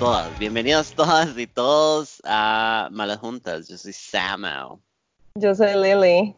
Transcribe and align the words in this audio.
todas, 0.00 0.38
bienvenidos 0.38 0.94
todas, 0.94 1.34
bienvenidas 1.34 1.34
todas 1.34 1.38
y 1.38 1.46
todos 1.46 2.22
a 2.24 2.88
Malas 2.90 3.18
Juntas. 3.18 3.68
Yo 3.68 3.76
soy 3.76 3.92
Samo. 3.92 4.80
Yo 5.34 5.54
soy 5.54 5.74
Lily. 5.74 6.34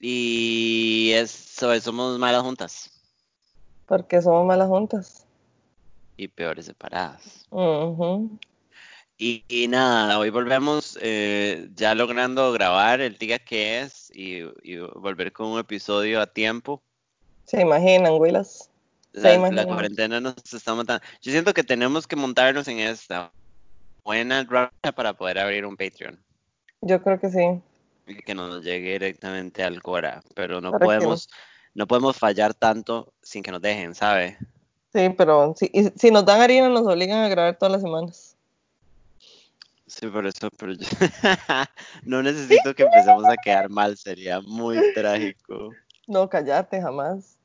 Y 0.00 1.12
eso, 1.14 1.80
somos 1.80 2.18
malas 2.18 2.42
juntas. 2.42 2.90
Porque 3.86 4.20
somos 4.20 4.44
malas 4.44 4.66
juntas. 4.66 5.28
Y 6.16 6.26
peores 6.26 6.66
separadas. 6.66 7.46
Ujú. 7.50 8.36
y, 9.16 9.44
y 9.46 9.68
nada, 9.68 10.18
hoy 10.18 10.30
volvemos 10.30 10.98
eh, 11.00 11.68
ya 11.72 11.94
logrando 11.94 12.50
grabar 12.50 13.00
el 13.00 13.16
día 13.16 13.38
que 13.38 13.82
es 13.82 14.10
y, 14.12 14.38
y 14.64 14.78
volver 14.96 15.32
con 15.32 15.46
un 15.46 15.60
episodio 15.60 16.20
a 16.20 16.26
tiempo. 16.26 16.82
Se 17.44 17.60
imaginan, 17.60 18.14
Willas. 18.14 18.72
La, 19.16 19.38
la 19.50 19.64
cuarentena 19.64 20.20
nos 20.20 20.34
está 20.52 20.74
matando. 20.74 21.02
Yo 21.22 21.32
siento 21.32 21.54
que 21.54 21.64
tenemos 21.64 22.06
que 22.06 22.16
montarnos 22.16 22.68
en 22.68 22.80
esta 22.80 23.32
buena 24.04 24.44
racha 24.44 24.92
para 24.94 25.14
poder 25.14 25.38
abrir 25.38 25.64
un 25.64 25.76
Patreon 25.76 26.22
Yo 26.82 27.02
creo 27.02 27.18
que 27.18 27.30
sí. 27.30 27.60
y 28.06 28.16
que 28.22 28.34
nos 28.34 28.62
llegue 28.62 28.92
directamente 28.92 29.64
al 29.64 29.82
Cora, 29.82 30.22
pero 30.34 30.60
no 30.60 30.70
podemos 30.72 31.28
no 31.74 31.86
podemos 31.86 32.16
fallar 32.16 32.54
tanto 32.54 33.12
sin 33.22 33.42
que 33.42 33.50
nos 33.50 33.60
dejen, 33.60 33.94
¿sabe? 33.94 34.38
Sí, 34.94 35.10
pero 35.10 35.54
si, 35.56 35.70
y 35.74 35.90
si 35.96 36.10
nos 36.10 36.24
dan 36.24 36.40
harina, 36.40 36.68
nos 36.70 36.86
obligan 36.86 37.22
a 37.22 37.28
grabar 37.28 37.58
todas 37.58 37.72
las 37.72 37.82
semanas. 37.82 38.36
Sí, 39.86 40.06
por 40.06 40.26
eso, 40.26 40.48
pero 40.58 40.72
yo 40.72 40.86
no 42.04 42.22
necesito 42.22 42.74
que 42.74 42.82
empecemos 42.82 43.24
a 43.26 43.36
quedar 43.36 43.68
mal, 43.68 43.96
sería 43.96 44.40
muy 44.40 44.78
trágico. 44.94 45.70
No, 46.06 46.28
cállate, 46.28 46.80
jamás. 46.80 47.36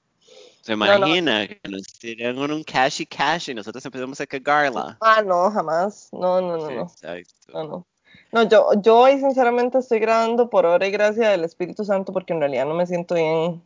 ¿Se 0.62 0.76
No, 0.76 0.86
no. 0.86 1.08
imagina 1.08 1.48
que 1.48 1.60
nos 1.70 1.84
tiran 2.00 2.36
con 2.36 2.52
un 2.52 2.64
cash 2.64 3.02
y 3.02 3.06
cash 3.06 3.50
y 3.50 3.54
nosotros 3.54 3.84
empezamos 3.86 4.22
a 4.22 4.28
cagarla? 4.28 4.98
Ah, 5.02 5.22
no, 5.26 5.50
jamás. 5.52 6.10
No, 6.12 6.40
no, 6.42 6.58
no, 6.58 6.70
no. 6.70 6.82
exacto. 6.84 7.52
No, 7.54 7.64
no. 7.64 7.88
No, 8.32 8.44
yo, 8.48 8.70
yo 8.82 8.98
hoy 9.00 9.20
sinceramente 9.20 9.78
estoy 9.80 10.00
grabando 10.00 10.50
por 10.50 10.66
obra 10.66 10.88
y 10.88 10.92
gracia 10.92 11.30
del 11.30 11.44
Espíritu 11.44 11.84
Santo 11.84 12.14
porque 12.14 12.32
en 12.34 12.40
realidad 12.40 12.66
no 12.66 12.76
me 12.76 12.86
siento 12.88 13.16
bien, 13.16 13.62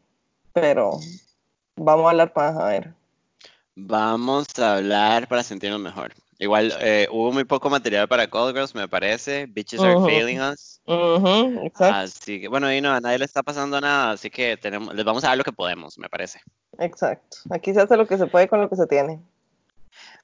pero 0.54 1.00
vamos 1.76 2.08
a 2.08 2.10
hablar 2.10 2.34
para 2.34 2.66
a 2.66 2.70
ver. 2.70 2.94
Vamos 3.76 4.48
a 4.58 4.76
hablar 4.76 5.28
para 5.28 5.44
sentirnos 5.44 5.82
mejor. 5.82 6.14
Igual 6.38 6.74
eh, 6.82 7.08
hubo 7.12 7.32
muy 7.32 7.46
poco 7.46 7.70
material 7.70 8.08
para 8.08 8.28
Call 8.28 8.54
Girls, 8.54 8.76
me 8.76 8.88
parece. 8.88 9.46
Bitches 9.48 9.82
are 9.82 9.96
failing 10.06 10.42
us. 10.42 10.82
Ujú, 10.86 11.66
exacto, 11.66 11.96
Así 11.96 12.42
que, 12.42 12.48
bueno, 12.48 12.72
y 12.72 12.82
no, 12.82 12.92
a 12.92 13.00
nadie 13.00 13.20
le 13.20 13.26
está 13.26 13.42
pasando 13.42 13.80
nada, 13.82 14.12
así 14.12 14.30
que 14.30 14.58
tenemos, 14.58 14.94
les 14.94 15.06
vamos 15.06 15.24
a 15.24 15.30
dar 15.30 15.38
lo 15.38 15.44
que 15.44 15.54
podemos, 15.54 15.98
me 15.98 16.10
parece. 16.10 16.42
exacto. 16.78 17.38
Aquí 17.50 17.74
se 17.74 17.82
hace 17.82 17.98
lo 17.98 18.06
que 18.06 18.18
se 18.18 18.28
puede 18.28 18.48
con 18.48 18.62
lo 18.62 18.70
que 18.70 18.76
se 18.76 18.86
tiene. 18.86 19.20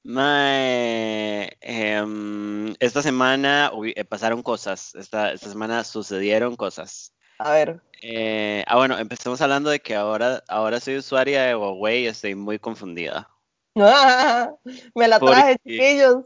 Mae, 0.04 1.58
em, 1.62 2.73
esta 2.80 3.02
semana 3.02 3.72
eh, 3.95 4.04
pasaron 4.04 4.44
cosas, 4.44 4.94
esta, 4.95 5.32
esta 5.32 5.50
semana 5.50 5.84
sucedieron 5.84 6.56
cosas. 6.56 7.14
A 7.39 7.52
ver, 7.52 7.82
Eh, 8.04 8.64
ah, 8.67 8.76
bueno, 8.78 8.98
empecemos 8.98 9.42
hablando 9.42 9.70
de 9.70 9.80
que 9.80 9.95
ahora, 9.95 10.44
ahora 10.48 10.80
soy 10.80 10.98
usuaria 10.98 11.44
de 11.44 11.56
Huawei 11.56 12.04
y 12.04 12.08
estoy 12.08 12.36
muy 12.36 12.59
confundida. 12.59 13.31
me 14.95 15.08
la 15.08 15.19
¿Por 15.19 15.31
traje, 15.31 15.58
chiquillos. 15.66 16.23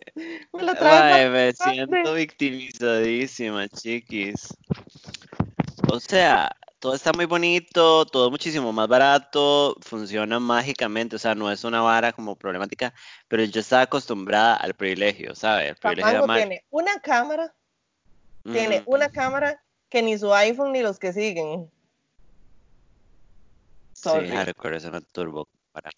Me 0.54 0.64
la 0.64 0.76
traje. 0.76 1.30
Mae, 1.30 1.30
me 1.30 1.54
siento 1.54 2.14
victimizadísima, 2.14 3.68
chiquis. 3.68 4.48
O 5.88 6.00
sea, 6.00 6.50
todo 6.80 6.96
está 6.96 7.12
muy 7.14 7.26
bonito, 7.26 8.06
todo 8.06 8.32
muchísimo 8.32 8.74
más 8.74 8.88
barato, 8.88 9.76
funciona 9.82 10.40
mágicamente, 10.40 11.16
o 11.16 11.20
sea, 11.20 11.36
no 11.36 11.52
es 11.52 11.64
una 11.64 11.82
vara 11.82 12.14
como 12.14 12.36
problemática, 12.36 12.94
pero 13.28 13.44
yo 13.44 13.62
estaba 13.62 13.84
acostumbrada 13.84 14.56
al 14.56 14.74
privilegio, 14.74 15.36
¿sabes? 15.36 15.70
El 15.70 15.76
privilegio 15.76 16.22
de 16.22 16.34
tiene 16.34 16.66
una 16.70 17.00
cámara, 17.00 17.56
tiene 18.44 18.80
Ujú. 18.80 18.96
una 18.96 19.10
cámara 19.10 19.64
que 19.90 20.02
ni 20.02 20.18
su 20.18 20.34
iPhone 20.34 20.72
ni 20.72 20.82
los 20.82 21.00
que 21.00 21.14
siguen. 21.14 21.72
Sí, 23.94 24.10
hardcore, 24.10 24.78
es 24.78 24.86
una 24.86 25.02
turbo. 25.02 25.48
para-. 25.72 25.92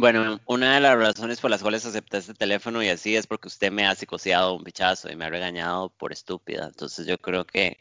Bueno, 0.00 0.40
una 0.46 0.74
de 0.76 0.80
las 0.80 0.96
razones 0.96 1.40
por 1.40 1.50
las 1.50 1.60
cuales 1.60 1.84
acepté 1.84 2.16
este 2.16 2.32
teléfono 2.32 2.82
y 2.82 2.88
así 2.88 3.16
es 3.16 3.26
porque 3.26 3.48
usted 3.48 3.70
me 3.70 3.86
ha 3.86 3.94
psicoseado 3.94 4.54
un 4.54 4.64
pichazo 4.64 5.10
y 5.12 5.16
me 5.16 5.26
ha 5.26 5.28
regañado 5.28 5.90
por 5.90 6.10
estúpida. 6.10 6.64
Entonces 6.68 7.06
yo 7.06 7.18
creo 7.18 7.44
que, 7.44 7.76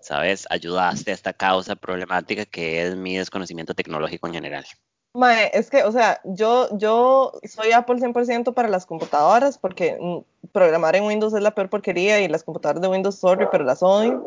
¿sabes? 0.00 0.46
Ayudaste 0.48 1.10
a 1.10 1.14
esta 1.14 1.34
causa 1.34 1.76
problemática 1.76 2.46
que 2.46 2.82
es 2.86 2.96
mi 2.96 3.18
desconocimiento 3.18 3.74
tecnológico 3.74 4.26
en 4.26 4.32
general. 4.32 4.64
Mae, 5.12 5.50
es 5.52 5.68
que, 5.68 5.82
o 5.84 5.92
sea, 5.92 6.20
yo, 6.24 6.68
yo 6.78 7.32
soy 7.44 7.72
Apple 7.72 7.96
100% 7.96 8.54
para 8.54 8.68
las 8.68 8.86
computadoras 8.86 9.58
porque 9.58 9.98
mm, 10.00 10.48
programar 10.52 10.96
en 10.96 11.04
Windows 11.04 11.34
es 11.34 11.42
la 11.42 11.54
peor 11.54 11.68
porquería 11.68 12.20
y 12.20 12.28
las 12.28 12.42
computadoras 12.42 12.80
de 12.80 12.88
Windows, 12.88 13.18
sorry, 13.18 13.46
pero 13.50 13.64
las 13.64 13.82
odio. 13.82 14.24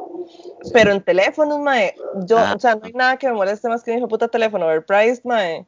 Pero 0.72 0.92
en 0.92 1.02
teléfonos, 1.04 1.60
mae, 1.60 1.96
yo, 2.28 2.38
Ah. 2.38 2.54
o 2.56 2.60
sea, 2.60 2.76
no 2.76 2.82
hay 2.84 2.94
nada 2.94 3.18
que 3.18 3.28
me 3.28 3.34
moleste 3.34 3.70
más 3.70 3.84
que 3.84 3.92
mi 3.92 3.98
hijo 3.98 4.08
puta 4.08 4.28
teléfono 4.28 4.66
overpriced, 4.68 5.24
mae, 5.24 5.66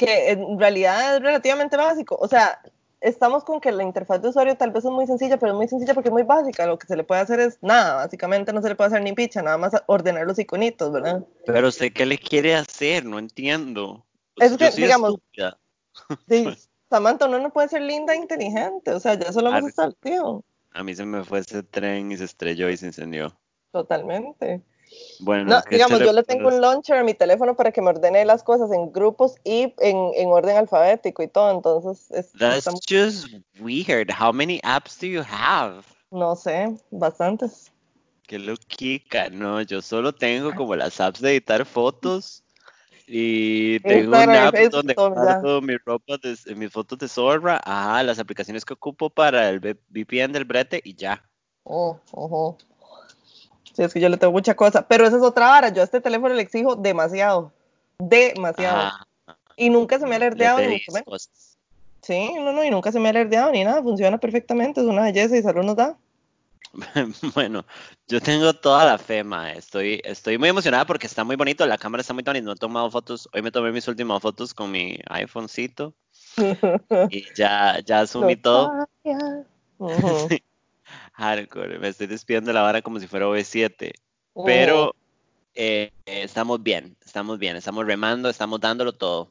que 0.00 0.30
en 0.30 0.58
realidad 0.58 1.16
es 1.16 1.22
relativamente 1.22 1.76
básico. 1.76 2.16
O 2.18 2.26
sea, 2.26 2.60
estamos 3.00 3.44
con 3.44 3.60
que 3.60 3.70
la 3.70 3.82
interfaz 3.82 4.22
de 4.22 4.28
usuario 4.28 4.56
tal 4.56 4.70
vez 4.70 4.84
es 4.84 4.90
muy 4.90 5.06
sencilla, 5.06 5.36
pero 5.38 5.52
es 5.52 5.56
muy 5.56 5.68
sencilla 5.68 5.92
porque 5.92 6.08
es 6.08 6.12
muy 6.12 6.22
básica. 6.22 6.66
Lo 6.66 6.78
que 6.78 6.86
se 6.86 6.96
le 6.96 7.04
puede 7.04 7.20
hacer 7.20 7.38
es 7.40 7.58
nada, 7.62 7.96
básicamente 7.96 8.52
no 8.52 8.62
se 8.62 8.68
le 8.70 8.76
puede 8.76 8.88
hacer 8.88 9.02
ni 9.02 9.12
picha, 9.12 9.42
nada 9.42 9.58
más 9.58 9.72
ordenar 9.86 10.26
los 10.26 10.38
iconitos, 10.38 10.90
¿verdad? 10.90 11.24
Pero 11.44 11.68
usted, 11.68 11.92
¿qué 11.92 12.06
le 12.06 12.16
quiere 12.18 12.54
hacer? 12.54 13.04
No 13.04 13.18
entiendo. 13.18 14.06
Es 14.36 14.56
que, 14.56 14.70
digamos. 14.70 15.16
Sí, 16.28 16.44
Samantha, 16.90 17.26
uno 17.26 17.38
no 17.38 17.52
puede 17.52 17.68
ser 17.68 17.82
linda 17.82 18.14
e 18.14 18.16
inteligente, 18.16 18.92
o 18.92 19.00
sea, 19.00 19.14
ya 19.14 19.28
eso 19.28 19.42
lo 19.42 19.50
hemos 19.50 19.64
Ah, 19.64 19.68
establecido, 19.68 20.44
A 20.72 20.82
mí 20.82 20.94
se 20.94 21.04
me 21.04 21.22
fue 21.24 21.40
ese 21.40 21.62
tren 21.62 22.10
y 22.10 22.16
se 22.16 22.24
estrelló 22.24 22.70
y 22.70 22.76
se 22.76 22.86
incendió. 22.86 23.38
totalmente. 23.70 24.62
Bueno, 25.20 25.50
No, 25.50 25.62
¿qué 25.62 25.76
digamos, 25.76 25.98
se 25.98 26.04
yo 26.06 26.12
le 26.12 26.22
tengo 26.22 26.48
un 26.48 26.60
launcher 26.60 26.96
a 26.96 27.04
mi 27.04 27.14
teléfono 27.14 27.54
para 27.54 27.72
que 27.72 27.82
me 27.82 27.90
ordene 27.90 28.24
las 28.24 28.42
cosas 28.42 28.72
en 28.72 28.90
grupos 28.92 29.36
y 29.44 29.74
en, 29.78 29.96
en 30.14 30.28
orden 30.30 30.56
alfabético 30.56 31.22
y 31.22 31.28
todo, 31.28 31.50
entonces, 31.50 32.10
es- 32.10 32.32
That's 32.32 32.66
está- 32.66 32.72
just 32.88 33.28
weird. 33.60 34.10
How 34.10 34.32
many 34.32 34.60
apps 34.62 34.98
do 34.98 35.06
you 35.06 35.22
have? 35.22 35.84
no 36.10 36.34
sé, 36.34 36.74
bastantes. 36.90 37.70
Qué 38.26 38.38
loquica, 38.38 39.28
no, 39.30 39.60
yo 39.62 39.82
solo 39.82 40.12
tengo 40.14 40.54
como 40.54 40.74
las 40.76 41.00
apps 41.00 41.20
de 41.20 41.32
editar 41.32 41.64
fotos 41.66 42.42
y 43.06 43.80
tengo 43.80 43.98
un 43.98 44.04
Instagram 44.04 44.34
y 44.34 44.38
app 44.38 44.54
Facebook, 44.54 44.72
donde 44.72 44.94
guardo 44.94 45.60
mi 45.60 45.76
ropa 45.78 46.16
de, 46.22 46.54
mis 46.54 46.72
fotos 46.72 46.98
de 46.98 47.08
zorra, 47.08 47.60
ajá, 47.64 48.02
las 48.04 48.18
aplicaciones 48.20 48.64
que 48.64 48.74
ocupo 48.74 49.10
para 49.10 49.48
el 49.48 49.58
VPN 49.60 50.32
del 50.32 50.44
brete 50.44 50.80
y 50.84 50.94
ya. 50.94 51.22
Oh, 51.64 51.98
ojo. 52.12 52.56
Sí, 53.80 53.84
es 53.84 53.94
que 53.94 54.00
yo 54.00 54.10
le 54.10 54.18
tengo 54.18 54.34
mucha 54.34 54.54
cosa, 54.54 54.86
pero 54.86 55.06
esa 55.06 55.16
es 55.16 55.22
otra 55.22 55.46
vara, 55.46 55.70
yo 55.70 55.80
a 55.80 55.84
este 55.86 56.02
teléfono 56.02 56.34
le 56.34 56.42
exijo 56.42 56.76
demasiado, 56.76 57.50
demasiado, 57.98 58.76
Ajá, 58.76 59.06
y 59.56 59.70
nunca 59.70 59.98
se 59.98 60.04
me 60.06 60.16
ha 60.16 60.18
le 60.18 60.26
alerdeado, 60.26 60.60
ni 60.60 60.68
mucho 60.68 60.92
menos. 60.92 61.30
Sí, 62.02 62.30
no, 62.34 62.52
no, 62.52 62.62
y 62.62 62.68
nunca 62.70 62.92
se 62.92 63.00
me 63.00 63.08
ha 63.08 63.10
alerdeado 63.12 63.50
ni 63.52 63.64
nada, 63.64 63.82
funciona 63.82 64.18
perfectamente, 64.18 64.82
es 64.82 64.86
una 64.86 65.04
belleza 65.04 65.34
y 65.34 65.40
salud 65.40 65.62
nos 65.62 65.76
da. 65.76 65.96
Bueno, 67.34 67.64
yo 68.06 68.20
tengo 68.20 68.52
toda 68.52 68.84
la 68.84 68.98
fe, 68.98 69.24
mae. 69.24 69.56
Estoy, 69.56 70.02
estoy 70.04 70.36
muy 70.36 70.50
emocionada 70.50 70.84
porque 70.84 71.06
está 71.06 71.24
muy 71.24 71.36
bonito, 71.36 71.64
la 71.64 71.78
cámara 71.78 72.02
está 72.02 72.12
muy 72.12 72.22
bonita, 72.22 72.44
no 72.44 72.52
he 72.52 72.56
tomado 72.56 72.90
fotos, 72.90 73.30
hoy 73.32 73.40
me 73.40 73.50
tomé 73.50 73.72
mis 73.72 73.88
últimas 73.88 74.20
fotos 74.20 74.52
con 74.52 74.70
mi 74.70 74.98
iPhonecito 75.08 75.94
y 77.08 77.24
ya, 77.34 77.80
ya 77.82 78.00
asumí 78.00 78.36
todo. 78.36 78.74
Nostalgia. 78.74 79.46
Ujú, 79.78 80.28
Hardcore, 81.20 81.78
me 81.78 81.88
estoy 81.88 82.06
despidiendo 82.06 82.48
de 82.48 82.54
la 82.54 82.62
vara 82.62 82.80
como 82.80 82.98
si 82.98 83.06
fuera 83.06 83.26
V7. 83.26 83.92
ujú. 84.32 84.46
Pero 84.46 84.94
eh, 85.54 85.92
estamos 86.06 86.62
bien, 86.62 86.96
estamos 87.04 87.38
bien, 87.38 87.56
estamos 87.56 87.86
remando, 87.86 88.30
estamos 88.30 88.58
dándolo 88.58 88.92
todo. 88.92 89.30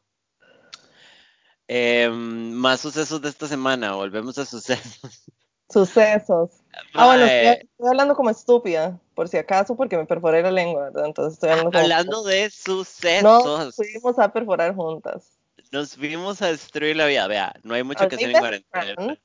Em, 1.67 2.51
más 2.51 2.81
sucesos 2.81 3.19
de 3.21 3.29
esta 3.29 3.47
semana, 3.47 3.93
volvemos 3.93 4.37
a 4.37 4.45
sucesos. 4.45 5.23
Sucesos. 5.71 6.51
Ah, 6.93 7.05
bueno, 7.07 7.25
estoy, 7.25 7.67
estoy 7.67 7.87
hablando 7.87 8.15
como 8.15 8.29
estúpida, 8.29 8.99
por 9.15 9.27
si 9.27 9.37
acaso, 9.37 9.75
porque 9.75 9.97
me 9.97 10.05
perforé 10.05 10.43
la 10.43 10.51
lengua, 10.51 10.85
¿verdad? 10.85 11.07
Entonces 11.07 11.33
estoy 11.33 11.49
hablando 11.49 11.71
como... 11.71 11.83
hablando 11.83 12.23
de 12.23 12.43
Nos 12.43 12.53
sucesos, 12.53 13.75
fuimos 13.75 14.19
a 14.19 14.31
perforar 14.31 14.75
juntas. 14.75 15.39
nos 15.71 15.95
fuimos 15.95 16.41
a 16.43 16.51
destruir 16.51 16.95
la 16.95 17.07
vida. 17.07 17.27
Vea, 17.27 17.53
no 17.63 17.73
hay 17.73 17.83
mucho 17.83 18.07
que 18.07 18.15
hacer 18.15 18.29
en 18.29 18.37
cuarentena. 18.37 19.19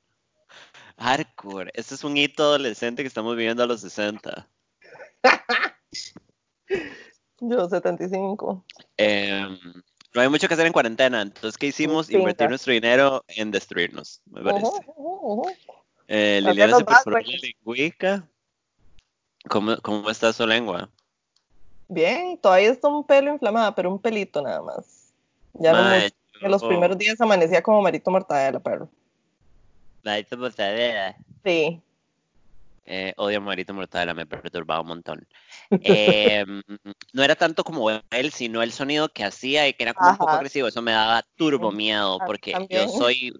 Hardcore, 0.99 1.71
este 1.75 1.95
es 1.95 2.05
un 2.05 2.17
hito 2.17 2.43
adolescente 2.43 3.03
que 3.03 3.09
estamos 3.09 3.37
viviendo 3.37 3.63
a 3.63 3.67
los 3.67 3.81
60. 3.81 4.49
Yo 7.41 7.69
75. 7.69 8.65
Em, 8.97 9.59
no 10.15 10.21
hay 10.21 10.29
mucho 10.29 10.47
que 10.49 10.55
hacer 10.55 10.67
en 10.67 10.73
cuarentena, 10.73 11.21
entonces, 11.21 11.59
¿qué 11.59 11.67
hicimos? 11.67 12.07
Pinta. 12.07 12.21
Invertir 12.21 12.49
nuestro 12.49 12.73
dinero 12.73 13.25
en 13.29 13.51
destruirnos, 13.51 14.23
me 14.27 14.43
parece. 14.43 14.67
Eh, 16.07 16.39
Hacer 16.43 16.51
Liliana 16.51 16.77
se 16.77 16.85
perforó 16.85 17.19
la 17.19 17.27
lengüica. 17.27 18.29
¿Cómo, 19.49 19.77
¿Cómo 19.83 20.09
está 20.11 20.33
su 20.33 20.47
lengua? 20.47 20.89
Bien, 21.89 22.39
todavía 22.39 22.71
está 22.71 22.89
un 22.89 23.05
pelo 23.05 23.33
inflamado, 23.33 23.75
pero 23.75 23.91
un 23.91 23.99
pelito 23.99 24.41
nada 24.41 24.63
más. 24.63 25.13
Ya 25.55 25.73
no 25.73 25.83
Mae, 25.83 26.05
mucho. 26.05 26.17
En 26.41 26.51
los 26.51 26.65
primeros 26.65 26.97
días 26.99 27.21
amanecía 27.21 27.63
como 27.63 27.83
Marito 27.83 28.11
Mortadela, 28.11 28.61
perro. 28.61 28.89
Marito 30.05 30.37
Mortadela. 30.37 31.17
Sí. 31.45 31.81
Eh, 32.87 33.15
odio 33.17 33.39
a 33.39 33.41
Marito 33.41 33.73
Mortadela, 33.73 34.13
me 34.13 34.27
perturbaba 34.27 34.83
un 34.83 34.89
montón. 34.89 35.27
Eh, 35.71 36.45
no 37.13 37.23
era 37.23 37.35
tanto 37.35 37.65
como 37.65 37.91
él, 37.91 38.31
sino 38.31 38.63
el 38.63 38.73
sonido 38.73 39.09
que 39.09 39.25
hacía 39.25 39.67
y 39.67 39.73
que 39.73 39.85
era 39.85 39.95
como 39.95 40.11
un 40.11 40.19
poco 40.19 40.33
agresivo. 40.33 40.69
Eso 40.69 40.83
me 40.83 40.93
daba 40.93 41.25
turbo 41.37 41.73
miedo 41.73 42.19
porque 42.27 42.55
yo 42.69 42.89
soy. 42.89 43.33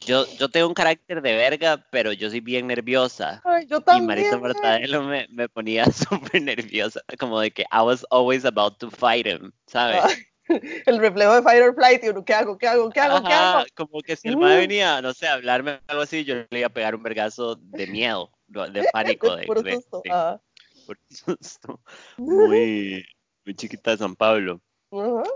Yo, 0.00 0.26
yo 0.38 0.48
tengo 0.48 0.66
un 0.66 0.72
carácter 0.72 1.20
de 1.20 1.36
verga, 1.36 1.84
pero 1.90 2.12
yo 2.12 2.30
soy 2.30 2.40
bien 2.40 2.66
nerviosa. 2.66 3.42
Ay, 3.44 3.66
yo 3.66 3.84
Y. 3.86 4.00
Marito 4.00 4.40
Mortadelo 4.40 5.02
me, 5.02 5.28
me 5.28 5.46
ponía 5.46 5.84
súper 5.92 6.42
nerviosa, 6.42 7.02
como 7.18 7.38
de 7.38 7.50
que 7.50 7.62
I 7.70 7.82
was 7.82 8.04
always 8.10 8.46
about 8.46 8.78
to 8.78 8.90
fight 8.90 9.26
him, 9.26 9.52
¿sabes? 9.66 10.00
Ay, 10.02 10.14
el 10.86 10.98
reflejo 10.98 11.34
de 11.34 11.42
Fight 11.42 11.62
or 11.62 11.74
Flight 11.74 12.04
y 12.04 12.08
uno, 12.08 12.24
¿qué 12.24 12.34
hago? 12.34 12.58
¿Qué 12.58 12.66
hago? 12.66 12.90
¿Qué 12.90 13.00
hago? 13.00 13.22
¿Qué 13.26 13.32
hago? 13.32 13.64
como 13.74 14.00
que 14.00 14.16
si 14.16 14.28
el 14.28 14.36
Mm. 14.36 14.40
venía, 14.40 15.00
no 15.02 15.12
sé, 15.12 15.28
a 15.28 15.34
hablarme 15.34 15.80
algo 15.86 16.02
así, 16.02 16.24
yo 16.24 16.34
le 16.50 16.58
iba 16.58 16.66
a 16.66 16.72
pegar 16.72 16.94
un 16.94 17.02
vergazo 17.02 17.56
de 17.56 17.86
miedo, 17.86 18.30
de 18.48 18.84
pánico, 18.92 19.36
de, 19.36 19.46
de- 19.46 19.74
susto. 19.76 20.02
de- 20.04 20.38
por 20.86 20.98
susto. 21.10 21.80
Muy, 22.18 23.04
muy 23.44 23.54
chiquita 23.54 23.92
de 23.92 23.98
San 23.98 24.16
Pablo. 24.16 24.60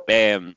Eh, 0.06 0.54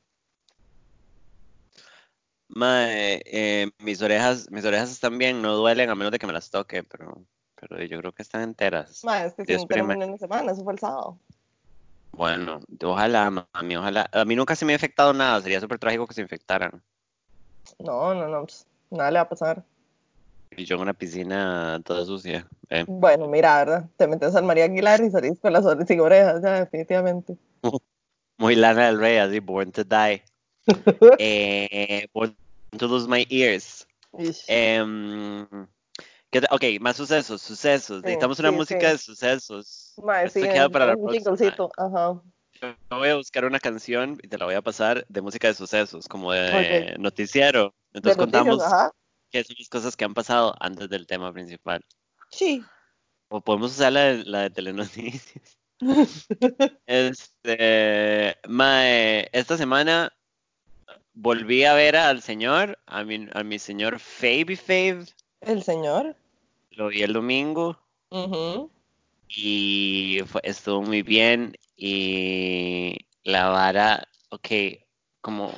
mis 3.80 4.02
orejas, 4.02 4.50
mis 4.52 4.66
orejas 4.66 4.92
están 4.92 5.18
bien, 5.18 5.42
no 5.42 5.56
duelen 5.56 5.90
a 5.90 5.96
menos 5.96 6.12
de 6.12 6.20
que 6.20 6.28
me 6.28 6.34
las 6.34 6.50
toque, 6.50 6.84
pero, 6.84 7.26
pero 7.56 7.84
yo 7.84 8.00
creo 8.00 8.14
que 8.14 8.24
están 8.24 8.42
enteras. 8.42 9.04
Ma, 9.04 9.26
es 9.26 9.34
que 9.34 9.44
tenemos 9.46 9.68
primero. 9.68 10.08
una 10.08 10.18
semana, 10.18 10.52
eso 10.52 10.64
fue 10.64 10.74
el 10.74 10.80
sábado. 10.80 11.20
Bueno, 12.18 12.60
ojalá, 12.84 13.30
mami, 13.54 13.76
ojalá. 13.76 14.10
A 14.12 14.26
mí 14.26 14.36
nunca 14.36 14.56
se 14.56 14.66
me 14.66 14.74
ha 14.74 14.76
infectado 14.76 15.14
nada, 15.14 15.40
sería 15.40 15.60
súper 15.60 15.78
trágico 15.78 16.08
que 16.08 16.16
se 16.16 16.22
infectaran. 16.22 16.82
No, 17.78 18.16
no, 18.16 18.28
no, 18.28 18.42
pues, 18.42 18.66
nada 18.90 19.12
le 19.12 19.20
va 19.20 19.24
a 19.24 19.30
pasar. 19.30 19.64
Y 20.50 20.66
yo 20.66 20.78
en 20.78 20.82
una 20.82 20.94
piscina 20.94 21.80
toda 21.86 22.04
sucia. 22.06 22.48
eh. 22.70 22.86
Bueno, 22.88 23.28
mira, 23.28 23.58
¿verdad? 23.58 23.90
Te 23.98 24.08
metes 24.08 24.36
al 24.36 24.46
María 24.46 24.66
Aguilar 24.66 25.00
y 25.02 25.12
salís 25.12 25.40
con 25.40 25.54
las 25.54 25.64
orejas 25.64 25.88
sin 25.88 26.00
orejas, 26.00 26.42
ya, 26.42 26.60
definitivamente. 26.62 27.38
Muy 28.40 28.56
Lana 28.56 28.88
del 28.88 29.00
Rey, 29.00 29.18
así, 29.18 29.40
born 29.40 29.72
to 29.72 29.84
die. 29.84 30.24
Eh, 31.20 32.08
born 32.14 32.36
to 32.78 32.88
lose 32.88 33.08
my 33.08 33.26
ears. 33.30 33.86
Em, 36.32 36.32
¿qué 36.32 36.42
te- 36.42 36.48
ok, 36.52 36.82
más 36.82 36.96
sucesos, 36.98 37.42
sucesos. 37.42 37.98
Sí, 37.98 38.04
Necesitamos 38.04 38.40
una 38.40 38.50
sí, 38.50 38.56
música 38.56 38.88
sí. 38.88 38.92
de 38.94 38.98
sucesos. 38.98 39.94
Ma, 40.04 40.24
Esto 40.24 40.40
sí, 40.40 40.48
queda 40.48 40.70
para 40.70 40.88
la 40.88 40.96
un 40.96 41.12
jinglecito, 41.12 41.72
Ajá. 41.78 42.22
Yo 42.60 42.76
voy 42.98 43.10
a 43.10 43.16
buscar 43.16 43.46
una 43.46 43.60
canción 43.60 44.18
y 44.24 44.28
te 44.28 44.38
la 44.38 44.46
voy 44.46 44.56
a 44.56 44.62
pasar 44.64 45.06
de 45.08 45.22
música 45.22 45.48
de 45.48 45.54
sucesos, 45.54 46.08
como 46.08 46.32
de 46.32 46.96
noticiero. 46.98 47.76
Entonces 47.94 48.18
contamos 48.18 48.64
qué 49.30 49.44
son 49.44 49.56
las 49.60 49.70
cosas 49.70 49.96
que 49.96 50.06
han 50.06 50.14
pasado 50.16 50.56
antes 50.60 50.90
del 50.90 51.06
tema 51.06 51.32
principal. 51.32 51.86
Sí. 52.32 52.64
O 53.30 53.42
podemos 53.42 53.74
usar 53.74 53.94
la 53.94 54.02
de, 54.06 54.24
la 54.26 54.42
de 54.44 54.50
telenoticias. 54.50 55.58
Este, 56.88 58.38
mae, 58.48 59.30
esta 59.32 59.58
semana 59.58 60.12
volví 61.14 61.64
a 61.66 61.74
ver 61.76 61.96
al 61.96 62.22
señor, 62.22 62.80
a 62.88 63.04
mi, 63.04 63.28
a 63.34 63.44
mi 63.44 63.60
señor 63.60 64.00
Fabi 64.00 64.56
Fave, 64.56 65.06
El 65.42 65.64
señor. 65.64 66.16
lo 66.72 66.90
vi 66.90 67.02
el 67.02 67.14
domingo 67.14 67.80
Ujú. 68.10 68.70
y 69.28 70.20
fue- 70.28 70.42
estuvo 70.44 70.82
muy 70.82 71.02
bien 71.02 71.56
y 71.76 72.96
la 73.24 73.50
vara, 73.50 74.08
ok, 74.30 74.48
como 75.22 75.54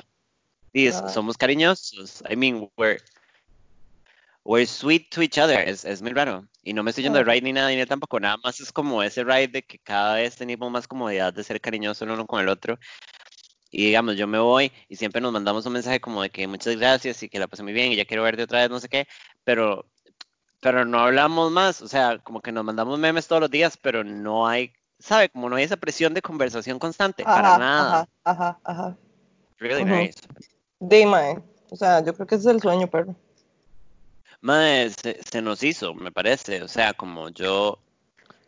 vara. 0.74 1.10
somos 1.10 1.38
cariñosos, 1.38 2.24
I 2.30 2.36
mean, 2.36 2.70
we're, 2.78 3.02
we're 4.46 4.66
sweet 4.66 5.10
to 5.12 5.22
each 5.22 5.38
other, 5.38 5.60
es, 5.68 5.84
es 5.86 6.02
muy 6.02 6.12
raro. 6.12 6.48
Y 6.64 6.74
no 6.74 6.84
me 6.84 6.92
estoy 6.92 7.04
yendo 7.04 7.18
de 7.20 7.24
Ajá. 7.24 7.32
ride 7.34 7.42
ni 7.42 7.54
nada, 7.54 7.70
ni 7.70 7.86
tampoco, 7.86 8.20
nada 8.20 8.38
más 8.38 8.60
es 8.60 8.72
como 8.72 9.02
ese 9.04 9.24
ride 9.24 9.48
de 9.50 9.64
que 9.64 9.80
cada 9.80 10.16
vez 10.16 10.36
tenemos 10.36 10.70
más 10.72 10.88
comodidad 10.88 11.34
de 11.34 11.44
ser 11.44 11.60
cariñosos 11.60 12.02
el 12.04 12.12
uno 12.12 12.26
con 12.26 12.42
el 12.42 12.50
otro. 12.50 12.78
Y 13.72 13.86
digamos, 13.86 14.18
yo 14.18 14.26
me 14.26 14.40
voy 14.40 14.72
y 14.88 14.96
siempre 14.96 15.22
nos 15.22 15.32
mandamos 15.32 15.64
un 15.68 15.74
mensaje 15.74 16.00
como 16.02 16.24
de 16.24 16.32
que 16.32 16.48
muchas 16.48 16.76
gracias 16.76 17.22
y 17.22 17.30
que 17.30 17.38
la 17.38 17.48
pasé 17.48 17.62
muy 17.62 17.72
bien 17.72 17.92
y 17.92 17.96
ya 17.96 18.06
quiero 18.06 18.24
verte 18.24 18.42
otra 18.42 18.62
vez, 18.62 18.70
no 18.72 18.80
sé 18.80 18.90
qué, 18.90 19.08
pero, 19.50 19.84
pero 20.62 20.86
no 20.86 21.00
hablamos 21.00 21.52
más, 21.52 21.82
o 21.82 21.88
sea, 21.88 22.20
como 22.20 22.40
que 22.40 22.52
nos 22.52 22.64
mandamos 22.64 23.00
memes 23.00 23.28
todos 23.28 23.42
los 23.42 23.50
días, 23.50 23.78
pero 23.78 24.04
no 24.04 24.48
hay, 24.48 24.72
¿sabe? 25.00 25.30
Como 25.30 25.50
no 25.50 25.56
hay 25.56 25.64
esa 25.64 25.78
presión 25.78 26.14
de 26.14 26.22
conversación 26.22 26.78
constante, 26.78 27.24
para 27.24 27.58
nada. 27.58 28.06
ajá, 28.06 28.08
ajá, 28.24 28.60
ajá. 28.64 28.98
Really 29.58 29.86
Ujú. 29.86 30.04
nice. 30.04 30.20
Dime, 30.80 31.42
o 31.72 31.76
sea, 31.76 32.04
yo 32.06 32.14
creo 32.14 32.28
que 32.28 32.36
ese 32.36 32.48
es 32.48 32.56
el 32.58 32.62
sueño, 32.62 32.88
perro. 32.92 33.16
Mae, 34.42 34.92
se, 34.92 35.20
se 35.24 35.42
nos 35.42 35.64
hizo, 35.64 35.96
me 35.96 36.12
parece, 36.12 36.62
o 36.62 36.68
sea, 36.68 36.94
como 36.94 37.30
yo, 37.30 37.80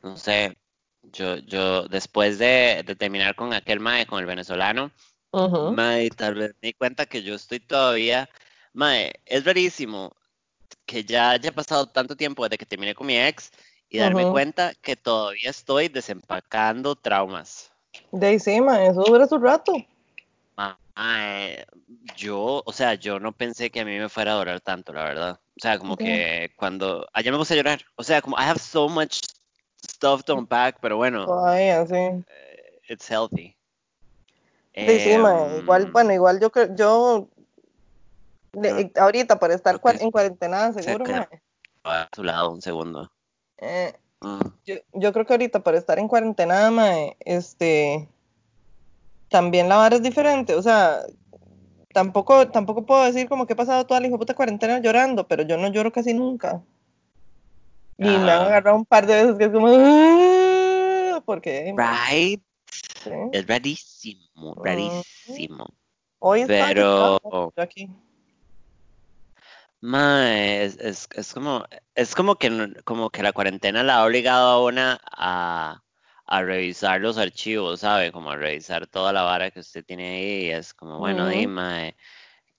no 0.04 0.18
sé, 0.18 0.56
yo, 1.02 1.38
yo 1.38 1.88
después 1.88 2.38
de, 2.38 2.84
de 2.86 2.96
terminar 2.96 3.34
con 3.34 3.54
aquel 3.54 3.80
mae, 3.80 4.06
con 4.06 4.20
el 4.20 4.28
venezolano, 4.28 4.92
Ujú. 5.34 5.72
Mae, 5.72 6.12
tal 6.12 6.36
vez 6.36 6.52
me 6.62 6.68
di 6.68 6.74
cuenta 6.74 7.08
que 7.08 7.24
yo 7.24 7.34
estoy 7.34 7.60
todavía. 7.60 8.30
Mae, 8.74 9.14
es 9.26 9.46
rarísimo 9.46 10.16
que 10.92 11.06
ya 11.06 11.32
haya 11.32 11.54
pasado 11.54 11.86
tanto 11.86 12.18
tiempo 12.18 12.44
desde 12.44 12.58
que 12.58 12.66
terminé 12.66 12.94
con 12.94 13.08
mi 13.08 13.18
ex 13.18 13.50
y 13.90 13.98
darme 13.98 14.30
cuenta 14.30 14.74
que 14.82 14.98
todavía 14.98 15.50
estoy 15.50 15.88
desempacando 15.88 16.98
traumas. 16.98 17.72
De 18.12 18.28
ahí 18.28 18.40
sí, 18.40 18.60
ma, 18.60 18.84
eso 18.84 19.02
dura 19.02 19.26
su 19.26 19.38
rato. 19.38 19.74
Mae, 20.58 21.66
yo, 22.18 22.62
o 22.66 22.74
sea, 22.74 22.96
yo 22.96 23.22
no 23.22 23.32
pensé 23.32 23.70
que 23.70 23.80
a 23.80 23.86
mí 23.86 23.98
me 23.98 24.10
fuera 24.10 24.34
a 24.34 24.36
durar 24.36 24.60
tanto, 24.60 24.92
la 24.92 25.06
verdad. 25.06 25.40
O 25.56 25.62
sea, 25.62 25.80
como 25.80 25.96
que 25.96 26.52
cuando. 26.58 27.08
Allá 27.14 27.32
me 27.32 27.38
puse 27.38 27.54
a 27.54 27.58
llorar. 27.58 27.82
O 27.96 28.04
sea, 28.04 28.22
como 28.22 28.36
I 28.38 28.44
have 28.44 28.60
so 28.60 28.90
much 28.90 29.22
stuff 29.86 30.24
to 30.26 30.36
unpack, 30.36 30.80
pero 30.82 30.98
bueno, 30.98 31.26
Todavía, 31.26 31.86
sí. 31.88 32.24
it's 32.90 33.10
healthy. 33.10 33.56
Sí, 34.74 35.18
ma, 35.18 35.48
igual, 35.58 35.84
Em, 35.84 35.92
bueno, 35.92 36.14
igual 36.14 36.40
yo 36.40 36.50
creo, 36.50 36.76
yo, 36.76 37.30
de- 38.54 38.92
ahorita 38.96 39.40
por 39.40 39.52
estar 39.52 39.80
en 40.00 40.12
cuarentena, 40.12 40.74
seguro, 40.74 41.06
a 41.84 42.08
su 42.14 42.24
lado 42.24 42.52
un 42.52 42.62
segundo. 42.62 43.12
eh, 43.58 43.94
Mm. 44.24 44.40
yo, 44.66 44.76
yo 44.94 45.14
creo 45.14 45.26
que 45.26 45.34
ahorita 45.34 45.62
por 45.62 45.74
estar 45.76 45.98
en 45.98 46.08
cuarentena, 46.08 46.70
ma, 46.70 46.92
este, 47.22 48.08
también 49.30 49.68
la 49.68 49.78
vara 49.78 49.96
es 49.96 50.04
diferente, 50.04 50.54
o 50.56 50.62
sea, 50.62 51.00
tampoco, 51.94 52.48
tampoco 52.50 52.86
puedo 52.86 53.04
decir 53.04 53.28
como 53.28 53.48
que 53.48 53.54
he 53.54 53.56
pasado 53.56 53.86
toda 53.86 54.00
la 54.00 54.08
hijo 54.08 54.20
puta 54.20 54.36
cuarentena 54.36 54.80
llorando, 54.80 55.28
pero 55.28 55.44
yo 55.44 55.58
no 55.58 55.70
lloro 55.70 55.92
casi 55.92 56.14
nunca. 56.14 56.62
Y 57.98 58.04
me 58.20 58.32
han 58.32 58.42
agarrado 58.42 58.78
un 58.78 58.86
par 58.86 59.06
de 59.06 59.14
veces 59.16 59.38
que 59.38 59.46
es 59.46 59.52
como, 59.52 59.68
"Ah", 59.70 61.22
porque, 61.26 61.74
Right. 61.76 62.42
sí. 63.04 63.12
Es 63.32 63.46
rarísimo, 63.48 64.52
Ujú. 64.54 64.64
rarísimo. 64.64 65.66
Hoy 66.20 66.42
está 66.42 66.68
Pero, 66.68 67.20
yo 67.24 67.54
aquí. 67.58 67.90
Mae, 69.82 70.64
es, 70.66 70.78
es, 70.80 71.08
es 71.16 71.34
como, 71.34 71.66
es 71.96 72.16
como 72.16 72.36
que, 72.38 72.74
como 72.86 73.10
que 73.10 73.24
la 73.24 73.34
cuarentena 73.34 73.84
la 73.84 73.98
ha 73.98 74.06
obligado 74.06 74.48
a 74.50 74.64
una 74.64 75.00
a, 75.12 75.84
a 76.26 76.42
revisar 76.44 77.02
los 77.02 77.18
archivos, 77.18 77.82
¿sabe? 77.82 78.12
Como 78.12 78.32
a 78.32 78.38
revisar 78.38 78.88
toda 78.88 79.14
la 79.14 79.24
vara 79.24 79.52
que 79.52 79.60
usted 79.60 79.84
tiene 79.86 80.10
ahí. 80.18 80.46
Y 80.48 80.52
es 80.52 80.74
como, 80.74 81.00
bueno, 81.00 81.28
Ujú. 81.28 81.28
di, 81.28 81.48
mae, 81.48 81.96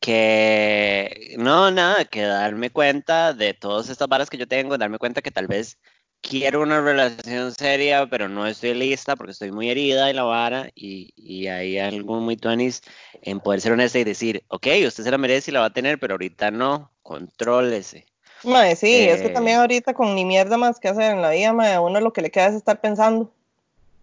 que 0.01 1.37
no, 1.39 1.71
nada, 1.71 2.05
que 2.07 2.23
darme 2.23 2.71
cuenta 2.71 3.33
de 3.35 3.55
todas 3.55 3.89
estas 3.89 4.09
varas 4.09 4.31
que 4.31 4.39
yo 4.39 4.49
tengo, 4.49 4.79
darme 4.79 4.99
cuenta 4.99 5.23
que 5.23 5.31
tal 5.31 5.47
vez 5.49 5.79
quiero 6.23 6.63
una 6.63 6.81
relación 6.81 7.53
seria, 7.55 8.07
pero 8.09 8.29
no 8.29 8.47
estoy 8.47 8.75
lista 8.75 9.17
porque 9.17 9.33
estoy 9.33 9.53
muy 9.53 9.71
herida 9.71 10.11
y 10.11 10.15
la 10.15 10.23
vara, 10.25 10.71
y, 10.75 11.13
y 11.17 11.49
hay 11.49 11.79
algo 11.79 12.21
muy 12.21 12.37
tuanis 12.37 12.83
en 13.23 13.41
poder 13.41 13.61
ser 13.61 13.73
honesta 13.73 13.99
y 13.99 14.05
decir, 14.05 14.45
ok, 14.49 14.67
usted 14.87 15.05
se 15.05 15.11
la 15.11 15.19
merece 15.19 15.51
y 15.51 15.55
la 15.55 15.61
va 15.61 15.67
a 15.67 15.73
tener, 15.73 15.99
pero 16.01 16.15
ahorita 16.15 16.51
no, 16.51 16.93
contrólese. 17.03 18.07
Mae, 18.45 18.77
sí, 18.77 19.09
es 19.09 19.21
que 19.21 19.31
también 19.31 19.57
Eh, 19.57 19.59
ahorita 19.59 19.95
con 19.95 20.15
ni 20.15 20.25
mierda 20.25 20.57
más 20.57 20.79
que 20.79 20.87
hacer 20.87 21.11
en 21.13 21.23
la 21.23 21.31
vida, 21.31 21.53
mae, 21.53 21.75
a 21.75 21.81
uno 21.81 22.01
lo 22.01 22.13
que 22.13 22.23
le 22.23 22.31
queda 22.31 22.47
es 22.47 22.55
estar 22.55 22.81
pensando. 22.81 23.33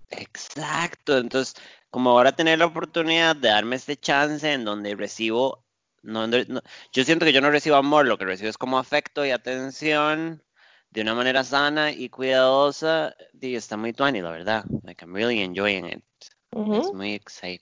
exacto, 0.10 1.18
entonces, 1.18 1.56
como 1.90 2.12
ahora 2.12 2.36
tener 2.36 2.60
la 2.60 2.66
oportunidad 2.68 3.36
de 3.36 3.50
darme 3.50 3.76
este 3.76 3.98
chance 3.98 4.52
en 4.52 4.66
donde 4.66 4.96
recibo, 4.96 5.66
no, 6.02 6.28
no- 6.28 6.62
yo 6.94 7.04
siento 7.04 7.26
que 7.26 7.34
yo 7.34 7.42
no 7.42 7.52
recibo 7.52 7.76
amor, 7.76 8.06
lo 8.08 8.18
que 8.18 8.26
recibo 8.26 8.50
es 8.50 8.58
como 8.58 8.80
afecto 8.80 9.26
y 9.26 9.32
atención 9.32 10.44
de 10.92 11.02
una 11.02 11.14
manera 11.16 11.44
sana 11.44 11.92
y 11.92 12.10
cuidadosa, 12.10 13.16
y 13.40 13.56
está 13.56 13.78
muy 13.78 13.94
tuani, 13.94 14.22
la 14.22 14.32
verdad. 14.32 14.66
Like, 14.84 15.04
I'm 15.04 15.14
really 15.14 15.42
enjoying 15.42 15.86
it. 15.86 16.04
Ujú, 16.52 16.74
Es 16.76 16.94
muy 16.94 17.14
exciting. 17.14 17.60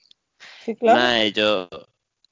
Sí, 0.63 0.75
claro. 0.75 0.99
Mae, 0.99 1.31
yo 1.33 1.67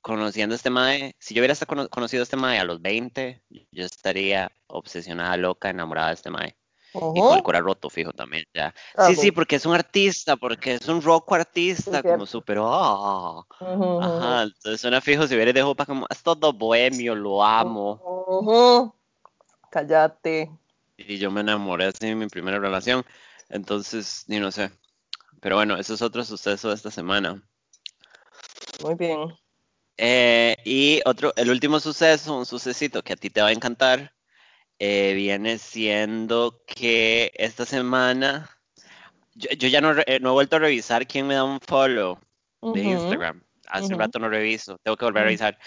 conociendo 0.02 0.54
a 0.54 0.58
este 0.58 0.70
mae, 0.70 1.16
si 1.20 1.34
yo 1.34 1.42
hubiera 1.42 1.56
cono- 1.66 1.90
conocido 1.90 2.22
a 2.22 2.24
este 2.26 2.38
mae 2.38 2.60
a 2.60 2.64
los 2.64 2.82
20, 2.82 3.42
yo 3.50 3.86
estaría 3.86 4.52
obsesionada, 4.68 5.36
loca, 5.38 5.70
enamorada 5.70 6.10
de 6.10 6.14
este 6.14 6.30
mae. 6.30 6.56
Y 6.94 7.22
con 7.22 7.38
el 7.38 7.44
cora 7.44 7.60
roto, 7.60 7.90
fijo, 7.90 8.14
también, 8.14 8.46
ya. 8.54 8.74
Ah, 8.96 9.08
sí, 9.08 9.14
sí, 9.16 9.18
bueno. 9.18 9.34
porque 9.36 9.58
es 9.58 9.66
un 9.66 9.74
artista, 9.74 10.38
porque 10.38 10.76
es 10.76 10.88
un 10.88 11.02
rock 11.02 11.34
artista, 11.34 12.02
Sí, 12.02 12.08
como 12.08 12.26
súper, 12.26 12.58
ah. 12.62 13.42
Ujú, 13.60 14.00
Ajá, 14.02 14.44
entonces 14.44 14.80
suena 14.80 15.02
fijo 15.02 15.28
si 15.28 15.36
hubiera 15.36 15.52
de 15.52 15.62
Jopa 15.62 15.86
como, 15.86 16.06
es 16.10 16.24
todo 16.24 16.54
bohemio, 16.54 17.16
lo 17.16 17.44
amo. 17.44 18.00
ujú. 18.02 18.94
Y 20.98 21.18
yo 21.18 21.32
me 21.32 21.42
enamoré 21.42 21.86
así 21.86 22.08
en 22.08 22.20
mi 22.20 22.28
primera 22.28 22.60
relación. 22.60 23.06
Entonces, 23.50 24.24
ni 24.28 24.40
no 24.40 24.52
sé. 24.52 24.72
Pero 25.42 25.56
bueno, 25.56 25.78
eso 25.78 25.94
es 25.94 26.02
otro 26.02 26.24
suceso 26.24 26.70
de 26.70 26.76
esta 26.76 26.92
semana. 26.92 27.44
Muy 28.82 28.96
bien. 28.96 29.34
Eh, 29.98 30.58
y 30.66 31.02
otro, 31.06 31.34
el 31.36 31.50
último 31.50 31.80
suceso, 31.80 32.38
un 32.38 32.46
sucesito 32.46 33.02
que 33.02 33.14
a 33.14 33.16
ti 33.16 33.30
te 33.30 33.42
va 33.42 33.48
a 33.50 33.54
encantar, 33.54 34.14
eh, 34.80 35.14
viene 35.14 35.58
siendo 35.58 36.62
que 36.68 37.32
esta 37.36 37.66
semana, 37.66 38.50
yo, 39.36 39.50
yo 39.52 39.68
ya 39.70 39.80
no, 39.80 39.94
eh, 40.06 40.20
no 40.20 40.30
he 40.30 40.34
vuelto 40.34 40.58
a 40.58 40.60
revisar 40.60 41.08
quién 41.08 41.28
me 41.28 41.36
da 41.36 41.44
un 41.44 41.62
follow 41.62 42.20
de 42.62 42.82
Instagram. 42.82 43.42
Hace 43.68 43.94
ujú. 43.94 44.00
rato 44.00 44.20
no 44.20 44.30
reviso, 44.30 44.78
tengo 44.84 44.98
que 44.98 45.06
volver 45.06 45.24
a 45.24 45.26
revisar. 45.26 45.58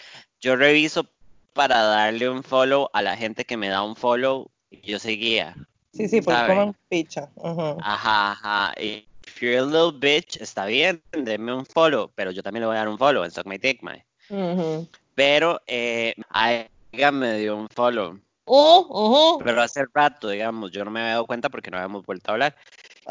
Yo 0.40 0.56
reviso 0.56 1.10
para 1.54 1.82
darle 1.82 2.28
un 2.28 2.42
follow 2.42 2.90
a 2.92 3.02
la 3.02 3.16
gente 3.16 3.44
que 3.44 3.56
me 3.56 3.68
da 3.68 3.82
un 3.82 3.96
follow 3.96 4.50
y 4.70 4.80
yo 4.80 4.98
seguía. 4.98 5.54
Sí, 5.92 6.08
sí, 6.08 6.20
porque 6.20 6.40
coman 6.46 6.76
picha. 6.88 7.30
Ujú. 7.36 7.78
Ajá, 7.80 8.32
ajá. 8.32 8.74
Y 8.80 9.08
if 9.26 9.40
you're 9.40 9.58
a 9.58 9.62
little 9.62 9.92
bitch, 9.98 10.40
está 10.40 10.66
bien, 10.66 11.02
denme 11.12 11.52
un 11.52 11.66
follow, 11.66 12.12
pero 12.14 12.30
yo 12.30 12.42
también 12.42 12.62
le 12.62 12.66
voy 12.66 12.76
a 12.76 12.80
dar 12.80 12.88
un 12.88 12.98
follow 12.98 13.24
en 13.24 13.30
Suck 13.30 13.46
My 13.46 13.58
Dick. 13.58 13.80
Ujú. 14.28 14.88
Pero 15.14 15.60
eh, 15.66 16.14
Aiga 16.30 17.10
me 17.12 17.38
dio 17.38 17.56
un 17.56 17.68
follow. 17.68 18.20
Uh, 18.44 18.80
ujú. 18.80 19.44
Pero 19.44 19.60
hace 19.60 19.84
rato, 19.92 20.28
digamos, 20.28 20.70
yo 20.70 20.84
no 20.84 20.90
me 20.90 21.00
había 21.00 21.12
dado 21.12 21.26
cuenta 21.26 21.48
porque 21.48 21.70
no 21.70 21.76
habíamos 21.76 22.04
vuelto 22.04 22.30
a 22.30 22.34
hablar. 22.34 22.56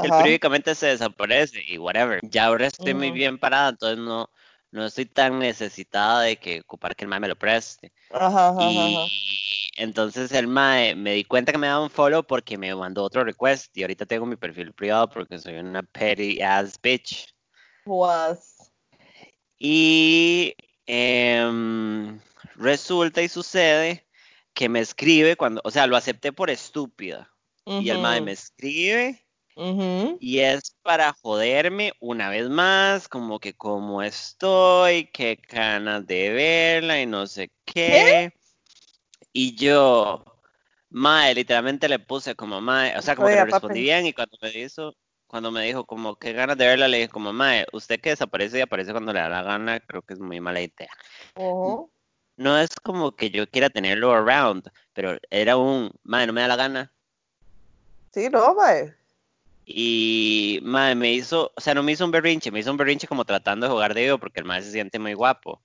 Él 0.04 0.12
periódicamente 0.12 0.76
se 0.76 0.88
desaparece 0.88 1.62
y 1.68 1.78
whatever. 1.78 2.20
Ya 2.24 2.46
ahora 2.46 2.68
estoy 2.68 2.94
muy 2.94 3.12
bien 3.12 3.38
parada, 3.40 3.70
entonces 3.70 3.98
no, 3.98 4.30
no 4.72 4.86
estoy 4.86 5.06
tan 5.06 5.40
necesitada 5.40 6.22
de 6.22 6.38
que 6.38 6.62
ocupar 6.62 6.96
que 6.96 7.06
el 7.06 7.10
mae 7.10 7.20
me 7.20 7.28
lo 7.28 7.36
preste. 7.36 7.92
Ajá, 8.12 8.50
ajá, 8.50 8.72
Y 8.72 8.78
ajá. 8.78 9.06
entonces 9.78 10.32
el 10.32 10.48
mae 10.48 10.96
me 10.96 11.14
di 11.14 11.24
cuenta 11.24 11.52
que 11.52 11.58
me 11.58 11.68
daba 11.68 11.84
un 11.84 11.90
follow 11.90 12.24
porque 12.24 12.58
me 12.58 12.74
mandó 12.76 13.04
otro 13.04 13.24
request 13.24 13.76
y 13.78 13.84
ahorita 13.84 14.06
tengo 14.06 14.26
mi 14.26 14.36
perfil 14.36 14.74
privado 14.74 15.10
porque 15.10 15.40
soy 15.40 15.56
una 15.56 15.84
petty 15.84 16.42
ass 16.42 16.80
bitch. 16.82 17.34
Was. 17.86 18.72
Y 19.60 20.54
em, 20.86 22.20
resulta 22.56 23.22
y 23.22 23.28
sucede 23.28 24.08
que 24.54 24.70
me 24.70 24.80
escribe 24.80 25.36
cuando, 25.36 25.62
o 25.64 25.72
sea, 25.72 25.88
lo 25.88 25.96
acepté 25.96 26.32
por 26.32 26.50
estúpida. 26.50 27.32
Y 27.66 27.90
el 27.90 28.00
mae 28.00 28.22
me 28.22 28.32
escribe 28.32 29.27
Y 30.20 30.40
es 30.40 30.76
para 30.84 31.14
joderme 31.14 31.94
una 32.00 32.30
vez 32.30 32.48
más, 32.50 33.08
como 33.08 33.40
que 33.40 33.54
cómo 33.56 34.04
estoy, 34.04 35.10
qué 35.12 35.40
ganas 35.50 36.06
de 36.06 36.30
verla 36.30 37.02
y 37.02 37.06
no 37.06 37.26
sé 37.26 37.52
qué. 37.66 38.32
Y 39.34 39.56
yo, 39.56 40.24
mae, 40.90 41.34
literalmente 41.34 41.90
le 41.90 42.00
puse 42.00 42.36
como 42.36 42.62
mae, 42.62 42.98
o 42.98 43.02
sea, 43.02 43.16
como 43.16 43.28
que 43.30 43.36
le 43.36 43.46
respondí 43.46 43.68
papi. 43.68 43.82
bien 43.82 44.06
y 44.06 44.14
cuando 44.14 44.38
me 44.42 44.52
hizo, 44.52 44.96
cuando 45.26 45.52
me 45.52 45.64
dijo 45.64 45.86
como 45.86 46.16
qué 46.16 46.34
ganas 46.34 46.58
de 46.58 46.68
verla, 46.68 46.88
le 46.88 46.98
dije 46.98 47.10
como 47.10 47.34
mae, 47.34 47.66
usted 47.74 48.00
que 48.00 48.12
desaparece 48.12 48.60
y 48.60 48.62
aparece 48.62 48.92
cuando 48.92 49.12
le 49.12 49.20
da 49.20 49.30
la 49.30 49.44
gana, 49.44 49.80
creo 49.80 50.04
que 50.04 50.14
es 50.14 50.20
muy 50.20 50.40
mala 50.40 50.62
idea. 50.62 50.92
No 52.36 52.60
es 52.60 52.70
como 52.84 53.16
que 53.16 53.32
yo 53.32 53.50
quiera 53.50 53.72
tenerlo 53.72 54.14
around, 54.14 54.70
pero 54.94 55.18
era 55.32 55.58
un, 55.58 55.92
mae, 56.04 56.28
no 56.28 56.34
me 56.34 56.42
da 56.42 56.48
la 56.48 56.56
gana. 56.56 56.94
Sí, 58.14 58.30
no, 58.30 58.54
mae. 58.54 58.97
Y 59.70 60.60
mae, 60.64 60.96
me 60.96 61.12
hizo, 61.14 61.52
o 61.56 61.62
sea, 61.62 61.74
no 61.74 61.84
me 61.84 61.92
hizo 61.92 62.06
un 62.06 62.12
berrinche, 62.12 62.52
me 62.52 62.60
hizo 62.60 62.72
un 62.72 62.78
berrinche 62.78 63.06
como 63.08 63.26
tratando 63.26 63.66
de 63.68 63.72
jugar 63.74 63.94
de 63.94 64.04
vivo 64.06 64.18
porque 64.18 64.40
el 64.40 64.46
mae 64.46 64.62
se 64.64 64.72
siente 64.72 64.98
muy 65.00 65.14
guapo. 65.14 65.62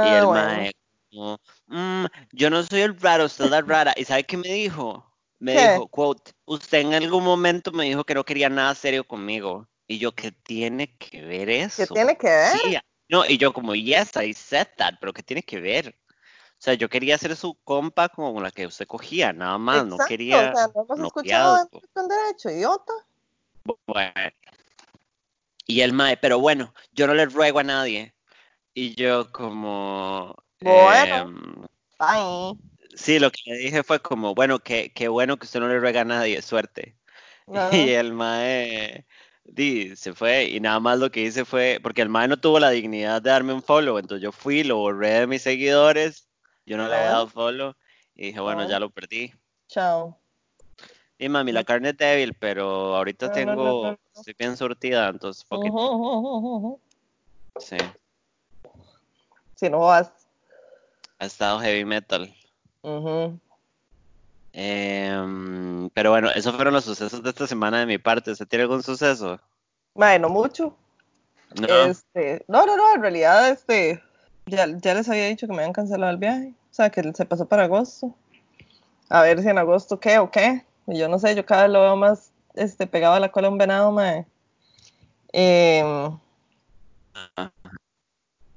y 0.00 0.14
Ah, 0.14 0.18
el 0.18 0.26
bueno. 0.26 0.42
mae, 0.48 0.72
como, 1.10 1.38
"Mm, 1.66 2.06
yo 2.32 2.50
no 2.50 2.62
soy 2.64 2.82
el 2.82 2.98
raro, 3.00 3.24
usted 3.26 3.44
es 3.46 3.50
la 3.50 3.60
rara. 3.62 3.94
¿Y 3.96 4.04
sabe 4.04 4.24
qué 4.24 4.36
me 4.36 4.48
dijo? 4.48 5.06
Me 5.38 5.54
¿Qué? 5.54 5.68
dijo, 5.68 5.88
quote, 5.88 6.32
usted 6.46 6.80
en 6.80 6.94
algún 6.94 7.24
momento 7.24 7.72
me 7.72 7.84
dijo 7.84 8.04
que 8.04 8.14
no 8.14 8.24
quería 8.24 8.48
nada 8.50 8.74
serio 8.74 9.04
conmigo. 9.06 9.68
Y 9.86 9.98
yo, 9.98 10.12
¿qué 10.14 10.32
tiene 10.32 10.96
que 10.98 11.22
ver 11.22 11.48
¿Qué 11.48 11.62
eso? 11.64 11.94
tiene 11.94 12.16
que 12.16 12.26
ver? 12.28 12.52
Sí, 12.52 12.76
no, 13.08 13.24
y 13.26 13.38
yo 13.38 13.52
como, 13.52 13.74
yes, 13.74 14.12
I 14.16 14.32
said 14.34 14.68
that, 14.76 14.94
pero 15.00 15.12
¿qué 15.12 15.22
tiene 15.22 15.42
que 15.42 15.60
ver? 15.60 15.96
O 16.08 16.62
sea, 16.62 16.74
yo 16.74 16.88
quería 16.90 17.16
ser 17.18 17.34
su 17.36 17.54
compa 17.64 18.08
como 18.10 18.40
la 18.40 18.50
que 18.50 18.66
usted 18.66 18.86
cogía, 18.86 19.32
nada 19.32 19.56
más, 19.58 19.86
no 19.86 19.98
quería 19.98 20.52
o 20.52 20.56
sea, 20.56 20.66
no 20.74 20.82
hemos 20.84 21.06
escuchado 21.06 21.68
con 21.94 22.08
derecho, 22.08 22.50
idiota. 22.50 22.92
Bueno. 23.86 24.12
Y 25.66 25.82
el 25.82 25.92
mae, 25.92 26.16
pero 26.16 26.38
bueno, 26.40 26.74
yo 26.92 27.06
no 27.06 27.14
le 27.14 27.26
ruego 27.26 27.60
a 27.60 27.64
nadie. 27.64 28.14
Y 28.74 28.94
yo 28.94 29.30
como... 29.32 30.34
Bueno. 30.60 31.68
Bye. 31.98 32.58
Sí, 32.94 33.18
lo 33.18 33.30
que 33.30 33.40
le 33.46 33.58
dije 33.58 33.82
fue 33.82 34.00
como, 34.00 34.34
bueno, 34.34 34.58
qué, 34.58 34.92
qué 34.92 35.08
bueno 35.08 35.36
que 35.36 35.46
usted 35.46 35.60
no 35.60 35.68
le 35.68 35.78
ruega 35.78 36.00
a 36.02 36.04
nadie, 36.04 36.42
suerte. 36.42 36.96
Y 37.72 37.90
el 37.90 38.12
mae 38.12 39.06
di, 39.44 39.96
se 39.96 40.14
fue 40.14 40.44
y 40.44 40.60
nada 40.60 40.80
más 40.80 40.98
lo 40.98 41.10
que 41.10 41.22
hice 41.22 41.44
fue, 41.44 41.80
porque 41.82 42.02
el 42.02 42.08
mae 42.08 42.28
no 42.28 42.38
tuvo 42.38 42.60
la 42.60 42.70
dignidad 42.70 43.22
de 43.22 43.30
darme 43.30 43.52
un 43.52 43.62
follow, 43.62 43.98
entonces 43.98 44.22
yo 44.22 44.32
fui, 44.32 44.64
lo 44.64 44.76
borré 44.76 45.20
de 45.20 45.26
mis 45.26 45.42
seguidores, 45.42 46.28
yo 46.66 46.76
no 46.76 46.88
le 46.88 46.94
había 46.94 47.10
dado 47.10 47.28
follow 47.28 47.74
y 48.14 48.26
dije, 48.26 48.40
bueno, 48.40 48.58
bueno. 48.58 48.70
ya 48.70 48.80
lo 48.80 48.90
perdí. 48.90 49.32
Chao. 49.68 50.19
Y 51.20 51.28
mami, 51.28 51.52
la 51.52 51.64
carne 51.64 51.90
es 51.90 51.98
débil, 51.98 52.32
pero 52.32 52.96
ahorita 52.96 53.26
No, 53.26 53.34
no, 53.34 53.44
no, 53.44 53.44
no, 53.44 53.80
tengo, 53.82 53.98
estoy 54.16 54.34
bien 54.38 54.56
surtida, 54.56 55.06
entonces, 55.10 55.44
ujú. 55.50 56.80
Sí, 57.58 57.76
Si 59.54 59.68
no 59.68 59.80
vas. 59.80 60.10
ha 61.18 61.26
estado 61.26 61.60
heavy 61.60 61.84
metal. 61.84 62.34
Em, 64.54 65.90
pero 65.90 66.10
bueno, 66.10 66.30
esos 66.30 66.54
fueron 66.56 66.72
los 66.72 66.86
sucesos 66.86 67.22
de 67.22 67.28
esta 67.28 67.46
semana 67.46 67.80
de 67.80 67.86
mi 67.86 67.98
parte. 67.98 68.30
¿Usted 68.30 68.48
tiene 68.48 68.62
algún 68.62 68.82
suceso? 68.82 69.38
Mae, 69.94 70.18
no 70.18 70.30
mucho. 70.30 70.74
No. 71.54 71.84
Este, 71.84 72.46
no, 72.48 72.64
no, 72.64 72.78
no, 72.78 72.94
en 72.94 73.02
realidad, 73.02 73.50
este, 73.50 74.02
ya, 74.46 74.66
ya 74.78 74.94
les 74.94 75.06
había 75.10 75.26
dicho 75.26 75.46
que 75.46 75.52
me 75.52 75.58
habían 75.58 75.74
cancelado 75.74 76.12
el 76.12 76.16
viaje. 76.16 76.54
O 76.70 76.74
sea, 76.74 76.88
que 76.88 77.12
se 77.12 77.26
pasó 77.26 77.46
para 77.46 77.64
agosto. 77.64 78.14
A 79.10 79.20
ver 79.20 79.42
si 79.42 79.48
en 79.50 79.58
agosto 79.58 80.00
qué 80.00 80.18
o 80.18 80.30
qué. 80.30 80.64
Y 80.90 80.98
yo 80.98 81.08
no 81.08 81.18
sé, 81.18 81.34
yo 81.36 81.46
cada 81.46 81.62
vez 81.64 81.72
lo 81.72 81.82
veo 81.82 81.96
más 81.96 82.32
este, 82.54 82.86
pegado 82.86 83.14
a 83.14 83.20
la 83.20 83.32
cola 83.32 83.48
de 83.48 83.52
un 83.52 83.58
venado, 83.58 83.92
mae. 83.92 84.26
Em, 85.32 86.18
Ah, 87.36 87.50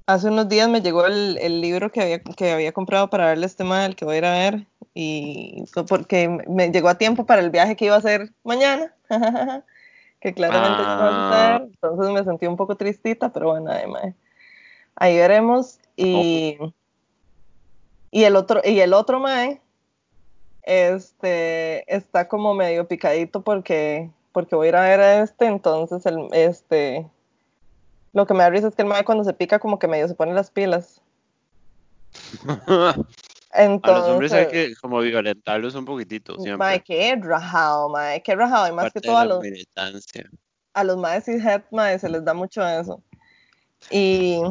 hace 0.08 0.28
unos 0.30 0.50
días 0.50 0.70
me 0.70 0.82
llegó 0.82 1.06
el, 1.06 1.38
el 1.40 1.62
libro 1.62 1.92
que 1.92 2.02
había, 2.02 2.20
que 2.24 2.52
había 2.52 2.72
comprado 2.74 3.10
para 3.10 3.28
darle 3.28 3.46
a 3.46 3.48
este 3.48 3.64
mae, 3.64 3.86
el 3.88 3.96
que 3.96 4.06
voy 4.06 4.16
a 4.16 4.18
ir 4.20 4.26
a 4.26 4.32
ver. 4.34 4.68
Y 4.96 5.66
fue 5.72 5.86
porque 5.86 6.30
me 6.48 6.70
llegó 6.72 6.90
a 6.90 6.98
tiempo 6.98 7.26
para 7.26 7.42
el 7.42 7.52
viaje 7.52 7.76
que 7.76 7.86
iba 7.86 7.96
a 7.96 8.00
hacer 8.00 8.34
mañana. 8.44 8.94
que 10.22 10.34
claramente 10.34 10.84
no 10.84 11.04
va 11.04 11.10
a 11.10 11.14
Ah, 11.14 11.60
suceder. 11.60 11.62
Entonces 11.64 12.14
me 12.14 12.24
sentí 12.24 12.48
un 12.48 12.58
poco 12.58 12.78
tristita, 12.78 13.34
pero 13.34 13.50
bueno, 13.52 13.72
mae. 13.90 14.16
ahí 14.96 15.18
veremos. 15.18 15.80
Y, 15.98 16.58
y 18.12 18.24
el 18.24 18.36
otro, 18.38 18.62
y 18.64 18.80
el 18.82 18.94
otro 18.94 19.20
mae, 19.20 19.62
este, 20.64 21.94
está 21.94 22.28
como 22.28 22.54
medio 22.54 22.88
picadito 22.88 23.42
porque, 23.42 24.10
porque 24.32 24.56
voy 24.56 24.68
a 24.68 24.70
ir 24.70 24.76
a 24.76 24.82
ver 24.82 25.00
a 25.00 25.24
este, 25.24 25.46
entonces 25.46 26.06
el, 26.06 26.28
este, 26.32 27.10
lo 28.14 28.26
que 28.26 28.34
me 28.34 28.44
da 28.44 28.50
risa 28.50 28.68
es 28.68 28.76
que 28.76 28.82
el 28.82 28.88
mae 28.88 29.04
cuando 29.04 29.24
se 29.24 29.34
pica 29.34 29.60
como 29.60 29.80
que 29.80 29.88
medio 29.88 30.08
se 30.08 30.16
pone 30.16 30.34
las 30.34 30.52
pilas. 30.52 31.02
a 33.54 33.68
los 33.68 34.08
hombres 34.08 34.32
hay 34.34 34.44
Entonces, 34.44 34.70
que 34.70 34.76
como 34.82 35.00
violentarlos 35.00 35.76
un 35.76 35.86
poquitito 35.86 36.36
mae, 36.36 36.44
siempre. 36.44 36.84
qué 36.84 37.16
rajado, 37.22 37.90
mae, 37.90 38.22
qué 38.22 38.36
rajado, 38.36 38.68
y 38.68 38.72
más 38.72 38.86
Parte 38.86 39.02
que 39.02 39.08
todo 39.08 39.18
a 39.18 39.26
los, 39.26 39.44
a 40.74 40.84
los 40.84 40.98
maes 40.98 41.28
y 41.28 41.34
head, 41.34 41.64
mae, 41.72 42.00
se 42.00 42.10
les 42.10 42.24
da 42.24 42.34
mucho 42.34 42.66
eso. 42.68 43.02
Y, 43.92 44.42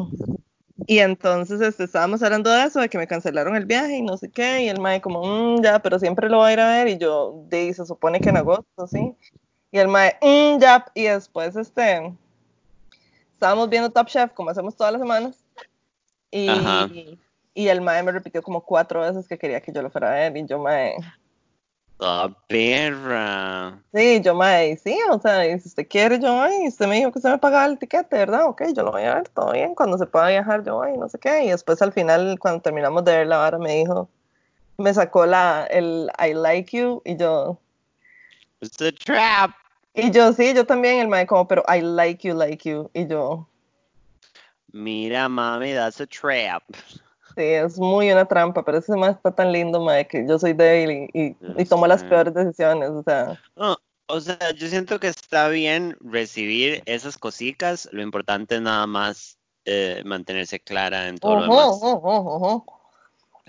y 0.87 0.99
entonces 0.99 1.61
este, 1.61 1.83
estábamos 1.83 2.21
hablando 2.23 2.49
de 2.49 2.63
eso, 2.65 2.79
de 2.79 2.89
que 2.89 2.97
me 2.97 3.07
cancelaron 3.07 3.55
el 3.55 3.65
viaje 3.65 3.97
y 3.97 4.01
no 4.01 4.17
sé 4.17 4.29
qué, 4.29 4.63
y 4.63 4.69
el 4.69 4.79
mae 4.79 5.01
como, 5.01 5.21
"Mm, 5.23 5.61
ya, 5.63 5.79
pero 5.79 5.99
siempre 5.99 6.29
lo 6.29 6.39
va 6.39 6.47
a 6.47 6.53
ir 6.53 6.59
a 6.59 6.67
ver, 6.67 6.87
y 6.87 6.97
yo, 6.97 7.43
de, 7.47 7.73
se 7.73 7.85
supone 7.85 8.19
que 8.21 8.29
en 8.29 8.37
agosto, 8.37 8.87
¿sí? 8.87 9.15
Y 9.71 9.79
el 9.79 9.87
mae, 9.87 10.17
"Mm, 10.21 10.59
ya, 10.59 10.85
y 10.93 11.03
después 11.03 11.55
este, 11.55 12.13
estábamos 13.33 13.69
viendo 13.69 13.89
Top 13.91 14.07
Chef, 14.07 14.31
como 14.33 14.49
hacemos 14.49 14.75
todas 14.75 14.93
las 14.93 15.01
semanas, 15.01 15.37
y, 16.31 17.19
y 17.53 17.67
el 17.67 17.81
mae 17.81 18.01
me 18.01 18.11
repitió 18.11 18.41
como 18.41 18.61
cuatro 18.65 19.01
veces 19.01 19.27
que 19.27 19.37
quería 19.37 19.61
que 19.61 19.71
yo 19.71 19.81
lo 19.81 19.91
fuera 19.91 20.09
a 20.11 20.15
ver, 20.15 20.37
y 20.37 20.45
yo, 20.45 20.57
mae, 20.59 20.95
Toda 22.03 22.27
perra. 22.49 23.81
sí, 23.93 24.19
yo, 24.21 24.35
mae, 24.35 24.75
sí, 24.75 24.99
o 25.09 25.21
sea, 25.21 25.47
y 25.47 25.57
si 25.61 25.69
usted 25.69 25.87
quiere, 25.87 26.19
yo 26.19 26.33
voy, 26.33 26.51
y 26.65 26.67
usted 26.67 26.85
me 26.85 26.97
dijo 26.97 27.13
que 27.13 27.19
usted 27.19 27.29
me 27.29 27.37
pagaba 27.37 27.65
el 27.65 27.79
tiquete, 27.79 28.17
¿verdad? 28.17 28.45
Ok, 28.47 28.61
yo 28.75 28.83
lo 28.83 28.91
voy 28.91 29.03
a 29.03 29.15
ver, 29.15 29.29
todo 29.29 29.53
bien, 29.53 29.73
cuando 29.73 29.97
se 29.97 30.05
pueda 30.05 30.27
viajar, 30.27 30.65
yo 30.65 30.75
voy, 30.75 30.97
no 30.97 31.07
sé 31.07 31.17
qué, 31.17 31.45
y 31.45 31.51
después 31.51 31.81
al 31.81 31.93
final, 31.93 32.37
cuando 32.39 32.61
terminamos 32.61 33.05
de 33.05 33.19
ver 33.19 33.27
la 33.27 33.37
vara, 33.37 33.57
me 33.57 33.75
dijo, 33.75 34.09
me 34.77 34.93
sacó 34.93 35.25
la, 35.25 35.65
el 35.67 36.11
I 36.19 36.33
like 36.33 36.77
you, 36.77 37.01
y 37.05 37.15
yo, 37.15 37.57
It's 38.59 38.81
a 38.81 38.91
trap. 38.91 39.51
Y 39.93 40.11
yo, 40.11 40.33
sí, 40.33 40.53
yo 40.53 40.65
también, 40.65 40.99
el 40.99 41.07
mae 41.07 41.25
como, 41.25 41.47
pero 41.47 41.63
I 41.73 41.79
like 41.79 42.27
you, 42.27 42.35
like 42.35 42.69
you. 42.69 42.89
Y 42.93 43.07
yo, 43.07 43.47
Mira, 44.73 45.29
mami, 45.29 45.73
that's 45.73 46.01
a 46.01 46.05
trap. 46.05 46.63
Sí, 47.35 47.43
es 47.43 47.77
muy 47.77 48.11
una 48.11 48.25
trampa, 48.25 48.63
pero 48.63 48.77
ese 48.77 48.95
mae 48.95 49.11
está 49.11 49.31
tan 49.31 49.51
lindo, 49.51 49.81
mae, 49.81 50.07
que 50.07 50.25
yo 50.27 50.39
soy 50.39 50.53
débil 50.53 51.09
y, 51.13 51.19
y, 51.19 51.37
y 51.57 51.65
tomo 51.65 51.87
las 51.87 52.03
peores 52.03 52.33
decisiones, 52.33 52.89
o 52.89 53.03
sea. 53.03 53.37
No, 53.55 53.77
o 54.07 54.19
sea, 54.19 54.37
yo 54.55 54.67
siento 54.67 54.99
que 54.99 55.07
está 55.07 55.47
bien 55.49 55.97
recibir 56.01 56.83
esas 56.85 57.17
cositas. 57.17 57.89
Lo 57.91 58.01
importante 58.01 58.55
es 58.55 58.61
nada 58.61 58.85
más 58.87 59.37
eh, 59.65 60.01
mantenerse 60.05 60.59
clara 60.59 61.07
en 61.07 61.17
todo 61.17 61.35
lo 61.35 61.41
Ujú, 61.43 61.51
demás. 61.51 61.79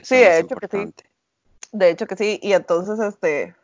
Sí, 0.03 0.17
de 0.17 0.25
más 0.26 0.41
hecho 0.41 0.57
que 0.57 0.69
sí. 0.69 0.95
De 1.73 1.91
hecho 1.91 2.07
que 2.07 2.17
sí, 2.17 2.38
y 2.43 2.53
entonces 2.53 3.00
este, 3.00 3.55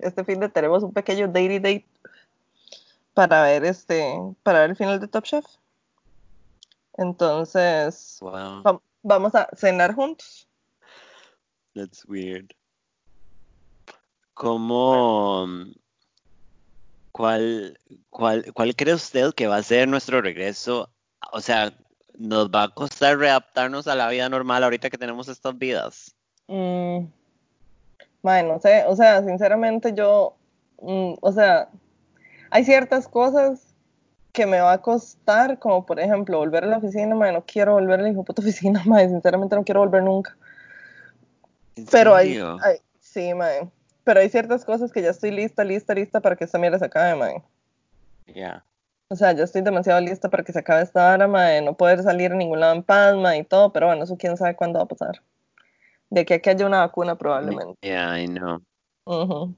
este 0.00 0.24
fin 0.24 0.40
de 0.40 0.48
tenemos 0.48 0.82
un 0.82 0.92
pequeño 0.92 1.28
daily 1.28 1.58
date 1.58 1.86
para 3.14 3.42
ver 3.42 3.64
este, 3.64 4.14
para 4.42 4.60
ver 4.60 4.70
el 4.70 4.76
final 4.76 5.00
de 5.00 5.08
Top 5.08 5.24
Chef. 5.24 5.44
Entonces, 6.98 8.18
Wow, 8.20 8.82
vamos 9.06 9.34
a 9.34 9.48
cenar 9.56 9.94
juntos. 9.94 10.48
that's 11.74 12.04
weird. 12.06 12.52
¿Cómo, 14.34 15.46
cuál, 17.12 17.78
cuál, 18.10 18.52
cuál 18.52 18.76
cree 18.76 18.94
usted 18.94 19.32
que 19.34 19.46
va 19.46 19.56
a 19.56 19.62
ser 19.62 19.88
nuestro 19.88 20.20
regreso? 20.20 20.90
O 21.32 21.40
sea, 21.40 21.72
¿nos 22.18 22.50
va 22.50 22.64
a 22.64 22.68
costar 22.68 23.16
readaptarnos 23.18 23.86
a 23.86 23.94
la 23.94 24.08
vida 24.08 24.28
normal 24.28 24.64
ahorita 24.64 24.90
que 24.90 24.98
tenemos 24.98 25.28
estas 25.28 25.56
vidas? 25.56 26.14
Mm, 26.48 27.06
mae, 28.22 28.42
no 28.42 28.60
sé, 28.60 28.84
o 28.86 28.96
sea, 28.96 29.22
sinceramente 29.22 29.94
yo, 29.94 30.36
mm, 30.82 31.14
o 31.20 31.32
sea, 31.32 31.70
hay 32.50 32.64
ciertas 32.64 33.08
cosas 33.08 33.74
que 34.36 34.44
me 34.46 34.60
va 34.60 34.72
a 34.72 34.82
costar, 34.82 35.58
como 35.58 35.86
por 35.86 35.98
ejemplo 35.98 36.36
volver 36.36 36.64
a 36.64 36.66
la 36.66 36.76
oficina, 36.76 37.14
mae, 37.14 37.32
no 37.32 37.42
quiero 37.46 37.72
volver 37.72 38.00
a 38.00 38.02
la 38.02 38.12
puta 38.22 38.42
oficina, 38.42 38.82
mae, 38.84 39.08
sinceramente 39.08 39.56
no 39.56 39.64
quiero 39.64 39.80
volver 39.80 40.02
nunca. 40.02 40.36
¿En 41.74 41.86
Pero 41.86 42.14
hay, 42.14 42.38
sí, 43.00 43.32
mae, 43.32 43.70
pero 44.04 44.20
hay 44.20 44.28
ciertas 44.28 44.66
cosas 44.66 44.92
que 44.92 45.00
ya 45.00 45.08
estoy 45.08 45.30
lista, 45.30 45.64
lista, 45.64 45.94
lista 45.94 46.20
para 46.20 46.36
que 46.36 46.44
esta 46.44 46.58
mierda 46.58 46.78
se 46.78 46.84
acabe, 46.84 47.14
mae. 47.14 47.42
Ya. 48.26 48.62
O 49.08 49.16
sea, 49.16 49.32
ya 49.32 49.44
estoy 49.44 49.62
demasiado 49.62 50.00
lista 50.02 50.28
para 50.28 50.44
que 50.44 50.52
se 50.52 50.58
acabe 50.58 50.82
esta 50.82 51.14
hora, 51.14 51.26
mae, 51.26 51.62
no 51.62 51.74
poder 51.74 52.02
salir 52.02 52.32
a 52.32 52.36
ningún 52.36 52.60
lado 52.60 52.74
en 52.74 52.82
paz, 52.82 53.16
mae, 53.16 53.38
y 53.38 53.44
todo, 53.44 53.72
pero 53.72 53.86
bueno, 53.86 54.04
eso 54.04 54.18
quién 54.18 54.36
sabe 54.36 54.54
cuándo 54.54 54.80
va 54.80 54.84
a 54.84 54.88
pasar. 54.88 55.22
De 56.10 56.20
aquí 56.20 56.38
que 56.40 56.50
haya 56.50 56.66
una 56.66 56.80
vacuna 56.80 57.16
probablemente. 57.16 57.74
Yeah, 57.80 58.22
I 58.22 58.26
know. 58.26 58.60
Ujú. 59.06 59.54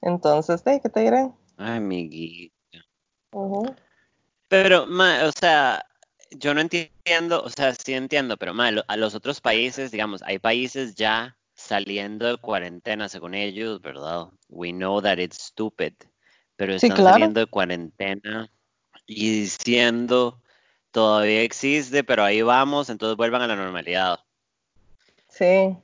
Entonces, 0.00 0.62
¿sí? 0.64 0.78
¿qué 0.80 0.88
te 0.88 1.00
diré? 1.00 1.28
Ay, 1.56 1.80
Pero, 4.48 4.86
ma, 4.86 5.24
o 5.24 5.32
sea, 5.32 5.84
yo 6.30 6.54
no 6.54 6.60
entiendo, 6.60 7.42
o 7.42 7.50
sea, 7.50 7.74
sí 7.74 7.94
entiendo, 7.94 8.36
pero 8.36 8.54
ma, 8.54 8.70
lo- 8.70 8.84
a 8.88 8.96
los 8.96 9.14
otros 9.14 9.40
países, 9.40 9.90
digamos, 9.90 10.22
hay 10.22 10.38
países 10.38 10.94
ya 10.94 11.36
saliendo 11.54 12.26
de 12.26 12.36
cuarentena, 12.38 13.08
según 13.08 13.34
ellos, 13.34 13.80
¿verdad? 13.80 14.26
We 14.48 14.70
know 14.72 15.00
that 15.02 15.18
it's 15.18 15.38
stupid, 15.42 15.94
pero 16.56 16.72
Sí, 16.78 16.86
están 16.86 16.96
claro. 16.98 17.12
saliendo 17.14 17.40
de 17.40 17.46
cuarentena 17.46 18.50
y 19.06 19.30
diciendo, 19.42 20.42
todavía 20.92 21.42
existe, 21.42 22.04
pero 22.04 22.24
ahí 22.24 22.42
vamos, 22.42 22.90
entonces 22.90 23.16
vuelvan 23.16 23.42
a 23.42 23.46
la 23.48 23.56
normalidad. 23.56 24.20
Sí. 25.28 25.76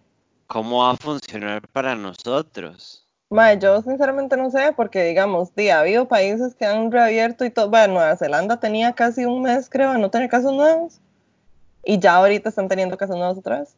¿Cómo 0.47 0.83
va 0.85 0.93
a 0.93 0.97
funcionar 0.97 1.69
para 1.69 1.95
nosotros? 1.95 3.04
Mae, 3.31 3.59
yo 3.59 3.83
sinceramente 3.83 4.37
no 4.37 4.51
sé, 4.51 4.73
porque 4.77 5.05
digamos, 5.05 5.55
di, 5.55 5.71
ha 5.71 5.81
habido 5.81 6.07
países 6.07 6.55
que 6.55 6.67
han 6.67 6.93
reabierto 6.93 7.45
y 7.45 7.51
todo. 7.51 7.69
Bueno, 7.71 7.95
Nueva 7.95 8.17
Zelanda 8.17 8.61
tenía 8.61 8.93
casi 8.93 9.25
un 9.25 9.43
mes, 9.43 9.69
creo, 9.69 9.93
de 9.93 9.99
no 9.99 10.11
tener 10.11 10.29
casos 10.29 10.53
nuevos. 10.53 11.01
Y 11.85 11.99
ya 11.99 12.17
ahorita 12.17 12.49
están 12.49 12.69
teniendo 12.69 12.97
casos 12.97 13.17
nuevos 13.17 13.39
otra 13.39 13.61
vez. 13.61 13.77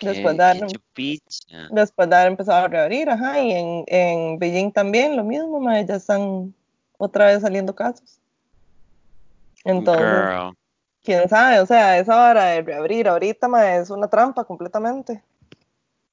Después 0.00 0.32
¿Qué, 0.32 0.38
de 0.38 0.44
haber, 0.44 0.66
chupicha? 0.66 1.68
después 1.70 2.08
de 2.08 2.16
haber 2.16 2.28
empezado 2.28 2.64
a 2.64 2.68
reabrir, 2.68 3.08
ajá, 3.08 3.40
y 3.40 3.52
en, 3.52 3.84
en 3.86 4.38
Beijing 4.38 4.72
también 4.72 5.16
lo 5.16 5.22
mismo, 5.22 5.60
mae, 5.60 5.86
ya 5.86 5.96
están 5.96 6.52
otra 6.98 7.26
vez 7.26 7.42
saliendo 7.42 7.74
casos. 7.74 8.20
Entonces, 9.64 10.04
Girl. 10.04 10.56
quién 11.02 11.28
sabe, 11.28 11.60
o 11.60 11.66
sea, 11.66 11.98
esa 11.98 12.28
hora 12.28 12.46
de 12.46 12.62
reabrir 12.62 13.08
ahorita, 13.08 13.48
mae, 13.48 13.78
es 13.78 13.90
una 13.90 14.08
trampa 14.08 14.44
completamente. 14.44 15.22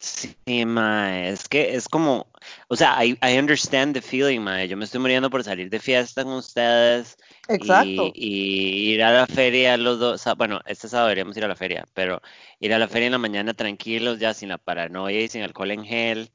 Sí, 0.02 0.36
mae, 0.66 1.30
es 1.30 1.48
que 1.48 1.76
es 1.76 1.88
como, 1.88 2.26
o 2.70 2.76
sea, 2.76 3.06
I, 3.06 3.20
I 3.22 3.38
understand 3.38 3.94
the 3.94 4.02
feeling, 4.02 4.40
mae. 4.40 4.68
Yo 4.68 4.76
me 4.76 4.86
estoy 4.86 5.00
muriendo 5.00 5.30
por 5.30 5.44
salir 5.44 5.70
de 5.70 5.80
fiesta 5.80 6.24
con 6.24 6.34
ustedes 6.34 7.18
Exacto. 7.48 8.12
y, 8.16 8.90
y 8.90 8.94
ir 8.94 9.04
a 9.04 9.12
la 9.12 9.28
feria 9.28 9.78
los 9.78 10.00
dos, 10.00 10.24
bueno, 10.38 10.60
este 10.66 10.90
sábado 10.90 11.10
deberíamos 11.10 11.38
ir 11.38 11.46
a 11.46 11.48
la 11.48 11.56
feria, 11.56 11.86
pero 11.94 12.20
ir 12.60 12.74
a 12.74 12.80
la 12.80 12.88
feria 12.88 13.06
en 13.08 13.12
la 13.12 13.20
mañana 13.20 13.54
tranquilos, 13.54 14.18
ya 14.18 14.34
sin 14.34 14.50
la 14.50 14.58
paranoia 14.58 15.22
y 15.22 15.28
sin 15.28 15.44
alcohol 15.44 15.70
en 15.70 15.86
gel. 15.86 16.32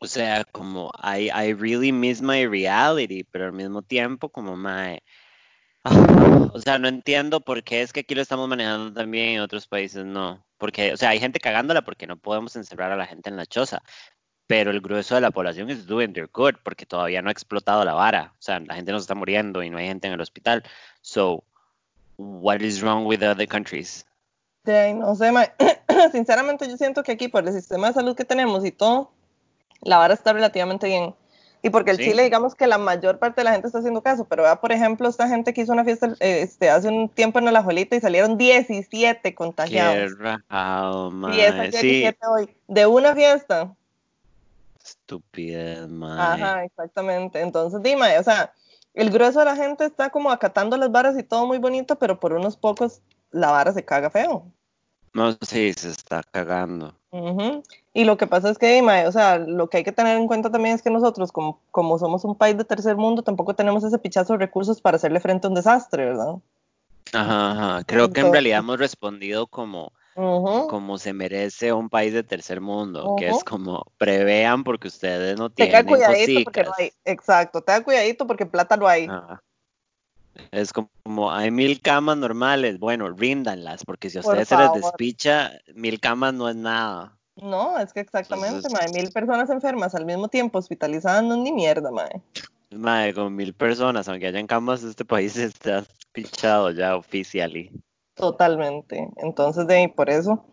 O 0.00 0.06
sea, 0.06 0.44
como 0.44 0.92
I, 1.02 1.30
I 1.30 1.54
really 1.54 1.92
miss 1.92 2.20
my 2.20 2.46
reality, 2.46 3.24
pero 3.24 3.46
al 3.46 3.52
mismo 3.54 3.80
tiempo 3.82 4.28
como 4.28 4.54
mae, 4.54 5.02
o 6.52 6.60
sea, 6.60 6.78
no 6.78 6.88
entiendo 6.88 7.40
por 7.40 7.64
qué 7.64 7.82
es 7.82 7.92
que 7.94 8.00
aquí 8.00 8.14
lo 8.14 8.20
estamos 8.22 8.48
manejando 8.48 8.92
también 8.92 9.30
y 9.30 9.34
en 9.36 9.40
otros 9.40 9.66
países 9.66 10.04
no. 10.04 10.46
Porque, 10.58 10.92
o 10.92 10.96
sea, 10.96 11.10
hay 11.10 11.20
gente 11.20 11.40
cagándola 11.40 11.82
porque 11.82 12.06
no 12.06 12.16
podemos 12.16 12.56
encerrar 12.56 12.92
a 12.92 12.96
la 12.96 13.06
gente 13.06 13.30
en 13.30 13.36
la 13.36 13.46
choza 13.46 13.82
pero 14.48 14.70
el 14.70 14.80
grueso 14.80 15.14
de 15.14 15.20
la 15.20 15.30
población 15.30 15.70
is 15.70 15.86
doing 15.86 16.12
their 16.14 16.28
good 16.32 16.54
porque 16.64 16.86
todavía 16.86 17.20
no 17.20 17.28
ha 17.28 17.32
explotado 17.32 17.84
la 17.84 17.92
vara. 17.92 18.32
O 18.32 18.42
sea, 18.42 18.58
la 18.58 18.74
gente 18.74 18.90
no 18.90 18.98
está 18.98 19.14
muriendo 19.14 19.62
y 19.62 19.68
no 19.68 19.76
hay 19.76 19.86
gente 19.86 20.08
en 20.08 20.14
el 20.14 20.20
hospital. 20.22 20.64
So, 21.02 21.44
what 22.16 22.60
is 22.60 22.80
wrong 22.80 23.06
with 23.06 23.20
the 23.20 23.28
other 23.28 23.46
countries? 23.46 24.06
De 24.64 24.76
ahí, 24.76 24.94
no 24.94 25.14
sé, 25.14 25.30
sinceramente 26.12 26.66
yo 26.66 26.78
siento 26.78 27.02
que 27.02 27.12
aquí 27.12 27.28
por 27.28 27.46
el 27.46 27.52
sistema 27.52 27.88
de 27.88 27.94
salud 27.94 28.16
que 28.16 28.24
tenemos 28.24 28.64
y 28.64 28.72
todo, 28.72 29.12
la 29.82 29.98
vara 29.98 30.14
está 30.14 30.32
relativamente 30.32 30.86
bien. 30.86 31.14
Y 31.62 31.70
porque 31.70 31.90
el 31.90 31.96
Sí. 31.96 32.04
Chile, 32.04 32.22
digamos 32.22 32.54
que 32.54 32.66
la 32.68 32.78
mayor 32.78 33.18
parte 33.18 33.40
de 33.40 33.44
la 33.44 33.50
gente 33.52 33.66
está 33.66 33.78
haciendo 33.80 34.00
caso, 34.02 34.26
pero 34.26 34.44
vea, 34.44 34.60
por 34.60 34.70
ejemplo, 34.70 35.08
esta 35.08 35.28
gente 35.28 35.52
que 35.52 35.62
hizo 35.62 35.72
una 35.72 35.84
fiesta 35.84 36.14
este, 36.20 36.70
hace 36.70 36.88
un 36.88 37.08
tiempo 37.08 37.40
en 37.40 37.52
la 37.52 37.62
Juelita 37.64 37.96
y 37.96 38.00
salieron 38.00 38.38
17 38.38 39.20
Qué 39.22 39.34
contagiados. 39.34 40.16
rajado, 40.18 41.10
10 41.10 41.14
mae. 41.54 41.60
ayer 41.60 41.80
Sí, 41.80 41.88
y 41.96 42.00
7 42.02 42.18
hoy. 42.28 42.56
De 42.68 42.86
una 42.86 43.14
fiesta. 43.14 43.74
estupidez, 44.84 45.88
mae. 45.88 46.42
Ajá, 46.42 46.64
exactamente. 46.64 47.40
Entonces, 47.40 47.82
dime, 47.82 48.18
o 48.18 48.22
sea, 48.22 48.52
el 48.94 49.10
grueso 49.10 49.40
de 49.40 49.44
la 49.46 49.56
gente 49.56 49.84
está 49.84 50.10
como 50.10 50.30
acatando 50.30 50.76
las 50.76 50.90
varas 50.90 51.18
y 51.18 51.22
todo 51.22 51.46
muy 51.46 51.58
bonito, 51.58 51.96
pero 51.98 52.18
por 52.20 52.32
unos 52.32 52.56
pocos 52.56 53.00
la 53.30 53.50
vara 53.50 53.72
se 53.72 53.84
caga 53.84 54.10
feo. 54.10 54.46
No, 55.14 55.32
sí, 55.42 55.72
se 55.74 55.90
está 55.90 56.22
cagando. 56.30 56.94
Ujú. 57.10 57.62
Y 57.98 58.04
lo 58.04 58.16
que 58.16 58.28
pasa 58.28 58.48
es 58.48 58.58
que, 58.58 58.80
o 58.80 59.10
sea, 59.10 59.38
lo 59.38 59.68
que 59.68 59.78
hay 59.78 59.82
que 59.82 59.90
tener 59.90 60.16
en 60.16 60.28
cuenta 60.28 60.52
también 60.52 60.76
es 60.76 60.82
que 60.82 60.88
nosotros, 60.88 61.32
como, 61.32 61.60
como 61.72 61.98
somos 61.98 62.24
un 62.24 62.36
país 62.36 62.56
de 62.56 62.64
tercer 62.64 62.94
mundo, 62.94 63.22
tampoco 63.22 63.56
tenemos 63.56 63.82
ese 63.82 63.98
pichazo 63.98 64.34
de 64.34 64.38
recursos 64.38 64.80
para 64.80 64.98
hacerle 64.98 65.18
frente 65.18 65.48
a 65.48 65.50
un 65.50 65.56
desastre, 65.56 66.04
¿verdad? 66.04 66.36
Ajá, 67.12 67.50
ajá. 67.50 67.84
Creo 67.84 68.12
que 68.12 68.20
en 68.20 68.30
realidad 68.30 68.60
hemos 68.60 68.78
respondido 68.78 69.48
como, 69.48 69.90
como 70.14 70.96
se 70.98 71.12
merece 71.12 71.72
un 71.72 71.88
país 71.88 72.12
de 72.12 72.22
tercer 72.22 72.60
mundo, 72.60 73.16
que 73.18 73.30
es 73.30 73.42
como 73.42 73.84
prevean 73.98 74.62
porque 74.62 74.86
ustedes 74.86 75.36
no 75.36 75.50
tienen 75.50 75.84
cuidadito 75.84 76.44
porque 76.44 76.62
no 76.62 76.70
cositas. 76.70 76.94
hay, 77.04 77.12
exacto, 77.12 77.62
tenga 77.62 77.82
cuidadito 77.82 78.28
porque 78.28 78.46
plata 78.46 78.76
no 78.76 78.86
hay. 78.86 79.06
Ajá. 79.06 79.42
Es 80.52 80.72
como, 80.72 81.32
hay 81.32 81.50
mil 81.50 81.80
camas 81.80 82.16
normales, 82.16 82.78
bueno, 82.78 83.10
ríndanlas, 83.10 83.84
porque 83.84 84.08
si 84.08 84.18
a 84.18 84.20
ustedes 84.20 84.46
se 84.46 84.56
les 84.56 84.72
despicha, 84.72 85.50
mil 85.74 85.98
camas 85.98 86.32
no 86.32 86.48
es 86.48 86.54
nada. 86.54 87.17
No, 87.42 87.78
es 87.78 87.92
que 87.92 88.00
exactamente, 88.00 88.56
Entonces- 88.56 88.72
mae, 88.72 88.88
mil 89.02 89.10
personas 89.12 89.48
enfermas 89.50 89.94
al 89.94 90.04
mismo 90.04 90.28
tiempo 90.28 90.58
hospitalizadas 90.58 91.22
no 91.24 91.34
es 91.34 91.40
ni 91.40 91.52
mierda, 91.52 91.90
mae. 91.90 92.20
Madre, 92.70 93.14
con 93.14 93.34
mil 93.34 93.54
personas, 93.54 94.08
aunque 94.08 94.26
hayan 94.26 94.46
camas, 94.46 94.82
este 94.82 95.04
país 95.04 95.36
está 95.36 95.84
pichado 96.12 96.70
ya 96.70 96.96
oficially. 96.96 97.70
Totalmente. 98.14 99.08
Entonces, 99.18 99.66
de 99.66 99.76
ahí, 99.76 99.88
por 99.88 100.10
eso, 100.10 100.44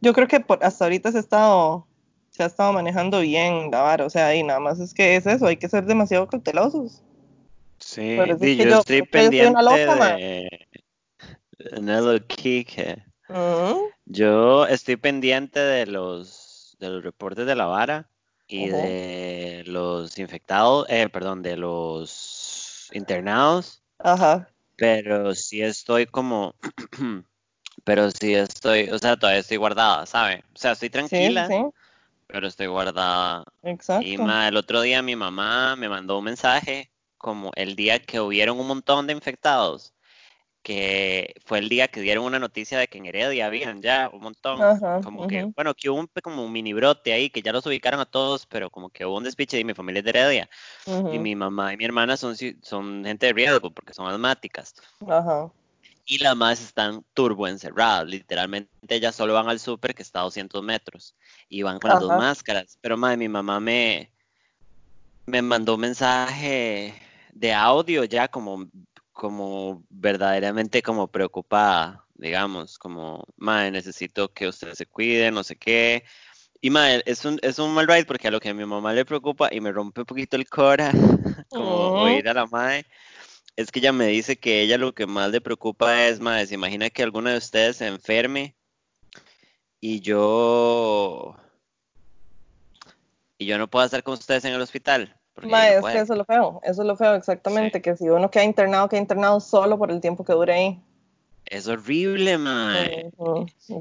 yo 0.00 0.12
creo 0.12 0.28
que 0.28 0.40
por, 0.40 0.62
hasta 0.62 0.84
ahorita 0.84 1.10
se 1.10 1.16
ha 1.16 1.20
estado, 1.20 1.86
se 2.30 2.42
ha 2.42 2.46
estado 2.46 2.72
manejando 2.74 3.20
bien 3.20 3.70
la 3.70 3.80
vara, 3.80 4.04
o 4.04 4.10
sea, 4.10 4.34
y 4.34 4.42
nada 4.42 4.60
más 4.60 4.78
es 4.80 4.92
que 4.92 5.16
es 5.16 5.26
eso, 5.26 5.46
hay 5.46 5.56
que 5.56 5.68
ser 5.68 5.86
demasiado 5.86 6.28
cautelosos. 6.28 7.02
Sí, 7.78 8.12
eso 8.12 8.22
es 8.34 8.38
que 8.40 8.56
yo 8.56 8.64
yo- 8.64 8.78
estoy 8.80 8.96
eso 8.98 9.02
yo 9.02 9.02
soy 9.02 9.02
pendiente 9.02 9.50
una 9.50 9.62
loca, 9.62 10.16
de 10.16 10.48
Nello 11.80 12.20
Yo 14.06 14.66
estoy 14.66 14.96
pendiente 14.96 15.58
de 15.60 15.86
los 15.86 16.76
de 16.78 16.88
los 16.88 17.02
reportes 17.04 17.46
de 17.46 17.54
la 17.54 17.66
vara 17.66 18.08
y 18.46 18.68
de 18.68 19.64
los 19.66 20.18
infectados, 20.18 20.86
eh, 20.88 21.08
perdón, 21.08 21.42
de 21.42 21.56
los 21.56 22.90
internados. 22.92 23.82
Ajá, 23.98 24.48
Pero 24.76 25.34
sí 25.34 25.62
estoy 25.62 26.06
como, 26.06 26.54
pero 27.84 28.10
sí 28.10 28.34
estoy, 28.34 28.90
o 28.90 28.98
sea, 28.98 29.16
todavía 29.16 29.40
estoy 29.40 29.56
guardada, 29.56 30.04
¿sabe? 30.06 30.44
O 30.54 30.58
sea, 30.58 30.72
estoy 30.72 30.88
sí, 30.88 30.92
tranquila, 30.92 31.48
sí. 31.48 31.64
pero 32.26 32.46
estoy 32.48 32.66
guardada. 32.66 33.44
Exacto. 33.62 34.06
Y 34.06 34.18
ma, 34.18 34.48
el 34.48 34.56
otro 34.56 34.82
día 34.82 35.00
mi 35.02 35.16
mamá 35.16 35.74
me 35.76 35.88
mandó 35.88 36.18
un 36.18 36.24
mensaje 36.24 36.90
como 37.16 37.50
el 37.54 37.76
día 37.76 38.00
que 38.00 38.20
hubieron 38.20 38.60
un 38.60 38.66
montón 38.66 39.06
de 39.06 39.14
infectados, 39.14 39.93
que 40.64 41.34
fue 41.46 41.60
el 41.60 41.68
día 41.70 41.88
que 41.88 42.00
dieron 42.02 42.24
una 42.26 42.40
noticia 42.40 42.78
de 42.78 42.88
que 42.88 42.98
en 42.98 43.06
Heredia 43.06 43.46
habían 43.46 43.82
ya 43.82 44.10
un 44.12 44.22
montón, 44.22 44.60
Ajá, 44.62 45.00
como 45.04 45.26
que, 45.28 45.44
ujú, 45.44 45.54
bueno, 45.56 45.74
que 45.74 45.90
hubo 45.90 46.00
un, 46.00 46.08
como 46.22 46.44
un 46.44 46.52
mini 46.52 46.72
brote 46.74 47.12
ahí, 47.12 47.30
que 47.30 47.42
ya 47.42 47.52
los 47.52 47.66
ubicaron 47.66 48.00
a 48.00 48.06
todos, 48.06 48.46
pero 48.46 48.70
como 48.70 48.90
que 48.90 49.06
hubo 49.06 49.18
un 49.18 49.24
despiche 49.24 49.60
y 49.60 49.64
mi 49.64 49.74
familia 49.74 50.00
es 50.00 50.04
de 50.06 50.10
Heredia, 50.10 50.50
y 50.86 50.90
ujú, 50.90 51.20
mi 51.20 51.36
mamá 51.36 51.72
y 51.74 51.76
mi 51.76 51.84
hermana 51.84 52.16
son, 52.16 52.36
son 52.62 53.04
gente 53.04 53.26
de 53.26 53.34
riesgo 53.34 53.72
porque 53.72 53.94
son 53.94 54.08
asmáticas. 54.08 54.74
Ajá. 55.06 55.52
Y 56.06 56.18
las 56.18 56.36
más 56.36 56.60
están 56.62 57.04
turbo 57.14 57.48
encerradas, 57.48 58.06
literalmente 58.06 58.70
ellas 58.88 59.14
solo 59.14 59.34
van 59.34 59.48
al 59.48 59.58
súper 59.60 59.94
que 59.94 60.02
está 60.02 60.20
a 60.20 60.24
200 60.24 60.62
metros 60.62 61.16
y 61.48 61.62
van 61.62 61.78
con 61.78 61.90
las 61.90 61.98
dos 61.98 62.10
Ajá. 62.10 62.18
máscaras. 62.18 62.78
Pero 62.80 62.96
madre, 62.96 63.16
mi 63.16 63.28
mamá 63.28 63.60
me, 63.60 64.12
me 65.26 65.42
mandó 65.42 65.74
un 65.74 65.80
mensaje 65.80 66.94
de 67.32 67.52
audio 67.52 68.04
ya 68.04 68.28
como, 68.28 68.66
como 69.14 69.84
verdaderamente 69.90 70.82
como 70.82 71.08
preocupada, 71.08 72.04
digamos, 72.16 72.78
como, 72.78 73.24
madre, 73.36 73.70
necesito 73.70 74.32
que 74.32 74.48
usted 74.48 74.74
se 74.74 74.86
cuide, 74.86 75.30
no 75.30 75.44
sé 75.44 75.56
qué. 75.56 76.04
Y 76.60 76.70
madre, 76.70 77.02
es 77.06 77.24
un, 77.24 77.38
es 77.42 77.58
un 77.58 77.74
mal 77.74 77.86
ride 77.86 78.04
porque 78.06 78.28
a 78.28 78.30
lo 78.30 78.40
que 78.40 78.50
a 78.50 78.54
mi 78.54 78.64
mamá 78.66 78.92
le 78.92 79.04
preocupa 79.04 79.48
y 79.52 79.60
me 79.60 79.72
rompe 79.72 80.00
un 80.02 80.06
poquito 80.06 80.36
el 80.36 80.48
cora, 80.48 80.92
como 81.50 81.88
Mm, 81.90 82.02
oír 82.02 82.28
a 82.28 82.34
la 82.34 82.46
madre, 82.46 82.86
es 83.56 83.70
que 83.70 83.80
ella 83.80 83.92
me 83.92 84.06
dice 84.08 84.36
que 84.38 84.62
ella 84.62 84.78
lo 84.78 84.94
que 84.94 85.06
más 85.06 85.30
le 85.30 85.40
preocupa 85.40 86.06
es, 86.08 86.20
madre, 86.20 86.46
se 86.46 86.54
imagina 86.54 86.90
que 86.90 87.02
alguna 87.02 87.32
de 87.32 87.38
ustedes 87.38 87.76
se 87.78 87.86
enferme 87.86 88.56
y 89.80 90.00
yo, 90.00 91.36
y 93.38 93.46
yo 93.46 93.58
no 93.58 93.68
puedo 93.68 93.84
estar 93.84 94.02
con 94.02 94.14
ustedes 94.14 94.44
en 94.44 94.54
el 94.54 94.60
hospital, 94.60 95.20
no 95.42 95.56
es 95.56 95.84
que 95.84 95.98
eso 96.00 96.12
es 96.14 96.18
lo 96.18 96.24
feo, 96.24 96.60
eso 96.62 96.82
es 96.82 96.86
lo 96.88 96.96
feo 96.96 97.12
Sí. 97.12 97.18
exactamente, 97.18 97.82
que 97.82 97.96
si 97.96 98.08
uno 98.08 98.30
queda 98.30 98.44
internado, 98.44 98.88
queda 98.88 99.00
internado 99.00 99.40
solo 99.40 99.78
por 99.78 99.90
el 99.90 100.00
tiempo 100.00 100.24
que 100.24 100.32
dure 100.32 100.54
ahí. 100.54 100.80
Es 101.46 101.68
horrible, 101.68 102.38
mae. 102.38 103.10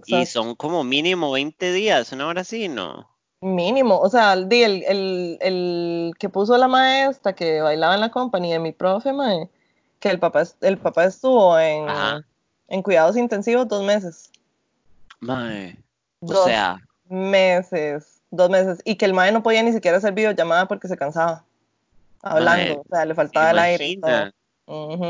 Y 0.05 0.25
son 0.25 0.55
como 0.55 0.83
mínimo 0.83 1.31
20 1.31 1.71
días, 1.71 2.11
una 2.11 2.27
hora 2.27 2.41
así, 2.41 2.67
¿no? 2.67 3.09
Mínimo, 3.41 3.99
o 3.99 4.09
sea, 4.09 4.33
el, 4.33 4.47
di- 4.49 4.63
el, 4.63 4.83
el, 4.83 5.37
el 5.41 6.13
que 6.17 6.29
puso 6.29 6.57
la 6.57 6.67
maestra 6.67 7.33
que 7.33 7.61
bailaba 7.61 7.95
en 7.95 8.01
la 8.01 8.09
compañía 8.11 8.53
de 8.53 8.59
mi 8.59 8.71
profe, 8.71 9.11
mae, 9.13 9.49
que 9.99 10.09
el 10.09 10.19
papá, 10.19 10.43
el 10.61 10.77
papá 10.77 11.05
estuvo 11.05 11.53
Ajá. 11.55 12.17
en, 12.17 12.25
en 12.69 12.81
cuidados 12.83 13.15
intensivos 13.17 13.67
dos 13.67 13.83
meses. 13.83 14.29
Mae. 15.19 15.77
O 16.21 16.27
Dos 16.27 16.45
sea, 16.45 16.77
meses, 17.09 18.21
dos 18.35 18.49
meses, 18.49 18.79
y 18.83 18.95
que 18.95 19.05
el 19.05 19.13
mae 19.13 19.31
no 19.31 19.43
podía 19.43 19.63
ni 19.63 19.71
siquiera 19.71 19.97
hacer 19.97 20.13
videollamada 20.13 20.67
porque 20.67 20.87
se 20.87 20.97
cansaba 20.97 21.45
hablando, 22.21 22.73
mae, 22.75 22.77
o 22.79 22.85
sea, 22.89 23.05
le 23.05 23.11
¿se 23.11 23.15
faltaba 23.15 23.51
el 23.51 23.59
aire 23.59 23.87
y 23.87 23.97
todo. 23.99 24.31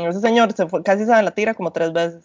Ese 0.08 0.20
señor 0.20 0.52
se 0.52 0.66
fue, 0.66 0.82
casi 0.82 1.04
se 1.04 1.10
da 1.10 1.22
la 1.22 1.30
tira 1.30 1.54
como 1.54 1.72
tres 1.72 1.92
veces. 1.92 2.24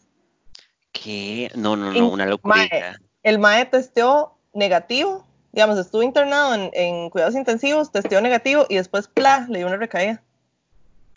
¿Qué? 0.91 1.51
No, 1.55 1.75
no, 1.75 1.93
no, 1.93 2.09
una 2.09 2.25
mae, 2.25 2.29
locura. 2.31 2.99
el 3.23 3.39
mae 3.39 3.65
testeó 3.65 4.33
negativo, 4.53 5.25
digamos, 5.51 5.77
estuvo 5.77 6.03
internado 6.03 6.55
en, 6.55 6.69
en 6.73 7.09
cuidados 7.11 7.35
intensivos, 7.35 7.91
testeó 7.91 8.19
negativo 8.21 8.65
y 8.67 8.75
después, 8.75 9.07
¡pla!, 9.07 9.45
le 9.49 9.59
dio 9.59 9.67
una 9.67 9.77
recaída. 9.77 10.21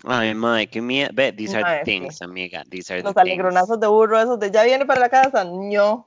Ay, 0.04 0.34
mae, 0.34 0.66
qué 0.68 0.80
miedo. 0.82 1.10
Ve, 1.14 1.32
these 1.32 1.56
are 1.56 1.64
the 1.64 1.84
sí. 1.84 1.84
things, 1.84 2.20
amiga. 2.22 2.64
These 2.70 2.92
are 2.92 3.00
the 3.02 3.04
Los 3.04 3.14
things. 3.14 3.22
alegronazos 3.22 3.78
de 3.80 3.86
burro 3.86 4.18
esos 4.20 4.38
de 4.38 4.50
ya 4.50 4.64
viene 4.64 4.84
para 4.84 5.00
la 5.00 5.08
casa, 5.08 5.44
ño. 5.44 6.06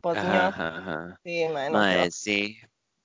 Pues 0.00 0.16
Ajá, 0.18 0.32
ño. 0.32 0.38
ajá, 0.48 0.78
ajá. 0.78 1.20
Sí, 1.22 1.44
mae, 1.52 1.70
no, 1.70 1.78
va. 1.78 2.10
sí, 2.10 2.58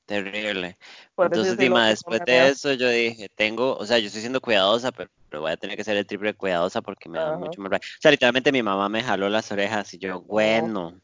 terrible. 0.05 0.77
Por 1.15 1.27
eso 1.27 1.41
Entonces, 1.41 1.57
Dima, 1.57 1.87
después 1.89 2.21
de 2.25 2.49
eso 2.49 2.73
yo 2.73 2.89
dije, 2.89 3.29
tengo, 3.29 3.75
o 3.75 3.85
sea, 3.85 3.99
yo 3.99 4.07
estoy 4.07 4.21
siendo 4.21 4.41
cuidadosa, 4.41 4.91
pero, 4.91 5.09
pero 5.29 5.41
voy 5.41 5.51
a 5.51 5.57
tener 5.57 5.77
que 5.77 5.83
ser 5.83 5.97
el 5.97 6.05
triple 6.05 6.33
cuidadosa 6.33 6.81
porque 6.81 7.09
me 7.09 7.19
da 7.19 7.37
mucho 7.37 7.61
más. 7.61 7.71
O 7.73 7.79
sea, 7.99 8.11
literalmente 8.11 8.51
mi 8.51 8.63
mamá 8.63 8.89
me 8.89 9.03
jaló 9.03 9.29
las 9.29 9.51
orejas 9.51 9.93
y 9.93 9.99
yo, 9.99 10.21
bueno, 10.21 11.01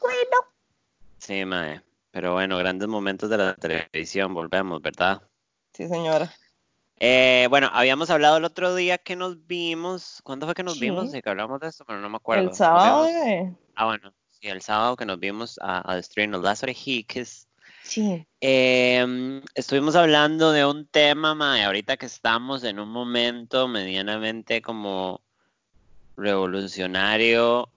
Bueno. 0.00 0.48
sí, 1.18 1.44
mae. 1.44 1.82
Pero 2.12 2.32
bueno, 2.32 2.58
grandes 2.58 2.88
momentos 2.88 3.30
de 3.30 3.36
la 3.38 3.54
televisión, 3.54 4.34
volvemos, 4.34 4.82
¿verdad? 4.82 5.22
Sí, 5.72 5.86
señora. 5.86 6.32
Eh, 6.98 7.46
bueno, 7.48 7.70
habíamos 7.72 8.10
hablado 8.10 8.36
el 8.36 8.44
otro 8.44 8.74
día 8.74 8.98
que 8.98 9.16
nos 9.16 9.46
vimos. 9.46 10.20
¿Cuándo 10.22 10.46
fue 10.46 10.54
que 10.54 10.62
nos 10.62 10.74
Sí. 10.74 10.80
vimos? 10.80 11.10
Sí, 11.10 11.22
que 11.22 11.30
hablamos 11.30 11.60
de 11.60 11.68
esto, 11.68 11.84
pero 11.86 12.00
no 12.00 12.10
me 12.10 12.16
acuerdo. 12.16 12.50
El 12.50 12.54
sábado, 12.56 13.04
bebé. 13.04 13.56
Ah, 13.74 13.86
bueno, 13.86 14.12
sí, 14.28 14.48
el 14.48 14.60
sábado 14.60 14.96
que 14.96 15.06
nos 15.06 15.18
vimos 15.18 15.58
a, 15.62 15.90
a 15.90 15.96
destruirnos 15.96 16.42
las 16.42 16.62
orejitas. 16.62 17.48
Sí. 17.90 18.24
Em, 18.40 19.42
estuvimos 19.56 19.96
hablando 19.96 20.52
de 20.52 20.64
un 20.64 20.86
tema, 20.86 21.34
mae, 21.34 21.64
ahorita 21.64 21.96
que 21.96 22.06
estamos 22.06 22.62
en 22.62 22.78
un 22.78 22.88
momento 22.88 23.66
medianamente 23.66 24.62
como 24.62 25.20
revolucionario. 26.16 27.68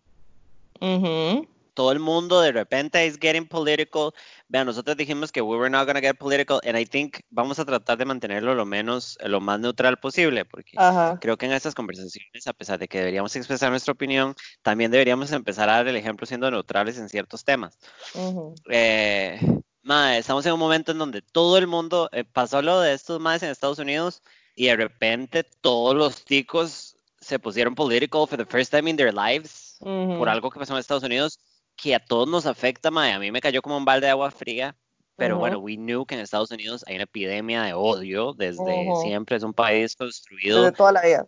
Ujú. 0.79 1.47
Todo 1.73 1.91
el 1.91 1.99
mundo 1.99 2.41
de 2.41 2.51
repente 2.51 3.03
is 3.07 3.17
getting 3.19 3.47
political. 3.47 4.11
Vean, 4.47 4.67
nosotros 4.67 4.95
dijimos 4.95 5.31
que 5.31 5.41
we 5.41 5.57
were 5.57 5.71
not 5.71 5.87
gonna 5.87 5.99
get 5.99 6.15
political, 6.19 6.61
and 6.63 6.77
I 6.77 6.85
think 6.85 7.21
vamos 7.31 7.57
a 7.57 7.65
tratar 7.65 7.97
de 7.97 8.05
mantenerlo 8.05 8.53
lo 8.53 8.67
menos, 8.67 9.17
lo 9.25 9.41
más 9.41 9.59
neutral 9.59 9.97
posible, 9.97 10.45
porque 10.45 10.77
Ajá. 10.77 11.17
creo 11.19 11.37
que 11.37 11.47
en 11.47 11.53
estas 11.53 11.73
conversaciones, 11.73 12.45
a 12.45 12.53
pesar 12.53 12.77
de 12.77 12.87
que 12.87 12.99
deberíamos 12.99 13.35
expresar 13.35 13.71
nuestra 13.71 13.93
opinión, 13.93 14.35
también 14.61 14.91
deberíamos 14.91 15.31
empezar 15.31 15.67
a 15.69 15.77
dar 15.77 15.87
el 15.87 15.95
ejemplo 15.95 16.27
siendo 16.27 16.51
neutrales 16.51 16.99
en 16.99 17.09
ciertos 17.09 17.43
temas. 17.43 17.79
Ujú. 18.13 18.53
Eh, 18.69 19.39
mae, 19.83 20.17
estamos 20.17 20.45
en 20.45 20.53
un 20.53 20.59
momento 20.59 20.91
en 20.91 20.97
donde 20.97 21.21
todo 21.21 21.57
el 21.57 21.67
mundo 21.67 22.09
eh, 22.11 22.23
pasó 22.23 22.61
lo 22.61 22.79
de 22.81 22.93
estos 22.93 23.19
más 23.19 23.43
en 23.43 23.49
Estados 23.49 23.79
Unidos 23.79 24.21
y 24.55 24.67
de 24.67 24.75
repente 24.75 25.43
todos 25.43 25.95
los 25.95 26.23
ticos 26.25 26.97
se 27.19 27.39
pusieron 27.39 27.75
political 27.75 28.27
for 28.27 28.37
the 28.37 28.45
first 28.45 28.71
time 28.71 28.89
in 28.89 28.97
their 28.97 29.13
lives 29.13 29.77
Ujú. 29.81 30.17
por 30.17 30.29
algo 30.29 30.49
que 30.49 30.59
pasó 30.59 30.73
en 30.73 30.79
Estados 30.79 31.03
Unidos 31.03 31.39
que 31.75 31.95
a 31.95 31.99
todos 31.99 32.27
nos 32.27 32.45
afecta, 32.45 32.91
mae. 32.91 33.13
A 33.13 33.19
mí 33.19 33.31
me 33.31 33.41
cayó 33.41 33.61
como 33.61 33.77
un 33.77 33.85
balde 33.85 34.07
de 34.07 34.11
agua 34.11 34.29
fría, 34.31 34.75
pero 35.15 35.35
Ujú. 35.35 35.39
bueno, 35.39 35.59
we 35.59 35.75
knew 35.75 36.05
que 36.05 36.15
en 36.15 36.21
Estados 36.21 36.51
Unidos 36.51 36.83
hay 36.87 36.95
una 36.95 37.03
epidemia 37.05 37.63
de 37.63 37.73
odio 37.73 38.33
desde 38.33 38.89
Ujú. 38.89 39.01
siempre. 39.01 39.37
Es 39.37 39.43
un 39.43 39.53
país 39.53 39.95
construido 39.95 40.63
Desde 40.63 40.77
toda 40.77 40.91
la 40.91 41.01
vida. 41.01 41.27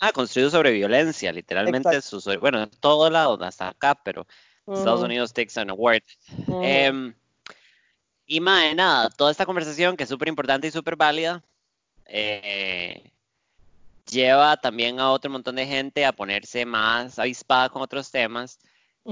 Ah, 0.00 0.10
construido 0.10 0.50
sobre 0.50 0.72
violencia, 0.72 1.30
literalmente, 1.30 2.02
sus- 2.02 2.24
bueno, 2.40 2.60
en 2.60 2.70
todo 2.80 3.08
lado, 3.08 3.40
hasta 3.44 3.68
acá, 3.68 3.94
pero 3.94 4.26
Estados. 4.66 5.00
Unidos 5.00 5.32
takes 5.32 5.56
an 5.60 5.70
award. 5.70 6.02
Ujú. 6.36 7.14
Y 8.26 8.40
mae, 8.40 8.74
nada, 8.74 9.08
toda 9.10 9.30
esta 9.30 9.46
conversación 9.46 9.96
que 9.96 10.02
es 10.02 10.08
súper 10.08 10.28
importante 10.28 10.66
y 10.66 10.70
súper 10.72 10.96
válida, 10.96 11.42
eh, 12.06 13.10
lleva 14.10 14.56
también 14.56 14.98
a 14.98 15.10
otro 15.10 15.30
montón 15.30 15.56
de 15.56 15.66
gente 15.66 16.04
a 16.04 16.12
ponerse 16.12 16.64
más 16.64 17.18
avispada 17.18 17.68
con 17.68 17.82
otros 17.82 18.10
temas, 18.10 18.58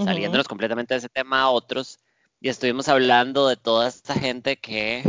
saliéndonos 0.04 0.48
completamente 0.48 0.94
de 0.94 0.98
ese 0.98 1.08
tema 1.08 1.42
a 1.42 1.50
otros. 1.50 2.00
Y 2.40 2.48
estuvimos 2.48 2.88
hablando 2.88 3.46
de 3.46 3.56
toda 3.56 3.88
esta 3.88 4.14
gente 4.14 4.56
que 4.56 5.04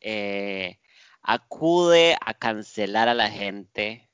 eh, 0.00 0.78
acude 1.22 2.16
a 2.20 2.34
cancelar 2.34 3.08
a 3.08 3.14
la 3.14 3.30
gente 3.30 4.08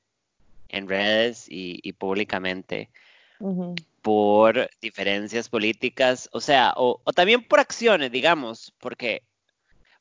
en 0.69 0.87
redes 0.87 1.47
y, 1.49 1.79
y 1.83 1.93
públicamente. 1.93 2.89
Por 4.05 4.69
diferencias 4.81 5.49
políticas, 5.49 6.29
o 6.31 6.39
sea, 6.39 6.75
o, 6.77 7.01
o 7.03 7.11
también 7.11 7.43
por 7.43 7.59
acciones, 7.59 8.11
digamos, 8.11 8.71
porque, 8.77 9.23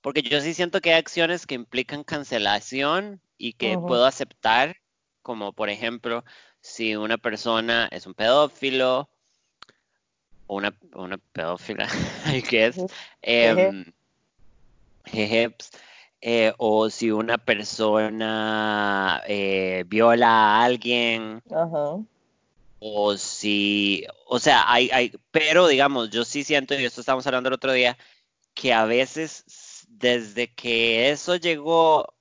porque 0.02 0.20
yo 0.20 0.42
sí 0.42 0.52
siento 0.52 0.82
que 0.82 0.92
hay 0.92 0.98
acciones 0.98 1.46
que 1.46 1.54
implican 1.54 2.04
cancelación 2.04 3.22
y 3.38 3.54
que 3.54 3.78
puedo 3.78 4.04
aceptar, 4.04 4.76
como 5.22 5.54
por 5.54 5.70
ejemplo, 5.70 6.22
si 6.60 6.96
una 6.96 7.16
persona 7.16 7.88
es 7.92 8.06
un 8.06 8.12
pedófilo 8.12 9.08
o 10.48 10.56
una, 10.56 10.76
una 10.92 11.16
pedófila, 11.32 11.88
I 12.26 12.42
guess, 12.42 12.84
em, 13.22 13.86
jeje, 15.06 15.48
ps, 15.48 15.70
eh, 16.20 16.52
o 16.58 16.90
si 16.90 17.10
una 17.10 17.38
persona 17.38 19.22
eh, 19.26 19.84
viola 19.86 20.28
a 20.28 20.64
alguien. 20.64 21.42
O 22.87 23.16
si, 23.16 24.05
o 24.27 24.38
sea, 24.38 24.70
hay, 24.70 24.90
hay, 24.92 25.11
pero 25.31 25.68
digamos, 25.68 26.11
yo 26.11 26.23
sí 26.27 26.44
siento, 26.44 26.75
y 26.75 26.85
esto 26.85 27.01
estábamos 27.01 27.27
hablando 27.27 27.49
el 27.49 27.55
otro 27.55 27.73
día, 27.73 27.97
que 28.53 28.75
a 28.75 28.85
veces 28.85 29.87
desde 29.88 30.53
que 30.53 31.11
eso 31.11 31.37
llegó, 31.37 32.12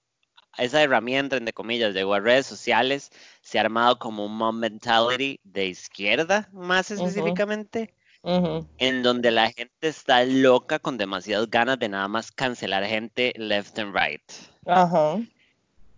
esa 0.58 0.82
herramienta, 0.82 1.36
entre 1.36 1.52
comillas, 1.52 1.94
llegó 1.94 2.14
a 2.14 2.22
redes 2.22 2.46
sociales, 2.46 3.12
se 3.42 3.58
ha 3.58 3.62
armado 3.62 4.00
como 4.00 4.26
un 4.26 4.38
mob 4.38 4.54
mentality 4.54 5.42
de 5.44 5.66
izquierda, 5.66 6.48
más 6.54 6.92
específicamente, 6.92 7.94
en 8.24 9.04
donde 9.04 9.32
la 9.32 9.52
gente 9.52 9.90
está 9.90 10.24
loca 10.24 10.80
con 10.80 10.98
demasiadas 10.98 11.50
ganas 11.50 11.78
de 11.78 11.90
nada 11.90 12.08
más 12.08 12.32
cancelar 12.32 12.86
gente 12.86 13.34
left 13.36 13.78
and 13.80 13.94
right. 13.94 14.24
Ajá. 14.66 15.18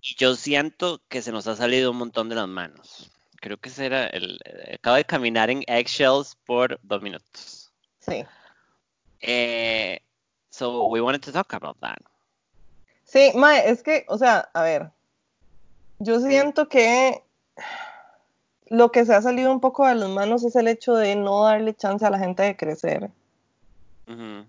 Y 0.01 0.15
yo 0.15 0.35
siento 0.35 1.01
que 1.07 1.21
se 1.21 1.31
nos 1.31 1.45
ha 1.45 1.55
salido 1.55 1.91
un 1.91 1.97
montón 1.97 2.29
de 2.29 2.35
las 2.35 2.47
manos. 2.47 3.11
Creo 3.45 3.57
que 3.57 3.69
ese 3.69 3.85
era 3.85 4.07
el... 4.07 4.39
Acabo 4.73 4.95
de 4.95 5.05
caminar 5.05 5.51
en 5.51 5.63
eggshells 5.67 6.35
por 6.47 6.79
dos 6.81 7.03
minutos. 7.03 7.71
Sí. 7.99 8.25
Eh, 9.21 10.01
So 10.49 10.87
we 10.87 10.99
wanted 10.99 11.21
to 11.23 11.31
talk 11.31 11.53
about 11.53 11.77
that. 11.81 11.99
Sí, 13.03 13.33
mae, 13.35 13.69
es 13.69 13.83
que, 13.83 14.03
o 14.07 14.17
sea, 14.17 14.49
a 14.53 14.63
ver, 14.63 14.89
yo 15.99 16.19
siento 16.19 16.69
que 16.69 17.21
lo 18.67 18.89
que 18.91 19.05
se 19.05 19.13
ha 19.13 19.21
salido 19.21 19.51
un 19.51 19.59
poco 19.59 19.85
de 19.85 19.93
las 19.93 20.09
manos 20.09 20.43
es 20.43 20.55
el 20.55 20.67
hecho 20.67 20.95
de 20.95 21.15
no 21.15 21.43
darle 21.43 21.75
chance 21.75 22.03
a 22.03 22.09
la 22.09 22.17
gente 22.17 22.41
de 22.41 22.57
crecer. 22.57 23.11
Ujú. 24.07 24.47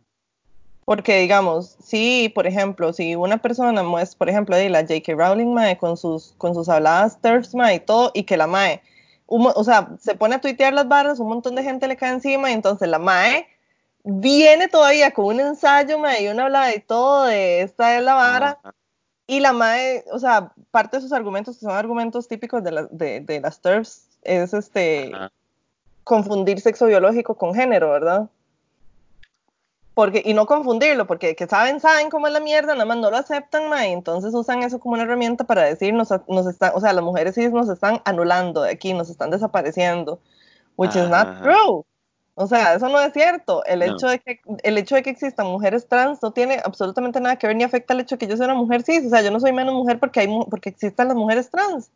Porque, 0.86 1.18
digamos, 1.18 1.76
si, 1.82 2.30
por 2.34 2.46
ejemplo, 2.46 2.92
si 2.94 3.14
una 3.16 3.36
persona 3.38 3.82
muestra, 3.82 4.16
por 4.18 4.28
ejemplo, 4.30 4.56
de 4.56 4.70
la 4.70 4.80
J.K. 4.82 5.12
Rowling, 5.14 5.52
mae, 5.52 5.76
con 5.76 5.96
sus, 5.98 6.32
con 6.38 6.54
sus 6.54 6.68
habladas 6.68 7.20
TERFs, 7.20 7.54
mae, 7.54 7.74
y 7.74 7.80
todo, 7.80 8.12
y 8.14 8.22
que 8.22 8.36
la 8.38 8.46
mae, 8.46 8.80
un 9.26 9.50
o 9.52 9.64
sea, 9.64 9.88
se 10.00 10.14
pone 10.14 10.36
a 10.36 10.40
tuitear 10.40 10.72
las 10.72 10.86
barras, 10.88 11.18
un 11.18 11.28
montón 11.28 11.56
de 11.56 11.64
gente 11.64 11.88
le 11.88 11.96
cae 11.96 12.12
encima, 12.12 12.50
y 12.50 12.54
entonces 12.54 12.88
la 12.88 13.00
mae 13.00 13.48
viene 14.04 14.68
todavía 14.68 15.10
con 15.12 15.24
un 15.26 15.40
ensayo, 15.40 15.98
mae, 15.98 16.22
y 16.22 16.28
una 16.28 16.44
hablada 16.44 16.72
y 16.72 16.78
todo 16.80 17.24
de 17.24 17.62
esta 17.62 17.96
es 17.98 18.02
la 18.04 18.14
vara, 18.14 18.58
y 19.26 19.40
la 19.40 19.52
mae, 19.52 20.04
o 20.12 20.20
sea, 20.20 20.52
parte 20.70 20.98
de 20.98 21.02
sus 21.02 21.12
argumentos, 21.12 21.56
que 21.58 21.64
son 21.66 21.74
argumentos 21.74 22.28
típicos 22.28 22.62
de, 22.62 22.70
la- 22.70 22.86
de, 22.92 23.18
de 23.22 23.40
las 23.40 23.60
TERFs, 23.60 24.06
es 24.22 24.54
este, 24.54 25.10
confundir 26.04 26.60
sexo 26.60 26.86
biológico 26.86 27.34
con 27.34 27.52
género, 27.54 27.90
¿verdad? 27.90 28.28
Porque, 29.96 30.20
y 30.22 30.34
no 30.34 30.44
confundirlo, 30.44 31.06
porque 31.06 31.34
que 31.34 31.46
saben, 31.46 31.80
saben 31.80 32.10
cómo 32.10 32.26
es 32.26 32.32
la 32.34 32.40
mierda, 32.40 32.74
nada 32.74 32.84
más 32.84 32.98
no 32.98 33.10
lo 33.10 33.16
aceptan, 33.16 33.70
ma, 33.70 33.86
y 33.86 33.92
entonces 33.92 34.34
usan 34.34 34.62
eso 34.62 34.78
como 34.78 34.92
una 34.92 35.04
herramienta 35.04 35.44
para 35.44 35.62
decir, 35.62 35.94
nos, 35.94 36.10
nos 36.28 36.46
están, 36.46 36.72
o 36.74 36.80
sea, 36.82 36.92
las 36.92 37.02
mujeres 37.02 37.34
sí 37.34 37.48
nos 37.48 37.70
están 37.70 38.02
anulando 38.04 38.60
de 38.60 38.72
aquí, 38.72 38.92
nos 38.92 39.08
están 39.08 39.30
desapareciendo, 39.30 40.20
which 40.76 40.94
is 40.94 41.08
not 41.08 41.40
true. 41.40 41.82
O 42.34 42.46
sea, 42.46 42.74
eso 42.74 42.90
no 42.90 43.00
es 43.00 43.14
cierto. 43.14 43.64
El, 43.64 43.78
No. 43.78 43.86
hecho 43.86 44.08
de 44.08 44.18
que, 44.18 44.40
el 44.64 44.76
hecho 44.76 44.96
de 44.96 45.02
que 45.02 45.08
existan 45.08 45.46
mujeres 45.46 45.88
trans 45.88 46.22
no 46.22 46.30
tiene 46.30 46.60
absolutamente 46.62 47.18
nada 47.18 47.36
que 47.36 47.46
ver 47.46 47.56
ni 47.56 47.64
afecta 47.64 47.94
el 47.94 48.00
hecho 48.00 48.16
de 48.16 48.18
que 48.18 48.26
yo 48.26 48.36
sea 48.36 48.44
una 48.44 48.54
mujer 48.54 48.82
cis. 48.82 49.06
O 49.06 49.08
sea, 49.08 49.22
yo 49.22 49.30
no 49.30 49.40
soy 49.40 49.54
menos 49.54 49.74
mujer 49.74 49.98
porque, 49.98 50.20
hay, 50.20 50.28
porque 50.50 50.68
existan 50.68 51.08
las 51.08 51.16
mujeres 51.16 51.50
trans. 51.50 51.90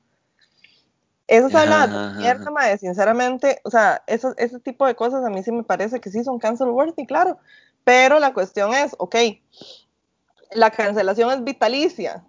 Habladas 1.29 1.91
de 1.93 1.97
ajá, 1.99 2.19
mierda, 2.19 2.51
mae, 2.51 2.79
sinceramente, 2.79 3.61
o 3.63 3.71
sea, 3.71 4.03
eso- 4.07 4.35
ese 4.39 4.59
tipo 4.59 4.87
de 4.87 4.95
cosas 4.97 5.25
a 5.25 5.29
mí 5.29 5.43
sí 5.43 5.53
me 5.53 5.63
parece 5.63 6.01
que 6.01 6.11
sí 6.11 6.25
son 6.25 6.39
cancel 6.39 6.69
worthy, 6.69 7.07
claro. 7.07 7.39
Pero 7.85 8.19
la 8.19 8.33
cuestión 8.35 8.73
es, 8.75 8.95
ok, 8.99 9.17
la 10.53 10.71
cancelación 10.71 11.31
es 11.31 11.45
vitalicia. 11.45 12.25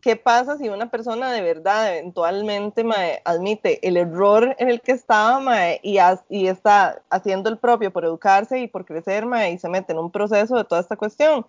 ¿Qué 0.00 0.14
pasa 0.14 0.56
si 0.56 0.68
una 0.68 0.88
persona 0.88 1.32
de 1.32 1.42
verdad 1.42 1.96
eventualmente 1.96 2.84
mae, 2.84 3.20
admite 3.24 3.86
el 3.86 3.96
error 3.96 4.54
en 4.58 4.68
el 4.68 4.80
que 4.80 4.92
estaba 4.92 5.40
mae, 5.40 5.80
y, 5.82 5.98
ha- 5.98 6.22
y 6.28 6.46
está 6.46 7.02
haciendo 7.10 7.50
el 7.50 7.58
propio 7.58 7.92
por 7.92 8.04
educarse 8.04 8.60
y 8.60 8.68
por 8.68 8.84
crecer 8.84 9.26
mae, 9.26 9.52
y 9.52 9.58
se 9.58 9.68
mete 9.68 9.92
en 9.92 9.98
un 9.98 10.12
proceso 10.12 10.54
de 10.56 10.64
toda 10.64 10.80
esta 10.80 10.96
cuestión? 10.96 11.44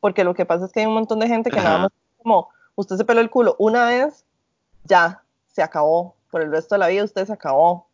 Porque 0.00 0.24
lo 0.24 0.34
que 0.34 0.44
pasa 0.44 0.64
es 0.64 0.72
que 0.72 0.80
hay 0.80 0.86
un 0.86 0.94
montón 0.94 1.20
de 1.20 1.28
gente 1.28 1.50
que 1.50 1.60
nada 1.60 1.76
Ajá. 1.76 1.82
más 1.82 1.92
como, 2.20 2.48
usted 2.74 2.96
se 2.96 3.04
peló 3.04 3.20
el 3.20 3.30
culo 3.30 3.54
una 3.60 3.86
vez, 3.86 4.24
ya, 4.84 5.22
se 5.52 5.62
acabó. 5.62 6.16
Por 6.32 6.42
el 6.42 6.50
resto 6.50 6.74
de 6.74 6.80
la 6.80 6.88
vida 6.88 7.04
usted 7.04 7.26
se 7.26 7.32
acabó. 7.32 7.86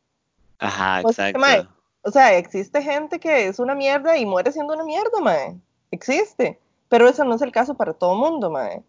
Ajá, 0.59 1.01
Pues, 1.03 1.19
es 1.19 1.33
que, 1.33 1.39
mae, 1.39 1.57
exacto. 1.57 1.76
O 2.07 2.11
sea, 2.13 2.39
existe 2.39 2.81
gente 2.83 3.19
que 3.19 3.49
es 3.49 3.59
una 3.59 3.75
mierda 3.75 4.17
y 4.17 4.25
muere 4.25 4.53
siendo 4.53 4.75
una 4.75 4.85
mierda, 4.85 5.21
mae. 5.21 5.57
Existe. 5.91 6.61
Pero 6.89 7.09
eso 7.09 7.25
no 7.25 7.35
es 7.35 7.43
el 7.43 7.51
caso 7.51 7.75
para 7.75 7.95
todo 7.95 8.15
mundo, 8.15 8.49
mae. 8.49 8.85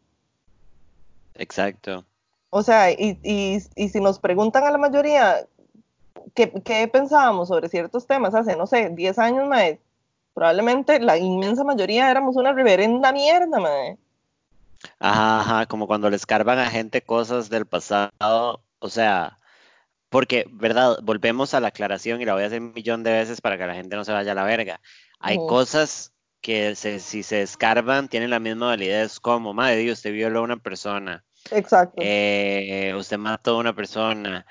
Exacto. 1.34 2.06
O 2.52 2.62
sea, 2.62 2.92
y, 2.92 3.20
y, 3.24 3.58
y 3.76 3.90
si 3.90 4.00
nos 4.00 4.20
preguntan 4.20 4.66
a 4.66 4.72
la 4.72 4.78
mayoría 4.78 5.48
qué, 6.36 6.52
qué 6.64 6.88
pensábamos 6.88 7.48
sobre 7.48 7.70
ciertos 7.70 8.06
temas 8.06 8.36
hace, 8.36 8.56
no 8.56 8.68
sé, 8.68 8.90
10 8.90 9.18
años, 9.18 9.48
mae, 9.48 9.82
probablemente 10.36 11.00
la 11.00 11.18
inmensa 11.18 11.64
mayoría 11.64 12.12
éramos 12.12 12.36
una 12.36 12.54
reverenda 12.54 13.12
mierda, 13.12 13.60
mae. 13.60 13.98
Ajá, 15.00 15.40
ajá, 15.40 15.66
como 15.66 15.88
cuando 15.88 16.08
le 16.12 16.18
escarban 16.18 16.60
a 16.60 16.70
gente 16.70 17.02
cosas 17.02 17.50
del 17.50 17.66
pasado, 17.66 18.62
o 18.78 18.90
sea, 18.90 19.40
porque, 20.10 20.46
¿verdad? 20.52 20.98
Volvemos 21.04 21.54
a 21.54 21.60
la 21.60 21.70
aclaración 21.70 22.22
y 22.22 22.26
la 22.26 22.34
voy 22.34 22.44
a 22.44 22.48
hacer 22.48 22.62
un 22.62 22.74
millón 22.74 23.04
de 23.04 23.12
veces 23.12 23.42
para 23.42 23.58
que 23.58 23.68
la 23.68 23.76
gente 23.76 23.96
no 23.96 24.06
se 24.06 24.14
vaya 24.14 24.32
a 24.32 24.36
la 24.36 24.44
verga. 24.44 24.80
Hay 25.20 25.38
cosas 25.48 26.14
que 26.42 26.76
se- 26.76 27.00
si 27.00 27.24
se 27.24 27.42
escarban 27.42 28.08
tienen 28.08 28.30
la 28.30 28.40
misma 28.40 28.68
validez 28.68 29.20
como, 29.20 29.54
madre 29.54 29.78
Dios, 29.78 30.00
usted 30.00 30.14
violó 30.14 30.40
a 30.40 30.44
una 30.44 30.58
persona, 30.58 31.26
Exacto. 31.52 31.96
eh, 31.98 32.94
usted 32.98 33.18
mató 33.18 33.56
a 33.56 33.60
una 33.60 33.74
persona, 33.76 34.46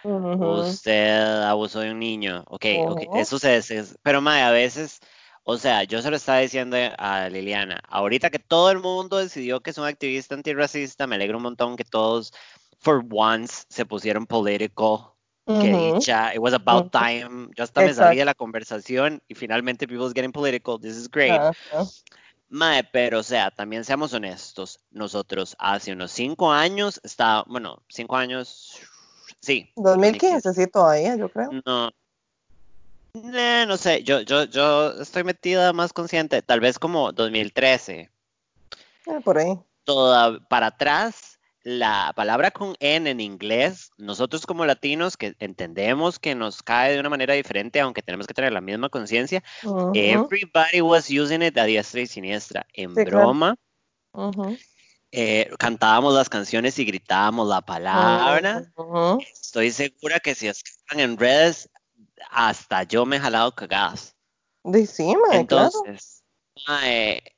usted 0.59 1.43
abusó 1.43 1.81
de 1.81 1.93
un 1.93 2.01
niño, 2.01 2.45
ok, 2.49 2.65
ok, 2.89 3.03
ujú. 3.03 3.19
eso 3.19 3.39
se, 3.39 3.63
se- 3.63 3.85
pero 4.03 4.21
madre, 4.21 4.43
a 4.43 4.51
veces, 4.51 5.01
o 5.45 5.57
sea, 5.59 5.85
yo 5.85 6.03
se 6.03 6.11
lo 6.11 6.17
estaba 6.17 6.39
diciendo 6.39 6.77
a 6.99 7.29
Liliana, 7.29 7.81
ahorita 7.89 8.31
que 8.31 8.39
todo 8.41 8.71
el 8.71 8.81
mundo 8.81 9.17
decidió 9.19 9.61
que 9.61 9.71
es 9.71 9.79
un 9.79 9.87
activista 9.87 10.35
antirracista, 10.35 11.07
me 11.07 11.15
alegro 11.15 11.37
un 11.39 11.45
montón 11.45 11.77
que 11.77 11.85
todos, 11.85 12.33
for 12.79 13.05
once, 13.11 13.65
se 13.69 13.87
pusieron 13.87 14.27
political, 14.27 15.13
que 15.47 15.71
Ujú, 15.71 15.99
dicha, 15.99 16.35
it 16.35 16.41
was 16.41 16.53
about 16.55 16.91
time, 16.91 17.49
yo 17.57 17.63
hasta 17.65 17.81
me 17.81 17.87
salí 17.95 18.17
Exacto. 18.17 18.19
de 18.19 18.25
la 18.25 18.35
conversación 18.35 19.23
y 19.29 19.35
finalmente 19.35 19.87
people's 19.87 20.13
getting 20.13 20.33
political, 20.33 20.79
this 20.81 20.97
is 20.97 21.09
great. 21.09 21.41
Ajá. 21.41 21.53
Mae, 22.49 22.85
pero 22.93 23.21
o 23.21 23.23
sea, 23.23 23.51
también 23.51 23.85
seamos 23.85 24.13
honestos, 24.13 24.81
nosotros 24.91 25.57
hace 25.59 25.93
unos 25.93 26.13
cinco 26.13 26.53
años, 26.53 27.01
está, 27.03 27.45
bueno, 27.47 27.83
cinco 27.89 28.17
años, 28.17 28.81
sí, 29.41 29.73
2015, 29.77 30.53
sí, 30.55 30.67
todavía, 30.67 31.17
yo 31.17 31.29
creo. 31.29 31.51
no, 31.65 31.91
eh, 33.15 33.65
no 33.67 33.77
sé, 33.77 34.03
yo, 34.03 34.21
yo, 34.21 34.45
yo 34.45 34.93
estoy 35.01 35.25
metida 35.25 35.73
más 35.73 35.93
consciente, 35.93 36.43
tal 36.43 36.61
vez 36.61 36.79
como 36.79 37.13
2013, 37.13 38.11
Eh, 39.07 39.21
por 39.25 39.39
ahí. 39.39 39.59
toda 39.85 40.41
para 40.49 40.67
atrás, 40.67 41.36
la 41.67 42.13
palabra 42.15 42.53
con 42.53 42.77
N 42.79 43.11
en 43.11 43.21
inglés, 43.21 43.91
nosotros 43.99 44.47
como 44.47 44.65
latinos 44.65 45.17
que 45.17 45.35
entendemos 45.41 46.21
que 46.21 46.37
nos 46.37 46.63
cae 46.63 46.93
de 46.93 47.01
una 47.01 47.09
manera 47.09 47.35
diferente, 47.35 47.81
aunque 47.81 48.03
tenemos 48.03 48.29
que 48.29 48.35
tener 48.35 48.53
la 48.53 48.61
misma 48.61 48.89
conciencia, 48.89 49.43
Ujú. 49.65 49.91
everybody 49.93 50.81
was 50.81 51.11
using 51.11 51.43
it 51.43 51.59
a 51.59 51.65
diestra 51.65 52.03
y 52.03 52.07
siniestra, 52.07 52.65
en 52.73 52.91
Sí, 52.95 53.05
claro. 53.05 53.19
broma. 53.19 53.57
Ujú. 54.13 54.57
eh, 55.11 55.51
cantábamos 55.59 56.15
las 56.15 56.29
canciones 56.29 56.79
y 56.79 56.85
gritábamos 56.85 57.49
la 57.49 57.61
palabra. 57.63 58.63
Ujú. 58.77 59.19
Estoy 59.33 59.73
segura 59.73 60.21
que 60.21 60.37
si 60.37 60.47
escriban 60.47 61.01
en 61.01 61.19
redes, 61.19 61.69
hasta 62.31 62.85
yo 62.85 63.05
me 63.05 63.17
he 63.17 63.21
jalado 63.21 63.53
cagadas. 63.53 64.15
Di 64.63 64.87
sí, 64.87 65.17
mae, 65.17 65.45
claro. 65.45 65.71
Entonces, 65.75 66.23
mae, 66.69 67.36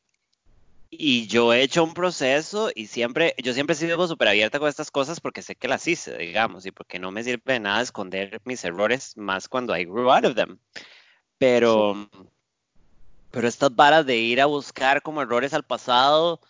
y 0.90 1.26
yo 1.26 1.52
he 1.52 1.62
hecho 1.62 1.84
un 1.84 1.92
proceso 1.92 2.70
y 2.74 2.86
siempre, 2.86 3.34
yo 3.42 3.52
siempre 3.52 3.74
he 3.74 3.76
sido 3.76 4.08
súper 4.08 4.28
abierta 4.28 4.58
con 4.58 4.68
estas 4.68 4.90
cosas 4.90 5.20
porque 5.20 5.42
sé 5.42 5.54
que 5.54 5.68
las 5.68 5.86
hice, 5.86 6.16
digamos, 6.16 6.64
y 6.64 6.70
porque 6.70 6.98
no 6.98 7.10
me 7.10 7.22
sirve 7.22 7.54
de 7.54 7.60
nada 7.60 7.82
esconder 7.82 8.40
mis 8.44 8.64
errores 8.64 9.16
más 9.16 9.48
cuando 9.48 9.76
I 9.76 9.84
grew 9.84 10.10
out 10.10 10.24
of 10.24 10.34
them. 10.34 10.58
Pero, 11.36 12.08
pero 13.30 13.48
estas 13.48 13.74
varas 13.74 14.06
de 14.06 14.16
ir 14.16 14.40
a 14.40 14.46
buscar 14.46 15.02
como 15.02 15.20
errores 15.20 15.52
al 15.52 15.64
pasado 15.64 16.40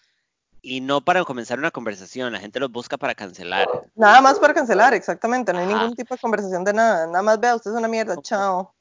y 0.62 0.80
no 0.80 1.00
para 1.00 1.24
comenzar 1.24 1.58
una 1.58 1.70
conversación, 1.70 2.32
la 2.32 2.40
gente 2.40 2.60
los 2.60 2.70
busca 2.70 2.96
para 2.96 3.14
cancelar. 3.14 3.68
Nada 3.96 4.20
más 4.20 4.38
para 4.38 4.54
cancelar, 4.54 4.94
exactamente. 4.94 5.52
No 5.52 5.58
hay 5.58 5.66
Ajá. 5.66 5.78
ningún 5.78 5.96
tipo 5.96 6.14
de 6.14 6.20
conversación 6.20 6.62
de 6.64 6.72
nada. 6.72 7.06
Nada 7.06 7.22
más 7.22 7.40
vea, 7.40 7.56
usted 7.56 7.72
es 7.72 7.76
una 7.76 7.88
mierda, 7.88 8.16
chao. 8.22 8.77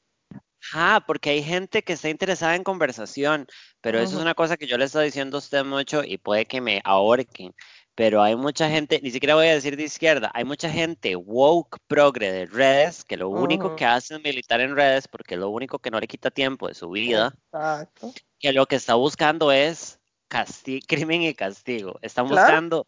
Ajá, 0.72 1.00
porque 1.06 1.30
hay 1.30 1.42
gente 1.42 1.82
que 1.82 1.94
está 1.94 2.08
interesada 2.08 2.54
en 2.54 2.64
conversación, 2.64 3.46
pero 3.80 3.98
eso 4.00 4.16
es 4.16 4.22
una 4.22 4.34
cosa 4.34 4.56
que 4.56 4.66
yo 4.66 4.76
le 4.76 4.84
estoy 4.84 5.06
diciendo 5.06 5.36
a 5.36 5.40
usted 5.40 5.64
mucho 5.64 6.02
y 6.04 6.18
puede 6.18 6.46
que 6.46 6.60
me 6.60 6.80
ahorquen, 6.84 7.54
pero 7.94 8.22
hay 8.22 8.36
mucha 8.36 8.68
gente, 8.68 9.00
ni 9.02 9.10
siquiera 9.10 9.34
voy 9.34 9.46
a 9.46 9.54
decir 9.54 9.76
de 9.76 9.84
izquierda, 9.84 10.30
hay 10.34 10.44
mucha 10.44 10.70
gente 10.70 11.16
woke 11.16 11.78
progre 11.86 12.30
de 12.30 12.46
redes 12.46 13.04
que 13.04 13.16
lo 13.16 13.28
único 13.28 13.76
que 13.76 13.84
hace 13.84 14.14
es 14.16 14.22
militar 14.22 14.60
en 14.60 14.76
redes 14.76 15.08
porque 15.08 15.34
es 15.34 15.40
lo 15.40 15.48
único 15.50 15.78
que 15.78 15.90
no 15.90 16.00
le 16.00 16.06
quita 16.06 16.30
tiempo 16.30 16.68
de 16.68 16.74
su 16.74 16.90
vida, 16.90 17.34
Exacto. 17.52 18.12
que 18.38 18.52
lo 18.52 18.66
que 18.66 18.76
está 18.76 18.94
buscando 18.94 19.50
es 19.52 19.98
crimen 20.86 21.22
y 21.22 21.34
castigo, 21.34 21.98
están 22.02 22.28
Claro. 22.28 22.42
buscando 22.42 22.86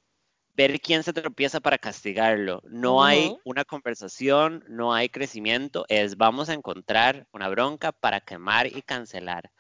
ver 0.61 0.81
quién 0.81 1.03
se 1.03 1.14
tropieza 1.14 1.61
para 1.61 1.79
castigarlo. 1.79 2.62
No 2.68 3.03
hay 3.03 3.35
una 3.44 3.64
conversación, 3.64 4.62
no 4.68 4.92
hay 4.92 5.09
crecimiento, 5.09 5.87
es 5.88 6.18
vamos 6.18 6.51
a 6.51 6.55
encontrar 6.55 7.27
una 7.33 7.49
bronca 7.49 7.92
para 7.92 8.20
quemar 8.20 8.66
y 8.66 8.83
cancelar. 8.83 9.51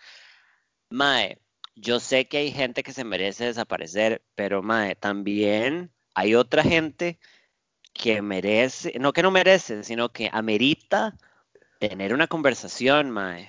Mae, 0.90 1.38
yo 1.74 2.00
sé 2.00 2.28
que 2.28 2.36
hay 2.36 2.52
gente 2.52 2.82
que 2.82 2.92
se 2.92 3.04
merece 3.04 3.46
desaparecer, 3.46 4.22
pero 4.34 4.62
Mae, 4.62 4.94
también 4.94 5.90
hay 6.14 6.34
otra 6.34 6.62
gente 6.62 7.18
que 7.94 8.20
merece, 8.20 8.92
no 9.00 9.14
que 9.14 9.22
no 9.22 9.30
merece, 9.30 9.82
sino 9.84 10.10
que 10.10 10.28
amerita 10.30 11.16
tener 11.78 12.12
una 12.12 12.26
conversación, 12.26 13.10
Mae. 13.10 13.48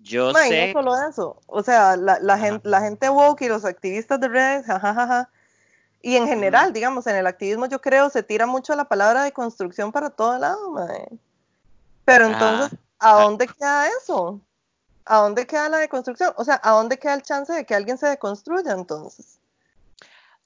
Yo 0.00 0.30
y 0.30 0.32
no 0.32 0.38
sé, 0.40 0.72
solo 0.72 1.08
eso. 1.08 1.40
O 1.46 1.62
sea, 1.62 1.96
la, 1.96 2.38
gente, 2.38 2.68
la 2.68 2.80
gente 2.80 3.08
woke 3.08 3.42
y 3.42 3.48
los 3.48 3.64
activistas 3.64 4.18
de 4.18 4.28
redes, 4.28 4.66
jajajaja. 4.66 5.30
Y 6.00 6.16
en 6.16 6.26
general, 6.28 6.72
digamos, 6.72 7.06
en 7.06 7.16
el 7.16 7.26
activismo 7.26 7.66
yo 7.66 7.80
creo 7.80 8.08
se 8.10 8.22
tira 8.22 8.46
mucho 8.46 8.74
la 8.76 8.84
palabra 8.84 9.24
de 9.24 9.32
construcción 9.32 9.90
para 9.92 10.10
todo 10.10 10.38
lado, 10.38 10.70
mae. 10.70 11.08
Pero 12.04 12.26
entonces, 12.26 12.78
Ajá. 12.98 13.16
¿a 13.16 13.20
Ah. 13.20 13.22
dónde 13.24 13.46
queda 13.48 13.88
eso? 13.88 14.40
¿a 15.10 15.16
dónde 15.18 15.46
queda 15.46 15.68
la 15.70 15.78
deconstrucción? 15.78 16.34
O 16.36 16.44
sea, 16.44 16.60
¿a 16.62 16.72
dónde 16.72 16.98
queda 16.98 17.14
el 17.14 17.22
chance 17.22 17.50
de 17.52 17.64
que 17.64 17.74
alguien 17.74 17.96
se 17.96 18.06
deconstruya 18.06 18.72
entonces? 18.72 19.38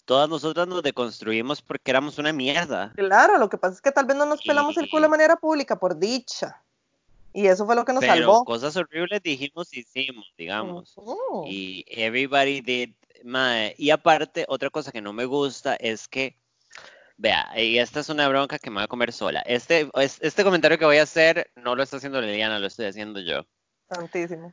Todas 0.04 0.28
nosotras 0.28 0.68
nos 0.68 0.82
deconstruimos 0.84 1.60
porque 1.60 1.90
éramos 1.90 2.18
una 2.18 2.32
mierda. 2.32 2.92
Claro, 2.94 3.38
lo 3.38 3.48
que 3.48 3.58
pasa 3.58 3.74
es 3.74 3.80
que 3.80 3.90
tal 3.90 4.04
vez 4.06 4.16
no 4.16 4.24
nos 4.24 4.40
pelamos 4.42 4.76
el 4.76 4.88
culo 4.88 5.02
de 5.02 5.08
manera 5.08 5.34
pública, 5.36 5.76
por 5.80 5.96
dicha. 5.98 6.62
Y 7.34 7.46
eso 7.46 7.64
fue 7.66 7.74
lo 7.74 7.84
que 7.84 7.92
nos 7.92 8.00
Pero 8.00 8.14
salvó. 8.14 8.44
cosas 8.44 8.76
horribles 8.76 9.22
dijimos 9.22 9.72
y 9.72 9.80
hicimos, 9.80 10.32
digamos. 10.36 10.92
Ujú. 10.96 11.44
Y 11.46 11.84
everybody 11.88 12.60
did. 12.60 12.90
mae. 13.24 13.74
Y 13.78 13.90
aparte, 13.90 14.44
otra 14.48 14.68
cosa 14.70 14.90
que 14.92 15.00
no 15.00 15.12
me 15.12 15.24
gusta 15.24 15.76
es 15.76 16.08
que, 16.08 16.36
vea, 17.16 17.48
y 17.56 17.78
esta 17.78 18.00
es 18.00 18.08
una 18.08 18.28
bronca 18.28 18.58
que 18.58 18.68
me 18.68 18.74
voy 18.76 18.84
a 18.84 18.88
comer 18.88 19.12
sola. 19.12 19.40
Este, 19.46 19.88
es- 19.94 20.18
este 20.22 20.42
comentario 20.44 20.76
que 20.78 20.84
voy 20.84 20.96
a 20.98 21.04
hacer 21.04 21.50
no 21.56 21.74
lo 21.76 21.82
está 21.84 21.98
haciendo 21.98 22.20
Liliana, 22.20 22.58
lo 22.58 22.66
estoy 22.66 22.86
haciendo 22.86 23.20
yo. 23.20 23.46
Santísimo. 23.88 24.52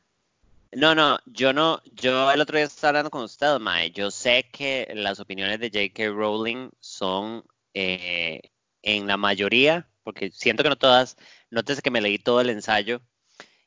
No, 0.72 0.94
no, 0.94 1.18
yo 1.26 1.52
no, 1.52 1.82
yo 1.96 2.32
el 2.32 2.42
otro 2.42 2.58
día 2.58 2.66
estaba 2.68 2.90
hablando 2.90 3.10
con 3.10 3.24
usted, 3.24 3.58
Mae. 3.60 3.90
Yo 3.90 4.12
sé 4.12 4.46
que 4.52 4.88
las 4.94 5.20
opiniones 5.20 5.60
de 5.60 5.70
J.K. 5.72 6.10
Rowling 6.14 6.70
son 6.80 7.44
eh, 7.74 8.40
en 8.84 9.08
la 9.08 9.18
mayoría, 9.18 9.90
porque 10.10 10.32
siento 10.32 10.64
que 10.64 10.70
no 10.70 10.76
todas, 10.76 11.18
nótese 11.52 11.84
que 11.84 11.92
me 11.92 12.02
leí 12.02 12.18
todo 12.18 12.42
el 12.42 12.50
ensayo 12.50 13.00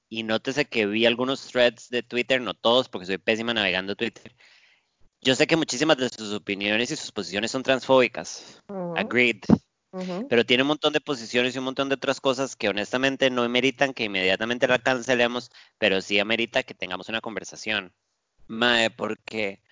y 0.08 0.24
nótese 0.24 0.64
que 0.64 0.86
vi 0.86 1.06
algunos 1.06 1.46
threads 1.46 1.88
de 1.88 2.02
Twitter, 2.02 2.40
no 2.40 2.52
todos, 2.52 2.88
porque 2.88 3.06
soy 3.06 3.18
pésima 3.18 3.54
navegando 3.54 3.94
Twitter. 3.94 4.34
Yo 5.20 5.36
sé 5.36 5.46
que 5.46 5.54
muchísimas 5.54 5.98
de 5.98 6.08
sus 6.08 6.32
opiniones 6.32 6.90
y 6.90 6.96
sus 6.96 7.12
posiciones 7.12 7.52
son 7.52 7.62
transfóbicas, 7.62 8.60
Ujú, 8.68 8.96
agreed, 8.96 9.44
ujú. 9.92 10.26
pero 10.28 10.44
tiene 10.44 10.64
un 10.64 10.70
montón 10.70 10.92
de 10.92 11.00
posiciones 11.00 11.54
y 11.54 11.58
un 11.58 11.64
montón 11.64 11.88
de 11.88 11.94
otras 11.94 12.20
cosas 12.20 12.56
que 12.56 12.68
honestamente 12.68 13.30
no 13.30 13.48
meritan 13.48 13.94
que 13.94 14.02
inmediatamente 14.02 14.66
la 14.66 14.80
cancelemos, 14.80 15.52
pero 15.78 16.00
sí 16.00 16.18
amerita 16.18 16.64
que 16.64 16.74
tengamos 16.74 17.08
una 17.08 17.20
conversación. 17.20 17.94
Mae, 18.48 18.90
porque 18.90 19.62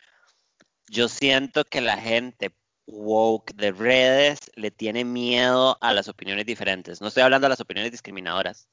yo 0.89 1.09
siento 1.09 1.65
que 1.65 1.81
la 1.81 1.97
gente 1.97 2.55
woke 2.91 3.55
de 3.55 3.73
redes 3.73 4.39
le 4.55 4.71
tiene 4.71 5.05
miedo 5.05 5.79
a 5.81 5.93
las 5.93 6.09
opiniones 6.09 6.47
diferentes. 6.47 7.01
No 7.01 7.09
estoy 7.09 7.23
hablando 7.23 7.47
de 7.47 7.51
las 7.51 7.61
opiniones 7.61 7.93
discriminadoras, 7.93 8.69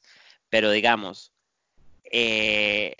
pero 0.49 0.71
digamos, 0.71 1.31
eh, 2.11 2.95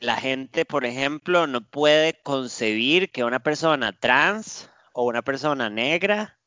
la 0.00 0.16
gente, 0.16 0.64
por 0.64 0.84
ejemplo, 0.84 1.46
no 1.46 1.60
puede 1.60 2.20
concebir 2.22 3.10
que 3.10 3.24
una 3.24 3.40
persona 3.40 3.92
trans 3.92 4.68
o 4.92 5.04
una 5.04 5.22
persona 5.22 5.70
negra 5.70 6.38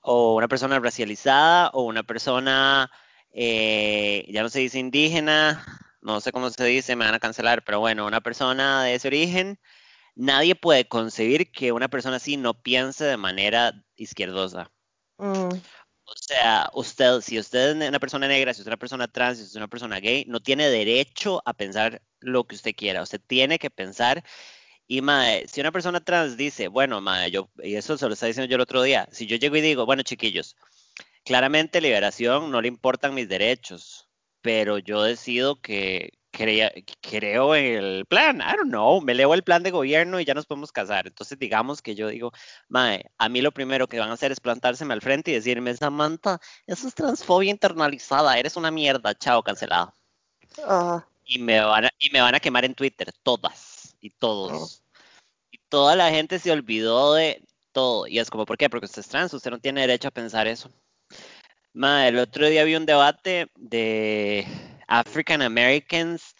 o 0.00 0.34
una 0.36 0.48
persona 0.48 0.78
racializada 0.78 1.70
o 1.70 1.82
una 1.82 2.02
persona, 2.02 2.90
eh, 3.32 4.26
ya 4.28 4.42
no 4.42 4.48
se 4.48 4.60
dice 4.60 4.78
indígena, 4.78 5.64
no 6.02 6.20
sé 6.20 6.32
cómo 6.32 6.50
se 6.50 6.64
dice, 6.64 6.96
me 6.96 7.04
van 7.04 7.14
a 7.14 7.20
cancelar, 7.20 7.62
pero 7.64 7.80
bueno, 7.80 8.06
una 8.06 8.20
persona 8.20 8.84
de 8.84 8.94
ese 8.94 9.08
origen, 9.08 9.58
nadie 10.14 10.54
puede 10.54 10.86
concebir 10.88 11.50
que 11.50 11.72
una 11.72 11.88
persona 11.88 12.16
así 12.16 12.36
no 12.36 12.54
piense 12.54 13.04
de 13.04 13.16
manera 13.16 13.84
izquierdosa. 13.96 14.70
Mm, 15.18 15.54
O 16.04 16.14
sea, 16.16 16.70
usted, 16.74 17.20
si 17.20 17.38
usted 17.38 17.80
es 17.80 17.88
una 17.88 18.00
persona 18.00 18.26
negra, 18.26 18.52
si 18.52 18.60
usted 18.60 18.70
es 18.70 18.74
una 18.74 18.78
persona 18.78 19.08
trans, 19.08 19.38
si 19.38 19.44
usted 19.44 19.52
es 19.54 19.60
una 19.60 19.68
persona 19.68 20.00
gay, 20.00 20.24
no 20.26 20.40
tiene 20.40 20.68
derecho 20.68 21.40
a 21.44 21.52
pensar 21.54 22.02
lo 22.18 22.44
que 22.44 22.56
usted 22.56 22.74
quiera. 22.74 23.02
Usted 23.02 23.20
tiene 23.26 23.58
que 23.58 23.70
pensar 23.70 24.24
y 24.90 25.02
mae, 25.02 25.46
si 25.46 25.60
una 25.60 25.70
persona 25.70 26.00
trans 26.00 26.36
dice, 26.36 26.66
bueno, 26.66 27.00
mae, 27.00 27.30
yo, 27.30 27.48
y 27.62 27.76
eso 27.76 27.96
se 27.96 28.08
lo 28.08 28.14
estaba 28.14 28.26
diciendo 28.28 28.50
yo 28.50 28.56
el 28.56 28.62
otro 28.62 28.82
día, 28.82 29.08
si 29.12 29.26
yo 29.28 29.36
llego 29.36 29.56
y 29.56 29.60
digo, 29.60 29.86
bueno, 29.86 30.02
chiquillos, 30.02 30.56
claramente 31.24 31.80
liberación 31.80 32.50
no 32.50 32.60
le 32.60 32.66
importan 32.68 33.14
mis 33.14 33.28
derechos, 33.28 34.08
pero 34.42 34.78
yo 34.78 35.02
decido 35.04 35.60
que 35.60 36.10
crea- 36.30 36.72
creo 37.00 37.54
en 37.54 37.76
el 37.76 38.06
plan, 38.06 38.40
I 38.40 38.56
don't 38.56 38.70
know, 38.70 39.00
me 39.00 39.14
leo 39.14 39.34
el 39.34 39.42
plan 39.42 39.62
de 39.62 39.70
gobierno 39.70 40.20
y 40.20 40.24
ya 40.24 40.34
nos 40.34 40.46
podemos 40.46 40.72
casar. 40.72 41.06
Entonces, 41.06 41.38
digamos 41.38 41.82
que 41.82 41.94
yo 41.94 42.08
digo, 42.08 42.32
mae, 42.68 43.04
a 43.18 43.28
mí 43.28 43.40
lo 43.40 43.52
primero 43.52 43.88
que 43.88 43.98
van 43.98 44.10
a 44.10 44.14
hacer 44.14 44.32
es 44.32 44.40
plantárseme 44.40 44.94
al 44.94 45.02
frente 45.02 45.30
y 45.30 45.34
decirme, 45.34 45.74
Samantha, 45.76 46.40
eso 46.66 46.88
es 46.88 46.94
transfobia 46.94 47.50
internalizada, 47.50 48.38
eres 48.38 48.56
una 48.56 48.70
mierda, 48.70 49.14
chao, 49.14 49.42
cancelado 49.42 49.92
y 51.30 51.38
me 51.38 51.60
van 51.60 51.84
a, 51.86 51.90
y 51.98 52.10
me 52.10 52.20
van 52.20 52.34
a 52.34 52.40
quemar 52.40 52.64
en 52.64 52.74
Twitter, 52.74 53.12
todas 53.22 53.96
y 54.00 54.10
todos. 54.10 54.82
Y 55.52 55.58
toda 55.68 55.94
la 55.94 56.10
gente 56.10 56.38
se 56.38 56.50
olvidó 56.50 57.14
de 57.14 57.42
todo. 57.72 58.06
Y 58.06 58.18
es 58.18 58.30
como, 58.30 58.44
¿por 58.46 58.56
qué? 58.56 58.68
Porque 58.68 58.86
usted 58.86 59.00
es 59.00 59.08
trans, 59.08 59.32
usted 59.32 59.50
no 59.50 59.60
tiene 59.60 59.82
derecho 59.82 60.08
a 60.08 60.12
pensar 60.12 60.46
eso. 60.48 60.70
Ma, 61.72 62.08
el 62.08 62.18
otro 62.18 62.48
día 62.48 62.64
vi 62.64 62.74
un 62.74 62.84
debate 62.84 63.48
de 63.56 64.44
African 64.90 65.42
Americans, 65.42 66.36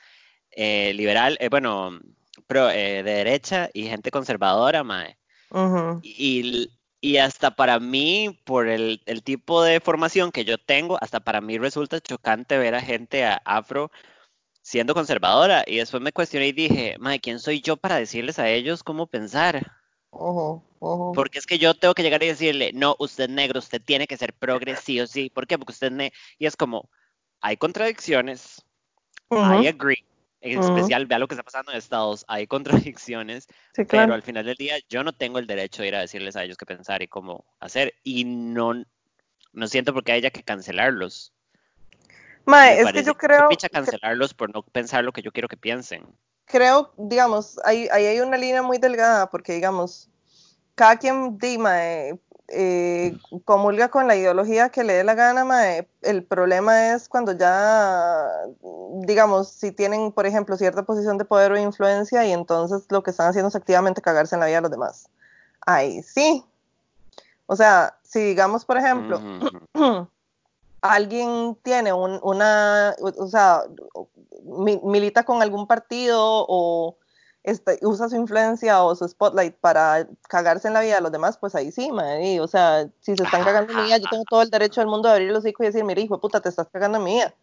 eh, 0.52 0.92
liberal, 0.94 1.36
eh, 1.40 1.48
bueno, 1.50 1.98
pro, 2.48 2.70
eh, 2.70 3.02
de 3.04 3.12
derecha 3.12 3.70
y 3.74 3.84
gente 3.88 4.10
conservadora, 4.12 4.84
mae. 4.84 5.18
Y, 6.02 6.70
y 7.00 7.16
hasta 7.18 7.52
para 7.56 7.80
mí, 7.80 8.40
por 8.44 8.68
el, 8.68 9.02
el 9.06 9.22
tipo 9.22 9.62
de 9.62 9.80
formación 9.80 10.32
que 10.32 10.44
yo 10.44 10.58
tengo, 10.58 10.98
hasta 11.02 11.20
para 11.20 11.40
mí 11.40 11.58
resulta 11.58 12.00
chocante 12.00 12.58
ver 12.58 12.74
a 12.74 12.82
gente 12.82 13.24
a- 13.24 13.42
afro 13.44 13.90
siendo 14.62 14.94
conservadora. 14.94 15.64
Y 15.66 15.76
después 15.78 16.02
me 16.02 16.12
cuestioné 16.12 16.48
y 16.48 16.52
dije, 16.52 16.96
madre, 17.00 17.20
¿quién 17.20 17.40
soy 17.40 17.60
yo 17.62 17.76
para 17.78 17.96
decirles 17.96 18.38
a 18.40 18.50
ellos 18.50 18.82
cómo 18.84 19.06
pensar? 19.08 19.72
Ujú, 20.26 20.62
ujú. 20.80 21.08
Porque 21.12 21.38
es 21.38 21.46
que 21.46 21.58
yo 21.58 21.74
tengo 21.74 21.94
que 21.94 22.02
llegar 22.02 22.22
y 22.22 22.28
decirle, 22.28 22.72
no, 22.72 22.96
usted 22.98 23.24
es 23.24 23.30
negro, 23.30 23.58
usted 23.58 23.82
tiene 23.82 24.06
que 24.06 24.16
ser 24.16 24.32
progre 24.34 24.76
sí 24.76 25.00
o 25.00 25.06
sí. 25.06 25.30
¿Por 25.30 25.46
qué? 25.46 25.58
Porque 25.58 25.72
usted 25.72 25.88
es 25.88 25.92
negro. 25.92 26.16
Y 26.38 26.46
es 26.46 26.56
como, 26.56 26.88
hay 27.40 27.56
contradicciones, 27.56 28.64
I 29.40 29.66
Ujú, 29.66 29.68
agree. 29.68 30.04
En 30.42 30.58
especial, 30.60 31.06
vea 31.06 31.18
lo 31.18 31.28
que 31.28 31.34
está 31.34 31.42
pasando 31.44 31.72
en 31.72 31.78
Estados, 31.78 32.24
hay 32.28 32.46
contradicciones, 32.94 33.46
Sí, 33.74 33.84
pero 33.88 34.14
al 34.14 34.22
final 34.22 34.46
del 34.46 34.56
día 34.56 34.76
yo 34.88 35.04
no 35.04 35.12
tengo 35.14 35.38
el 35.38 35.46
derecho 35.46 35.82
de 35.82 35.88
ir 35.88 35.96
a 35.96 36.00
decirles 36.00 36.36
a 36.36 36.44
ellos 36.44 36.56
qué 36.58 36.66
pensar 36.66 37.02
y 37.02 37.08
cómo 37.08 37.46
hacer. 37.60 37.94
Y 38.04 38.24
no, 38.24 38.74
no 39.54 39.68
siento 39.68 39.94
por 39.94 40.04
qué 40.04 40.12
haya 40.12 40.30
que 40.30 40.44
cancelarlos. 40.44 41.32
Mae, 42.46 42.80
Me 42.80 42.80
es 42.82 42.92
que 42.92 43.02
yo 43.02 43.14
que 43.34 43.42
creo, 43.42 43.48
picha 43.48 43.68
cancelarlos 43.68 44.34
por 44.34 44.54
no 44.54 44.62
pensar 44.62 45.04
lo 45.04 45.12
que 45.12 45.20
yo 45.22 45.32
quiero 45.32 45.48
que 45.48 45.56
piensen. 45.56 46.06
creo, 46.46 46.92
digamos, 46.96 47.58
ahí, 47.64 47.88
hay 47.92 48.20
una 48.20 48.36
línea 48.36 48.62
muy 48.62 48.78
delgada, 48.78 49.28
porque, 49.30 49.52
digamos, 49.54 50.08
cada 50.74 50.98
quien, 50.98 51.38
di, 51.38 51.58
mae, 51.58 52.20
eh, 52.50 53.16
comulga 53.44 53.88
con 53.88 54.06
la 54.06 54.16
ideología 54.16 54.68
que 54.70 54.84
le 54.84 54.94
dé 54.94 55.04
la 55.04 55.14
gana. 55.14 55.76
El 56.02 56.24
problema 56.24 56.92
es 56.92 57.08
cuando 57.08 57.32
ya, 57.32 58.26
digamos, 59.04 59.48
si 59.48 59.72
tienen, 59.72 60.12
por 60.12 60.26
ejemplo, 60.26 60.56
cierta 60.56 60.82
posición 60.82 61.16
de 61.18 61.24
poder 61.24 61.52
o 61.52 61.58
influencia 61.58 62.24
y 62.26 62.32
entonces 62.32 62.86
lo 62.90 63.02
que 63.02 63.10
están 63.10 63.28
haciendo 63.28 63.48
es 63.48 63.56
activamente 63.56 64.02
cagarse 64.02 64.34
en 64.36 64.40
la 64.40 64.46
vida 64.46 64.56
de 64.56 64.62
los 64.62 64.70
demás. 64.70 65.08
Ahí 65.66 66.02
sí. 66.02 66.44
O 67.46 67.56
sea, 67.56 67.96
si 68.02 68.20
digamos, 68.20 68.64
por 68.64 68.76
ejemplo, 68.78 69.20
alguien 70.82 71.56
tiene 71.62 71.92
un- 71.92 72.20
una, 72.22 72.94
o 73.00 73.26
sea, 73.26 73.62
mi- 74.44 74.80
milita 74.82 75.24
con 75.24 75.42
algún 75.42 75.66
partido 75.66 76.18
o 76.48 76.96
este, 77.42 77.78
usa 77.82 78.08
su 78.08 78.16
influencia 78.16 78.82
o 78.82 78.94
su 78.94 79.08
spotlight 79.08 79.54
para 79.56 80.06
cagarse 80.28 80.68
en 80.68 80.74
la 80.74 80.80
vida 80.80 80.96
de 80.96 81.00
los 81.00 81.12
demás, 81.12 81.38
pues 81.38 81.54
ahí 81.54 81.72
sí, 81.72 81.90
y, 82.22 82.38
o 82.38 82.46
sea, 82.46 82.86
si 83.00 83.16
se 83.16 83.22
están 83.22 83.44
cagando 83.44 83.72
en 83.72 83.78
mi 83.78 83.84
vida, 83.84 83.98
yo 83.98 84.08
tengo 84.10 84.24
todo 84.24 84.42
el 84.42 84.50
derecho 84.50 84.80
del 84.80 84.88
mundo 84.88 85.08
de 85.08 85.14
abrir 85.14 85.30
los 85.30 85.38
hocico 85.38 85.62
y 85.62 85.66
decir, 85.66 85.84
mira, 85.84 86.00
hijo 86.00 86.16
de 86.16 86.20
puta, 86.20 86.40
te 86.40 86.50
estás 86.50 86.68
cagando 86.70 86.98
en 86.98 87.04
mi 87.04 87.14
vida. 87.14 87.34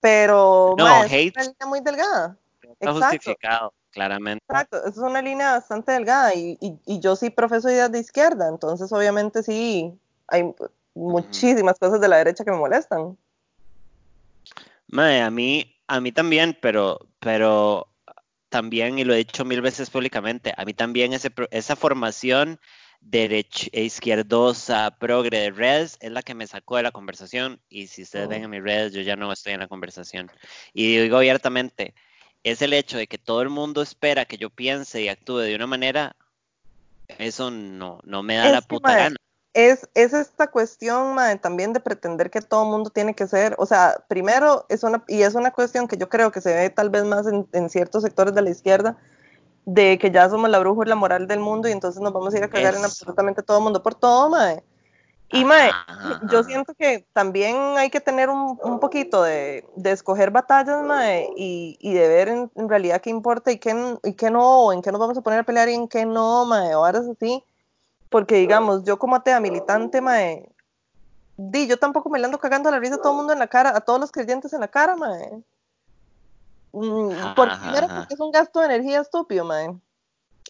Pero, 0.00 0.74
No, 0.78 0.84
mae, 0.84 1.06
es 1.06 1.12
hate 1.12 1.36
una 1.36 1.44
línea 1.44 1.66
muy 1.66 1.80
delgada. 1.80 2.36
está 2.62 2.90
Exacto, 2.90 3.16
justificado, 3.16 3.72
claramente. 3.90 4.44
exacto, 4.48 4.86
es 4.86 4.96
una 4.98 5.22
línea 5.22 5.52
bastante 5.52 5.92
delgada 5.92 6.34
y, 6.34 6.56
y, 6.60 6.78
y 6.86 7.00
yo 7.00 7.16
sí 7.16 7.30
profeso 7.30 7.70
ideas 7.70 7.90
de 7.90 8.00
izquierda, 8.00 8.48
entonces 8.48 8.92
obviamente 8.92 9.42
sí 9.42 9.98
hay 10.28 10.54
muchísimas 10.94 11.78
cosas 11.78 12.00
de 12.00 12.08
la 12.08 12.18
derecha 12.18 12.44
que 12.44 12.50
me 12.52 12.58
molestan. 12.58 13.16
Mae, 14.88 15.20
a 15.20 15.30
mí, 15.30 15.74
a 15.88 16.00
mí 16.00 16.12
también, 16.12 16.56
pero, 16.60 17.00
pero 17.18 17.88
también, 18.54 19.00
y 19.00 19.04
lo 19.04 19.14
he 19.14 19.16
dicho 19.16 19.44
mil 19.44 19.60
veces 19.60 19.90
públicamente, 19.90 20.54
a 20.56 20.64
mí 20.64 20.74
también 20.74 21.12
ese, 21.12 21.32
esa 21.50 21.74
formación 21.74 22.60
derecha, 23.00 23.66
izquierdosa, 23.72 24.96
progre 24.96 25.40
de 25.40 25.50
redes 25.50 25.96
es 26.00 26.12
la 26.12 26.22
que 26.22 26.36
me 26.36 26.46
sacó 26.46 26.76
de 26.76 26.84
la 26.84 26.92
conversación. 26.92 27.60
Y 27.68 27.88
si 27.88 28.02
ustedes 28.02 28.28
ven 28.28 28.42
Mm. 28.42 28.44
en 28.44 28.50
mis 28.50 28.62
redes, 28.62 28.92
yo 28.92 29.00
ya 29.02 29.16
no 29.16 29.32
estoy 29.32 29.54
en 29.54 29.58
la 29.58 29.66
conversación. 29.66 30.30
Y 30.72 30.98
digo 30.98 31.16
abiertamente, 31.16 31.94
es 32.44 32.62
el 32.62 32.74
hecho 32.74 32.96
de 32.96 33.08
que 33.08 33.18
todo 33.18 33.42
el 33.42 33.48
mundo 33.48 33.82
espera 33.82 34.24
que 34.24 34.36
yo 34.36 34.50
piense 34.50 35.02
y 35.02 35.08
actúe 35.08 35.38
de 35.38 35.56
una 35.56 35.66
manera, 35.66 36.14
eso 37.18 37.50
no, 37.50 37.98
no 38.04 38.22
me 38.22 38.36
da 38.36 38.50
la 38.50 38.58
Es 38.58 38.66
puta 38.66 38.94
gana. 38.94 39.16
Es, 39.54 39.88
es 39.94 40.12
esta 40.12 40.48
cuestión, 40.48 41.14
mae, 41.14 41.38
también 41.38 41.72
de 41.72 41.80
pretender 41.80 42.30
que 42.30 42.42
todo 42.42 42.64
mundo 42.64 42.90
tiene 42.90 43.14
que 43.14 43.28
ser, 43.28 43.54
o 43.58 43.66
sea, 43.66 44.04
primero 44.08 44.66
es 44.68 44.82
una, 44.82 45.04
y 45.06 45.22
es 45.22 45.36
una 45.36 45.52
cuestión 45.52 45.86
que 45.86 45.96
yo 45.96 46.08
creo 46.08 46.32
que 46.32 46.40
se 46.40 46.52
ve 46.52 46.70
tal 46.70 46.90
vez 46.90 47.04
más 47.04 47.26
en, 47.28 47.46
en 47.52 47.70
ciertos 47.70 48.02
sectores 48.02 48.34
de 48.34 48.42
la 48.42 48.50
izquierda, 48.50 48.98
de 49.64 49.96
que 49.98 50.10
ya 50.10 50.28
somos 50.28 50.50
la 50.50 50.58
brújula 50.58 50.96
moral 50.96 51.26
del 51.28 51.38
mundo 51.38 51.68
y 51.68 51.72
entonces 51.72 52.02
nos 52.02 52.12
vamos 52.12 52.34
a 52.34 52.38
ir 52.38 52.44
a 52.44 52.50
cagar 52.50 52.74
en 52.74 52.80
Eso. 52.80 52.86
absolutamente 52.86 53.42
todo 53.42 53.58
el 53.58 53.64
mundo 53.64 53.82
por 53.82 53.94
todo, 53.94 54.28
mae. 54.28 54.62
Y 55.30 55.44
mae, 55.44 55.70
yo 56.30 56.44
siento 56.44 56.74
que 56.74 57.06
también 57.12 57.56
hay 57.78 57.90
que 57.90 58.00
tener 58.00 58.28
un, 58.28 58.58
un 58.62 58.78
poquito 58.78 59.22
de, 59.22 59.64
de, 59.74 59.92
escoger 59.92 60.30
batallas, 60.30 60.82
mae, 60.84 61.28
y, 61.36 61.78
y 61.80 61.94
de 61.94 62.08
ver 62.08 62.28
en, 62.28 62.50
en, 62.54 62.68
realidad 62.68 63.00
qué 63.00 63.10
importa 63.10 63.50
y 63.50 63.58
qué, 63.58 63.74
y 64.02 64.14
qué 64.14 64.30
no, 64.30 64.66
o 64.66 64.72
en 64.72 64.82
qué 64.82 64.92
nos 64.92 65.00
vamos 65.00 65.16
a 65.16 65.22
poner 65.22 65.40
a 65.40 65.44
pelear 65.44 65.68
y 65.68 65.74
en 65.74 65.88
qué 65.88 66.04
no, 66.04 66.44
mae, 66.44 66.74
o 66.74 66.84
ahora 66.84 66.98
es 66.98 67.08
así. 67.08 67.42
Porque 68.14 68.36
digamos, 68.36 68.84
yo 68.84 68.96
como 68.96 69.16
atea 69.16 69.40
militante, 69.40 70.00
mae, 70.00 70.48
di, 71.36 71.66
yo 71.66 71.80
tampoco 71.80 72.08
me 72.08 72.20
le 72.20 72.26
ando 72.26 72.38
cagando 72.38 72.70
la 72.70 72.78
risa 72.78 72.94
a 72.94 72.98
todo 72.98 73.10
el 73.10 73.16
mundo 73.16 73.32
en 73.32 73.40
la 73.40 73.48
cara, 73.48 73.76
a 73.76 73.80
todos 73.80 73.98
los 73.98 74.12
creyentes 74.12 74.52
en 74.52 74.60
la 74.60 74.68
cara, 74.68 74.94
mae. 74.94 75.42
Mm, 76.70 77.34
por, 77.34 77.58
primero 77.58 77.88
porque 77.88 78.14
es 78.14 78.20
un 78.20 78.30
gasto 78.30 78.60
de 78.60 78.66
energía 78.66 79.00
estúpido, 79.00 79.44
mae. 79.44 79.76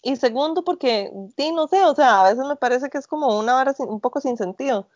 Y 0.02 0.16
segundo, 0.16 0.62
porque, 0.62 1.10
sí, 1.38 1.52
no 1.52 1.66
sé, 1.66 1.82
o 1.86 1.94
sea, 1.94 2.20
a 2.20 2.24
veces 2.24 2.44
me 2.44 2.56
parece 2.56 2.90
que 2.90 2.98
es 2.98 3.06
como 3.06 3.38
una 3.38 3.54
vara 3.54 3.74
un 3.78 3.98
poco 3.98 4.20
sin 4.20 4.36
sentido. 4.36 4.86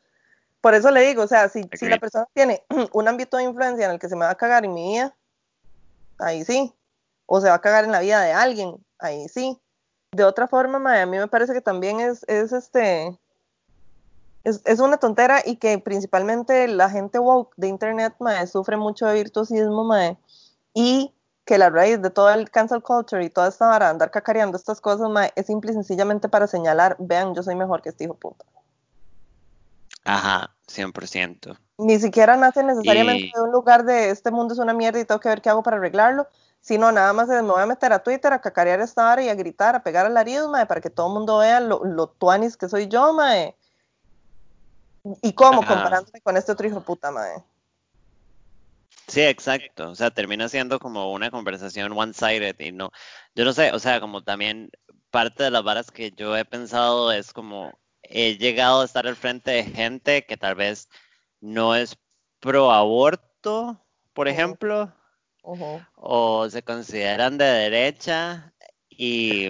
Por 0.60 0.74
eso 0.74 0.90
le 0.90 1.00
digo, 1.00 1.22
o 1.22 1.26
sea, 1.26 1.48
si, 1.48 1.62
si, 1.72 1.88
la 1.88 1.96
persona 1.96 2.28
tiene 2.34 2.62
un 2.92 3.08
ámbito 3.08 3.38
de 3.38 3.44
influencia 3.44 3.86
en 3.86 3.92
el 3.92 3.98
que 3.98 4.10
se 4.10 4.14
me 4.14 4.26
va 4.26 4.32
a 4.32 4.34
cagar 4.34 4.66
en 4.66 4.74
mi 4.74 4.92
vida, 4.92 5.16
ahí 6.18 6.44
sí. 6.44 6.74
O 7.24 7.40
se 7.40 7.48
va 7.48 7.54
a 7.54 7.62
cagar 7.62 7.84
en 7.84 7.92
la 7.92 8.00
vida 8.00 8.20
de 8.20 8.34
alguien, 8.34 8.76
ahí 8.98 9.26
sí. 9.30 9.58
De 10.12 10.24
otra 10.24 10.48
forma, 10.48 10.78
mae, 10.78 11.02
a 11.02 11.06
mí 11.06 11.18
me 11.18 11.28
parece 11.28 11.52
que 11.52 11.60
también 11.60 12.00
es, 12.00 12.24
es 12.28 12.52
este. 12.52 13.18
Es, 14.44 14.62
es, 14.64 14.80
una 14.80 14.96
tontera 14.96 15.42
y 15.44 15.56
que 15.56 15.78
principalmente 15.78 16.68
la 16.68 16.88
gente 16.88 17.18
woke 17.18 17.52
de 17.56 17.68
internet, 17.68 18.14
mae, 18.18 18.46
sufre 18.46 18.76
mucho 18.76 19.06
de 19.06 19.14
virtuosismo, 19.14 19.84
mae, 19.84 20.16
y 20.72 21.12
que 21.44 21.58
la 21.58 21.70
raíz 21.70 22.00
de 22.00 22.10
todo 22.10 22.30
el 22.30 22.50
cancel 22.50 22.82
culture 22.82 23.24
y 23.24 23.30
toda 23.30 23.48
esta 23.48 23.66
vara, 23.68 23.90
andar 23.90 24.10
cacareando 24.10 24.56
estas 24.56 24.80
cosas, 24.80 25.10
mae, 25.10 25.32
es 25.34 25.46
simple 25.46 25.72
y 25.72 25.74
sencillamente 25.74 26.28
para 26.28 26.46
señalar, 26.46 26.96
vean, 26.98 27.34
yo 27.34 27.42
soy 27.42 27.54
mejor 27.56 27.82
que 27.82 27.90
este 27.90 28.04
hijo 28.04 28.14
puta. 28.14 28.44
Ajá, 30.04 30.54
100%. 30.66 31.58
Ni 31.78 31.98
siquiera 32.00 32.36
nace 32.36 32.62
necesariamente 32.62 33.26
y... 33.26 33.32
de 33.32 33.42
un 33.42 33.52
lugar 33.52 33.84
de 33.84 34.10
este 34.10 34.30
mundo 34.30 34.54
es 34.54 34.60
una 34.60 34.72
mierda 34.72 35.00
y 35.00 35.04
tengo 35.04 35.20
que 35.20 35.28
ver 35.28 35.42
qué 35.42 35.50
hago 35.50 35.62
para 35.62 35.76
arreglarlo, 35.76 36.26
sino 36.68 36.92
nada 36.92 37.14
más 37.14 37.28
me 37.28 37.40
voy 37.40 37.62
a 37.62 37.66
meter 37.66 37.94
a 37.94 38.02
Twitter 38.02 38.30
a 38.30 38.42
cacarear 38.42 38.78
esta 38.82 39.02
vara 39.02 39.22
y 39.22 39.30
a 39.30 39.34
gritar, 39.34 39.74
a 39.74 39.82
pegar 39.82 40.04
alaridos, 40.04 40.50
mae, 40.50 40.66
para 40.66 40.82
que 40.82 40.90
todo 40.90 41.06
el 41.06 41.14
mundo 41.14 41.38
vea 41.38 41.60
lo, 41.60 41.82
lo 41.82 42.08
tuanis 42.08 42.58
que 42.58 42.68
soy 42.68 42.88
yo, 42.88 43.14
mae. 43.14 43.56
Y 45.22 45.32
cómo, 45.32 45.62
Ajá. 45.62 45.76
comparándome 45.76 46.20
con 46.20 46.36
este 46.36 46.52
otro 46.52 46.66
hijo 46.66 46.82
puta, 46.82 47.10
mae. 47.10 47.42
Sí, 49.06 49.22
exacto. 49.22 49.88
O 49.88 49.94
sea, 49.94 50.10
termina 50.10 50.46
siendo 50.50 50.78
como 50.78 51.10
una 51.10 51.30
conversación 51.30 51.92
one-sided 51.96 52.60
y 52.60 52.70
no, 52.70 52.90
yo 53.34 53.46
no 53.46 53.54
sé, 53.54 53.72
o 53.72 53.78
sea, 53.78 53.98
como 53.98 54.22
también 54.22 54.70
parte 55.10 55.44
de 55.44 55.50
las 55.50 55.64
varas 55.64 55.90
que 55.90 56.10
yo 56.10 56.36
he 56.36 56.44
pensado 56.44 57.12
es 57.12 57.32
como 57.32 57.72
he 58.02 58.36
llegado 58.36 58.82
a 58.82 58.84
estar 58.84 59.06
al 59.06 59.16
frente 59.16 59.52
de 59.52 59.64
gente 59.64 60.26
que 60.26 60.36
tal 60.36 60.54
vez 60.54 60.90
no 61.40 61.74
es 61.74 61.96
pro 62.40 62.70
aborto, 62.72 63.82
por 64.12 64.28
ejemplo, 64.28 64.92
uh 65.52 65.56
-huh. 65.56 65.86
o 65.96 66.50
se 66.50 66.62
consideran 66.62 67.38
de 67.38 67.44
derecha 67.44 68.52
y, 68.90 69.48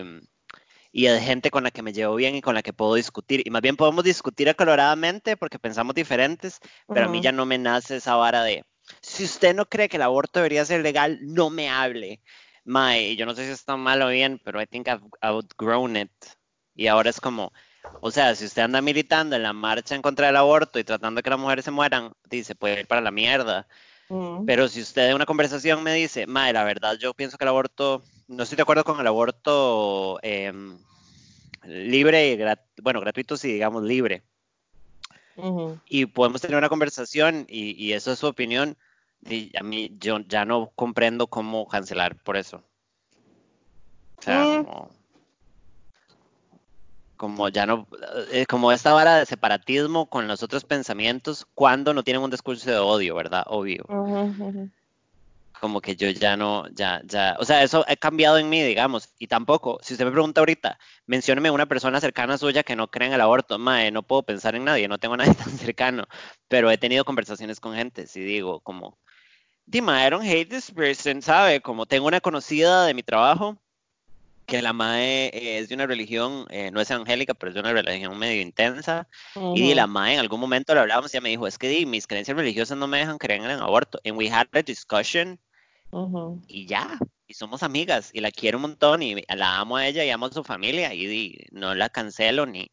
y 0.93 1.07
es 1.07 1.23
gente 1.23 1.51
con 1.51 1.65
la 1.65 1.71
que 1.71 1.83
me 1.83 1.93
llevo 1.93 2.15
bien 2.17 2.35
y 2.37 2.43
con 2.43 2.55
la 2.55 2.63
que 2.63 2.73
puedo 2.73 2.95
discutir. 2.95 3.43
Y 3.45 3.51
más 3.51 3.63
bien 3.63 3.77
podemos 3.77 4.05
discutir 4.05 4.49
acaloradamente 4.49 5.37
porque 5.37 5.59
pensamos 5.59 5.95
diferentes, 5.95 6.61
pero 6.87 7.01
uh 7.01 7.05
-huh. 7.05 7.09
a 7.09 7.13
mí 7.13 7.21
ya 7.23 7.33
no 7.33 7.47
me 7.47 7.59
nace 7.59 7.97
esa 7.97 8.17
vara 8.17 8.43
de 8.43 8.65
si 9.01 9.25
usted 9.25 9.55
no 9.55 9.67
cree 9.67 9.89
que 9.89 9.97
el 9.97 10.03
aborto 10.03 10.39
debería 10.39 10.65
ser 10.65 10.83
legal, 10.83 11.19
no 11.23 11.51
me 11.51 11.69
hable. 11.69 12.23
Mae, 12.65 13.17
yo 13.17 13.27
no 13.27 13.35
sé 13.35 13.47
si 13.47 13.53
está 13.53 13.77
mal 13.77 14.03
o 14.03 14.09
bien, 14.09 14.41
pero 14.45 14.61
I 14.61 14.67
think 14.67 14.89
I've 14.89 15.03
outgrown 15.21 15.97
it. 15.97 16.13
Y 16.75 16.87
ahora 16.87 17.11
es 17.11 17.21
como, 17.21 17.53
o 18.01 18.11
sea, 18.11 18.35
si 18.35 18.45
usted 18.45 18.63
anda 18.63 18.81
militando 18.83 19.37
en 19.37 19.43
la 19.43 19.53
marcha 19.53 19.95
en 19.95 20.03
contra 20.03 20.27
del 20.27 20.37
aborto 20.37 20.79
y 20.79 20.85
tratando 20.85 21.19
de 21.19 21.23
que 21.23 21.31
las 21.31 21.39
mujeres 21.39 21.65
se 21.65 21.71
mueran, 21.71 22.13
dice, 22.25 22.55
puede 22.55 22.81
ir 22.81 22.87
para 22.87 23.01
la 23.01 23.11
mierda. 23.11 23.67
Mm. 24.09 24.45
Pero 24.47 24.69
si 24.69 24.81
usted 24.81 25.09
en 25.09 25.15
una 25.15 25.27
conversación 25.27 25.83
me 25.83 25.95
dice, 25.95 26.27
mae, 26.27 26.53
la 26.53 26.65
verdad, 26.65 26.97
yo 26.99 27.15
pienso 27.15 27.37
que 27.37 27.45
el 27.45 27.49
aborto, 27.49 28.03
no 28.27 28.43
estoy 28.43 28.57
de 28.57 28.63
acuerdo 28.63 28.85
con 28.85 29.01
el 29.01 29.07
aborto 29.07 30.19
eh, 30.23 30.53
libre 31.65 32.31
y, 32.31 32.37
grat 32.37 32.61
bueno, 32.83 33.01
gratuito, 33.01 33.37
sí, 33.37 33.53
digamos, 33.53 33.83
libre. 33.83 34.23
Y 35.89 36.07
podemos 36.07 36.41
tener 36.41 36.57
una 36.57 36.69
conversación 36.69 37.47
y, 37.49 37.71
y, 37.83 37.93
eso 37.93 38.11
es 38.11 38.19
su 38.19 38.27
opinión. 38.27 38.77
Y 39.25 39.57
a 39.57 39.63
mí, 39.63 39.97
yo 40.01 40.19
ya 40.19 40.45
no 40.45 40.73
comprendo 40.75 41.29
cómo 41.29 41.69
cancelar 41.69 42.17
por 42.17 42.37
eso. 42.37 42.65
O 44.19 44.23
sea, 44.23 44.63
mm. 44.63 44.98
Como, 47.19 47.51
ya 47.51 47.67
no, 47.67 47.87
eh, 48.33 48.47
como 48.47 48.73
esta 48.73 48.95
vara 48.95 49.19
de 49.19 49.27
separatismo 49.27 50.09
con 50.09 50.27
los 50.27 50.43
otros 50.43 50.65
pensamientos 50.65 51.47
cuando 51.55 51.93
no 51.93 52.03
tienen 52.03 52.23
un 52.23 52.31
discurso 52.31 52.71
de 52.71 52.79
odio, 52.79 53.15
¿verdad? 53.15 53.45
Obvio. 53.49 53.85
Uh 53.89 54.33
-huh. 54.33 54.71
Como 55.61 55.81
que 55.81 55.97
yo 55.97 56.09
ya 56.11 56.37
no, 56.37 56.69
ya, 56.69 57.03
ya, 57.05 57.37
o 57.41 57.45
sea, 57.45 57.63
eso 57.65 57.85
ha 57.89 57.97
cambiado 57.97 58.39
en 58.39 58.49
mí, 58.49 58.63
digamos, 58.63 59.11
y 59.19 59.27
tampoco, 59.27 59.79
si 59.83 59.95
usted 59.95 60.07
me 60.07 60.13
pregunta 60.13 60.41
ahorita, 60.41 60.79
mencióneme 61.07 61.51
una 61.51 61.67
persona 61.67 62.01
cercana 62.01 62.39
suya 62.39 62.63
que 62.63 62.77
no 62.77 62.89
cree 62.89 63.09
en 63.09 63.15
el 63.15 63.21
aborto, 63.21 63.59
mae, 63.59 63.91
no 63.91 64.05
puedo 64.05 64.23
pensar 64.23 64.55
en 64.55 64.65
nadie, 64.65 64.87
no 64.87 64.99
tengo 64.99 65.15
a 65.15 65.17
nadie 65.19 65.35
tan 65.35 65.59
cercano, 65.59 66.05
pero 66.47 66.71
he 66.71 66.79
tenido 66.79 67.05
conversaciones 67.05 67.59
con 67.61 67.75
gente, 67.75 68.07
si 68.07 68.21
digo, 68.21 68.61
como, 68.61 68.97
Dima, 69.67 70.07
I 70.07 70.11
don't 70.11 70.25
hate 70.25 70.49
this 70.49 70.71
person, 70.71 71.21
¿sabe? 71.21 71.61
Como 71.61 71.85
tengo 71.85 72.07
una 72.07 72.23
conocida 72.23 72.87
de 72.87 72.95
mi 72.95 73.03
trabajo, 73.03 73.59
que 74.49 74.63
la 74.63 74.73
MAE 74.73 75.31
es 75.59 75.69
de 75.69 75.75
una 75.75 75.87
religión, 75.87 76.47
eh, 76.49 76.71
no 76.71 76.81
es 76.81 76.91
evangélica, 76.91 77.35
pero 77.35 77.51
es 77.51 77.55
de 77.55 77.61
una 77.61 77.75
religión 77.75 78.19
medio 78.19 78.41
intensa. 78.41 79.07
Uh 79.35 79.41
-huh. 79.41 79.59
Y 79.59 79.75
la 79.75 79.87
MAE 79.87 80.15
en 80.15 80.21
algún 80.21 80.41
momento 80.41 80.75
le 80.75 80.81
hablábamos 80.81 81.13
y 81.13 81.19
ella 81.19 81.23
me 81.23 81.29
dijo, 81.29 81.47
es 81.47 81.59
que 81.59 81.69
di, 81.69 81.85
mis 81.85 82.07
creencias 82.07 82.37
religiosas 82.37 82.79
no 82.79 82.89
me 82.89 82.99
dejan 82.99 83.19
creer 83.19 83.43
en 83.43 83.51
el 83.51 83.61
aborto. 83.61 84.01
And 84.05 84.17
we 84.17 84.31
had 84.31 84.49
a 84.53 84.63
discussion 84.63 85.39
uh 85.91 86.09
-huh. 86.09 86.43
y 86.49 86.67
ya, 86.67 86.99
y 87.27 87.35
somos 87.35 87.63
amigas 87.63 88.11
y 88.15 88.21
la 88.21 88.31
quiero 88.31 88.57
un 88.57 88.63
montón 88.63 89.03
y 89.03 89.17
la 89.29 89.59
amo 89.59 89.77
a 89.77 89.87
ella 89.87 90.03
y 90.05 90.11
amo 90.11 90.27
a 90.27 90.33
su 90.33 90.43
familia 90.43 90.95
y, 90.95 91.05
y 91.05 91.47
no 91.53 91.75
la 91.75 91.91
cancelo 91.91 92.47
ni, 92.47 92.71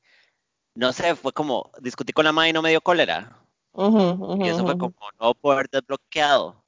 no 0.75 0.93
sé, 0.93 1.15
fue 1.15 1.33
como, 1.33 1.71
discutí 1.81 2.13
con 2.13 2.25
la 2.25 2.31
MAE 2.31 2.49
y 2.49 2.53
no 2.53 2.61
me 2.61 2.69
dio 2.69 2.81
cólera. 2.81 3.37
Uh 3.73 3.89
-huh, 3.91 4.45
y 4.45 4.49
eso 4.49 4.63
fue 4.63 4.77
como 4.77 4.95
no 5.19 5.33
poder 5.33 5.67
desbloqueado 5.69 6.64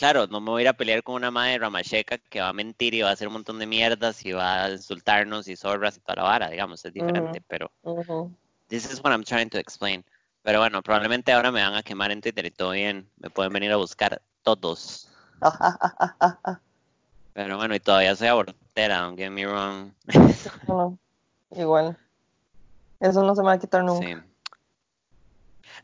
claro, 0.00 0.26
no 0.28 0.40
me 0.40 0.50
voy 0.50 0.60
a 0.60 0.64
ir 0.64 0.68
a 0.68 0.72
pelear 0.72 1.02
con 1.02 1.16
una 1.16 1.30
madre 1.30 1.58
ramacheca 1.58 2.16
que 2.16 2.40
va 2.40 2.48
a 2.48 2.52
mentir 2.54 2.94
y 2.94 3.02
va 3.02 3.10
a 3.10 3.12
hacer 3.12 3.28
un 3.28 3.34
montón 3.34 3.58
de 3.58 3.66
mierdas 3.66 4.24
y 4.24 4.32
va 4.32 4.64
a 4.64 4.70
insultarnos 4.70 5.46
y 5.46 5.56
zorras 5.56 5.98
y 5.98 6.00
toda 6.00 6.16
la 6.16 6.22
vara, 6.22 6.48
digamos, 6.48 6.82
es 6.86 6.92
diferente, 6.94 7.38
uh 7.38 7.42
-huh. 7.42 7.44
pero 7.46 7.70
uh 7.82 7.98
-huh. 7.98 8.34
this 8.68 8.90
is 8.90 8.98
what 9.04 9.12
I'm 9.12 9.22
trying 9.22 9.50
to 9.50 9.58
explain. 9.58 10.02
Pero 10.42 10.58
bueno, 10.60 10.82
probablemente 10.82 11.32
ahora 11.32 11.52
me 11.52 11.60
van 11.62 11.74
a 11.74 11.82
quemar 11.82 12.10
en 12.12 12.22
Twitter 12.22 12.46
y 12.46 12.50
todo 12.50 12.70
bien, 12.70 13.10
me 13.18 13.28
pueden 13.28 13.52
venir 13.52 13.72
a 13.72 13.76
buscar 13.76 14.22
todos. 14.42 15.10
pero 17.34 17.58
bueno, 17.58 17.74
y 17.74 17.80
todavía 17.80 18.16
soy 18.16 18.28
abortera, 18.28 19.00
don't 19.00 19.18
get 19.18 19.30
me 19.30 19.44
wrong. 19.46 19.92
no, 20.66 20.98
igual. 21.50 21.98
Eso 23.00 23.22
no 23.22 23.34
se 23.34 23.42
me 23.42 23.48
va 23.48 23.52
a 23.52 23.58
quitar 23.58 23.84
nunca. 23.84 24.06
Sí. 24.06 24.29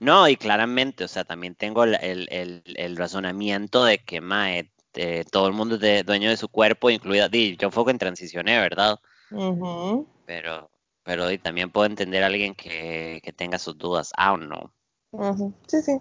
No, 0.01 0.29
y 0.29 0.37
claramente, 0.37 1.05
o 1.05 1.09
sea, 1.09 1.25
también 1.25 1.55
tengo 1.55 1.85
el, 1.85 1.95
el, 2.01 2.63
el 2.65 2.97
razonamiento 2.97 3.85
de 3.85 3.99
que, 3.99 4.21
mae, 4.21 4.71
eh, 4.95 5.25
todo 5.31 5.47
el 5.47 5.53
mundo 5.53 5.77
es 5.77 5.81
de, 5.81 6.03
dueño 6.03 6.31
de 6.31 6.37
su 6.37 6.49
cuerpo, 6.49 6.91
incluida, 6.91 7.29
di, 7.29 7.57
yo 7.57 7.71
fue 7.71 7.91
en 7.91 7.99
transicioné, 7.99 8.59
¿verdad? 8.59 8.99
Uh 9.31 9.53
-huh. 9.53 10.07
Pero, 10.27 10.71
pero 11.03 11.31
y 11.31 11.39
también 11.39 11.71
puedo 11.71 11.87
entender 11.87 12.23
a 12.23 12.27
alguien 12.27 12.55
que, 12.55 13.21
que 13.23 13.33
tenga 13.33 13.59
sus 13.59 13.77
dudas, 13.77 14.13
I 14.17 14.27
don't 14.27 14.47
know. 14.47 14.71
Uh 15.11 15.33
-huh. 15.33 15.55
Sí, 15.67 15.83
sí. 15.83 15.99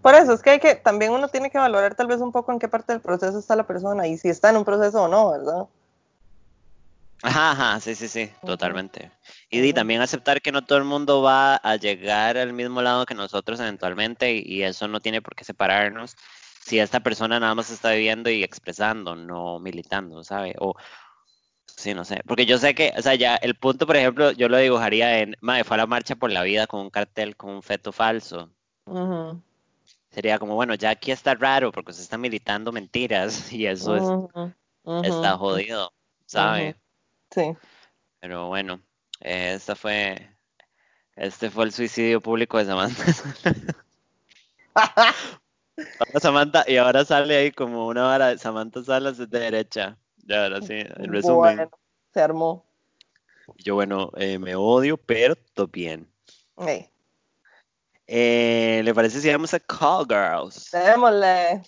Por 0.00 0.14
eso, 0.14 0.32
es 0.32 0.42
que 0.42 0.50
hay 0.50 0.58
que, 0.58 0.74
también 0.74 1.12
uno 1.12 1.28
tiene 1.28 1.50
que 1.50 1.58
valorar 1.58 1.94
tal 1.94 2.08
vez 2.08 2.20
un 2.20 2.32
poco 2.32 2.52
en 2.52 2.58
qué 2.58 2.68
parte 2.68 2.92
del 2.92 3.00
proceso 3.00 3.38
está 3.38 3.54
la 3.54 3.66
persona 3.66 4.08
y 4.08 4.18
si 4.18 4.28
está 4.28 4.50
en 4.50 4.56
un 4.56 4.64
proceso 4.64 5.04
o 5.04 5.08
no, 5.08 5.30
¿verdad? 5.30 5.68
Ajá, 7.22 7.52
ajá, 7.52 7.80
sí, 7.80 7.94
sí, 7.94 8.08
sí, 8.08 8.30
totalmente. 8.44 9.12
Y, 9.48 9.60
y, 9.60 9.72
también 9.72 10.00
aceptar 10.00 10.42
que 10.42 10.50
no 10.50 10.64
todo 10.64 10.78
el 10.78 10.84
mundo 10.84 11.22
va 11.22 11.54
a 11.54 11.76
llegar 11.76 12.36
al 12.36 12.52
mismo 12.52 12.82
lado 12.82 13.06
que 13.06 13.14
nosotros 13.14 13.60
eventualmente 13.60 14.32
y, 14.34 14.62
eso 14.62 14.88
no 14.88 15.00
tiene 15.00 15.22
por 15.22 15.36
qué 15.36 15.44
separarnos 15.44 16.16
si 16.64 16.80
esta 16.80 17.00
persona 17.00 17.38
nada 17.38 17.54
más 17.54 17.70
está 17.70 17.92
viviendo 17.92 18.28
y 18.28 18.42
expresando, 18.42 19.14
no 19.14 19.60
militando, 19.60 20.24
¿sabe? 20.24 20.54
O, 20.58 20.74
sí, 21.66 21.94
no 21.94 22.04
sé, 22.04 22.22
porque 22.26 22.44
yo 22.44 22.58
sé 22.58 22.74
que, 22.74 22.92
o 22.96 23.02
sea, 23.02 23.14
ya 23.14 23.36
el 23.36 23.54
punto, 23.54 23.86
por 23.86 23.96
ejemplo, 23.96 24.32
yo 24.32 24.48
lo 24.48 24.58
dibujaría 24.58 25.20
en, 25.20 25.36
madre, 25.40 25.64
fue 25.64 25.76
a 25.76 25.78
la 25.78 25.86
marcha 25.86 26.16
por 26.16 26.32
la 26.32 26.42
vida 26.42 26.66
con 26.66 26.80
un 26.80 26.90
cartel 26.90 27.36
con 27.36 27.50
un 27.50 27.62
feto 27.62 27.92
falso. 27.92 28.50
Uh 28.86 28.94
-huh. 28.94 29.42
Sería 30.10 30.38
como, 30.38 30.56
bueno, 30.56 30.74
ya 30.74 30.90
aquí 30.90 31.12
está 31.12 31.34
raro 31.34 31.70
porque 31.72 31.92
se 31.92 32.02
está 32.02 32.18
militando 32.18 32.72
mentiras 32.72 33.52
y 33.52 33.66
eso 33.66 33.96
es, 33.96 35.06
está 35.06 35.36
jodido, 35.38 35.92
¿sabe? 36.26 36.76
Sí. 37.34 37.56
Pero 38.20 38.48
bueno, 38.48 38.80
eh, 39.20 39.54
esta 39.54 39.74
fue, 39.74 40.30
este 41.16 41.50
fue 41.50 41.64
el 41.64 41.72
suicidio 41.72 42.20
público 42.20 42.58
de 42.58 42.66
Samantha. 42.66 43.04
Samantha, 46.20 46.64
y 46.66 46.76
ahora 46.76 47.04
sale 47.04 47.36
ahí 47.36 47.50
como 47.50 47.88
una 47.88 48.02
vara 48.02 48.28
de 48.28 48.38
Samantha 48.38 48.84
Salas 48.84 49.18
de 49.18 49.26
derecha. 49.26 49.96
Ya, 50.24 50.44
ahora 50.44 50.60
sí, 50.60 50.74
el 50.74 51.08
resumen. 51.08 51.56
Bueno, 51.56 51.70
se 52.12 52.20
armó. 52.20 52.64
Yo, 53.58 53.74
bueno, 53.74 54.10
eh, 54.16 54.38
me 54.38 54.54
odio, 54.54 54.96
pero 54.96 55.34
todo 55.54 55.66
bien. 55.66 56.08
Hey. 56.56 56.88
Eh, 58.06 58.82
¿Le 58.84 58.94
parece 58.94 59.20
si 59.20 59.30
vamos 59.30 59.54
a 59.54 59.60
Call 59.60 60.06
Girls? 60.06 60.70
Démosle. 60.70 61.62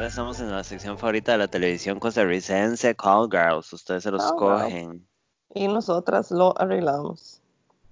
Ahora 0.00 0.08
estamos 0.08 0.40
en 0.40 0.50
la 0.50 0.64
sección 0.64 0.96
favorita 0.96 1.32
de 1.32 1.38
la 1.38 1.48
televisión 1.48 2.00
costarricense, 2.00 2.96
Call 2.96 3.28
Girls. 3.30 3.70
Ustedes 3.70 4.02
se 4.02 4.10
los 4.10 4.22
Girls. 4.22 4.38
cogen. 4.38 5.06
Y 5.52 5.68
nosotras 5.68 6.30
lo 6.30 6.58
arreglamos. 6.58 7.42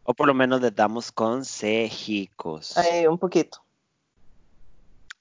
O 0.05 0.15
por 0.15 0.27
lo 0.27 0.33
menos 0.33 0.63
les 0.63 0.75
damos 0.75 1.13
consejicos. 1.13 2.79
Ahí, 2.79 3.07
un 3.07 3.19
poquito. 3.19 3.63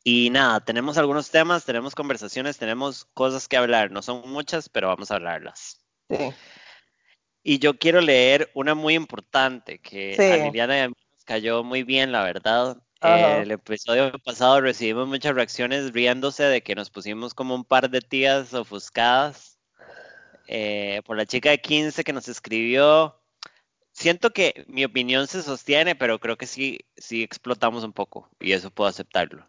Y 0.06 0.30
nada, 0.30 0.62
tenemos 0.62 0.98
algunos 0.98 1.30
temas, 1.30 1.66
tenemos 1.66 1.94
conversaciones, 1.94 2.58
tenemos 2.58 3.04
cosas 3.14 3.50
que 3.50 3.58
hablar. 3.58 3.92
No 3.92 4.02
son 4.02 4.22
muchas, 4.30 4.70
pero 4.70 4.88
vamos 4.88 5.12
a 5.12 5.16
hablarlas. 5.16 5.82
Sí. 6.10 6.30
Y 7.44 7.60
yo 7.60 7.78
quiero 7.78 8.00
leer 8.00 8.50
una 8.54 8.76
muy 8.76 8.94
importante 8.94 9.80
que 9.80 10.16
Sí. 10.16 10.22
a 10.40 10.46
Liliana 10.46 10.78
y 10.78 10.82
a 10.84 10.88
mí 10.88 10.94
nos 11.16 11.26
cayó 11.26 11.66
muy 11.66 11.84
bien, 11.84 12.14
la 12.14 12.24
verdad. 12.24 12.78
Eh, 13.02 13.41
el 13.43 13.52
episodio 13.52 14.12
pasado 14.20 14.62
recibimos 14.62 15.08
muchas 15.08 15.36
reacciones 15.36 15.91
riéndose 15.93 16.43
de 16.43 16.64
que 16.64 16.74
nos 16.74 16.89
pusimos 16.89 17.34
como 17.34 17.54
un 17.54 17.64
par 17.64 17.89
de 17.89 18.02
tías 18.02 18.54
ofuscadas 18.54 19.60
eh, 20.48 21.02
por 21.06 21.16
la 21.16 21.26
chica 21.26 21.52
de 21.52 21.60
15 21.60 22.04
que 22.04 22.14
nos 22.14 22.28
escribió. 22.28 23.16
Siento 23.91 24.32
que 24.32 24.66
mi 24.68 24.84
opinión 24.84 25.28
se 25.28 25.43
sostiene, 25.43 25.95
pero 25.95 26.20
creo 26.20 26.38
que 26.38 26.48
sí, 26.48 26.80
sí 26.98 27.24
explotamos 27.24 27.84
un 27.84 27.93
poco 27.93 28.30
y 28.39 28.54
eso 28.54 28.72
puedo 28.72 28.89
aceptarlo. 28.89 29.48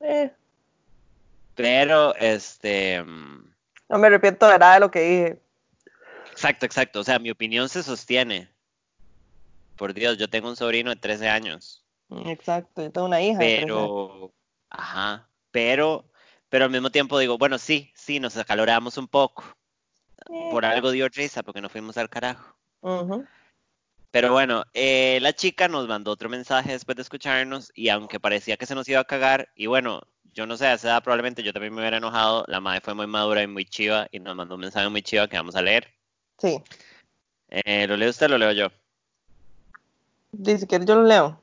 Eh, 0.00 0.30
Pero, 1.54 2.14
este, 2.16 3.02
mm, 3.02 3.52
no 3.88 3.98
me 3.98 4.06
arrepiento 4.06 4.48
de 4.48 4.58
nada 4.58 4.74
de 4.74 4.80
lo 4.80 4.90
que 4.90 5.00
dije. 5.00 5.42
exacto, 6.30 6.66
exacto. 6.66 7.00
O 7.00 7.04
sea, 7.04 7.18
mi 7.18 7.30
opinión 7.30 7.68
se 7.68 7.82
sostiene. 7.82 8.48
Por 9.76 9.92
Dios, 9.94 10.16
yo 10.18 10.28
tengo 10.28 10.48
un 10.48 10.56
sobrino 10.56 10.90
de 10.90 10.96
13 10.96 11.28
años. 11.28 11.81
Exacto, 12.26 12.82
yo 12.82 12.90
tengo 12.90 13.06
una 13.06 13.20
hija. 13.20 13.38
Pero, 13.38 14.32
ajá, 14.70 15.28
pero, 15.50 16.04
pero 16.48 16.64
al 16.64 16.70
mismo 16.70 16.90
tiempo 16.90 17.18
digo, 17.18 17.38
bueno, 17.38 17.58
sí, 17.58 17.92
sí, 17.94 18.20
nos 18.20 18.36
acaloramos 18.36 18.98
un 18.98 19.08
poco. 19.08 19.44
Por 20.26 20.64
algo 20.64 20.90
dio 20.90 21.08
risa, 21.08 21.42
porque 21.42 21.60
nos 21.60 21.72
fuimos 21.72 21.96
al 21.98 22.08
carajo. 22.08 22.56
Pero 24.10 24.32
bueno, 24.32 24.64
eh, 24.74 25.18
la 25.22 25.32
chica 25.32 25.68
nos 25.68 25.88
mandó 25.88 26.10
otro 26.10 26.28
mensaje 26.28 26.72
después 26.72 26.96
de 26.96 27.02
escucharnos 27.02 27.72
y 27.74 27.88
aunque 27.88 28.20
parecía 28.20 28.56
que 28.56 28.66
se 28.66 28.74
nos 28.74 28.88
iba 28.88 29.00
a 29.00 29.04
cagar, 29.04 29.48
y 29.56 29.66
bueno, 29.66 30.02
yo 30.34 30.46
no 30.46 30.56
sé, 30.56 30.66
a 30.66 30.74
esa 30.74 30.88
edad 30.88 31.02
probablemente 31.02 31.42
yo 31.42 31.52
también 31.52 31.74
me 31.74 31.80
hubiera 31.80 31.96
enojado, 31.96 32.44
la 32.46 32.60
madre 32.60 32.82
fue 32.82 32.94
muy 32.94 33.06
madura 33.06 33.42
y 33.42 33.46
muy 33.46 33.64
chiva 33.64 34.08
y 34.12 34.20
nos 34.20 34.36
mandó 34.36 34.54
un 34.54 34.60
mensaje 34.60 34.88
muy 34.88 35.02
chiva 35.02 35.28
que 35.28 35.36
vamos 35.36 35.56
a 35.56 35.62
leer. 35.62 35.88
Sí. 36.38 36.62
Eh, 37.48 37.86
¿Lo 37.86 37.96
lee 37.96 38.08
usted 38.08 38.26
o 38.26 38.28
lo 38.30 38.38
leo 38.38 38.52
yo? 38.52 38.68
Dice, 40.32 40.66
quieres 40.66 40.86
yo 40.86 40.96
lo 40.96 41.04
leo. 41.04 41.40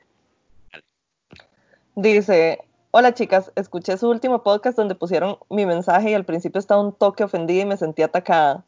Dice, 1.96 2.60
hola 2.92 3.14
chicas, 3.14 3.52
escuché 3.56 3.98
su 3.98 4.10
último 4.10 4.44
podcast 4.44 4.78
donde 4.78 4.96
pusieron 4.96 5.38
mi 5.50 5.66
mensaje 5.66 6.12
y 6.12 6.14
al 6.14 6.26
principio 6.26 6.60
estaba 6.60 6.82
un 6.82 6.94
toque 6.94 7.24
ofendida 7.24 7.64
y 7.64 7.66
me 7.66 7.78
sentí 7.78 8.02
atacada. 8.02 8.64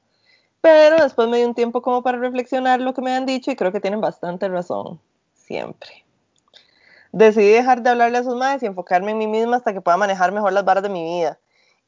Pero 0.62 1.02
después 1.02 1.28
me 1.28 1.38
di 1.38 1.44
un 1.44 1.56
tiempo 1.56 1.82
como 1.82 2.04
para 2.04 2.18
reflexionar 2.20 2.82
lo 2.82 2.94
que 2.94 3.02
me 3.02 3.12
han 3.14 3.26
dicho 3.26 3.52
y 3.52 3.56
creo 3.56 3.72
que 3.72 3.80
tienen 3.80 4.02
bastante 4.02 4.48
razón. 4.48 5.00
Siempre. 5.34 6.06
Decidí 7.12 7.50
dejar 7.50 7.82
de 7.82 7.90
hablarle 7.90 8.20
a 8.20 8.24
sus 8.24 8.36
madres 8.36 8.64
y 8.64 8.68
enfocarme 8.68 9.12
en 9.12 9.18
mí 9.18 9.28
misma 9.28 9.58
hasta 9.58 9.74
que 9.74 9.82
pueda 9.82 9.98
manejar 9.98 10.32
mejor 10.32 10.54
las 10.54 10.64
barras 10.64 10.84
de 10.84 10.90
mi 10.90 11.04
vida. 11.04 11.40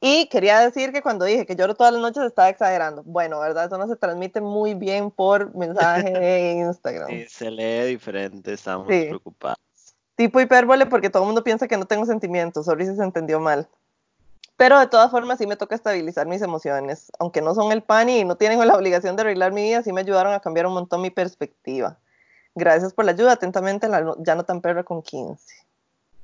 Y 0.01 0.27
quería 0.27 0.59
decir 0.59 0.91
que 0.91 1.01
cuando 1.01 1.23
dije 1.23 1.45
que 1.45 1.55
lloro 1.55 1.75
todas 1.75 1.93
las 1.93 2.01
noches 2.01 2.23
estaba 2.23 2.49
exagerando. 2.49 3.03
Bueno, 3.03 3.39
¿verdad? 3.39 3.67
Eso 3.67 3.77
no 3.77 3.87
se 3.87 3.95
transmite 3.95 4.41
muy 4.41 4.73
bien 4.73 5.11
por 5.11 5.55
mensaje 5.55 6.11
de 6.11 6.51
Instagram. 6.67 7.09
Sí, 7.09 7.25
se 7.29 7.49
lee 7.49 7.85
diferente, 7.91 8.53
estamos 8.53 8.87
Sí. 8.89 9.05
preocupados. 9.07 9.57
Tipo 10.15 10.39
hipérbole 10.39 10.85
porque 10.85 11.09
todo 11.09 11.23
el 11.23 11.27
mundo 11.27 11.43
piensa 11.43 11.67
que 11.67 11.77
no 11.77 11.85
tengo 11.85 12.05
sentimientos, 12.05 12.65
sorry 12.65 12.85
si 12.85 12.95
se 12.95 13.03
entendió 13.03 13.39
mal. 13.39 13.67
Pero 14.55 14.79
de 14.79 14.87
todas 14.87 15.09
formas 15.09 15.39
sí 15.39 15.47
me 15.47 15.55
toca 15.55 15.75
estabilizar 15.75 16.27
mis 16.27 16.41
emociones, 16.41 17.11
aunque 17.19 17.41
no 17.41 17.55
son 17.55 17.71
el 17.71 17.81
pan 17.81 18.07
y 18.09 18.23
no 18.23 18.35
tienen 18.35 18.65
la 18.65 18.75
obligación 18.75 19.15
de 19.15 19.23
arreglar 19.23 19.51
mi 19.51 19.63
vida, 19.63 19.81
sí 19.81 19.91
me 19.91 20.01
ayudaron 20.01 20.33
a 20.33 20.39
cambiar 20.39 20.67
un 20.67 20.73
montón 20.73 21.01
mi 21.01 21.09
perspectiva. 21.09 21.97
Gracias 22.55 22.93
por 22.93 23.05
la 23.05 23.11
ayuda, 23.11 23.31
atentamente 23.31 23.87
la 23.87 24.15
ya 24.19 24.35
no 24.35 24.43
tan 24.45 24.61
perra 24.61 24.83
con 24.83 25.01
15. 25.01 25.43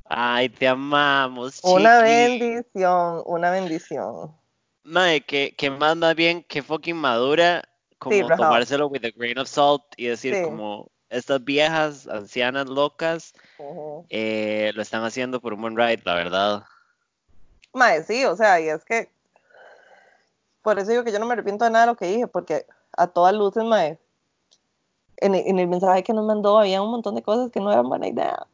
Ay, 0.05 0.49
te 0.49 0.67
amamos, 0.67 1.59
Una 1.63 1.99
chiqui. 1.99 2.39
bendición, 2.39 3.23
una 3.25 3.51
bendición. 3.51 4.31
Mae, 4.83 5.21
que, 5.21 5.55
que 5.57 5.69
más, 5.71 5.95
más 5.97 6.15
bien, 6.15 6.43
que 6.43 6.61
fucking 6.63 6.95
madura, 6.95 7.63
como 7.97 8.15
Sí, 8.15 8.23
tomárselo 8.37 8.87
with 8.87 9.05
a 9.05 9.11
grain 9.15 9.37
of 9.37 9.47
salt 9.47 9.83
y 9.97 10.05
decir 10.05 10.35
Sí. 10.35 10.41
como, 10.43 10.89
estas 11.09 11.43
viejas, 11.43 12.07
ancianas, 12.07 12.67
locas, 12.67 13.33
Eh, 14.09 14.71
lo 14.73 14.81
están 14.81 15.03
haciendo 15.03 15.39
por 15.41 15.53
un 15.53 15.61
buen 15.61 15.75
ride, 15.77 16.01
la 16.05 16.15
verdad. 16.15 16.63
Mae, 17.73 18.03
sí, 18.03 18.25
o 18.25 18.35
sea, 18.35 18.59
y 18.59 18.69
es 18.69 18.83
que 18.85 19.09
por 20.61 20.79
eso 20.79 20.91
digo 20.91 21.03
que 21.03 21.11
yo 21.11 21.19
no 21.19 21.25
me 21.25 21.33
arrepiento 21.33 21.65
de 21.65 21.71
nada 21.71 21.85
de 21.85 21.91
lo 21.91 21.97
que 21.97 22.07
dije, 22.07 22.27
porque 22.27 22.65
a 22.97 23.07
todas 23.07 23.33
luces, 23.33 23.63
mae, 23.63 23.97
en, 25.17 25.35
el- 25.35 25.47
en 25.47 25.59
el 25.59 25.67
mensaje 25.67 26.03
que 26.03 26.13
nos 26.13 26.25
mandó 26.25 26.57
había 26.57 26.81
un 26.81 26.91
montón 26.91 27.15
de 27.15 27.21
cosas 27.23 27.51
que 27.51 27.59
no 27.59 27.71
eran 27.71 27.87
buena 27.87 28.07
idea. 28.07 28.47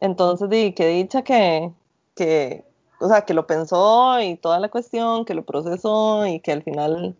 Entonces, 0.00 0.48
di, 0.48 0.72
que 0.72 0.86
dicha 0.88 1.22
que, 1.22 1.70
que, 2.14 2.64
o 3.00 3.08
sea, 3.08 3.22
que 3.22 3.34
lo 3.34 3.46
pensó 3.46 4.20
y 4.20 4.36
toda 4.36 4.58
la 4.58 4.68
cuestión, 4.70 5.24
que 5.24 5.34
lo 5.34 5.44
procesó 5.44 6.26
y 6.26 6.40
que 6.40 6.52
al 6.52 6.62
final 6.62 7.16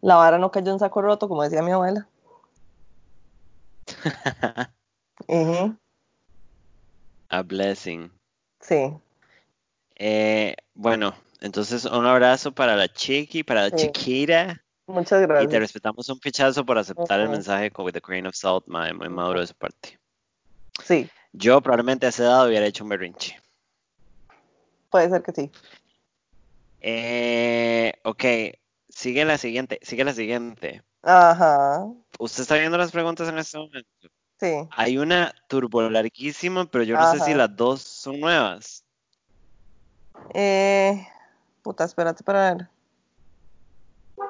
la 0.00 0.16
vara 0.16 0.38
no 0.38 0.50
cayó 0.50 0.72
en 0.72 0.78
saco 0.78 1.02
roto, 1.02 1.28
como 1.28 1.42
decía 1.42 1.62
mi 1.62 1.72
abuela. 1.72 2.06
Ujú, 5.28 5.76
A 7.30 7.42
blessing. 7.42 8.10
Sí, 8.60 8.92
Eh, 9.96 10.56
bueno, 10.74 11.14
entonces 11.40 11.84
un 11.84 12.06
abrazo 12.06 12.52
para 12.52 12.76
la 12.76 12.88
chiqui, 12.88 13.42
para 13.44 13.62
la 13.62 13.70
Sí. 13.70 13.76
chiquita. 13.76 14.64
muchas 14.86 15.20
Y 15.20 15.24
te 15.24 15.28
gracias. 15.28 15.60
respetamos 15.60 16.08
un 16.08 16.18
pichazo 16.18 16.64
por 16.64 16.78
aceptar 16.78 17.20
el 17.20 17.28
mensaje 17.28 17.70
con 17.70 17.84
with 17.86 17.96
a 17.96 18.00
grain 18.00 18.26
of 18.26 18.34
salt, 18.34 18.66
mae, 18.66 18.92
muy 18.92 19.08
maduro 19.08 19.40
de 19.40 19.46
su 19.46 19.54
parte. 19.54 19.98
Sí, 20.84 21.08
Yo 21.32 21.60
probablemente 21.62 22.06
a 22.06 22.08
esa 22.10 22.24
edad 22.24 22.48
hubiera 22.48 22.66
hecho 22.66 22.84
un 22.84 22.90
berrinche. 22.90 23.40
puede 24.90 25.08
ser 25.08 25.22
que 25.22 25.32
sí. 25.32 25.50
Eh, 26.80 27.92
ok, 28.04 28.24
sigue 28.88 29.24
la 29.24 29.38
siguiente, 29.38 29.78
sigue 29.82 30.04
la 30.04 30.12
siguiente. 30.12 30.82
Ajá, 31.02 31.86
Usted 32.22 32.42
está 32.42 32.54
viendo 32.54 32.78
las 32.78 32.92
preguntas 32.92 33.28
en 33.28 33.36
este 33.36 33.58
momento. 33.58 34.08
sí. 34.38 34.68
Hay 34.70 34.96
una 34.96 35.34
turbo 35.48 35.82
larguísima, 35.90 36.66
pero 36.66 36.84
yo 36.84 36.96
no 36.96 37.04
sé 37.10 37.18
si 37.20 37.34
las 37.34 37.54
dos 37.56 37.82
son 37.82 38.20
nuevas. 38.20 38.84
Eh, 40.32 41.04
puta, 41.62 41.82
espérate 41.82 42.22
para 42.22 42.54
ver. 42.54 42.68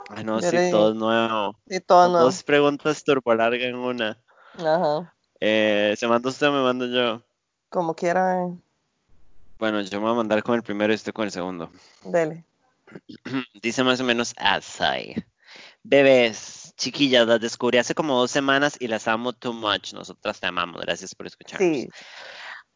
Ay, 0.09 0.25
no, 0.25 0.41
Yo 0.41 0.49
sí, 0.49 0.57
le- 0.57 0.71
todo 0.71 0.91
es 0.93 0.97
nuevo. 0.97 1.61
Sí, 1.67 1.81
todo 1.81 2.09
nuevo. 2.09 2.25
Dos 2.25 2.43
preguntas 2.43 3.05
turbo 3.05 3.35
largas 3.35 3.61
en 3.69 3.75
una. 3.77 4.19
Ajá, 4.55 5.15
Eh, 5.39 5.95
¿Se 5.99 6.09
manda 6.09 6.31
usted 6.31 6.49
o 6.49 6.53
me 6.53 6.63
mando 6.63 6.87
yo? 6.87 7.23
como 7.69 7.95
quiera, 7.95 8.47
eh, 8.47 8.59
Bueno, 9.59 9.83
yo 9.83 9.99
me 9.99 10.05
voy 10.07 10.13
a 10.13 10.17
mandar 10.17 10.43
con 10.43 10.55
el 10.55 10.63
primero 10.63 10.93
y 10.95 10.97
usted 10.97 11.13
con 11.13 11.27
el 11.27 11.31
segundo. 11.31 11.71
dele. 12.05 12.47
Dice 13.63 13.85
más 13.85 14.01
o 14.01 14.05
menos 14.05 14.35
así. 14.39 15.15
Bebés, 15.83 16.62
chiquillas, 16.83 17.27
las 17.27 17.41
descubrí 17.41 17.79
hace 17.79 17.95
como 17.95 18.19
dos 18.19 18.31
semanas 18.31 18.77
y 18.81 18.89
las 18.89 19.07
amo 19.09 19.33
too 19.33 19.53
much. 19.53 19.93
Nosotras 19.93 20.41
te 20.41 20.47
amamos. 20.47 20.81
Gracias 20.83 21.15
por 21.15 21.27
escucharnos. 21.27 21.69
Sí, 21.69 21.89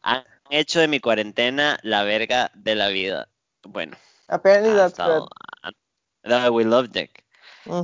Han 0.01 0.23
hecho 0.49 0.79
de 0.79 0.87
mi 0.87 0.99
cuarentena 0.99 1.77
la 1.83 2.03
verga 2.03 2.49
de 2.55 2.75
la 2.75 2.87
vida. 2.87 3.27
Bueno, 3.63 3.97
apparently 4.29 4.71
ha 4.71 4.75
that's 4.77 4.91
estado- 4.93 5.21
good. 5.21 5.73
Ah, 6.23 6.49
We 6.49 6.63
love 6.63 6.89
Dick. 6.89 7.23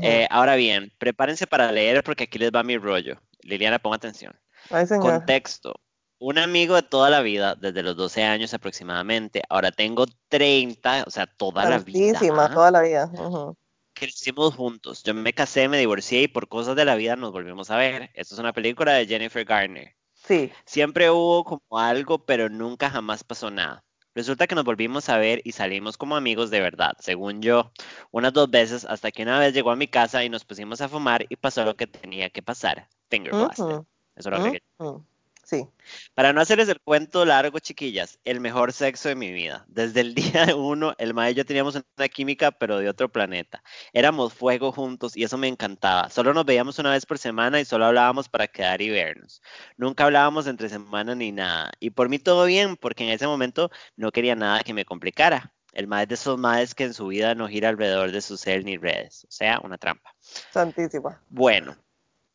Eh, 0.01 0.27
ahora 0.29 0.55
bien, 0.55 0.91
prepárense 0.97 1.45
para 1.45 1.71
leer 1.71 2.03
porque 2.03 2.23
aquí 2.23 2.39
les 2.39 2.51
va 2.51 2.63
mi 2.63 2.77
rollo. 2.77 3.19
Liliana, 3.41 3.79
ponga 3.79 3.97
atención. 3.97 4.33
Ay. 4.69 4.85
Contexto. 4.87 5.75
Un 6.19 6.37
amigo 6.37 6.75
de 6.75 6.83
toda 6.83 7.09
la 7.09 7.19
vida, 7.19 7.55
desde 7.55 7.83
los 7.83 7.97
12 7.97 8.23
años 8.23 8.53
aproximadamente. 8.53 9.41
Ahora 9.49 9.71
tengo 9.71 10.05
30, 10.29 11.03
o 11.05 11.11
sea, 11.11 11.25
toda 11.27 11.69
la 11.69 11.79
vida. 11.79 12.13
Santísima, 12.13 12.53
toda 12.53 12.71
la 12.71 12.81
vida. 12.81 13.09
Ujú. 13.13 13.57
Crecimos 13.93 14.55
juntos. 14.55 15.03
Yo 15.03 15.13
me 15.13 15.33
casé, 15.33 15.67
me 15.67 15.77
divorcié 15.79 16.23
y 16.23 16.27
por 16.27 16.47
cosas 16.47 16.75
de 16.75 16.85
la 16.85 16.95
vida 16.95 17.15
nos 17.15 17.31
volvimos 17.31 17.69
a 17.71 17.77
ver. 17.77 18.09
Esto 18.13 18.35
es 18.35 18.39
una 18.39 18.53
película 18.53 18.93
de 18.93 19.05
Jennifer 19.07 19.45
Garner. 19.45 19.95
Sí, 20.13 20.51
Siempre 20.65 21.09
hubo 21.11 21.43
como 21.45 21.79
algo, 21.79 22.25
pero 22.25 22.49
nunca 22.49 22.89
jamás 22.89 23.23
pasó 23.23 23.51
nada. 23.51 23.85
Resulta 24.15 24.47
que 24.47 24.55
nos 24.55 24.65
volvimos 24.65 25.09
a 25.09 25.17
ver 25.17 25.41
y 25.45 25.53
salimos 25.53 25.97
como 25.97 26.15
amigos 26.15 26.51
de 26.51 26.61
verdad, 26.61 26.93
según 26.99 27.41
yo, 27.41 27.71
unas 28.11 28.33
dos 28.33 28.49
veces, 28.51 28.85
hasta 28.85 29.11
que 29.11 29.23
una 29.23 29.39
vez 29.39 29.53
llegó 29.53 29.71
a 29.71 29.75
mi 29.75 29.87
casa 29.87 30.23
y 30.23 30.29
nos 30.29 30.45
pusimos 30.45 30.81
a 30.81 30.89
fumar 30.89 31.25
y 31.29 31.35
pasó 31.37 31.65
lo 31.65 31.75
que 31.77 31.87
tenía 31.87 32.29
que 32.29 32.43
pasar. 32.43 32.89
Finger 33.09 33.35
blasted. 33.35 33.77
Ujú, 33.77 33.85
Eso 34.15 34.29
lo 34.31 34.37
agregué. 34.37 34.63
ujú. 34.79 35.05
Sí. 35.43 35.67
Para 36.15 36.31
no 36.31 36.39
hacerles 36.39 36.69
el 36.69 36.79
cuento 36.79 37.25
largo, 37.25 37.59
chiquillas, 37.59 38.17
el 38.23 38.39
mejor 38.39 38.71
sexo 38.71 39.09
de 39.09 39.15
mi 39.15 39.31
vida. 39.31 39.65
Desde 39.67 39.99
el 39.99 40.15
día 40.15 40.55
uno, 40.55 40.95
el 40.97 41.13
mae 41.13 41.31
y 41.31 41.35
yo 41.35 41.45
teníamos 41.45 41.75
una 41.75 42.07
química, 42.07 42.51
pero 42.51 42.79
de 42.79 42.89
otro 42.89 43.09
planeta. 43.11 43.61
Éramos 43.91 44.33
fuego 44.33 44.71
juntos 44.71 45.17
y 45.17 45.23
eso 45.23 45.37
me 45.37 45.49
encantaba. 45.49 46.09
Solo 46.09 46.33
nos 46.33 46.45
veíamos 46.45 46.79
una 46.79 46.91
vez 46.91 47.05
por 47.05 47.17
semana 47.19 47.59
y 47.59 47.65
solo 47.65 47.85
hablábamos 47.85 48.29
para 48.29 48.47
quedar 48.47 48.81
y 48.81 48.89
vernos. 48.89 49.41
Nunca 49.77 50.05
hablábamos 50.05 50.47
entre 50.47 50.69
semana 50.69 51.13
ni 51.13 51.31
nada. 51.31 51.71
Y 51.79 51.89
por 51.89 52.07
mí 52.07 52.19
todo 52.19 52.45
bien, 52.45 52.77
porque 52.77 53.03
en 53.03 53.09
ese 53.09 53.27
momento 53.27 53.69
no 53.97 54.11
quería 54.11 54.35
nada 54.35 54.61
que 54.61 54.73
me 54.73 54.85
complicara. 54.85 55.53
El 55.73 55.87
mae 55.87 56.03
es 56.03 56.09
de 56.09 56.15
esos 56.15 56.37
maes 56.37 56.75
que 56.75 56.83
en 56.83 56.93
su 56.93 57.07
vida 57.07 57.35
no 57.35 57.47
gira 57.47 57.69
alrededor 57.69 58.11
de 58.11 58.21
su 58.21 58.37
ser 58.37 58.63
ni 58.63 58.77
redes. 58.77 59.25
O 59.25 59.31
sea, 59.31 59.59
una 59.63 59.77
trampa. 59.77 60.13
Santísima. 60.51 61.21
Bueno, 61.29 61.75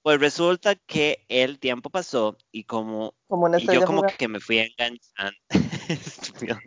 pues 0.08 0.20
resulta 0.20 0.74
que 0.74 1.26
el 1.28 1.58
tiempo 1.58 1.90
pasó 1.90 2.38
y 2.50 2.64
como 2.64 3.14
Como 3.26 3.54
y 3.58 3.66
yo 3.66 3.84
como 3.84 4.04
que 4.06 4.26
me 4.26 4.40
fui 4.40 4.58
enganchando. 4.58 5.38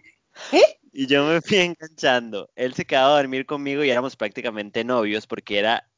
¿Qué? 0.51 0.61
Y 0.91 1.07
yo 1.07 1.25
me 1.25 1.41
fui 1.41 1.57
enganchando. 1.57 2.51
Él 2.55 2.75
se 2.75 2.85
quedaba 2.85 3.15
a 3.15 3.17
dormir 3.17 3.47
conmigo 3.47 3.83
y 3.83 3.89
éramos 3.89 4.15
prácticamente 4.15 4.83
novios 4.83 5.25
porque 5.25 5.57
era 5.57 5.90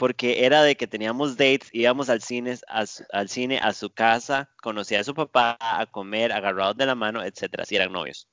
porque 0.00 0.46
era 0.46 0.62
de 0.62 0.76
que 0.76 0.86
teníamos 0.86 1.36
dates, 1.36 1.68
íbamos 1.72 2.08
al 2.08 2.22
cine, 2.22 2.58
a 2.68 2.86
su, 2.86 3.04
al 3.12 3.28
cine, 3.28 3.58
a 3.58 3.74
su 3.74 3.90
casa, 3.90 4.48
conocía 4.62 5.00
a 5.00 5.04
su 5.04 5.12
papá, 5.14 5.58
a 5.60 5.84
comer, 5.84 6.32
agarrados 6.32 6.74
de 6.78 6.86
la 6.86 6.94
mano, 6.94 7.22
etcétera, 7.22 7.66
si 7.66 7.76
eran 7.76 7.92
novios. 7.92 8.26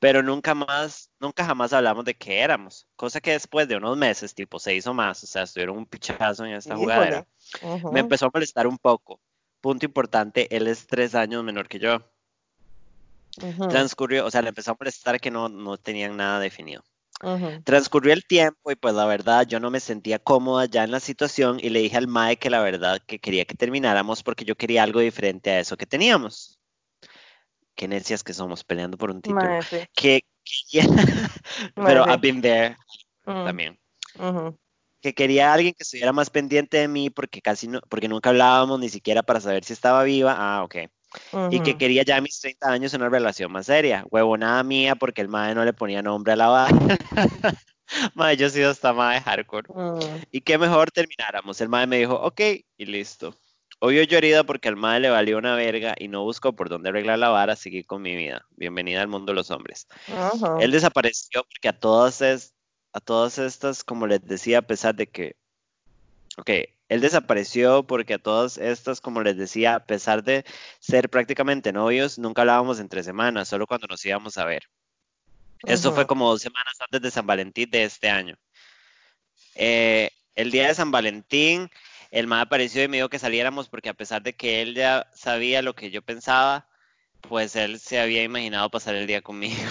Pero 0.00 0.24
nunca 0.24 0.56
más, 0.56 1.08
nunca 1.20 1.44
jamás 1.44 1.72
hablamos 1.72 2.04
de 2.04 2.14
qué 2.14 2.40
éramos. 2.40 2.88
Cosa 2.96 3.20
que 3.20 3.30
después 3.30 3.68
de 3.68 3.76
unos 3.76 3.96
meses, 3.96 4.34
tipo 4.34 4.58
seis 4.58 4.84
o 4.88 4.92
más, 4.92 5.22
o 5.22 5.28
sea, 5.28 5.44
estuvieron 5.44 5.76
un 5.76 5.86
pichazo 5.86 6.44
en 6.46 6.54
esta 6.54 6.74
jugadera. 6.74 7.28
Me 7.92 8.00
empezó 8.00 8.26
a 8.26 8.30
molestar 8.34 8.66
un 8.66 8.76
poco. 8.76 9.20
Punto 9.60 9.86
importante, 9.86 10.48
él 10.50 10.66
es 10.66 10.88
tres 10.88 11.14
años 11.14 11.44
menor 11.44 11.68
que 11.68 11.78
yo. 11.78 12.02
Transcurrió, 13.70 14.26
o 14.26 14.32
sea, 14.32 14.42
le 14.42 14.48
empezó 14.48 14.72
a 14.72 14.76
molestar 14.80 15.20
que 15.20 15.30
no, 15.30 15.48
no 15.48 15.76
tenían 15.76 16.16
nada 16.16 16.40
definido. 16.40 16.82
Transcurrió 17.64 18.12
el 18.12 18.24
tiempo 18.24 18.70
y 18.70 18.74
pues 18.76 18.94
la 18.94 19.06
verdad 19.06 19.46
yo 19.46 19.60
no 19.60 19.70
me 19.70 19.80
sentía 19.80 20.18
cómoda 20.18 20.66
ya 20.66 20.84
en 20.84 20.90
la 20.90 21.00
situación 21.00 21.58
y 21.60 21.70
le 21.70 21.80
dije 21.80 21.96
al 21.96 22.08
Mae 22.08 22.36
que 22.36 22.50
la 22.50 22.60
verdad 22.60 23.00
que 23.06 23.18
quería 23.20 23.44
que 23.44 23.54
termináramos 23.54 24.22
porque 24.22 24.44
yo 24.44 24.56
quería 24.56 24.82
algo 24.82 25.00
diferente 25.00 25.50
a 25.50 25.60
eso 25.60 25.76
que 25.76 25.86
teníamos. 25.86 26.58
Qué 27.74 27.88
necias 27.88 28.22
que 28.22 28.34
somos 28.34 28.64
peleando 28.64 28.98
por 28.98 29.10
un 29.10 29.22
título. 29.22 29.40
Mae, 29.42 29.62
sí. 29.62 29.76
Que 29.94 30.22
pero. 31.76 32.04
I've 32.08 32.20
been 32.20 32.42
there 32.42 32.76
Mm, 33.24 33.44
también. 33.44 33.78
que 35.00 35.14
quería 35.14 35.50
a 35.50 35.54
alguien 35.54 35.74
que 35.74 35.82
estuviera 35.82 36.12
más 36.12 36.30
pendiente 36.30 36.76
de 36.76 36.88
mí 36.88 37.10
porque 37.10 37.40
casi 37.40 37.68
no, 37.68 37.80
porque 37.88 38.08
nunca 38.08 38.30
hablábamos 38.30 38.78
ni 38.80 38.88
siquiera 38.88 39.22
para 39.22 39.40
saber 39.40 39.64
si 39.64 39.72
estaba 39.72 40.02
viva. 40.04 40.34
Ah, 40.36 40.62
ok. 40.64 40.76
Y 41.50 41.60
que 41.60 41.76
quería 41.76 42.02
ya 42.02 42.16
a 42.16 42.20
mis 42.20 42.40
30 42.40 42.70
años 42.70 42.94
una 42.94 43.08
relación 43.08 43.52
más 43.52 43.66
seria. 43.66 44.04
Huevonada 44.10 44.62
mía 44.62 44.94
porque 44.94 45.20
el 45.20 45.28
mae 45.28 45.54
no 45.54 45.64
le 45.64 45.72
ponía 45.72 46.02
nombre 46.02 46.32
a 46.32 46.36
la 46.36 46.48
vara. 46.48 46.76
mae, 48.14 48.36
yo 48.36 48.46
he 48.46 48.50
sido 48.50 48.70
hasta 48.70 48.92
mae 48.92 49.20
hardcore. 49.20 49.68
Mm, 49.72 49.98
Y 50.30 50.40
qué 50.40 50.58
mejor 50.58 50.90
termináramos. 50.90 51.60
El 51.60 51.68
mae 51.68 51.86
me 51.86 51.98
dijo, 51.98 52.14
ok, 52.14 52.40
y 52.76 52.86
listo. 52.86 53.36
Obvio 53.84 54.04
yo 54.04 54.16
herida 54.16 54.44
porque 54.44 54.68
al 54.68 54.76
mae 54.76 55.00
le 55.00 55.10
valió 55.10 55.38
una 55.38 55.56
verga 55.56 55.96
y 55.98 56.06
no 56.06 56.22
buscó 56.22 56.52
por 56.52 56.68
dónde 56.68 56.90
arreglar 56.90 57.18
la 57.18 57.30
vara, 57.30 57.56
seguí 57.56 57.82
con 57.82 58.00
mi 58.00 58.14
vida. 58.14 58.46
Bienvenida 58.50 59.02
al 59.02 59.08
mundo 59.08 59.32
de 59.32 59.36
los 59.36 59.50
hombres. 59.50 59.88
Él 60.60 60.70
desapareció 60.70 61.42
porque 61.42 61.68
a 61.68 61.72
todas, 61.72 62.22
es, 62.22 62.54
a 62.92 63.00
todas 63.00 63.38
estas, 63.38 63.82
como 63.82 64.06
les 64.06 64.24
decía, 64.24 64.58
a 64.58 64.62
pesar 64.62 64.94
de 64.94 65.08
que, 65.08 65.34
ok, 66.36 66.50
él 66.92 67.00
desapareció 67.00 67.84
porque 67.86 68.14
a 68.14 68.18
todas 68.18 68.58
estas, 68.58 69.00
como 69.00 69.22
les 69.22 69.38
decía, 69.38 69.76
a 69.76 69.86
pesar 69.86 70.22
de 70.22 70.44
ser 70.78 71.08
prácticamente 71.08 71.72
novios, 71.72 72.18
nunca 72.18 72.42
hablábamos 72.42 72.80
entre 72.80 73.02
semanas, 73.02 73.48
solo 73.48 73.66
cuando 73.66 73.86
nos 73.86 74.04
íbamos 74.04 74.36
a 74.36 74.44
ver. 74.44 74.64
Eso 75.64 75.92
fue 75.92 76.02
Ujú. 76.02 76.08
como 76.08 76.28
dos 76.28 76.42
semanas 76.42 76.74
antes 76.80 77.00
de 77.00 77.10
San 77.10 77.26
Valentín 77.26 77.70
de 77.70 77.84
este 77.84 78.10
año. 78.10 78.36
Eh, 79.54 80.10
el 80.34 80.50
día 80.50 80.68
de 80.68 80.74
San 80.74 80.90
Valentín, 80.90 81.70
el 82.10 82.26
mae 82.26 82.42
apareció 82.42 82.82
y 82.82 82.88
me 82.88 82.98
dijo 82.98 83.08
que 83.08 83.18
saliéramos 83.18 83.70
porque 83.70 83.88
a 83.88 83.94
pesar 83.94 84.20
de 84.22 84.34
que 84.34 84.60
él 84.60 84.74
ya 84.74 85.08
sabía 85.14 85.62
lo 85.62 85.74
que 85.74 85.90
yo 85.90 86.02
pensaba, 86.02 86.68
pues 87.22 87.56
él 87.56 87.80
se 87.80 88.00
había 88.00 88.22
imaginado 88.22 88.70
pasar 88.70 88.96
el 88.96 89.06
día 89.06 89.22
conmigo. 89.22 89.62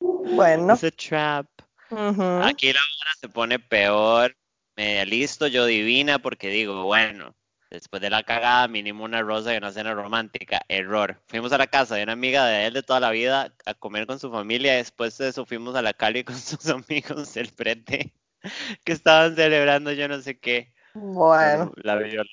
Bueno. 0.00 0.74
It's 0.74 0.82
a 0.82 0.90
trap. 0.90 1.46
Aquí 2.42 2.72
la 2.72 2.80
hora 2.80 3.12
se 3.20 3.28
pone 3.28 3.60
peor. 3.60 4.34
Me 4.76 5.04
listo 5.06 5.46
yo 5.46 5.66
divina 5.66 6.18
porque 6.18 6.48
digo, 6.48 6.84
bueno, 6.84 7.34
después 7.70 8.02
de 8.02 8.10
la 8.10 8.22
cagada, 8.22 8.66
mínimo 8.68 9.04
una 9.04 9.22
rosa 9.22 9.54
y 9.54 9.56
una 9.56 9.72
cena 9.72 9.94
romántica. 9.94 10.60
Error. 10.68 11.20
Fuimos 11.26 11.52
a 11.52 11.58
la 11.58 11.66
casa 11.66 11.96
de 11.96 12.02
una 12.02 12.12
amiga 12.12 12.46
de 12.46 12.66
él 12.66 12.74
de 12.74 12.82
toda 12.82 13.00
la 13.00 13.10
vida 13.10 13.54
a 13.66 13.74
comer 13.74 14.06
con 14.06 14.18
su 14.18 14.30
familia. 14.30 14.74
Después 14.74 15.16
de 15.18 15.28
eso 15.28 15.46
fuimos 15.46 15.74
a 15.76 15.82
la 15.82 15.92
Cali 15.92 16.24
con 16.24 16.36
sus 16.38 16.68
amigos 16.68 17.34
del 17.34 17.48
frente 17.48 18.14
que 18.84 18.92
estaban 18.92 19.34
celebrando 19.36 19.92
yo 19.92 20.08
no 20.08 20.20
sé 20.20 20.38
qué. 20.38 20.72
Bueno. 20.94 21.72
La 21.76 21.96
viola. 21.96 22.30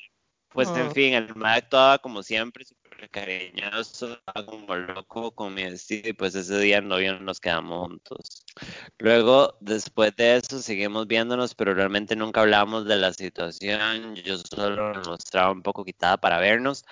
Pues 0.54 0.70
en 0.70 0.92
fin, 0.92 1.14
el 1.14 1.34
mae 1.36 1.60
actuaba 1.60 1.98
como 2.00 2.22
siempre, 2.24 2.66
súper 2.66 3.10
cariñoso, 3.10 4.20
como 4.46 4.76
loco 4.76 5.32
con 5.32 5.54
mi 5.54 5.64
vestido 5.64 6.10
y 6.10 6.14
pues 6.14 6.36
ese 6.36 6.60
día 6.60 6.82
no 6.82 7.00
nos 7.22 7.40
quedamos 7.40 7.88
juntos. 7.88 8.46
Luego, 9.00 9.58
después 9.62 10.14
de 10.18 10.36
eso, 10.36 10.60
seguimos 10.60 11.08
viéndonos, 11.08 11.56
pero 11.56 11.74
realmente 11.74 12.16
nunca 12.16 12.42
hablamos 12.42 12.86
de 12.86 12.98
la 12.98 13.14
situación. 13.14 14.16
Yo 14.16 14.38
solo 14.38 14.94
me 14.94 15.02
mostraba 15.02 15.52
un 15.52 15.62
poco 15.62 15.86
quitada 15.86 16.18
para 16.18 16.40
vernos. 16.40 16.84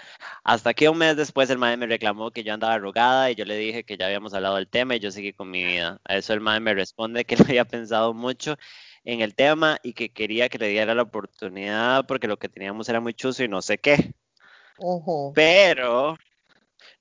Hasta 0.43 0.73
que 0.73 0.89
un 0.89 0.97
mes 0.97 1.17
después 1.17 1.49
el 1.49 1.57
mae 1.57 1.77
me 1.77 1.85
reclamó 1.87 2.31
que 2.31 2.43
yo 2.43 2.53
andaba 2.53 2.73
arrugada 2.75 3.29
y 3.29 3.35
yo 3.35 3.45
le 3.45 3.57
dije 3.57 3.83
que 3.83 3.97
ya 3.97 4.05
habíamos 4.05 4.33
hablado 4.33 4.55
del 4.55 4.67
tema 4.67 4.95
y 4.95 4.99
yo 4.99 5.11
seguí 5.11 5.33
con 5.33 5.51
mi 5.51 5.65
vida. 5.65 5.99
A 6.05 6.15
eso 6.15 6.33
el 6.33 6.41
mae 6.41 6.59
me 6.59 6.73
responde 6.73 7.25
que 7.25 7.35
lo 7.37 7.43
había 7.43 7.65
pensado 7.65 8.13
mucho 8.13 8.57
en 9.03 9.21
el 9.21 9.35
tema 9.35 9.79
y 9.83 9.93
que 9.93 10.09
quería 10.09 10.49
que 10.49 10.57
le 10.57 10.67
diera 10.67 10.95
la 10.95 11.03
oportunidad 11.03 12.05
porque 12.05 12.27
lo 12.27 12.37
que 12.37 12.49
teníamos 12.49 12.89
era 12.89 12.99
muy 12.99 13.13
chuzo 13.13 13.43
y 13.43 13.47
no 13.47 13.61
sé 13.61 13.77
qué. 13.77 14.13
Pero 15.33 16.17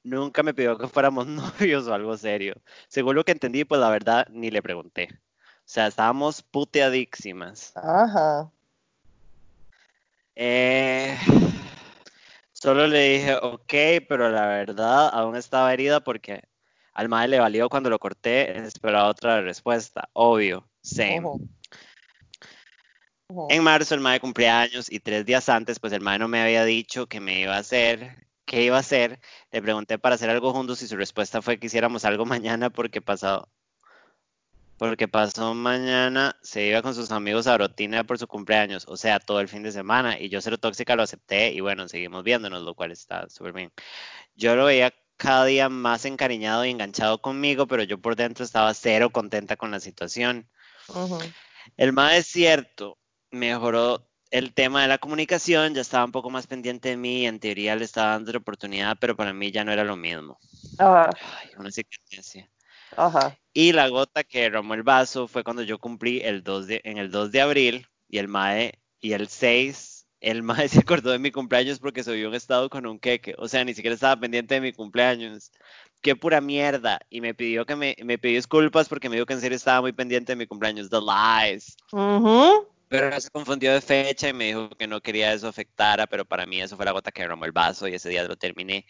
nunca 0.03 0.43
me 0.43 0.55
pidió 0.55 0.77
que 0.79 0.89
fuéramos 0.89 1.27
novios 1.61 1.87
o 1.87 1.95
algo 1.95 2.17
serio. 2.17 2.55
Según 2.89 3.17
lo 3.17 3.25
que 3.25 3.33
entendí, 3.33 3.65
pues 3.65 3.81
la 3.81 3.91
verdad 3.91 4.27
ni 4.31 4.51
le 4.51 4.63
pregunté. 4.63 5.09
O 5.13 5.71
sea, 5.71 5.87
estábamos 5.87 6.43
puteadísimas. 6.43 7.73
Ajá. 7.77 8.51
Eh, 10.35 11.19
solo 12.53 12.87
le 12.87 13.01
dije, 13.01 13.35
ok, 13.35 14.07
pero 14.09 14.31
la 14.31 14.47
verdad 14.47 15.11
aún 15.13 15.37
estaba 15.37 15.73
herida 15.73 16.01
porque 16.01 16.45
al 16.95 17.09
mae 17.09 17.29
le 17.29 17.39
valió 17.39 17.69
cuando 17.69 17.91
lo 17.91 17.99
corté, 17.99 18.57
esperaba 18.59 19.09
otra 19.09 19.41
respuesta. 19.43 20.09
Obvio, 20.13 20.67
same. 20.81 21.23
En 23.51 23.63
marzo 23.63 23.95
el 23.95 24.01
mae 24.01 24.21
cumplía 24.21 24.63
años 24.63 24.91
y 24.91 25.01
tres 25.01 25.27
días 25.27 25.51
antes, 25.51 25.79
pues 25.79 25.93
el 25.93 26.01
mae 26.01 26.19
no 26.19 26.29
me 26.29 26.41
había 26.41 26.65
dicho 26.65 27.09
que 27.09 27.21
me 27.21 27.41
iba 27.41 27.57
a 27.57 27.59
hacer, 27.59 28.27
qué 28.47 28.63
iba 28.63 28.79
a 28.79 28.81
hacer. 28.81 29.21
Le 29.51 29.61
pregunté 29.61 29.99
para 29.99 30.15
hacer 30.15 30.31
algo 30.31 30.51
juntos 30.55 30.81
y 30.81 30.89
su 30.89 30.97
respuesta 30.97 31.43
fue 31.43 31.59
que 31.59 31.67
hiciéramos 31.67 32.07
algo 32.07 32.25
mañana 32.27 32.71
porque 32.71 33.03
pasado, 33.03 33.51
porque 34.79 35.09
pasó 35.09 35.53
mañana 35.53 36.39
se 36.41 36.69
iba 36.69 36.81
con 36.81 36.95
sus 36.95 37.11
amigos 37.11 37.47
a 37.47 37.55
Brotina 37.55 38.03
por 38.05 38.19
su 38.19 38.27
cumpleaños, 38.27 38.87
o 38.89 38.97
sea, 38.97 39.21
todo 39.21 39.41
el 39.41 39.49
fin 39.49 39.63
de 39.63 39.73
semana. 39.73 40.19
Y 40.19 40.31
yo 40.31 40.41
cero 40.41 40.57
tóxica 40.57 40.97
lo 40.97 41.03
acepté 41.03 41.53
y 41.53 41.61
bueno, 41.61 41.87
seguimos 41.87 42.25
viéndonos, 42.25 42.63
lo 42.63 42.75
cual 42.75 42.93
está 42.93 43.29
súper 43.29 43.53
bien. 43.53 43.73
Yo 44.37 44.57
lo 44.57 44.65
veía 44.65 44.95
cada 45.19 45.45
día 45.45 45.69
más 45.69 46.07
encariñado 46.07 46.65
y 46.65 46.71
enganchado 46.71 47.21
conmigo, 47.21 47.67
pero 47.67 47.83
yo 47.83 47.99
por 47.99 48.17
dentro 48.17 48.45
estaba 48.45 48.73
cero 48.73 49.11
contenta 49.11 49.57
con 49.57 49.71
la 49.71 49.81
situación. 49.81 50.49
El 51.77 51.93
mae 51.93 52.19
es 52.19 52.27
cierto, 52.27 52.99
mejoró 53.31 54.09
el 54.31 54.53
tema 54.53 54.83
de 54.83 54.89
la 54.89 54.99
comunicación, 54.99 55.75
ya 55.75 55.81
estaba 55.81 56.05
un 56.05 56.13
poco 56.13 56.31
más 56.31 56.47
pendiente 56.47 56.91
de 56.91 56.97
mí 56.97 57.23
y 57.23 57.27
en 57.27 57.41
teoría 57.41 57.77
le 57.77 57.85
estaba 57.85 58.13
dando 58.13 58.33
la 58.33 58.39
oportunidad, 58.39 58.97
pero 59.01 59.17
para 59.17 59.33
mí 59.33 59.51
ya 59.51 59.65
no 59.65 59.73
era 59.73 59.85
lo 59.85 59.97
mismo. 59.97 60.39
Ajá. 60.79 61.11
Ay, 61.41 61.51
decía. 62.11 62.49
Ajá. 62.97 63.39
Y 63.53 63.73
la 63.73 63.89
gota 63.89 64.25
que 64.25 64.43
derramó 64.43 64.75
el 64.75 64.83
vaso 64.83 65.29
fue 65.29 65.45
cuando 65.45 65.63
yo 65.63 65.79
cumplí 65.79 66.21
el 66.21 66.43
2 66.43 66.67
de, 66.67 66.81
en 66.85 66.99
el 66.99 67.11
2 67.11 67.33
de 67.33 67.41
abril 67.41 67.87
y 68.09 68.19
el 68.19 68.29
mae 68.29 68.79
y 69.01 69.13
el 69.13 69.29
6, 69.29 70.07
el 70.21 70.43
mae 70.45 70.69
se 70.69 70.81
acordó 70.81 71.11
de 71.11 71.19
mi 71.19 71.31
cumpleaños 71.31 71.79
porque 71.79 72.05
subió 72.05 72.29
un 72.29 72.35
estado 72.35 72.69
con 72.69 72.87
un 72.87 72.99
queque, 72.99 73.35
o 73.39 73.49
sea, 73.49 73.65
ni 73.65 73.75
siquiera 73.75 73.95
estaba 73.95 74.21
pendiente 74.21 74.55
de 74.55 74.61
mi 74.61 74.73
cumpleaños. 74.73 75.53
Qué 76.01 76.15
pura 76.15 76.41
mierda. 76.41 77.01
Y 77.11 77.21
me 77.21 77.35
pidió 77.35 77.67
que 77.67 77.75
me, 77.75 77.97
me 78.05 78.19
pidió 78.19 78.37
disculpas 78.37 78.89
porque 78.89 79.09
me 79.09 79.17
dijo 79.17 79.27
que 79.27 79.35
en 79.35 79.41
serio 79.41 79.57
estaba 79.57 79.81
muy 79.81 79.93
pendiente 79.93 80.33
de 80.33 80.37
mi 80.37 80.47
cumpleaños. 80.47 80.89
The 80.91 81.01
lies. 81.01 81.77
Pero 82.89 83.21
se 83.21 83.31
confundió 83.31 83.73
de 83.75 83.81
fecha 83.83 84.29
y 84.29 84.33
me 84.33 84.47
dijo 84.47 84.71
que 84.71 84.87
no 84.87 85.01
quería 85.01 85.33
eso 85.33 85.49
afectara, 85.49 86.07
pero 86.07 86.25
para 86.25 86.47
mí 86.47 86.61
eso 86.61 86.77
fue 86.77 86.85
la 86.87 86.93
gota 86.93 87.13
que 87.13 87.23
derramó 87.23 87.45
el 87.45 87.53
vaso 87.53 87.87
y 87.89 87.95
ese 87.95 88.09
día 88.09 88.25
lo 88.25 88.37
terminé. 88.37 88.87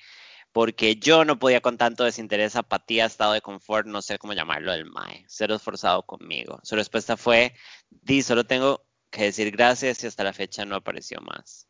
porque 0.53 0.96
yo 0.96 1.24
no 1.24 1.38
podía 1.38 1.61
con 1.61 1.78
tanto 1.78 2.05
desinterés, 2.05 2.57
apatía, 2.57 3.07
estado 3.07 3.34
de 3.34 3.42
confort, 3.42 3.86
no 3.86 4.03
sé 4.03 4.18
cómo 4.18 4.32
llamarlo, 4.34 4.72
del 4.72 4.86
mae, 4.86 5.24
ser 5.28 5.51
esforzado 5.53 6.05
conmigo. 6.05 6.59
Su 6.64 6.76
respuesta 6.76 7.16
fue, 7.16 7.55
di, 7.90 8.22
solo 8.22 8.44
tengo 8.46 8.84
que 9.11 9.24
decir 9.24 9.51
gracias 9.53 10.03
y 10.05 10.07
hasta 10.09 10.24
la 10.24 10.32
fecha 10.32 10.64
no 10.64 10.76
apareció 10.76 11.20
más. 11.20 11.68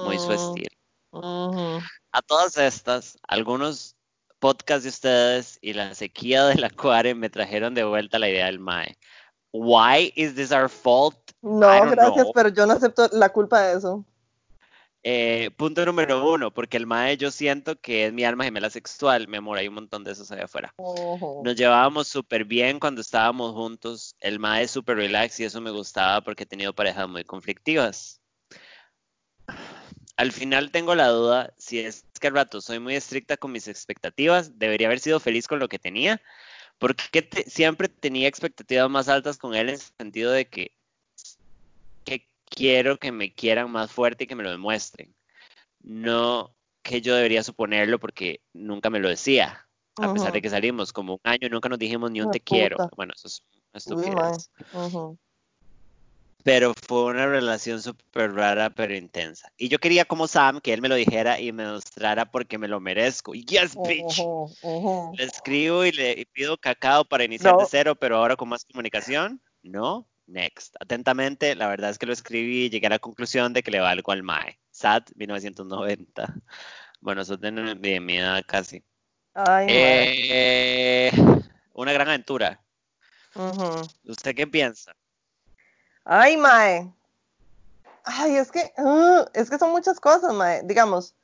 Muy 0.00 0.18
su 0.18 0.32
Mm, 0.32 0.34
estilo. 0.34 0.70
ujú. 1.12 1.80
A 2.12 2.22
todas 2.22 2.56
estas, 2.56 3.18
algunos 3.28 3.96
podcasts 4.38 4.84
de 4.84 4.90
ustedes 4.90 5.58
y 5.62 5.72
la 5.74 5.94
sequía 5.94 6.44
del 6.46 6.64
acuario 6.64 7.14
me 7.16 7.30
trajeron 7.30 7.74
de 7.74 7.84
vuelta 7.84 8.18
la 8.18 8.28
idea 8.28 8.46
del 8.46 8.58
mae. 8.60 8.96
Why 9.52 10.12
is 10.16 10.34
this 10.34 10.52
our 10.52 10.68
fault? 10.68 11.23
No, 11.44 11.90
gracias, 11.90 12.24
know. 12.24 12.32
pero 12.32 12.48
yo 12.48 12.66
no 12.66 12.72
acepto 12.72 13.06
la 13.12 13.28
culpa 13.28 13.60
de 13.60 13.76
eso. 13.76 14.04
Eh, 15.06 15.50
punto 15.58 15.84
número 15.84 16.32
uno, 16.32 16.50
porque 16.54 16.78
el 16.78 16.86
mae 16.86 17.18
yo 17.18 17.30
siento 17.30 17.78
que 17.78 18.06
es 18.06 18.12
mi 18.14 18.24
alma 18.24 18.44
gemela 18.44 18.70
sexual, 18.70 19.28
mi 19.28 19.36
amor, 19.36 19.58
hay 19.58 19.68
un 19.68 19.74
montón 19.74 20.02
de 20.02 20.12
esos 20.12 20.32
allá 20.32 20.44
afuera. 20.44 20.74
Nos 20.78 21.54
llevábamos 21.56 22.08
súper 22.08 22.46
bien 22.46 22.80
cuando 22.80 23.02
estábamos 23.02 23.52
juntos, 23.52 24.16
el 24.20 24.38
mae 24.38 24.62
es 24.62 24.70
súper 24.70 24.96
relax 24.96 25.38
y 25.40 25.44
eso 25.44 25.60
me 25.60 25.70
gustaba 25.70 26.22
porque 26.22 26.44
he 26.44 26.46
tenido 26.46 26.74
parejas 26.74 27.06
muy 27.06 27.22
conflictivas. 27.22 28.22
Al 30.16 30.32
final 30.32 30.70
tengo 30.70 30.94
la 30.94 31.08
duda 31.08 31.52
si 31.58 31.80
es 31.80 32.06
que 32.18 32.28
al 32.28 32.34
rato 32.34 32.62
soy 32.62 32.78
muy 32.78 32.94
estricta 32.94 33.36
con 33.36 33.52
mis 33.52 33.68
expectativas, 33.68 34.58
debería 34.58 34.86
haber 34.86 35.00
sido 35.00 35.20
feliz 35.20 35.46
con 35.48 35.58
lo 35.58 35.68
que 35.68 35.78
tenía, 35.78 36.22
porque 36.78 37.20
te- 37.20 37.50
siempre 37.50 37.88
tenía 37.88 38.26
expectativas 38.26 38.88
más 38.88 39.10
altas 39.10 39.36
con 39.36 39.54
él 39.54 39.68
en 39.68 39.74
el 39.74 39.80
sentido 39.80 40.30
de 40.32 40.46
que 40.48 40.70
quiero 42.54 42.98
que 42.98 43.12
me 43.12 43.32
quieran 43.32 43.70
más 43.70 43.92
fuerte 43.92 44.24
y 44.24 44.26
que 44.26 44.36
me 44.36 44.44
lo 44.44 44.50
demuestren. 44.50 45.14
No 45.80 46.54
que 46.82 47.00
yo 47.00 47.14
debería 47.14 47.42
suponerlo 47.42 47.98
porque 47.98 48.40
nunca 48.52 48.90
me 48.90 49.00
lo 49.00 49.08
decía, 49.08 49.66
a 49.96 50.12
pesar 50.12 50.32
de 50.32 50.42
que 50.42 50.50
salimos 50.50 50.92
como 50.92 51.14
un 51.14 51.20
año 51.24 51.48
nunca 51.48 51.68
nos 51.68 51.78
dijimos 51.78 52.10
ni 52.10 52.20
un 52.20 52.26
de 52.26 52.38
te 52.38 52.40
quiero. 52.40 52.76
Bueno, 52.96 53.12
eso 53.16 53.28
es 53.28 53.42
estupidez. 53.72 54.50
Pero 56.44 56.74
fue 56.86 57.04
una 57.04 57.26
relación 57.26 57.80
súper 57.80 58.34
rara, 58.34 58.68
pero 58.68 58.94
intensa. 58.94 59.50
Y 59.56 59.68
yo 59.68 59.78
quería 59.78 60.04
como 60.04 60.28
Sam 60.28 60.60
que 60.60 60.74
él 60.74 60.82
me 60.82 60.90
lo 60.90 60.94
dijera 60.94 61.40
y 61.40 61.52
me 61.52 61.66
mostrara 61.66 62.30
porque 62.30 62.58
me 62.58 62.68
lo 62.68 62.80
merezco. 62.80 63.32
Yes, 63.32 63.74
bitch. 63.82 64.20
Ujú, 64.20 64.54
ujú. 64.60 65.16
Le 65.16 65.24
escribo 65.24 65.86
y 65.86 65.92
le 65.92 66.12
y 66.12 66.26
pido 66.26 66.58
cacao 66.58 67.06
para 67.06 67.24
iniciar 67.24 67.56
de 67.56 67.62
No. 67.62 67.68
cero, 67.70 67.96
pero 67.96 68.18
ahora 68.18 68.36
con 68.36 68.50
más 68.50 68.66
comunicación. 68.66 69.40
No, 69.62 70.06
next. 70.26 70.76
Atentamente, 70.80 71.54
la 71.54 71.68
verdad 71.68 71.90
es 71.90 71.98
que 71.98 72.06
lo 72.06 72.12
escribí 72.12 72.64
y 72.64 72.70
llegué 72.70 72.86
a 72.86 72.90
la 72.90 72.98
conclusión 72.98 73.52
de 73.52 73.62
que 73.62 73.70
le 73.70 73.80
valgo 73.80 74.12
al 74.12 74.22
MAE. 74.22 74.58
SAT 74.70 75.10
1990. 75.14 76.34
Bueno, 77.00 77.22
eso 77.22 77.34
es 77.34 77.40
de, 77.40 77.50
de 77.50 78.00
mi 78.00 78.18
edad 78.18 78.42
casi. 78.46 78.82
Ay, 79.34 79.66
mae. 79.66 80.28
Eh, 80.30 81.12
una 81.74 81.92
gran 81.92 82.08
aventura. 82.08 82.60
¿Usted 84.04 84.34
qué 84.34 84.46
piensa? 84.46 84.94
Ay, 86.04 86.36
mae. 86.36 86.92
Ay, 88.04 88.36
es 88.36 88.50
que, 88.50 88.72
uh, 88.78 89.24
es 89.34 89.50
que 89.50 89.58
son 89.58 89.70
muchas 89.70 89.98
cosas, 89.98 90.32
mae. 90.34 90.62
Digamos, 90.64 91.14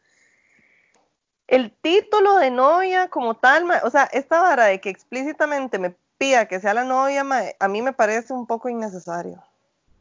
el 1.46 1.72
título 1.80 2.36
de 2.36 2.50
novia 2.50 3.08
como 3.08 3.34
tal, 3.34 3.64
mae, 3.64 3.80
o 3.84 3.90
sea, 3.90 4.04
esta 4.04 4.40
vara 4.40 4.66
de 4.66 4.80
que 4.80 4.90
explícitamente 4.90 5.78
me 5.78 5.94
pida 6.20 6.46
que 6.46 6.60
sea 6.60 6.74
la 6.74 6.84
novia, 6.84 7.24
mae, 7.24 7.56
a 7.58 7.66
mí 7.66 7.80
me 7.80 7.94
parece 7.94 8.34
un 8.34 8.46
poco 8.46 8.68
innecesario. 8.68 9.42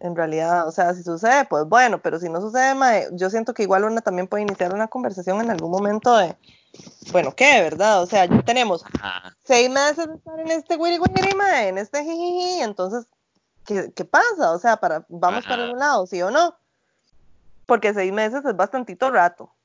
En 0.01 0.17
realidad, 0.17 0.67
o 0.67 0.72
sea, 0.72 0.93
si 0.93 1.01
sucede, 1.01 1.45
pues 1.45 1.63
bueno, 1.65 2.01
pero 2.01 2.20
si 2.20 2.28
no 2.28 2.41
sucede, 2.41 2.76
mae, 2.76 3.07
yo 3.13 3.30
siento 3.30 3.53
que 3.53 3.63
igual 3.63 3.86
una 3.86 4.01
también 4.01 4.28
puede 4.28 4.43
iniciar 4.43 4.74
una 4.74 4.89
conversación 4.89 5.39
en 5.39 5.49
algún 5.49 5.72
momento 5.72 6.17
de, 6.17 6.36
bueno, 7.13 7.34
¿qué, 7.34 7.61
verdad? 7.61 8.03
O 8.03 8.05
sea, 8.05 8.26
ya 8.26 8.41
tenemos 8.41 8.84
Ajá. 8.99 9.34
seis 9.45 9.70
meses 9.70 10.07
de 10.09 10.15
estar 10.15 10.38
en 10.41 10.51
este 10.51 10.76
wiri 10.76 10.99
wiri, 10.99 11.36
mae, 11.38 11.70
en 11.70 11.78
este 11.78 12.03
jijiji, 12.03 12.63
entonces, 12.63 13.07
¿qué, 13.65 13.93
qué 13.95 14.03
pasa? 14.03 14.51
O 14.51 14.59
sea, 14.59 14.76
para, 14.76 15.05
vamos 15.07 15.45
para 15.45 15.63
algún 15.63 15.80
lado, 15.80 16.05
¿sí 16.05 16.22
o 16.22 16.32
no? 16.32 16.53
Porque 17.65 17.93
seis 17.93 18.11
meses 18.11 18.43
es 18.43 18.55
bastantito 18.57 19.09
rato. 19.09 19.55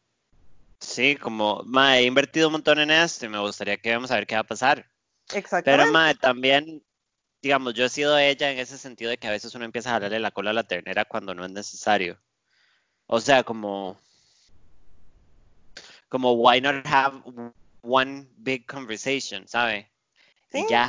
Sí, 0.79 1.17
como, 1.17 1.63
mae, 1.65 2.03
he 2.03 2.07
invertido 2.07 2.47
un 2.47 2.53
montón 2.53 2.79
en 2.79 2.93
esto 2.93 3.27
y 3.27 3.29
me 3.29 3.41
gustaría 3.41 3.77
que 3.77 3.93
vamos 3.93 4.13
a 4.13 4.15
ver 4.15 4.27
qué 4.29 4.37
va 4.37 4.43
a 4.43 4.45
pasar. 4.45 4.87
Pero, 5.29 5.39
Exactamente. 5.39 5.93
mae, 5.93 6.15
también, 6.15 6.85
digamos, 7.43 7.75
yo 7.75 7.85
he 7.85 7.89
sido 7.89 8.19
ella 8.19 8.51
en 8.51 8.59
ese 8.59 8.79
sentido 8.79 9.11
de 9.11 9.19
que 9.19 9.29
a 9.29 9.33
veces 9.33 9.55
uno 9.55 9.65
empieza 9.65 9.91
a 9.91 9.93
jalarle 9.95 10.21
la 10.21 10.31
cola 10.31 10.51
a 10.51 10.55
la 10.55 10.65
ternera 10.65 11.05
cuando 11.05 11.35
no 11.35 11.45
es 11.45 11.51
necesario. 11.51 12.21
O 13.07 13.21
sea, 13.21 13.43
como, 13.43 14.01
como, 16.09 16.33
why 16.33 16.61
not 16.61 16.87
have 16.87 17.21
one 17.83 18.29
big 18.37 18.67
conversation, 18.67 19.47
¿sabe? 19.47 19.91
Sí, 20.51 20.61
Y 20.61 20.71
ya, 20.71 20.89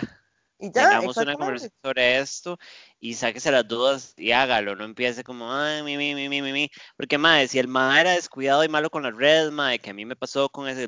y 0.59 0.71
ya, 0.71 0.89
tengamos 0.89 1.17
una 1.17 1.36
conversación 1.36 1.79
sobre 1.83 2.19
esto 2.19 2.57
y 2.99 3.13
sáquese 3.13 3.51
las 3.51 3.67
dudas 3.67 4.13
y 4.17 4.31
hágalo, 4.31 4.75
no 4.75 4.86
empiece 4.86 5.23
como, 5.23 5.51
ay, 5.51 5.83
mi, 5.83 5.97
mi, 5.97 6.15
mi, 6.15 6.29
mi, 6.29 6.41
mi, 6.41 6.53
mi. 6.53 6.71
Porque, 6.95 7.17
mae, 7.17 7.47
si 7.47 7.59
el 7.59 7.67
mae 7.67 8.01
era 8.01 8.11
descuidado 8.11 8.63
y 8.63 8.69
malo 8.69 8.89
con 8.89 9.03
las 9.03 9.15
redes, 9.15 9.51
mae, 9.51 9.79
que 9.79 9.89
a 9.89 9.93
mí 9.93 10.05
me 10.05 10.15
pasó 10.15 10.49
con 10.49 10.67
ese 10.67 10.88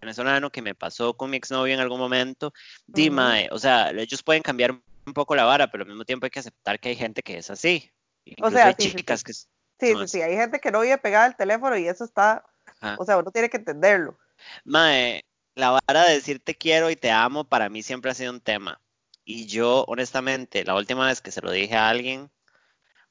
venezolano, 0.00 0.50
que 0.50 0.62
me 0.62 0.74
pasó 0.74 1.16
con 1.16 1.30
mi 1.30 1.36
exnovio 1.36 1.74
en 1.74 1.80
algún 1.80 1.98
momento, 1.98 2.52
di, 2.86 3.08
Ujú. 3.08 3.16
mae, 3.16 3.48
o 3.50 3.58
sea, 3.58 3.90
ellos 3.90 4.22
pueden 4.22 4.42
cambiar 4.42 4.72
un 4.72 5.12
poco 5.14 5.34
la 5.34 5.44
vara, 5.44 5.70
pero 5.70 5.82
al 5.84 5.88
mismo 5.88 6.04
tiempo 6.04 6.26
hay 6.26 6.30
que 6.30 6.40
aceptar 6.40 6.78
que 6.80 6.90
hay 6.90 6.96
gente 6.96 7.22
que 7.22 7.38
es 7.38 7.50
así. 7.50 7.90
Incluso 8.24 8.56
sea, 8.56 8.66
hay 8.66 8.74
sí, 8.78 8.92
chicas 8.92 9.20
sí. 9.20 9.24
que 9.24 9.32
Sí, 9.78 9.94
sí, 9.94 10.08
sí, 10.08 10.22
hay 10.22 10.34
gente 10.36 10.58
que 10.58 10.70
no 10.70 10.80
vive 10.80 10.96
pegada 10.98 11.26
al 11.26 11.36
teléfono 11.36 11.76
y 11.76 11.86
eso 11.86 12.04
está, 12.04 12.44
Ajá. 12.80 12.96
o 12.98 13.04
sea, 13.04 13.18
uno 13.18 13.30
tiene 13.30 13.50
que 13.50 13.58
entenderlo. 13.58 14.18
Mae, 14.64 15.22
la 15.54 15.78
vara 15.86 16.04
de 16.04 16.14
decir 16.14 16.40
te 16.42 16.54
quiero 16.54 16.90
y 16.90 16.96
te 16.96 17.10
amo 17.10 17.44
para 17.44 17.68
mí 17.68 17.82
siempre 17.82 18.10
ha 18.10 18.14
sido 18.14 18.32
un 18.32 18.40
tema. 18.40 18.80
Y 19.24 19.46
yo, 19.46 19.84
honestamente, 19.88 20.64
la 20.64 20.74
última 20.74 21.06
vez 21.06 21.20
que 21.20 21.30
se 21.30 21.42
lo 21.42 21.50
dije 21.50 21.76
a 21.76 21.88
alguien, 21.88 22.30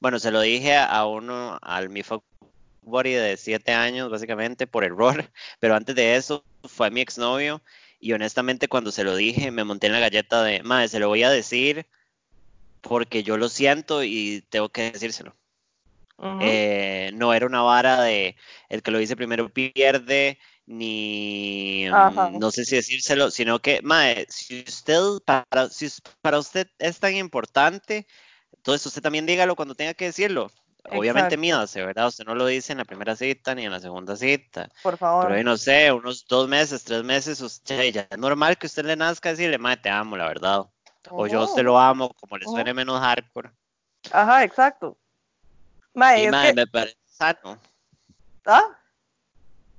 bueno, 0.00 0.18
se 0.18 0.30
lo 0.30 0.40
dije 0.40 0.76
a 0.76 1.06
uno, 1.06 1.58
al 1.62 1.88
mi 1.88 2.02
fuck 2.02 2.24
buddy 2.82 3.12
de 3.12 3.36
7 3.36 3.72
años, 3.72 4.10
básicamente, 4.10 4.66
por 4.66 4.84
error, 4.84 5.30
pero 5.60 5.74
antes 5.74 5.94
de 5.94 6.16
eso 6.16 6.44
fue 6.68 6.88
a 6.88 6.90
mi 6.90 7.00
exnovio 7.00 7.62
y 8.00 8.12
honestamente 8.12 8.68
cuando 8.68 8.92
se 8.92 9.04
lo 9.04 9.16
dije 9.16 9.50
me 9.50 9.64
monté 9.64 9.86
en 9.86 9.94
la 9.94 10.00
galleta 10.00 10.42
de, 10.42 10.62
mae, 10.62 10.88
se 10.88 11.00
lo 11.00 11.08
voy 11.08 11.22
a 11.22 11.30
decir 11.30 11.86
porque 12.80 13.22
yo 13.22 13.36
lo 13.36 13.48
siento 13.48 14.04
y 14.04 14.44
tengo 14.48 14.68
que 14.68 14.92
decírselo. 14.92 15.34
Eh, 16.40 17.10
no 17.14 17.32
era 17.34 17.46
una 17.46 17.62
vara 17.62 18.02
de 18.02 18.36
el 18.68 18.82
que 18.82 18.90
lo 18.90 18.98
dice 18.98 19.16
primero 19.16 19.48
pierde, 19.48 20.38
ni 20.66 21.86
Ajá. 21.86 22.30
mm, 22.30 22.38
no 22.38 22.50
sé 22.50 22.64
si 22.64 22.76
decírselo, 22.76 23.30
sino 23.30 23.60
que, 23.60 23.80
mae, 23.82 24.26
si 24.28 24.64
usted, 24.66 24.98
para, 25.24 25.68
si 25.70 25.88
para 26.20 26.38
usted 26.38 26.68
es 26.78 26.98
tan 26.98 27.14
importante, 27.14 28.06
entonces 28.52 28.86
usted 28.86 29.02
también 29.02 29.26
dígalo 29.26 29.56
cuando 29.56 29.74
tenga 29.74 29.94
que 29.94 30.06
decirlo. 30.06 30.50
Obviamente 30.90 31.36
mídase, 31.36 31.84
¿verdad? 31.84 32.08
Usted 32.08 32.24
no 32.24 32.34
lo 32.34 32.46
dice 32.46 32.72
en 32.72 32.78
la 32.78 32.84
primera 32.84 33.16
cita 33.16 33.54
ni 33.54 33.64
en 33.64 33.72
la 33.72 33.80
segunda 33.80 34.16
cita. 34.16 34.68
Por 34.82 34.94
Pero 34.94 34.98
favor. 34.98 35.32
ahí 35.32 35.44
no 35.44 35.56
sé, 35.56 35.90
unos 35.92 36.26
dos 36.26 36.48
meses, 36.48 36.84
tres 36.84 37.02
meses, 37.04 37.40
usted, 37.40 37.92
ya 37.92 38.06
es 38.10 38.18
normal 38.18 38.56
que 38.58 38.66
usted 38.66 38.84
le 38.84 38.96
nazca 38.96 39.30
decirle, 39.30 39.58
mae, 39.58 39.76
te 39.76 39.88
amo, 39.90 40.16
la 40.16 40.26
verdad. 40.28 40.64
O 41.10 41.26
yo 41.26 41.44
usted 41.44 41.62
lo 41.64 41.78
amo, 41.78 42.12
como 42.14 42.36
le 42.38 42.46
suene 42.46 42.74
menos 42.74 43.00
hardcore. 43.00 43.50
Ajá, 44.12 44.44
exacto. 44.44 44.96
Mae, 45.94 46.22
Y 46.22 46.26
es 46.26 46.32
mae, 46.32 46.48
que, 46.50 46.54
me 46.54 46.66
parece 46.66 46.96
sano, 47.06 47.58
ah, 48.46 48.62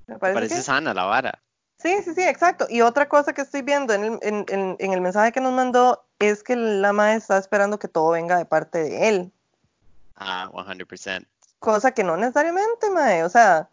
me 0.08 0.14
me 0.16 0.20
parece 0.20 0.40
parece 0.40 0.56
que, 0.56 0.62
sana 0.64 0.94
la 0.94 1.04
vara. 1.06 1.44
sí, 1.80 2.02
sí, 2.04 2.14
sí, 2.16 2.22
exacto. 2.24 2.66
Y 2.70 2.82
otra 2.82 3.08
cosa 3.08 3.34
que 3.34 3.42
estoy 3.42 3.62
viendo 3.62 3.94
en 3.94 4.04
el, 4.04 4.20
en, 4.22 4.46
en- 4.50 4.76
en 4.80 4.94
el 4.94 5.02
mensaje 5.02 5.32
que 5.32 5.42
nos 5.42 5.54
mandó 5.54 6.06
es 6.20 6.44
que 6.44 6.56
la 6.56 6.94
mae 6.94 7.16
está 7.16 7.38
esperando 7.38 7.78
que 7.80 7.88
todo 7.88 8.10
venga 8.12 8.38
de 8.38 8.46
parte 8.46 8.80
de 8.80 9.10
él. 9.10 9.34
Ah, 10.18 10.50
100%. 10.52 11.26
Cosa 11.60 11.92
que 11.92 12.04
no 12.04 12.18
necesariamente, 12.18 12.90
mae. 12.90 13.24
O 13.24 13.30
sea, 13.30 13.70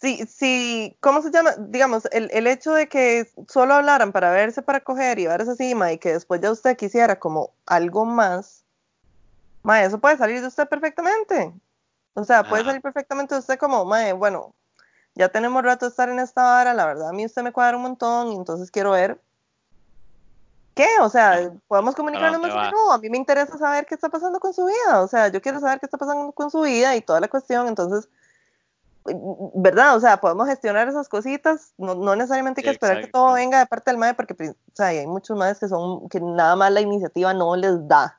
si, 0.00 0.26
si, 0.26 0.96
¿cómo 1.00 1.22
se 1.22 1.30
llama? 1.30 1.52
Digamos, 1.58 2.06
el, 2.12 2.30
el 2.32 2.46
hecho 2.46 2.72
de 2.72 2.88
que 2.88 3.30
solo 3.48 3.74
hablaran 3.74 4.12
para 4.12 4.30
verse 4.30 4.62
para 4.62 4.80
coger 4.80 5.18
y 5.18 5.26
verse 5.26 5.52
así, 5.52 5.74
mae, 5.74 5.94
y 5.94 5.98
que 5.98 6.12
después 6.12 6.40
ya 6.40 6.50
usted 6.50 6.76
quisiera 6.76 7.18
como 7.18 7.52
algo 7.66 8.04
más, 8.04 8.64
mae, 9.62 9.84
eso 9.86 9.98
puede 9.98 10.18
salir 10.18 10.40
de 10.40 10.48
usted 10.48 10.68
perfectamente. 10.68 11.52
O 12.14 12.24
sea, 12.24 12.48
puede 12.48 12.64
salir 12.64 12.80
perfectamente 12.80 13.34
de 13.34 13.40
usted 13.40 13.58
como, 13.58 13.84
mae, 13.84 14.12
bueno, 14.12 14.54
ya 15.14 15.28
tenemos 15.28 15.62
rato 15.62 15.86
de 15.86 15.90
estar 15.90 16.08
en 16.08 16.18
esta 16.18 16.42
vara, 16.42 16.74
la 16.74 16.86
verdad 16.86 17.08
a 17.08 17.12
mí 17.12 17.24
usted 17.24 17.42
me 17.42 17.52
cuadra 17.52 17.76
un 17.76 17.82
montón 17.84 18.32
y 18.32 18.36
entonces 18.36 18.70
quiero 18.70 18.90
ver 18.92 19.20
qué, 20.74 20.88
o 21.00 21.08
sea, 21.08 21.40
No, 21.40 21.60
podemos 21.68 21.94
¿Para 21.94 22.02
comunicarnos 22.02 22.40
más 22.40 22.50
o 22.52 22.56
va? 22.56 22.64
menos, 22.64 22.90
a 22.92 22.98
mí 22.98 23.10
me 23.10 23.16
interesa 23.16 23.56
saber 23.58 23.86
qué 23.86 23.94
está 23.94 24.08
pasando 24.08 24.40
con 24.40 24.52
su 24.52 24.66
vida, 24.66 25.02
o 25.02 25.08
sea, 25.08 25.28
yo 25.28 25.40
quiero 25.40 25.60
saber 25.60 25.80
qué 25.80 25.86
está 25.86 25.98
pasando 25.98 26.32
con 26.32 26.50
su 26.50 26.62
vida 26.62 26.96
y 26.96 27.00
toda 27.00 27.20
la 27.20 27.28
cuestión, 27.28 27.68
entonces, 27.68 28.08
¿verdad? 29.54 29.96
O 29.96 30.00
sea, 30.00 30.20
podemos 30.20 30.48
gestionar 30.48 30.88
esas 30.88 31.08
cositas, 31.08 31.72
no, 31.78 31.94
no 31.94 32.16
necesariamente 32.16 32.60
hay 32.60 32.64
que 32.64 32.70
esperar 32.70 33.00
que 33.00 33.08
todo 33.10 33.34
venga 33.34 33.58
de 33.58 33.66
parte 33.66 33.90
del 33.90 33.98
MAE, 33.98 34.14
porque, 34.14 34.34
o 34.34 34.54
sea, 34.74 34.86
hay 34.86 35.06
muchos 35.06 35.36
MAEs 35.36 35.58
que 35.58 35.68
son, 35.68 36.08
que 36.08 36.20
nada 36.20 36.56
más 36.56 36.72
la 36.72 36.80
iniciativa 36.80 37.32
no 37.34 37.54
les 37.56 37.86
da. 37.86 38.18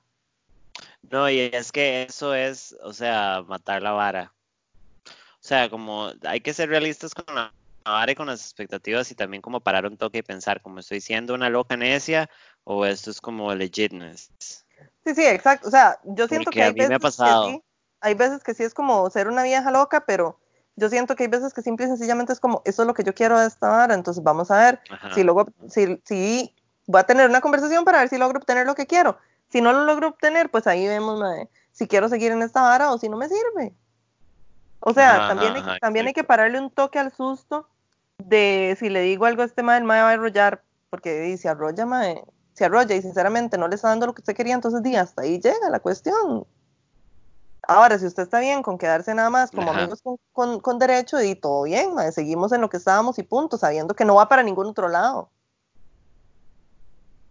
No, 1.10 1.30
y 1.30 1.40
es 1.40 1.72
que 1.72 2.04
eso 2.04 2.34
es, 2.34 2.76
o 2.84 2.94
sea, 2.94 3.44
matar 3.48 3.82
la 3.82 3.92
vara. 3.92 4.32
O 5.08 5.48
sea, 5.48 5.70
como 5.70 6.10
hay 6.26 6.42
que 6.42 6.54
ser 6.54 6.70
realistas 6.70 7.14
con 7.14 7.36
la 7.36 7.54
vara 7.92 8.16
con 8.16 8.28
las 8.28 8.42
expectativas 8.42 9.12
y 9.12 9.16
también 9.16 9.42
como 9.42 9.62
parar 9.62 9.86
un 9.86 9.98
toque 9.98 10.20
y 10.20 10.24
pensar, 10.24 10.62
como 10.62 10.80
estoy 10.80 11.02
siendo 11.02 11.34
una 11.34 11.50
loca 11.50 11.78
necia 11.78 12.30
o 12.64 12.86
esto 12.86 13.12
es 13.12 13.22
como 13.22 13.54
legitness. 13.54 14.32
Sí, 15.06 15.14
sí, 15.16 15.26
exacto. 15.26 15.68
O 15.68 15.72
sea, 15.72 16.00
yo 16.04 16.28
siento 16.28 16.46
Porque 16.46 16.60
que 16.60 16.64
hay 16.64 16.70
a 16.70 16.74
mí 16.74 16.80
me 16.80 16.86
ha 16.86 16.88
veces 16.90 17.02
pasado. 17.02 17.48
que 17.48 17.54
sí, 17.54 17.64
hay 18.02 18.14
veces 18.16 18.44
que 18.44 18.54
sí 18.54 18.64
es 18.64 18.74
como 18.74 19.10
ser 19.10 19.28
una 19.28 19.44
vieja 19.44 19.70
loca, 19.72 20.06
pero 20.06 20.40
yo 20.76 20.90
siento 20.90 21.16
que 21.16 21.24
hay 21.24 21.30
veces 21.30 21.54
que 21.54 21.62
simple 21.62 21.86
y 21.86 21.90
sencillamente 21.90 22.34
es 22.34 22.40
como, 22.40 22.62
eso 22.66 22.82
es 22.82 22.88
lo 22.88 22.94
que 22.94 23.04
yo 23.04 23.14
quiero 23.14 23.40
de 23.40 23.48
esta 23.48 23.70
vara, 23.70 23.94
entonces 23.94 24.24
vamos 24.24 24.52
a 24.52 24.58
ver 24.58 24.82
Ajá. 24.90 25.14
si 25.14 25.24
luego, 25.24 25.48
si, 25.70 26.02
si 26.06 26.54
voy 26.88 27.00
a 27.02 27.06
tener 27.06 27.30
una 27.30 27.42
conversación 27.42 27.86
para 27.86 28.00
ver 28.00 28.10
si 28.10 28.18
logro 28.18 28.40
obtener 28.40 28.66
lo 28.66 28.76
que 28.76 28.88
quiero. 28.88 29.18
Si 29.50 29.62
no 29.62 29.72
lo 29.72 29.86
logro 29.86 30.10
obtener, 30.10 30.50
pues 30.50 30.68
ahí 30.68 30.88
vemos 30.88 31.20
mae, 31.20 31.50
si 31.72 31.88
quiero 31.88 32.10
seguir 32.10 32.32
en 32.32 32.42
esta 32.42 32.62
vara 32.62 32.92
o 32.92 32.98
si 32.98 33.10
no 33.10 33.16
me 33.18 33.30
sirve. 33.30 33.74
O 34.80 34.94
sea, 34.94 35.16
Ajá, 35.18 35.28
también, 35.30 35.56
hay, 35.56 35.80
también 35.80 36.08
hay 36.08 36.14
que 36.14 36.24
pararle 36.24 36.60
un 36.60 36.70
toque 36.70 37.00
al 37.00 37.12
susto 37.14 37.70
de 38.18 38.76
si 38.80 38.90
le 38.90 39.02
digo 39.02 39.26
algo 39.26 39.42
a 39.42 39.46
este 39.46 39.64
mae, 39.64 39.78
el 39.78 39.84
mae 39.84 40.02
va 40.02 40.10
a 40.10 40.14
arrollar, 40.14 40.64
porque 40.90 41.38
si 41.38 41.48
arrolla, 41.48 41.86
mae, 41.86 42.24
si 42.54 42.64
arrolla 42.64 42.96
y 42.96 43.02
sinceramente 43.02 43.58
no 43.58 43.68
le 43.68 43.76
está 43.76 43.90
dando 43.90 44.08
lo 44.08 44.14
que 44.14 44.22
usted 44.22 44.36
quería, 44.36 44.54
entonces 44.56 44.82
di, 44.82 44.96
hasta 44.96 45.24
ahí 45.24 45.40
llega 45.40 45.70
la 45.70 45.80
cuestión. 45.80 46.46
Ahora, 47.68 47.98
si 47.98 48.06
usted 48.06 48.24
está 48.24 48.40
bien 48.40 48.62
con 48.62 48.78
quedarse 48.78 49.14
nada 49.16 49.30
más 49.32 49.50
como 49.50 49.72
Ajá. 49.72 49.80
amigos 49.82 50.02
con, 50.02 50.18
con- 50.34 50.60
con 50.60 50.78
derecho, 50.80 51.22
y 51.22 51.36
todo 51.36 51.64
bien, 51.64 51.94
mae, 51.96 52.12
seguimos 52.12 52.52
en 52.52 52.62
lo 52.62 52.70
que 52.70 52.78
estábamos 52.78 53.18
y 53.20 53.24
punto, 53.24 53.58
sabiendo 53.58 53.96
que 53.96 54.06
no 54.06 54.16
va 54.16 54.30
para 54.30 54.44
ningún 54.44 54.68
otro 54.68 54.88
lado. 54.88 55.32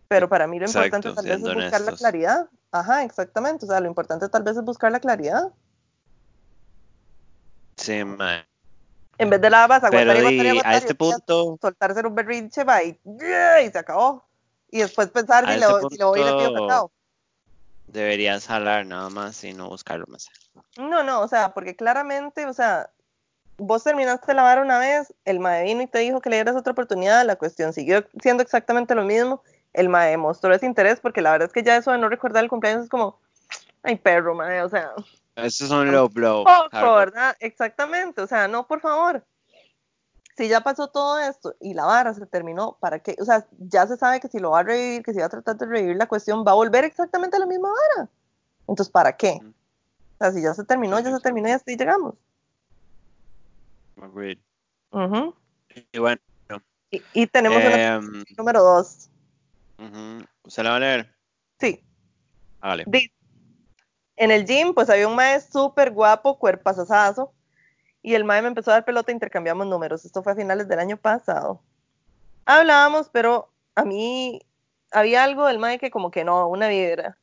Pero 0.08 0.28
para 0.28 0.46
mí 0.46 0.58
lo 0.58 0.66
importante 0.66 1.12
tal 1.12 1.24
vez 1.24 1.36
es 1.42 1.54
buscar 1.54 1.80
la 1.80 1.92
claridad. 1.92 2.48
Ajá, 2.70 3.04
exactamente. 3.04 3.64
O 3.64 3.68
sea, 3.68 3.80
lo 3.80 3.88
importante 3.88 4.28
tal 4.28 4.42
vez 4.42 4.56
es 4.56 4.62
buscar 4.64 4.92
la 4.92 5.00
claridad. 5.00 5.52
Sí, 7.76 8.04
mae. 8.04 8.44
En 9.18 9.30
vez 9.30 9.40
de 9.40 9.50
la 9.50 9.66
vas 9.66 9.84
a 9.84 9.90
Pero 9.90 10.12
aguantar 10.12 10.46
y 10.46 10.48
aguantar 10.48 10.72
a 10.72 10.76
este 10.76 10.94
punto, 10.94 11.58
soltarse 11.60 12.06
un 12.06 12.14
berrinche 12.14 12.64
va 12.64 12.82
y, 12.82 12.98
y 13.04 13.70
se 13.70 13.78
acabó. 13.78 14.24
Y 14.70 14.80
después 14.80 15.08
pensar 15.08 15.44
a 15.44 15.54
si, 15.54 15.60
este 15.62 15.88
si 15.90 15.98
le 15.98 16.04
voy 16.04 16.20
pido 16.20 16.38
punto 16.38 16.62
cacao. 16.62 16.92
deberías 17.86 18.46
jalar 18.46 18.86
nada 18.86 19.08
más 19.10 19.42
y 19.44 19.52
no 19.52 19.68
buscarlo 19.68 20.04
más. 20.08 20.28
No, 20.76 21.02
no, 21.02 21.20
o 21.20 21.28
sea, 21.28 21.54
porque 21.54 21.76
claramente, 21.76 22.46
o 22.46 22.52
sea, 22.52 22.90
vos 23.56 23.84
terminaste 23.84 24.34
la 24.34 24.42
vara 24.42 24.62
una 24.62 24.78
vez, 24.78 25.14
el 25.24 25.38
mae 25.38 25.62
vino 25.64 25.82
y 25.82 25.86
te 25.86 26.00
dijo 26.00 26.20
que 26.20 26.30
le 26.30 26.36
dieras 26.36 26.56
otra 26.56 26.72
oportunidad, 26.72 27.24
la 27.24 27.36
cuestión 27.36 27.72
siguió 27.72 28.04
siendo 28.20 28.42
exactamente 28.42 28.94
lo 28.96 29.04
mismo, 29.04 29.42
el 29.72 29.88
mae 29.88 30.16
mostró 30.16 30.52
ese 30.52 30.66
interés, 30.66 30.98
porque 30.98 31.22
la 31.22 31.32
verdad 31.32 31.46
es 31.46 31.52
que 31.52 31.62
ya 31.62 31.76
eso 31.76 31.92
de 31.92 31.98
no 31.98 32.08
recordar 32.08 32.42
el 32.42 32.50
cumpleaños 32.50 32.84
es 32.84 32.90
como, 32.90 33.20
ay 33.84 33.96
perro, 33.96 34.34
mae, 34.34 34.62
o 34.62 34.68
sea, 34.68 34.92
Eso 35.36 35.64
es 35.64 35.70
un 35.70 35.90
low 35.90 36.08
blow. 36.08 36.44
poco. 36.44 36.94
¿verdad? 36.94 37.36
Exactamente, 37.40 38.20
o 38.20 38.26
sea, 38.26 38.48
no, 38.48 38.66
por 38.66 38.80
favor. 38.80 39.24
Si 40.36 40.48
ya 40.48 40.62
pasó 40.62 40.88
todo 40.88 41.18
esto 41.20 41.54
y 41.60 41.74
la 41.74 41.84
vara 41.84 42.12
se 42.12 42.26
terminó, 42.26 42.76
¿para 42.80 42.98
qué? 42.98 43.16
O 43.20 43.24
sea, 43.24 43.46
ya 43.58 43.86
se 43.86 43.96
sabe 43.96 44.20
que 44.20 44.28
si 44.28 44.40
lo 44.40 44.50
va 44.50 44.60
a 44.60 44.62
revivir, 44.64 45.02
que 45.02 45.12
si 45.12 45.20
va 45.20 45.26
a 45.26 45.28
tratar 45.28 45.56
de 45.56 45.66
revivir 45.66 45.96
la 45.96 46.08
cuestión, 46.08 46.44
va 46.44 46.52
a 46.52 46.54
volver 46.54 46.84
exactamente 46.84 47.36
a 47.36 47.40
la 47.40 47.46
misma 47.46 47.68
vara. 47.68 48.08
Entonces, 48.66 48.90
¿para 48.90 49.16
qué? 49.16 49.40
O 49.42 50.16
sea, 50.18 50.32
si 50.32 50.42
ya 50.42 50.54
se 50.54 50.64
terminó, 50.64 50.98
ya 50.98 51.14
se 51.14 51.20
terminó 51.20 51.48
y 51.48 51.52
hasta 51.52 51.70
ahí 51.70 51.76
llegamos. 51.76 52.14
Agreed. 54.00 54.38
Ujú. 54.90 55.34
Y 55.92 55.98
bueno, 55.98 56.20
y, 56.90 57.04
y 57.12 57.26
tenemos 57.26 57.58
una 57.58 57.94
em, 57.94 58.24
número 58.36 58.62
dos. 58.62 59.08
ujú. 59.78 60.24
¿usted 60.44 60.62
la 60.62 60.70
va 60.70 60.76
a 60.76 60.80
leer? 60.80 61.16
Sí, 61.58 61.84
Vale. 62.60 62.84
Dice, 62.86 63.13
en 64.16 64.30
el 64.30 64.44
gym, 64.46 64.74
pues 64.74 64.90
había 64.90 65.08
un 65.08 65.16
maestro 65.16 65.62
súper 65.62 65.90
guapo, 65.90 66.38
cuerpazazazo, 66.38 67.32
y 68.02 68.14
el 68.14 68.24
mae 68.24 68.42
me 68.42 68.48
empezó 68.48 68.70
a 68.70 68.74
dar 68.74 68.84
pelota 68.84 69.12
intercambiamos 69.12 69.66
números. 69.66 70.04
Esto 70.04 70.22
fue 70.22 70.32
a 70.32 70.36
finales 70.36 70.68
del 70.68 70.78
año 70.78 70.96
pasado. 70.96 71.60
Hablábamos, 72.44 73.08
pero 73.08 73.48
a 73.74 73.84
mí 73.84 74.42
había 74.92 75.24
algo 75.24 75.46
del 75.46 75.58
mae 75.58 75.78
que 75.78 75.90
como 75.90 76.10
que 76.10 76.22
no, 76.22 76.46
una 76.48 76.68
vibra. 76.68 77.16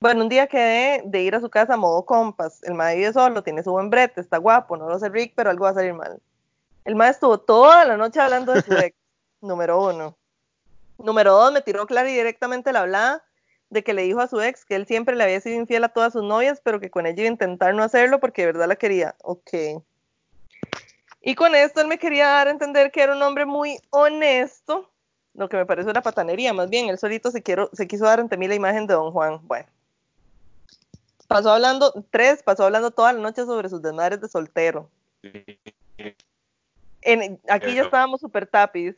Bueno, 0.00 0.22
un 0.22 0.28
día 0.28 0.46
quedé 0.46 1.02
de 1.04 1.22
ir 1.22 1.34
a 1.34 1.40
su 1.40 1.50
casa 1.50 1.74
a 1.74 1.76
modo 1.76 2.06
compas. 2.06 2.62
El 2.62 2.74
mae 2.74 2.96
vive 2.96 3.12
solo, 3.12 3.42
tiene 3.42 3.64
su 3.64 3.72
buen 3.72 3.90
brete, 3.90 4.20
está 4.20 4.38
guapo, 4.38 4.76
no 4.76 4.88
lo 4.88 4.98
sé 4.98 5.08
Rick, 5.08 5.32
pero 5.34 5.50
algo 5.50 5.64
va 5.64 5.70
a 5.70 5.74
salir 5.74 5.92
mal. 5.92 6.20
El 6.84 6.94
mae 6.94 7.10
estuvo 7.10 7.38
toda 7.38 7.84
la 7.84 7.96
noche 7.96 8.20
hablando 8.20 8.52
de 8.52 8.62
su 8.62 8.72
ex, 8.74 8.96
número 9.40 9.82
uno. 9.82 10.16
Número 10.98 11.32
dos, 11.32 11.52
me 11.52 11.62
tiró 11.62 11.86
clara 11.86 12.08
y 12.08 12.14
directamente 12.14 12.72
la 12.72 12.80
hablada 12.80 13.24
de 13.70 13.84
que 13.84 13.94
le 13.94 14.02
dijo 14.02 14.20
a 14.20 14.28
su 14.28 14.40
ex 14.40 14.64
que 14.64 14.74
él 14.74 14.86
siempre 14.86 15.14
le 15.16 15.24
había 15.24 15.40
sido 15.40 15.56
infiel 15.56 15.84
a 15.84 15.88
todas 15.90 16.12
sus 16.12 16.22
novias, 16.22 16.60
pero 16.62 16.80
que 16.80 16.90
con 16.90 17.06
ella 17.06 17.20
iba 17.22 17.28
a 17.28 17.32
intentar 17.32 17.74
no 17.74 17.82
hacerlo 17.82 18.20
porque 18.20 18.42
de 18.42 18.46
verdad 18.46 18.68
la 18.68 18.76
quería. 18.76 19.14
Ok. 19.22 19.82
Y 21.20 21.34
con 21.34 21.54
esto 21.54 21.80
él 21.80 21.88
me 21.88 21.98
quería 21.98 22.28
dar 22.28 22.48
a 22.48 22.50
entender 22.50 22.90
que 22.90 23.02
era 23.02 23.14
un 23.14 23.22
hombre 23.22 23.44
muy 23.44 23.78
honesto, 23.90 24.90
lo 25.34 25.48
que 25.48 25.56
me 25.56 25.66
parece 25.66 25.90
una 25.90 26.02
patanería, 26.02 26.52
más 26.52 26.70
bien, 26.70 26.88
él 26.88 26.98
solito 26.98 27.30
se, 27.30 27.42
quiero, 27.42 27.70
se 27.72 27.86
quiso 27.86 28.04
dar 28.04 28.20
ante 28.20 28.36
mí 28.36 28.48
la 28.48 28.54
imagen 28.54 28.86
de 28.86 28.94
don 28.94 29.12
Juan. 29.12 29.40
Bueno. 29.46 29.68
Pasó 31.26 31.52
hablando, 31.52 31.92
tres, 32.10 32.42
pasó 32.42 32.64
hablando 32.64 32.90
toda 32.90 33.12
la 33.12 33.20
noche 33.20 33.44
sobre 33.44 33.68
sus 33.68 33.82
desmadres 33.82 34.20
de 34.20 34.28
soltero. 34.28 34.90
En, 37.02 37.38
aquí 37.48 37.74
ya 37.74 37.82
estábamos 37.82 38.20
super 38.20 38.46
tapis. 38.46 38.96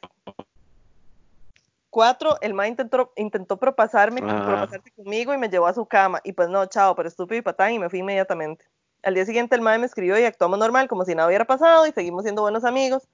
Cuatro, 1.91 2.38
el 2.41 2.55
ma 2.55 2.68
intentó, 2.68 3.12
intentó 3.16 3.59
propasarme, 3.59 4.20
Ajá. 4.22 4.47
propasarse 4.47 4.93
conmigo 4.93 5.34
y 5.34 5.38
me 5.38 5.49
llevó 5.49 5.66
a 5.66 5.74
su 5.74 5.84
cama. 5.86 6.20
Y 6.24 6.32
pues 6.32 6.49
no, 6.49 6.64
chao, 6.66 6.95
pero 6.95 7.09
estúpido 7.09 7.38
y 7.38 7.43
patán 7.43 7.72
y 7.72 7.78
me 7.78 7.91
fui 7.91 7.99
inmediatamente. 7.99 8.64
Al 9.03 9.14
día 9.14 9.26
siguiente 9.26 9.55
el 9.57 9.61
mae 9.61 9.78
me 9.78 9.86
escribió 9.86 10.18
y 10.18 10.24
actuamos 10.24 10.59
normal, 10.59 10.88
como 10.88 11.05
si 11.05 11.14
nada 11.14 11.26
hubiera 11.26 11.47
pasado 11.47 11.86
y 11.86 11.93
seguimos 11.93 12.22
siendo 12.22 12.43
buenos 12.43 12.64
amigos. 12.64 13.09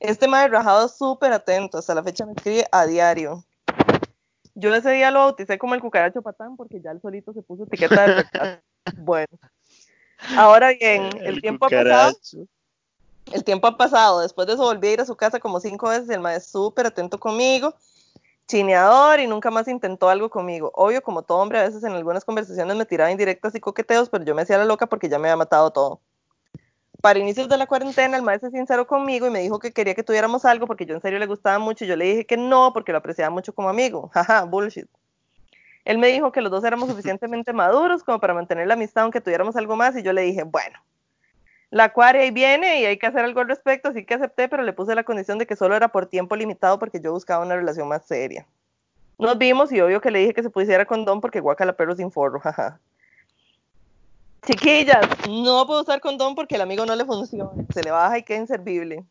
Este 0.00 0.26
mae 0.28 0.48
rajado 0.48 0.88
súper 0.88 1.32
atento, 1.32 1.78
hasta 1.78 1.94
la 1.94 2.02
fecha 2.02 2.26
me 2.26 2.32
escribe 2.32 2.66
a 2.72 2.86
diario. 2.86 3.44
Yo 4.54 4.74
ese 4.74 4.90
día 4.90 5.10
lo 5.10 5.20
bauticé 5.20 5.58
como 5.58 5.74
el 5.74 5.80
cucaracho 5.80 6.22
patán 6.22 6.56
porque 6.56 6.80
ya 6.80 6.90
el 6.90 7.00
solito 7.00 7.32
se 7.32 7.42
puso 7.42 7.64
etiqueta 7.64 8.06
de 8.06 8.14
verdad. 8.14 8.62
Bueno. 8.96 9.28
Ahora 10.36 10.72
bien, 10.72 11.08
el, 11.20 11.40
tiempo 11.40 11.66
ha 11.66 11.68
pasado. 11.68 12.12
El 13.32 13.44
tiempo 13.44 13.68
ha 13.68 13.76
pasado. 13.76 14.20
Después 14.20 14.46
de 14.46 14.54
eso 14.54 14.64
volví 14.64 14.88
a 14.88 14.92
ir 14.92 15.00
a 15.00 15.04
su 15.04 15.16
casa 15.16 15.38
como 15.38 15.60
cinco 15.60 15.88
veces. 15.88 16.10
El 16.10 16.20
maestro 16.20 16.62
súper 16.64 16.86
atento 16.86 17.18
conmigo, 17.20 17.74
chineador 18.52 19.18
y 19.20 19.26
nunca 19.26 19.50
más 19.50 19.66
intentó 19.66 20.10
algo 20.10 20.28
conmigo. 20.28 20.70
Obvio, 20.74 21.02
como 21.02 21.22
todo 21.22 21.38
hombre, 21.38 21.58
a 21.58 21.62
veces 21.62 21.82
en 21.84 21.92
algunas 21.92 22.22
conversaciones 22.24 22.76
me 22.76 22.84
tiraba 22.84 23.10
indirectas 23.10 23.54
y 23.54 23.60
coqueteos, 23.60 24.10
pero 24.10 24.24
yo 24.24 24.34
me 24.34 24.42
hacía 24.42 24.58
la 24.58 24.66
loca 24.66 24.86
porque 24.86 25.08
ya 25.08 25.18
me 25.18 25.28
había 25.28 25.38
matado 25.38 25.70
todo. 25.70 26.00
Para 27.00 27.18
inicios 27.18 27.48
de 27.48 27.56
la 27.56 27.66
cuarentena, 27.66 28.16
el 28.16 28.22
maestro 28.22 28.48
es 28.48 28.54
sincero 28.54 28.86
conmigo 28.86 29.26
y 29.26 29.30
me 29.30 29.40
dijo 29.40 29.58
que 29.58 29.72
quería 29.72 29.94
que 29.94 30.02
tuviéramos 30.02 30.44
algo 30.44 30.66
porque 30.66 30.84
yo 30.84 30.94
en 30.94 31.00
serio 31.00 31.18
le 31.18 31.26
gustaba 31.26 31.58
mucho 31.58 31.84
y 31.84 31.88
yo 31.88 31.96
le 31.96 32.04
dije 32.04 32.26
que 32.26 32.36
no 32.36 32.72
porque 32.74 32.92
lo 32.92 32.98
apreciaba 32.98 33.30
mucho 33.30 33.54
como 33.54 33.70
amigo. 33.70 34.08
Jaja, 34.12 34.44
bullshit. 34.44 34.86
Él 35.86 35.96
me 35.96 36.08
dijo 36.08 36.30
que 36.30 36.42
los 36.42 36.52
dos 36.52 36.62
éramos 36.62 36.90
suficientemente 36.90 37.54
maduros 37.54 38.04
como 38.04 38.20
para 38.20 38.34
mantener 38.34 38.68
la 38.68 38.74
amistad 38.74 39.04
aunque 39.04 39.20
tuviéramos 39.22 39.56
algo 39.56 39.76
más 39.76 39.96
y 39.96 40.02
yo 40.02 40.12
le 40.12 40.22
dije, 40.22 40.42
bueno, 40.44 40.78
la 41.72 41.84
acuaria 41.84 42.20
ahí 42.20 42.30
viene 42.30 42.82
y 42.82 42.84
hay 42.84 42.98
que 42.98 43.06
hacer 43.06 43.24
algo 43.24 43.40
al 43.40 43.48
respecto, 43.48 43.88
así 43.88 44.04
que 44.04 44.12
acepté, 44.12 44.46
pero 44.46 44.62
le 44.62 44.74
puse 44.74 44.94
la 44.94 45.04
condición 45.04 45.38
de 45.38 45.46
que 45.46 45.56
solo 45.56 45.74
era 45.74 45.88
por 45.88 46.04
tiempo 46.04 46.36
limitado 46.36 46.78
porque 46.78 47.00
yo 47.00 47.12
buscaba 47.12 47.42
una 47.42 47.56
relación 47.56 47.88
más 47.88 48.04
seria. 48.04 48.46
Nos 49.18 49.38
vimos 49.38 49.72
y 49.72 49.80
obvio 49.80 50.02
que 50.02 50.10
le 50.10 50.18
dije 50.18 50.34
que 50.34 50.42
se 50.42 50.50
pusiera 50.50 50.84
condón 50.84 51.22
porque 51.22 51.40
guacala 51.40 51.72
perro 51.72 51.96
sin 51.96 52.12
forro, 52.12 52.40
jaja. 52.40 52.78
Chiquillas, 54.44 55.06
no 55.26 55.66
puedo 55.66 55.80
usar 55.80 55.98
condón 56.02 56.34
porque 56.34 56.56
el 56.56 56.60
amigo 56.60 56.84
no 56.84 56.94
le 56.94 57.06
funciona, 57.06 57.50
se 57.72 57.82
le 57.82 57.90
baja 57.90 58.18
y 58.18 58.22
queda 58.22 58.40
inservible. 58.40 59.06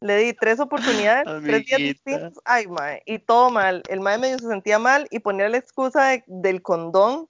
Le 0.00 0.18
di 0.18 0.34
tres 0.34 0.60
oportunidades, 0.60 1.26
Amiguita. 1.26 1.50
tres 1.50 1.66
días 1.66 1.78
distintos, 1.80 2.44
ay 2.44 2.68
mae, 2.68 3.02
y 3.06 3.18
todo 3.18 3.50
mal. 3.50 3.82
El 3.88 3.98
mae 4.00 4.18
medio 4.18 4.38
se 4.38 4.46
sentía 4.46 4.78
mal 4.78 5.08
y 5.10 5.18
ponía 5.18 5.48
la 5.48 5.56
excusa 5.56 6.10
de, 6.10 6.22
del 6.28 6.62
condón. 6.62 7.28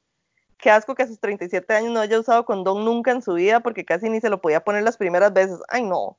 Qué 0.59 0.71
asco 0.71 0.95
que 0.95 1.03
a 1.03 1.07
sus 1.07 1.21
37 1.21 1.75
años 1.75 1.93
no 1.93 2.01
haya 2.01 2.19
usado 2.19 2.45
condón 2.45 2.85
nunca 2.85 3.11
en 3.11 3.23
su 3.23 3.35
vida 3.35 3.61
porque 3.61 3.85
casi 3.85 4.09
ni 4.09 4.21
se 4.21 4.31
lo 4.31 4.41
podía 4.41 4.65
poner 4.65 4.83
las 4.83 4.97
primeras 4.97 5.33
veces. 5.33 5.59
Ay 5.69 5.83
no. 5.83 6.19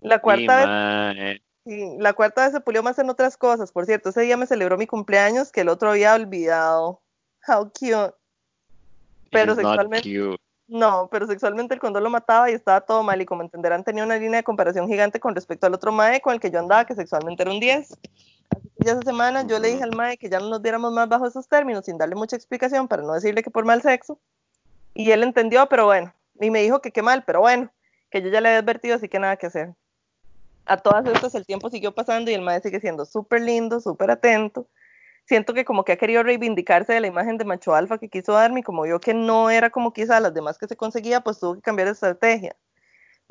La 0.00 0.20
cuarta 0.20 1.12
vez. 1.14 1.40
Sí, 1.64 1.96
la 1.98 2.12
cuarta 2.12 2.42
vez 2.42 2.52
se 2.52 2.60
pulió 2.60 2.82
más 2.82 2.98
en 2.98 3.08
otras 3.08 3.36
cosas. 3.36 3.70
Por 3.70 3.86
cierto, 3.86 4.08
ese 4.08 4.22
día 4.22 4.36
me 4.36 4.46
celebró 4.46 4.76
mi 4.76 4.86
cumpleaños 4.86 5.52
que 5.52 5.60
el 5.60 5.68
otro 5.68 5.90
había 5.90 6.14
olvidado. 6.14 7.00
How 7.46 7.70
cute. 7.70 8.14
Pero 9.30 9.54
sexualmente, 9.54 10.08
cute. 10.08 10.42
no, 10.66 11.08
pero 11.10 11.26
sexualmente 11.26 11.74
el 11.74 11.80
condón 11.80 12.02
lo 12.02 12.10
mataba 12.10 12.50
y 12.50 12.54
estaba 12.54 12.80
todo 12.80 13.02
mal. 13.04 13.22
Y 13.22 13.26
como 13.26 13.42
entenderán, 13.42 13.84
tenía 13.84 14.04
una 14.04 14.18
línea 14.18 14.38
de 14.38 14.44
comparación 14.44 14.88
gigante 14.88 15.20
con 15.20 15.34
respecto 15.34 15.66
al 15.66 15.74
otro 15.74 15.92
mae 15.92 16.20
con 16.20 16.34
el 16.34 16.40
que 16.40 16.50
yo 16.50 16.58
andaba, 16.58 16.84
que 16.84 16.96
sexualmente 16.96 17.44
era 17.44 17.52
un 17.52 17.60
10. 17.60 17.96
Ya 18.78 18.92
esa 18.92 19.02
semana 19.02 19.46
yo 19.46 19.58
le 19.58 19.68
dije 19.68 19.82
al 19.82 19.94
mae 19.94 20.16
que 20.16 20.28
ya 20.28 20.40
no 20.40 20.48
nos 20.48 20.62
viéramos 20.62 20.92
más 20.92 21.08
bajo 21.08 21.26
esos 21.26 21.48
términos, 21.48 21.84
sin 21.84 21.98
darle 21.98 22.14
mucha 22.14 22.36
explicación, 22.36 22.88
para 22.88 23.02
no 23.02 23.12
decirle 23.12 23.42
que 23.42 23.50
por 23.50 23.64
mal 23.64 23.82
sexo. 23.82 24.18
Y 24.94 25.10
él 25.10 25.22
entendió, 25.22 25.68
pero 25.68 25.86
bueno. 25.86 26.14
Y 26.40 26.50
me 26.50 26.62
dijo 26.62 26.80
que 26.80 26.92
qué 26.92 27.02
mal, 27.02 27.24
pero 27.24 27.40
bueno, 27.40 27.70
que 28.10 28.22
yo 28.22 28.28
ya 28.28 28.40
le 28.40 28.48
había 28.48 28.60
advertido, 28.60 28.96
así 28.96 29.08
que 29.08 29.18
nada 29.18 29.36
que 29.36 29.46
hacer 29.46 29.74
a 30.66 30.76
todas 30.76 31.06
estas 31.06 31.34
el 31.34 31.46
tiempo 31.46 31.70
siguió 31.70 31.94
pasando 31.94 32.30
y 32.30 32.34
el 32.34 32.42
maestro 32.42 32.68
sigue 32.70 32.80
siendo 32.80 33.04
súper 33.04 33.42
lindo, 33.42 33.80
súper 33.80 34.10
atento. 34.10 34.68
Siento 35.24 35.54
que 35.54 35.64
como 35.64 35.84
que 35.84 35.92
ha 35.92 35.96
querido 35.96 36.22
reivindicarse 36.22 36.92
de 36.92 37.00
la 37.00 37.06
imagen 37.06 37.38
de 37.38 37.44
macho 37.44 37.74
alfa 37.74 37.98
que 37.98 38.08
quiso 38.08 38.32
darme 38.32 38.60
y 38.60 38.62
como 38.62 38.82
vio 38.82 39.00
que 39.00 39.14
no 39.14 39.50
era 39.50 39.70
como 39.70 39.92
quizá 39.92 40.20
las 40.20 40.34
demás 40.34 40.58
que 40.58 40.66
se 40.66 40.76
conseguía, 40.76 41.20
pues 41.20 41.38
tuvo 41.38 41.54
que 41.54 41.62
cambiar 41.62 41.86
de 41.88 41.92
estrategia. 41.92 42.56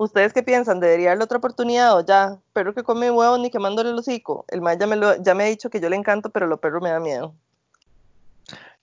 ¿Ustedes 0.01 0.33
qué 0.33 0.41
piensan? 0.41 0.79
¿Debería 0.79 1.09
darle 1.09 1.25
otra 1.25 1.37
oportunidad 1.37 1.95
o 1.95 2.03
ya? 2.03 2.39
Perro 2.53 2.73
que 2.73 2.81
come 2.81 3.11
huevos 3.11 3.39
ni 3.39 3.51
quemándole 3.51 3.91
el 3.91 3.99
hocico. 3.99 4.45
El 4.47 4.59
mae 4.59 4.75
ya 4.75 4.87
me, 4.87 4.95
lo, 4.95 5.21
ya 5.21 5.35
me 5.35 5.43
ha 5.43 5.45
dicho 5.45 5.69
que 5.69 5.79
yo 5.79 5.89
le 5.89 5.95
encanto, 5.95 6.31
pero 6.31 6.47
lo 6.47 6.59
perro 6.59 6.81
me 6.81 6.89
da 6.89 6.99
miedo. 6.99 7.35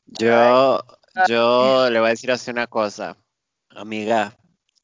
Yo, 0.07 0.81
yo 1.27 1.91
le 1.91 1.99
voy 1.99 2.07
a 2.07 2.11
decir 2.11 2.31
así 2.31 2.53
una 2.53 2.69
cosa. 2.69 3.17
Amiga, 3.71 4.39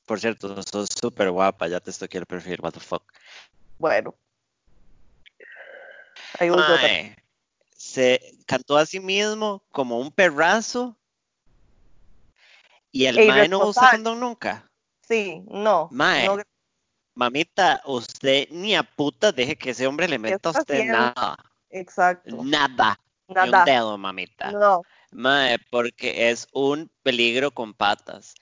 por 0.07 0.19
cierto, 0.19 0.61
sos 0.65 0.89
súper 1.01 1.31
guapa, 1.31 1.69
ya 1.69 1.79
te 1.79 1.93
estoy 1.93 2.09
el 2.11 2.27
perfil, 2.27 2.59
what 2.61 2.73
the 2.73 2.81
fuck. 2.81 3.05
Bueno. 3.79 4.17
Ahí 6.41 7.15
se 7.77 8.21
cantó 8.45 8.77
a 8.77 8.87
sí 8.87 8.99
mismo 8.99 9.63
como 9.71 10.01
un 10.01 10.11
perrazo 10.11 10.99
y 12.91 13.07
el 13.07 13.25
mae 13.29 13.49
no 13.49 13.59
usa 13.59 13.83
irresponsable. 13.85 13.91
condón 13.91 14.19
nunca. 14.19 14.69
Sí, 15.07 15.43
no. 15.49 15.89
Mae, 15.91 16.27
no, 16.27 16.39
mamita, 17.15 17.83
usted 17.87 18.49
ni 18.51 18.75
a 18.75 18.83
puta 18.83 19.33
deje 19.33 19.57
que 19.57 19.71
ese 19.71 19.87
hombre 19.87 20.09
le 20.09 20.19
meta 20.19 20.49
a 20.49 20.53
usted 20.53 20.75
haciendo? 20.75 20.99
nada. 20.99 21.37
exacto. 21.71 22.43
Nada. 22.43 22.99
Ni 23.29 23.35
un 23.41 23.51
Nada. 23.51 23.65
dedo, 23.65 23.97
mamita. 23.97 24.51
No. 24.53 24.83
Mae, 25.13 25.59
porque 25.71 26.31
es 26.31 26.47
un 26.53 26.91
peligro 27.03 27.53
con 27.53 27.73
patas. 27.73 28.35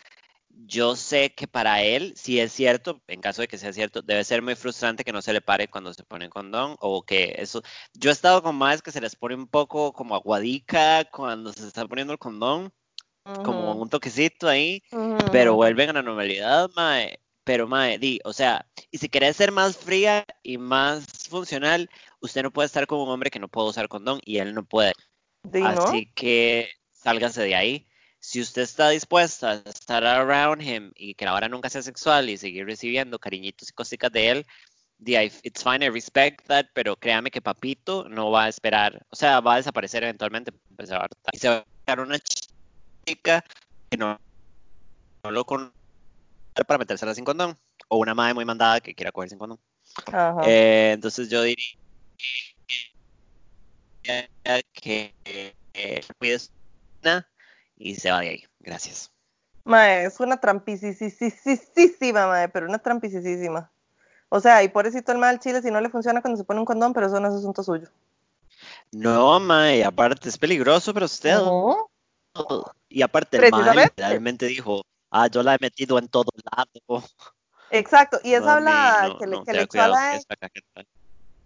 Yo 0.48 0.96
sé 0.96 1.32
que 1.34 1.46
para 1.48 1.82
él, 1.82 2.12
si 2.16 2.38
es 2.40 2.52
cierto, 2.52 3.00
en 3.06 3.20
caso 3.20 3.42
de 3.42 3.48
que 3.48 3.58
sea 3.58 3.72
cierto, 3.72 4.02
debe 4.02 4.22
ser 4.24 4.42
muy 4.42 4.54
frustrante 4.54 5.04
que 5.04 5.12
no 5.12 5.22
se 5.22 5.32
le 5.32 5.40
pare 5.40 5.68
cuando 5.68 5.94
se 5.94 6.04
pone 6.04 6.28
condón 6.28 6.76
o 6.80 7.02
que 7.04 7.34
eso. 7.38 7.62
Yo 7.94 8.10
he 8.10 8.12
estado 8.12 8.42
con 8.42 8.56
más 8.56 8.82
que 8.82 8.92
se 8.92 9.00
les 9.00 9.16
pone 9.16 9.34
un 9.34 9.46
poco 9.48 9.92
como 9.92 10.14
aguadica 10.14 11.04
cuando 11.10 11.52
se 11.52 11.66
está 11.66 11.86
poniendo 11.86 12.12
el 12.12 12.18
condón, 12.18 12.72
como 13.42 13.74
un 13.74 13.88
toquecito 13.88 14.48
ahí, 14.48 14.82
ujú, 14.92 15.30
pero 15.32 15.52
ujú. 15.52 15.56
vuelven 15.56 15.90
a 15.90 15.92
la 15.94 16.02
normalidad, 16.02 16.70
mae. 16.76 17.18
Pero, 17.44 17.66
mae, 17.66 17.98
di, 17.98 18.20
o 18.24 18.32
sea, 18.32 18.64
y 18.90 18.98
si 18.98 19.08
querés 19.08 19.36
ser 19.36 19.50
más 19.50 19.76
fría 19.76 20.24
y 20.44 20.58
más 20.58 21.04
funcional, 21.28 21.90
usted 22.20 22.42
no 22.42 22.52
puede 22.52 22.66
estar 22.66 22.86
con 22.86 23.00
un 23.00 23.08
hombre 23.08 23.30
que 23.30 23.40
no 23.40 23.48
puede 23.48 23.70
usar 23.70 23.88
condón 23.88 24.20
y 24.24 24.38
él 24.38 24.54
no 24.54 24.64
puede. 24.64 24.92
¿no? 25.52 25.68
Así 25.68 26.12
que 26.14 26.70
sálgase 26.92 27.42
de 27.42 27.54
ahí. 27.56 27.88
Si 28.20 28.40
usted 28.40 28.62
está 28.62 28.90
dispuesta 28.90 29.50
a 29.50 29.54
estar 29.68 30.04
around 30.04 30.62
him 30.62 30.92
y 30.94 31.14
que 31.14 31.24
la 31.24 31.34
hora 31.34 31.48
nunca 31.48 31.68
sea 31.68 31.82
sexual 31.82 32.30
y 32.30 32.36
seguir 32.36 32.64
recibiendo 32.66 33.18
cariñitos 33.18 33.68
y 33.70 33.72
cositas 33.72 34.12
de 34.12 34.28
él, 34.30 34.46
di, 34.98 35.16
it's 35.16 35.64
fine, 35.64 35.84
I 35.84 35.88
respect 35.88 36.46
that, 36.46 36.66
pero 36.74 36.94
créame 36.94 37.32
que 37.32 37.42
Papito 37.42 38.08
no 38.08 38.30
va 38.30 38.44
a 38.44 38.48
esperar, 38.48 39.04
o 39.10 39.16
sea, 39.16 39.40
va 39.40 39.54
a 39.54 39.56
desaparecer 39.56 40.04
eventualmente, 40.04 40.52
pues, 40.76 40.90
y 41.32 41.38
se 41.38 41.48
va 41.48 41.56
a 41.56 41.64
buscar 41.76 42.00
una 42.00 42.20
chica 43.04 43.44
que 43.90 43.96
no, 43.96 44.18
no 45.22 45.30
lo 45.30 45.44
conoce 45.44 45.72
para 46.66 46.78
metérsela 46.78 47.14
sin 47.14 47.24
condón, 47.24 47.56
o 47.88 47.98
una 47.98 48.14
madre 48.14 48.34
muy 48.34 48.44
mandada 48.44 48.80
que 48.80 48.94
quiera 48.94 49.12
coger 49.12 49.30
sin 49.30 49.38
condón. 49.38 49.58
Ajá. 50.06 50.40
Eh, 50.44 50.92
entonces 50.92 51.28
yo 51.28 51.42
diría 51.42 51.76
que 54.72 55.14
eh, 55.24 56.04
cuide 56.18 56.38
su 56.38 56.50
vida 57.02 57.28
y 57.76 57.94
se 57.94 58.10
va 58.10 58.20
de 58.20 58.28
ahí. 58.30 58.44
Gracias. 58.60 59.10
Mae, 59.64 60.04
es 60.06 60.18
una 60.20 60.38
trampisísima, 60.38 62.26
mae, 62.26 62.48
pero 62.48 62.66
una 62.66 62.78
trampisísima. 62.78 63.70
O 64.28 64.40
sea, 64.40 64.62
y 64.62 64.68
pobrecito 64.68 65.12
el 65.12 65.18
mal 65.18 65.38
chile 65.40 65.62
si 65.62 65.70
no 65.70 65.80
le 65.80 65.90
funciona 65.90 66.20
cuando 66.20 66.38
se 66.38 66.44
pone 66.44 66.60
un 66.60 66.66
condón, 66.66 66.92
pero 66.92 67.06
eso 67.06 67.20
no 67.20 67.28
es 67.28 67.34
asunto 67.34 67.62
suyo. 67.62 67.88
No, 68.90 69.38
mae, 69.40 69.84
aparte 69.84 70.28
es 70.28 70.38
peligroso 70.38 70.92
para 70.92 71.06
usted. 71.06 71.36
Y 72.88 73.02
aparte 73.02 73.36
el 73.36 73.40
Precisamente. 73.42 73.82
literalmente 73.84 74.46
dijo, 74.46 74.82
ah, 75.10 75.28
yo 75.28 75.42
la 75.42 75.54
he 75.54 75.58
metido 75.60 75.98
en 75.98 76.08
todo 76.08 76.30
lado. 76.50 77.04
Exacto, 77.70 78.20
y 78.22 78.34
esa 78.34 78.56
hablada 78.56 79.08
no, 79.08 79.18
que 79.18 79.26
le, 79.26 79.36
no, 79.36 79.44
que 79.44 79.52
le 79.52 79.66
tenga 79.66 79.84
echó 79.86 79.94
a 79.94 79.96
la 79.96 80.16
ex, 80.16 80.26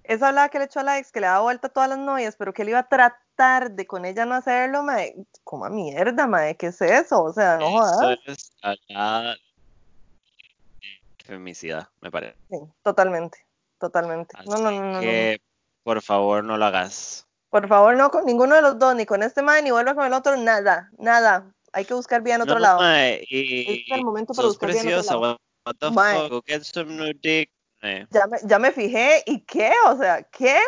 esa 0.03 0.29
hablada 0.29 0.49
que 0.49 0.59
le 0.59 0.65
echó 0.65 0.81
a 0.81 0.83
la 0.83 0.99
ex, 0.99 1.13
que 1.13 1.21
le 1.21 1.27
daba 1.29 1.41
vuelta 1.43 1.69
a 1.69 1.71
todas 1.71 1.89
las 1.89 1.99
novias, 1.99 2.35
pero 2.37 2.53
que 2.53 2.63
él 2.63 2.71
iba 2.71 2.81
a 2.81 2.89
tratar 2.89 3.71
de 3.71 3.87
con 3.87 4.05
ella 4.05 4.27
no 4.27 4.35
hacerlo, 4.35 4.83
mae, 4.83 5.15
como 5.45 5.65
a 5.65 5.71
mierda, 5.71 6.27
mae, 6.27 6.57
¿qué 6.57 6.67
es 6.69 6.81
eso? 6.81 7.23
O 7.23 7.33
sea, 7.33 7.59
no 7.59 7.69
Eso 7.69 7.79
jodas. 7.79 8.19
es 8.27 8.53
hablada 8.61 9.35
de 9.35 9.39
femicida, 11.25 11.91
me 12.01 12.11
parece. 12.11 12.37
Sí, 12.51 12.59
totalmente, 12.83 13.47
totalmente. 13.79 14.37
No, 14.47 14.57
no, 14.57 14.71
no, 14.71 14.81
no, 14.81 14.93
no. 14.95 15.01
Que 15.01 15.41
por 15.85 16.03
favor 16.03 16.43
no 16.43 16.57
lo 16.57 16.65
hagas. 16.65 17.27
Por 17.57 17.69
favor, 17.69 17.97
no 17.97 18.11
con 18.11 18.27
ninguno 18.27 18.55
de 18.55 18.61
los 18.61 18.79
dos, 18.79 18.95
ni 18.95 19.07
con 19.07 19.23
este 19.23 19.41
mae, 19.41 19.63
ni 19.63 19.71
vuelva 19.71 19.95
con 19.95 20.05
el 20.05 20.13
otro, 20.13 20.37
nada, 20.37 20.91
nada. 20.99 21.51
Hay 21.73 21.87
que 21.87 21.95
buscar 21.95 22.21
bien 22.21 22.43
otro 22.43 22.57
no, 22.57 22.61
lado. 22.61 22.81
mae, 22.81 23.15
Este 23.23 23.35
y 23.35 23.85
es 23.91 23.97
el 23.99 24.05
momento 24.05 24.35
para 24.35 24.49
buscar 24.49 24.69
bien 24.73 24.81
otro 24.81 24.97
preciosa, 24.99 25.15
lado. 25.15 26.29
fuck, 26.29 26.47
get 26.47 26.63
some 26.65 26.95
new 26.95 27.15
dick. 27.23 27.51
Ya 28.11 28.27
me, 28.27 28.37
ya 28.45 28.59
me 28.59 28.73
fijé, 28.73 29.23
¿y 29.25 29.41
qué? 29.41 29.73
O 29.87 29.97
sea, 29.97 30.23
¿qué? 30.25 30.61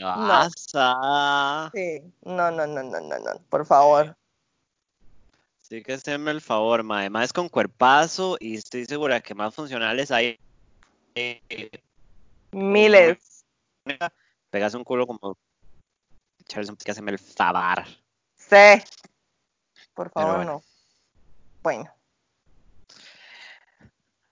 Pasa. 0.00 1.70
Sí, 1.74 2.00
no, 2.22 2.50
no, 2.50 2.66
no, 2.66 2.82
no, 2.82 2.98
no, 2.98 3.18
no, 3.18 3.30
por 3.50 3.66
favor. 3.66 4.16
Sí 5.60 5.82
que 5.82 5.92
haceme 5.92 6.30
el 6.30 6.40
favor, 6.40 6.82
mae. 6.82 7.10
Más 7.10 7.30
con 7.30 7.50
cuerpazo 7.50 8.38
y 8.40 8.54
estoy 8.56 8.86
segura 8.86 9.20
que 9.20 9.34
más 9.34 9.54
funcionales 9.54 10.10
hay. 10.10 10.38
eh, 11.14 11.42
Miles. 12.52 13.44
Pegas 14.48 14.72
un 14.72 14.82
culo 14.82 15.06
como. 15.06 15.36
Charles, 16.46 16.72
que 16.84 16.90
haceme 16.90 17.12
el 17.12 17.18
favor. 17.18 17.84
Sí. 18.36 18.82
Por 19.94 20.10
favor, 20.10 20.36
bueno. 20.36 20.52
no. 20.52 20.62
Bueno. 21.62 21.90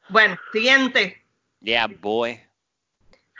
Bueno, 0.08 0.36
siguiente. 0.52 1.24
Yeah, 1.60 1.86
boy. 1.86 2.40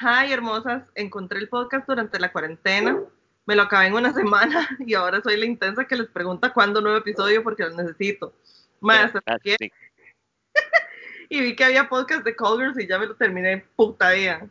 Hi, 0.01 0.33
hermosas. 0.33 0.83
Encontré 0.95 1.39
el 1.39 1.49
podcast 1.49 1.87
durante 1.87 2.19
la 2.19 2.33
cuarentena. 2.33 2.99
Me 3.47 3.55
lo 3.55 3.63
acabé 3.63 3.87
en 3.87 3.95
una 3.95 4.13
semana 4.13 4.69
y 4.87 4.95
ahora 4.95 5.21
soy 5.23 5.37
la 5.37 5.47
intensa 5.47 5.85
que 5.85 5.97
les 5.97 6.09
pregunta 6.09 6.53
cuándo 6.53 6.81
nuevo 6.81 6.99
episodio 6.99 7.43
porque 7.43 7.65
lo 7.65 7.71
necesito. 7.71 8.35
Más, 8.81 9.13
y 11.29 11.41
vi 11.41 11.55
que 11.55 11.65
había 11.65 11.89
podcast 11.89 12.25
de 12.25 12.35
Call 12.35 12.59
Girls 12.59 12.79
y 12.79 12.87
ya 12.87 12.99
me 12.99 13.07
lo 13.07 13.15
terminé 13.15 13.65
puta 13.77 14.13
vida. 14.13 14.47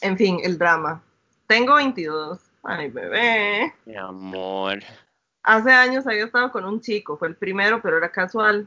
En 0.00 0.16
fin, 0.16 0.40
el 0.42 0.58
drama. 0.58 1.02
Tengo 1.46 1.74
22. 1.74 2.45
Ay, 2.68 2.90
bebé. 2.90 3.72
Mi 3.84 3.96
amor. 3.96 4.80
Hace 5.44 5.70
años 5.70 6.04
había 6.06 6.24
estado 6.24 6.50
con 6.50 6.64
un 6.64 6.80
chico, 6.80 7.16
fue 7.16 7.28
el 7.28 7.36
primero, 7.36 7.80
pero 7.80 7.96
era 7.98 8.10
casual. 8.10 8.66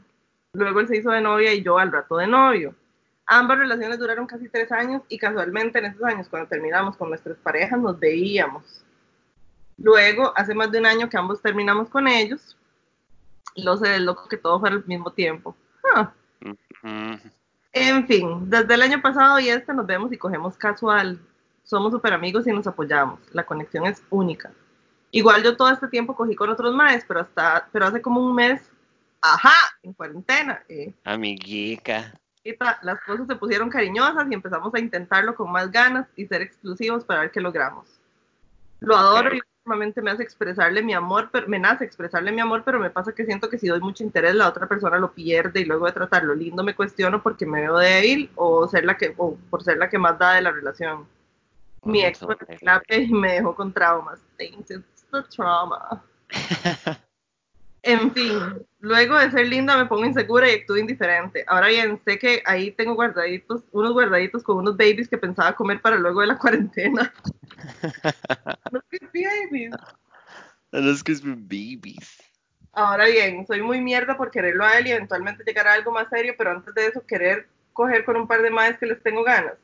Luego 0.54 0.80
él 0.80 0.88
se 0.88 0.96
hizo 0.96 1.10
de 1.10 1.20
novia 1.20 1.52
y 1.52 1.62
yo 1.62 1.78
al 1.78 1.92
rato 1.92 2.16
de 2.16 2.26
novio. 2.26 2.74
Ambas 3.26 3.58
relaciones 3.58 3.98
duraron 3.98 4.26
casi 4.26 4.48
tres 4.48 4.72
años 4.72 5.02
y 5.08 5.18
casualmente 5.18 5.78
en 5.78 5.84
esos 5.84 6.02
años, 6.02 6.28
cuando 6.28 6.48
terminamos 6.48 6.96
con 6.96 7.10
nuestras 7.10 7.36
parejas, 7.38 7.78
nos 7.78 8.00
veíamos. 8.00 8.82
Luego, 9.76 10.32
hace 10.34 10.54
más 10.54 10.72
de 10.72 10.78
un 10.78 10.86
año 10.86 11.08
que 11.08 11.18
ambos 11.18 11.42
terminamos 11.42 11.90
con 11.90 12.08
ellos, 12.08 12.56
lo 13.56 13.76
sé 13.76 13.88
del 13.88 14.06
loco 14.06 14.28
que 14.28 14.38
todo 14.38 14.58
fuera 14.58 14.76
al 14.76 14.86
mismo 14.86 15.12
tiempo. 15.12 15.54
Ah. 15.94 16.10
Mm, 16.82 17.14
En 17.72 18.06
fin, 18.06 18.48
desde 18.50 18.74
el 18.74 18.82
año 18.82 19.02
pasado 19.02 19.38
y 19.38 19.48
este 19.50 19.74
nos 19.74 19.86
vemos 19.86 20.10
y 20.12 20.16
cogemos 20.18 20.56
casual. 20.56 21.20
Somos 21.70 21.92
súper 21.92 22.12
amigos 22.12 22.48
y 22.48 22.52
nos 22.52 22.66
apoyamos. 22.66 23.20
La 23.32 23.46
conexión 23.46 23.86
es 23.86 24.02
única. 24.10 24.50
Igual 25.12 25.44
yo 25.44 25.56
todo 25.56 25.70
este 25.70 25.86
tiempo 25.86 26.16
cogí 26.16 26.34
con 26.34 26.50
otros 26.50 26.74
maes, 26.74 27.04
pero 27.06 27.20
hasta, 27.20 27.68
pero 27.70 27.86
hace 27.86 28.02
como 28.02 28.20
un 28.20 28.34
mes, 28.34 28.60
ajá, 29.22 29.54
en 29.84 29.92
cuarentena, 29.92 30.64
eh, 30.68 30.92
amiguica. 31.04 32.12
ahorita 32.44 32.80
las 32.82 33.00
cosas 33.02 33.28
se 33.28 33.36
pusieron 33.36 33.70
cariñosas 33.70 34.26
y 34.28 34.34
empezamos 34.34 34.74
a 34.74 34.80
intentarlo 34.80 35.36
con 35.36 35.52
más 35.52 35.70
ganas 35.70 36.08
y 36.16 36.26
ser 36.26 36.42
exclusivos 36.42 37.04
para 37.04 37.20
ver 37.20 37.30
qué 37.30 37.40
logramos. 37.40 37.86
Lo 38.80 38.96
adoro 38.96 39.32
y 39.32 39.38
últimamente 39.38 40.02
me 40.02 40.10
hace 40.10 40.24
expresarle 40.24 40.82
mi 40.82 40.94
amor, 40.94 41.28
pero 41.30 41.46
me 41.46 41.60
nace 41.60 41.84
expresarle 41.84 42.32
mi 42.32 42.40
amor, 42.40 42.64
pero 42.64 42.80
me 42.80 42.90
pasa 42.90 43.12
que 43.12 43.24
siento 43.24 43.48
que 43.48 43.58
si 43.58 43.68
doy 43.68 43.78
mucho 43.78 44.02
interés 44.02 44.34
la 44.34 44.48
otra 44.48 44.66
persona 44.66 44.98
lo 44.98 45.12
pierde 45.12 45.60
y 45.60 45.66
luego 45.66 45.86
de 45.86 45.92
tratarlo 45.92 46.34
lindo 46.34 46.64
me 46.64 46.74
cuestiono 46.74 47.22
porque 47.22 47.46
me 47.46 47.60
veo 47.60 47.78
débil 47.78 48.28
o 48.34 48.66
ser 48.66 48.84
la 48.84 48.96
que 48.96 49.14
o 49.18 49.36
por 49.50 49.62
ser 49.62 49.76
la 49.76 49.88
que 49.88 49.98
más 49.98 50.18
da 50.18 50.34
de 50.34 50.42
la 50.42 50.50
relación. 50.50 51.06
Mi 51.82 52.04
ex 52.04 52.18
fue 52.18 52.34
a 52.34 52.36
terapia 52.36 52.98
y 52.98 53.08
me 53.08 53.34
dejó 53.34 53.54
con 53.54 53.72
traumas. 53.72 54.20
It's 54.38 54.68
the 55.10 55.22
trauma. 55.34 56.02
En 57.82 58.12
fin, 58.12 58.38
luego 58.80 59.18
de 59.18 59.30
ser 59.30 59.48
linda 59.48 59.76
me 59.76 59.86
pongo 59.86 60.04
insegura 60.04 60.50
y 60.50 60.56
actúo 60.56 60.76
indiferente. 60.76 61.44
Ahora 61.46 61.68
bien, 61.68 61.98
sé 62.04 62.18
que 62.18 62.42
ahí 62.44 62.72
tengo 62.72 62.94
guardaditos, 62.94 63.62
unos 63.72 63.92
guardaditos 63.92 64.42
con 64.42 64.58
unos 64.58 64.76
babies 64.76 65.08
que 65.08 65.16
pensaba 65.16 65.56
comer 65.56 65.80
para 65.80 65.96
luego 65.96 66.20
de 66.20 66.26
la 66.26 66.38
cuarentena. 66.38 67.12
Unos 68.70 68.84
crispy 68.88 69.24
babies. 69.24 69.74
Los 70.72 71.02
que 71.02 71.14
son 71.14 71.48
babies. 71.48 72.22
Ahora 72.72 73.06
bien, 73.06 73.46
soy 73.46 73.62
muy 73.62 73.80
mierda 73.80 74.16
por 74.16 74.30
quererlo 74.30 74.64
a 74.64 74.78
él 74.78 74.86
y 74.86 74.92
eventualmente 74.92 75.42
llegar 75.44 75.66
a 75.66 75.72
algo 75.72 75.90
más 75.90 76.08
serio, 76.08 76.34
pero 76.36 76.50
antes 76.50 76.74
de 76.74 76.86
eso 76.86 77.04
querer 77.06 77.48
coger 77.72 78.04
con 78.04 78.16
un 78.16 78.28
par 78.28 78.42
de 78.42 78.50
madres 78.50 78.78
que 78.78 78.86
les 78.86 79.02
tengo 79.02 79.24
ganas. 79.24 79.54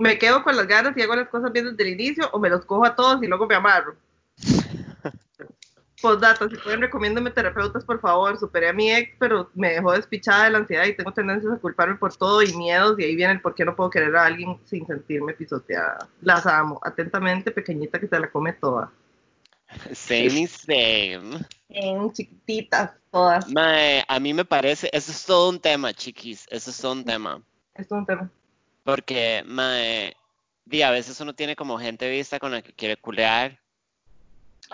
Me 0.00 0.18
quedo 0.18 0.42
con 0.42 0.56
las 0.56 0.66
ganas 0.66 0.96
y 0.96 1.02
hago 1.02 1.14
las 1.14 1.28
cosas 1.28 1.52
bien 1.52 1.66
desde 1.66 1.82
el 1.82 2.00
inicio 2.00 2.30
o 2.32 2.38
me 2.38 2.48
los 2.48 2.64
cojo 2.64 2.86
a 2.86 2.96
todos 2.96 3.22
y 3.22 3.26
luego 3.26 3.46
me 3.46 3.54
amarro. 3.54 3.96
Postdata, 6.00 6.48
si 6.48 6.56
pueden, 6.56 6.80
recomiéndame 6.80 7.30
terapeutas, 7.30 7.84
por 7.84 8.00
favor. 8.00 8.38
Superé 8.38 8.70
a 8.70 8.72
mi 8.72 8.90
ex, 8.90 9.14
pero 9.18 9.50
me 9.54 9.74
dejó 9.74 9.92
despichada 9.92 10.44
de 10.44 10.50
la 10.52 10.58
ansiedad 10.58 10.86
y 10.86 10.96
tengo 10.96 11.12
tendencias 11.12 11.52
a 11.52 11.58
culparme 11.58 11.96
por 11.96 12.16
todo 12.16 12.42
y 12.42 12.50
miedos. 12.56 12.98
Y 12.98 13.04
ahí 13.04 13.14
viene 13.14 13.34
el 13.34 13.42
por 13.42 13.54
qué 13.54 13.66
no 13.66 13.76
puedo 13.76 13.90
querer 13.90 14.16
a 14.16 14.24
alguien 14.24 14.58
sin 14.64 14.86
sentirme 14.86 15.34
pisoteada. 15.34 16.08
Las 16.22 16.46
amo. 16.46 16.80
Atentamente, 16.82 17.50
pequeñita 17.50 18.00
que 18.00 18.08
te 18.08 18.18
la 18.18 18.30
come 18.30 18.54
toda. 18.54 18.90
Same 19.92 20.24
y 20.24 20.46
same. 20.46 21.44
En 21.68 22.10
chiquititas, 22.14 22.92
todas. 23.10 23.46
Mae, 23.52 24.02
a 24.08 24.18
mí 24.18 24.32
me 24.32 24.46
parece, 24.46 24.88
eso 24.94 25.12
es 25.12 25.26
todo 25.26 25.50
un 25.50 25.60
tema, 25.60 25.92
chiquis. 25.92 26.46
Eso 26.48 26.70
es 26.70 26.80
todo 26.80 26.92
un 26.92 27.04
tema. 27.04 27.42
Es 27.74 27.86
todo 27.86 27.98
un 27.98 28.06
tema. 28.06 28.30
Porque, 28.82 29.42
mae, 29.46 30.16
di, 30.64 30.82
a 30.82 30.90
veces 30.90 31.20
uno 31.20 31.34
tiene 31.34 31.56
como 31.56 31.78
gente 31.78 32.10
vista 32.10 32.38
con 32.38 32.52
la 32.52 32.62
que 32.62 32.72
quiere 32.72 32.96
culear 32.96 33.60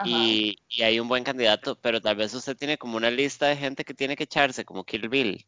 y, 0.05 0.59
y 0.69 0.83
hay 0.83 1.01
un 1.01 1.09
buen 1.09 1.25
candidato, 1.25 1.77
pero 1.81 2.01
tal 2.01 2.17
vez 2.17 2.35
usted 2.35 2.57
tiene 2.57 2.79
como 2.79 2.97
una 2.97 3.11
lista 3.11 3.47
de 3.47 3.57
gente 3.57 3.85
que 3.85 3.95
tiene 3.95 4.17
que 4.17 4.25
echarse, 4.25 4.65
como 4.65 4.85
Kill 4.85 5.09
Bill. 5.09 5.47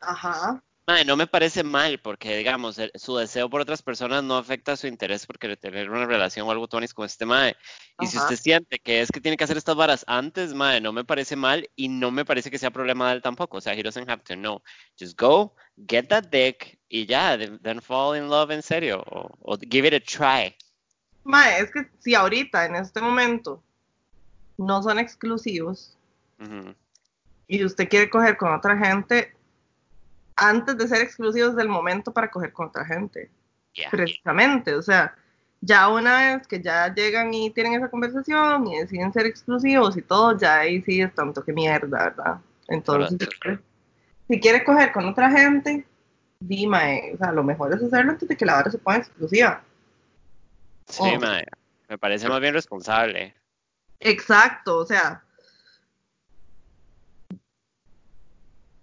Ajá. 0.00 0.62
Mae, 0.90 1.04
no 1.04 1.16
me 1.16 1.28
parece 1.28 1.62
mal, 1.62 2.00
porque 2.00 2.36
digamos, 2.36 2.76
el- 2.80 2.90
su 2.96 3.16
deseo 3.16 3.48
por 3.48 3.60
otras 3.60 3.80
personas 3.80 4.24
no 4.24 4.36
afecta 4.36 4.76
su 4.76 4.88
interés 4.88 5.24
por 5.24 5.38
querer 5.38 5.56
tener 5.56 5.88
una 5.88 6.04
relación 6.04 6.48
o 6.48 6.50
algo 6.50 6.66
tuanis 6.66 6.92
con 6.92 7.06
este 7.06 7.24
mae. 7.24 7.54
Y 8.00 8.08
si 8.08 8.18
usted 8.18 8.34
siente 8.34 8.80
que 8.80 9.00
es 9.00 9.12
que 9.12 9.20
tiene 9.20 9.36
que 9.36 9.44
hacer 9.44 9.56
estas 9.56 9.76
varas 9.76 10.04
antes, 10.08 10.52
mae, 10.52 10.80
no 10.80 10.92
me 10.92 11.04
parece 11.04 11.36
mal 11.36 11.70
y 11.76 11.86
no 11.88 12.10
me 12.10 12.24
parece 12.24 12.50
que 12.50 12.58
sea 12.58 12.72
problema 12.72 13.08
de 13.08 13.14
él 13.16 13.22
tampoco. 13.22 13.58
O 13.58 13.60
sea, 13.60 13.74
he 13.74 13.84
doesn't 13.84 14.10
have 14.10 14.24
to 14.24 14.34
know. 14.34 14.60
Just 14.98 15.16
go, 15.16 15.54
get 15.88 16.08
that 16.08 16.24
dick 16.24 16.80
y 16.88 17.06
ya, 17.06 17.38
then, 17.38 17.80
fall 17.80 18.16
in 18.16 18.28
love 18.28 18.50
en 18.50 18.60
serio. 18.62 19.00
O, 19.06 19.30
o 19.42 19.56
give 19.70 19.86
it 19.86 19.94
a 19.94 20.00
try. 20.00 20.56
Mae, 21.22 21.60
es 21.60 21.70
que 21.70 21.86
si 22.00 22.16
ahorita, 22.16 22.66
en 22.66 22.74
este 22.74 23.00
momento, 23.00 23.62
no 24.58 24.82
son 24.82 24.98
exclusivos 24.98 25.96
Ujú. 26.40 26.74
y 27.46 27.64
usted 27.64 27.88
quiere 27.88 28.10
coger 28.10 28.36
con 28.36 28.52
otra 28.52 28.76
gente, 28.76 29.36
antes 30.40 30.76
de 30.76 30.88
ser 30.88 31.02
exclusivos 31.02 31.52
es 31.54 31.58
el 31.58 31.68
momento 31.68 32.12
para 32.12 32.30
coger 32.30 32.52
con 32.52 32.68
otra 32.68 32.84
gente. 32.84 33.30
Yeah. 33.74 33.90
Precisamente, 33.90 34.74
o 34.74 34.82
sea, 34.82 35.14
ya 35.60 35.88
una 35.88 36.36
vez 36.36 36.46
que 36.46 36.60
ya 36.60 36.92
llegan 36.92 37.32
y 37.32 37.50
tienen 37.50 37.74
esa 37.74 37.88
conversación 37.90 38.66
y 38.66 38.78
deciden 38.80 39.12
ser 39.12 39.26
exclusivos 39.26 39.96
y 39.96 40.02
todo, 40.02 40.36
ya 40.36 40.58
ahí 40.60 40.82
sí 40.82 41.00
es 41.00 41.14
tanto 41.14 41.44
que 41.44 41.52
mierda, 41.52 42.04
¿verdad? 42.04 42.38
Entonces, 42.68 43.28
Correcto. 43.40 43.64
si 44.28 44.40
quiere 44.40 44.64
coger 44.64 44.90
con 44.92 45.06
otra 45.06 45.30
gente, 45.30 45.86
dime, 46.40 47.12
o 47.14 47.18
sea, 47.18 47.30
lo 47.32 47.44
mejor 47.44 47.72
es 47.74 47.82
hacerlo 47.82 48.12
antes 48.12 48.28
de 48.28 48.36
que 48.36 48.46
la 48.46 48.54
vara 48.54 48.70
se 48.70 48.78
ponga 48.78 48.98
exclusiva. 48.98 49.62
Sí, 50.86 51.02
Oh. 51.04 51.20
mae. 51.20 51.44
Me 51.88 51.98
parece 51.98 52.28
más 52.28 52.40
bien 52.40 52.54
responsable. 52.54 53.34
Exacto, 53.98 54.78
o 54.78 54.86
sea. 54.86 55.22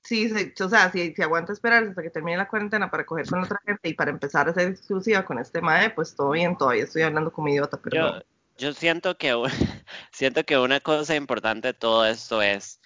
Sí, 0.08 0.30
sí, 0.30 0.54
o 0.64 0.70
sea, 0.70 0.90
si, 0.90 1.14
si 1.14 1.22
aguanta 1.22 1.52
esperar 1.52 1.84
hasta 1.84 2.02
que 2.02 2.10
termine 2.10 2.38
la 2.38 2.48
cuarentena 2.48 2.90
para 2.90 3.06
coger 3.06 3.28
con 3.28 3.44
otra 3.44 3.60
gente 3.66 3.90
y 3.90 3.94
para 3.94 4.10
empezar 4.10 4.48
a 4.48 4.54
ser 4.54 4.70
exclusiva 4.70 5.26
con 5.26 5.38
este 5.38 5.60
mae, 5.60 5.90
pues 5.90 6.16
todo 6.16 6.30
bien, 6.30 6.58
todavía 6.58 6.86
estoy 6.86 7.02
hablando 7.02 7.30
como 7.30 7.50
idiota, 7.50 7.78
pero 7.84 7.98
Yo, 7.98 8.14
no. 8.14 8.22
yo 8.58 8.72
siento 8.72 9.18
que 9.18 9.36
siento 10.14 10.46
que 10.46 10.58
una 10.58 10.80
cosa 10.80 11.14
importante 11.14 11.68
de 11.68 11.74
todo 11.74 12.06
esto 12.06 12.42
es 12.42 12.80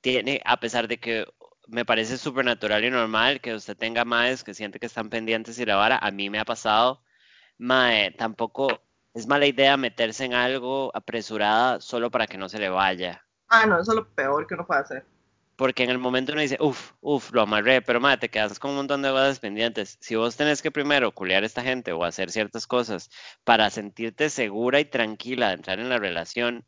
tiene 0.00 0.42
a 0.44 0.58
pesar 0.58 0.88
de 0.88 0.98
que 0.98 1.24
me 1.68 1.84
parece 1.84 2.18
súper 2.18 2.44
natural 2.44 2.84
y 2.84 2.90
normal 2.90 3.40
que 3.40 3.54
usted 3.54 3.76
tenga 3.76 4.04
maes 4.04 4.42
que 4.42 4.54
siente 4.54 4.80
que 4.80 4.86
están 4.86 5.10
pendientes 5.10 5.56
y 5.60 5.66
la 5.66 5.76
vara, 5.76 5.98
a 5.98 6.10
mí 6.10 6.30
me 6.30 6.40
ha 6.40 6.44
pasado, 6.44 7.04
mae, 7.58 8.10
tampoco 8.10 8.82
es 9.14 9.28
mala 9.28 9.46
idea 9.46 9.76
meterse 9.76 10.24
en 10.24 10.34
algo 10.34 10.90
apresurada 10.96 11.80
solo 11.80 12.10
para 12.10 12.26
que 12.26 12.38
no 12.38 12.48
se 12.48 12.58
le 12.58 12.70
vaya. 12.70 13.24
Ah, 13.48 13.66
no, 13.66 13.80
eso 13.80 13.92
es 13.92 13.96
lo 13.96 14.08
peor 14.08 14.48
que 14.48 14.54
uno 14.54 14.66
puede 14.66 14.80
hacer. 14.80 15.17
Porque 15.58 15.82
en 15.82 15.90
el 15.90 15.98
momento 15.98 16.30
uno 16.32 16.40
dice, 16.40 16.56
uff, 16.60 16.92
uff, 17.00 17.32
lo 17.32 17.42
amarré, 17.42 17.82
pero 17.82 17.98
madre, 17.98 18.18
te 18.18 18.28
quedas 18.30 18.60
con 18.60 18.70
un 18.70 18.76
montón 18.76 19.02
de 19.02 19.10
cosas 19.10 19.40
pendientes. 19.40 19.98
Si 20.00 20.14
vos 20.14 20.36
tenés 20.36 20.62
que 20.62 20.70
primero 20.70 21.10
culiar 21.10 21.42
a 21.42 21.46
esta 21.46 21.64
gente 21.64 21.90
o 21.90 22.04
hacer 22.04 22.30
ciertas 22.30 22.68
cosas 22.68 23.10
para 23.42 23.68
sentirte 23.68 24.30
segura 24.30 24.78
y 24.78 24.84
tranquila 24.84 25.48
de 25.48 25.54
entrar 25.54 25.80
en 25.80 25.88
la 25.88 25.98
relación, 25.98 26.64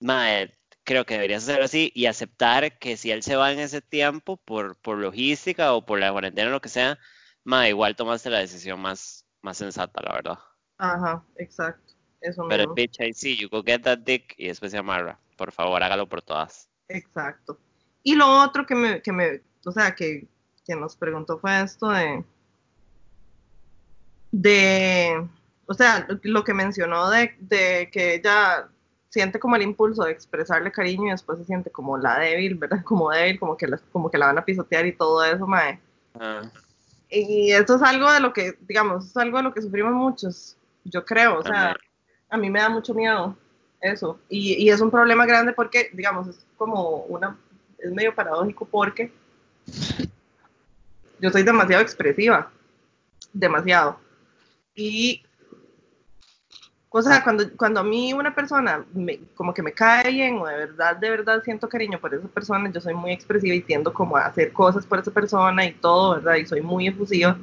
madre, 0.00 0.54
creo 0.84 1.04
que 1.04 1.14
deberías 1.14 1.42
hacerlo 1.42 1.66
así 1.66 1.92
y 1.94 2.06
aceptar 2.06 2.78
que 2.78 2.96
si 2.96 3.10
él 3.10 3.22
se 3.22 3.36
va 3.36 3.52
en 3.52 3.58
ese 3.58 3.82
tiempo 3.82 4.38
por, 4.38 4.78
por 4.78 4.96
logística 4.96 5.74
o 5.74 5.84
por 5.84 6.00
la 6.00 6.10
cuarentena 6.10 6.48
o 6.48 6.52
lo 6.52 6.62
que 6.62 6.70
sea, 6.70 6.98
madre, 7.44 7.68
igual 7.68 7.94
tomaste 7.94 8.30
la 8.30 8.38
decisión 8.38 8.80
más, 8.80 9.26
más 9.42 9.58
sensata, 9.58 10.00
la 10.02 10.14
verdad. 10.14 10.38
Ajá, 10.78 11.22
exacto. 11.36 11.92
Eso 12.22 12.48
Pero 12.48 12.62
mismo. 12.62 12.74
bitch, 12.74 13.00
I 13.00 13.12
see 13.12 13.36
you, 13.36 13.50
go 13.50 13.62
get 13.62 13.82
that 13.82 13.98
dick 13.98 14.34
y 14.38 14.48
después 14.48 14.72
se 14.72 14.78
amarra. 14.78 15.20
Por 15.36 15.52
favor, 15.52 15.82
hágalo 15.82 16.08
por 16.08 16.22
todas. 16.22 16.70
Exacto. 16.88 17.60
Y 18.04 18.14
lo 18.14 18.28
otro 18.28 18.66
que 18.66 18.74
me, 18.74 19.02
que 19.02 19.10
me, 19.12 19.40
o 19.64 19.72
sea, 19.72 19.94
que, 19.94 20.28
que 20.64 20.76
nos 20.76 20.94
preguntó 20.94 21.38
fue 21.38 21.62
esto 21.62 21.88
de, 21.88 22.22
de, 24.30 25.26
o 25.66 25.74
sea, 25.74 26.06
lo, 26.22 26.44
que 26.44 26.52
mencionó 26.52 27.08
de, 27.08 27.34
de 27.40 27.88
que 27.90 28.16
ella 28.16 28.68
siente 29.08 29.38
como 29.38 29.56
el 29.56 29.62
impulso 29.62 30.04
de 30.04 30.12
expresarle 30.12 30.70
cariño 30.70 31.06
y 31.06 31.10
después 31.12 31.38
se 31.38 31.46
siente 31.46 31.70
como 31.70 31.96
la 31.96 32.18
débil, 32.18 32.56
¿verdad? 32.56 32.82
Como 32.84 33.10
débil, 33.10 33.40
como 33.40 33.56
que 33.56 33.68
la, 33.68 33.78
como 33.90 34.10
que 34.10 34.18
la 34.18 34.26
van 34.26 34.38
a 34.38 34.44
pisotear 34.44 34.84
y 34.86 34.96
todo 34.96 35.24
eso, 35.24 35.46
mae. 35.46 35.80
Ah, 36.20 36.42
Y 37.08 37.52
eso 37.52 37.76
es 37.76 37.82
algo 37.82 38.12
de 38.12 38.20
lo 38.20 38.32
que, 38.32 38.58
digamos, 38.62 39.06
es 39.06 39.16
algo 39.16 39.38
de 39.38 39.44
lo 39.44 39.54
que 39.54 39.62
sufrimos 39.62 39.92
muchos, 39.92 40.56
yo 40.84 41.04
creo, 41.04 41.38
o 41.38 41.42
sea, 41.42 41.74
a 42.28 42.36
mí 42.36 42.50
me 42.50 42.60
da 42.60 42.68
mucho 42.68 42.92
miedo 42.92 43.36
eso. 43.80 44.18
Y, 44.28 44.62
y 44.62 44.70
es 44.70 44.80
un 44.80 44.90
problema 44.90 45.24
grande 45.24 45.52
porque, 45.52 45.90
digamos, 45.92 46.28
es 46.28 46.44
como 46.56 47.04
una, 47.04 47.38
es 47.86 47.92
medio 47.92 48.14
paradójico 48.14 48.64
porque 48.64 49.12
yo 51.20 51.30
soy 51.30 51.42
demasiado 51.42 51.82
expresiva, 51.82 52.50
demasiado. 53.32 53.98
Y, 54.74 55.22
o 56.90 57.02
sea, 57.02 57.22
cuando, 57.24 57.44
cuando 57.56 57.80
a 57.80 57.84
mí 57.84 58.12
una 58.12 58.34
persona 58.34 58.84
me- 58.92 59.20
como 59.34 59.52
que 59.54 59.62
me 59.62 59.72
cae 59.72 60.10
bien 60.10 60.38
o 60.38 60.46
de 60.46 60.56
verdad, 60.56 60.96
de 60.96 61.10
verdad 61.10 61.42
siento 61.42 61.68
cariño 61.68 61.98
por 61.98 62.14
esa 62.14 62.28
persona, 62.28 62.70
yo 62.70 62.80
soy 62.80 62.94
muy 62.94 63.12
expresiva 63.12 63.54
y 63.54 63.62
tiendo 63.62 63.92
como 63.92 64.16
a 64.16 64.26
hacer 64.26 64.52
cosas 64.52 64.86
por 64.86 64.98
esa 64.98 65.10
persona 65.10 65.64
y 65.66 65.72
todo, 65.72 66.16
¿verdad? 66.16 66.36
Y 66.36 66.46
soy 66.46 66.60
muy 66.60 66.88
efusiva. 66.88 67.36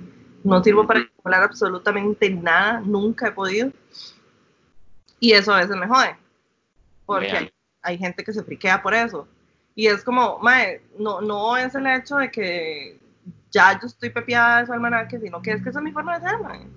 No 0.44 0.64
sirvo 0.64 0.88
para 0.88 1.08
hablar 1.24 1.44
absolutamente 1.44 2.30
nada, 2.30 2.82
nunca 2.82 3.28
he 3.28 3.32
podido. 3.32 3.72
Y 5.20 5.34
eso 5.34 5.54
a 5.54 5.60
veces 5.60 5.76
me 5.76 5.88
jode. 5.88 6.16
Porque 7.06 7.28
hay, 7.38 7.52
hay 7.84 7.98
gente 7.98 8.24
que 8.24 8.34
se 8.34 8.44
friquea 8.44 8.82
por 8.82 8.94
eso. 8.94 9.28
Y 9.76 9.88
es 9.88 10.04
como, 10.04 10.40
mae, 10.40 10.82
no, 10.98 11.22
no 11.22 11.56
es 11.58 11.74
el 11.76 11.88
hecho 11.88 12.18
de 12.18 12.30
que 12.30 13.00
ya 13.52 13.80
yo 13.80 13.88
estoy 13.88 14.10
pepiada 14.10 14.60
de 14.62 14.66
su 14.68 14.74
almanaque, 14.74 15.20
sino 15.20 15.42
que 15.42 15.52
es 15.52 15.64
que 15.64 15.70
esa 15.70 15.80
es 15.80 15.84
mi 15.84 15.92
forma 15.92 16.20
de 16.20 16.28
ser, 16.30 16.40
mae. 16.40 16.68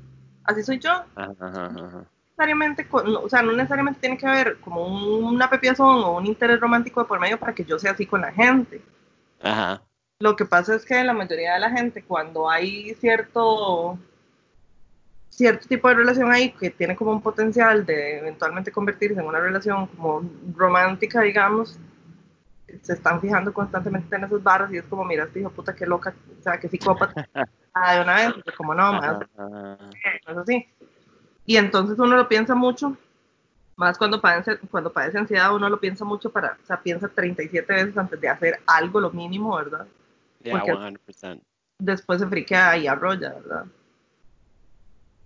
Así 0.44 0.62
soy 0.62 0.78
yo. 0.78 0.90
Ajá, 1.16 1.35
ajá, 1.40 1.66
ajá. 1.66 2.05
Necesariamente, 2.36 2.86
no, 2.93 3.20
o 3.20 3.28
sea, 3.28 3.43
no 3.43 3.52
necesariamente 3.52 4.01
tiene 4.01 4.18
que 4.18 4.27
haber 4.27 4.59
como 4.60 4.85
un- 4.86 5.24
una 5.24 5.48
pepiazón 5.48 6.02
o 6.05 6.16
un 6.16 6.27
interés 6.27 6.59
romántico 6.60 7.01
de 7.01 7.06
por 7.06 7.20
medio 7.20 7.39
para 7.39 7.55
que 7.55 7.64
yo 7.64 7.78
sea 7.78 7.93
así 7.93 8.06
con 8.06 8.20
la 8.20 8.32
gente. 8.32 8.82
Ajá. 9.40 9.82
Lo 10.20 10.35
que 10.36 10.44
pasa 10.44 10.74
es 10.74 10.85
que 10.85 11.02
la 11.05 11.12
mayoría 11.12 11.55
de 11.55 11.60
la 11.60 11.70
gente, 11.70 12.02
cuando 12.02 12.48
hay 12.51 12.94
cierto 12.94 13.98
cierto 15.31 15.66
tipo 15.66 15.89
de 15.89 15.94
relación 15.97 16.31
ahí 16.31 16.52
que 16.52 16.70
tiene 16.70 16.94
como 16.94 17.10
un 17.10 17.20
potencial 17.20 17.85
de 17.85 18.18
eventualmente 18.18 18.70
convertirse 18.70 19.18
en 19.18 19.27
una 19.27 19.40
relación 19.40 19.86
como 19.89 20.23
romántica, 20.55 21.23
digamos, 21.23 21.77
se 22.82 22.93
están 22.95 23.20
fijando 23.20 23.53
constantemente 23.53 24.16
en 24.16 24.24
esas 24.24 24.43
barras 24.43 24.73
y 24.73 24.78
es 24.78 24.85
como, 24.85 25.05
mira, 25.05 25.24
este 25.24 25.41
hijo 25.41 25.51
puta, 25.51 25.74
qué 25.74 25.86
loca, 25.86 26.15
o 26.39 26.43
sea, 26.43 26.59
qué 26.59 26.69
psicópata, 26.69 27.28
ah, 27.74 27.95
de 27.97 28.03
una 28.03 28.15
vez, 28.15 28.35
yo 28.36 28.55
como 28.57 28.74
no, 28.74 28.93
más, 28.95 29.19
es 30.27 30.36
así. 30.36 30.66
Y 31.47 31.57
entonces 31.57 31.99
uno 31.99 32.16
lo 32.16 32.28
piensa 32.28 32.55
mucho, 32.55 32.97
más 33.77 33.99
cuando 33.99 34.20
padece, 34.20 34.59
cuando 34.70 34.93
padece 34.93 35.19
ansiedad, 35.19 35.55
uno 35.55 35.69
lo 35.69 35.78
piensa 35.78 36.05
mucho 36.05 36.31
para, 36.31 36.57
o 36.62 36.66
sea, 36.66 36.81
piensa 36.81 37.09
37 37.09 37.73
veces 37.73 37.97
antes 37.99 38.20
de 38.20 38.28
hacer 38.28 38.61
algo, 38.66 39.01
lo 39.01 39.11
mínimo, 39.11 39.57
¿verdad? 39.57 39.86
Yeah, 40.43 40.59
Porque- 40.59 40.73
100%. 40.73 41.41
después 41.78 42.20
se 42.20 42.27
friquea 42.27 42.77
y 42.78 42.86
arrolla, 42.86 43.35
¿verdad? 43.35 43.65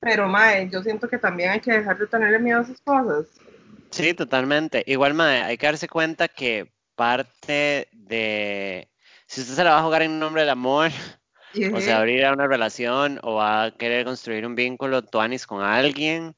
Pero, 0.00 0.28
mae, 0.28 0.68
yo 0.70 0.82
siento 0.82 1.08
que 1.08 1.18
también 1.18 1.50
hay 1.50 1.60
que 1.60 1.72
dejar 1.72 1.98
de 1.98 2.06
tenerle 2.06 2.38
miedo 2.38 2.60
a 2.60 2.62
esas 2.62 2.80
cosas. 2.80 3.26
Sí, 3.90 4.14
totalmente. 4.14 4.84
Igual, 4.86 5.14
mae, 5.14 5.42
hay 5.42 5.58
que 5.58 5.66
darse 5.66 5.88
cuenta 5.88 6.28
que 6.28 6.70
parte 6.98 7.88
de... 7.92 8.90
Si 9.26 9.40
usted 9.40 9.54
se 9.54 9.64
la 9.64 9.70
va 9.70 9.78
a 9.78 9.82
jugar 9.84 10.02
en 10.02 10.18
nombre 10.18 10.42
del 10.42 10.50
amor, 10.50 10.90
o 11.74 11.80
sea, 11.80 11.98
abrir 11.98 12.24
a 12.24 12.32
una 12.32 12.48
relación, 12.48 13.20
o 13.22 13.36
va 13.36 13.64
a 13.64 13.70
querer 13.70 14.04
construir 14.04 14.44
un 14.44 14.56
vínculo 14.56 15.02
tuanis 15.02 15.46
con 15.46 15.62
alguien, 15.62 16.34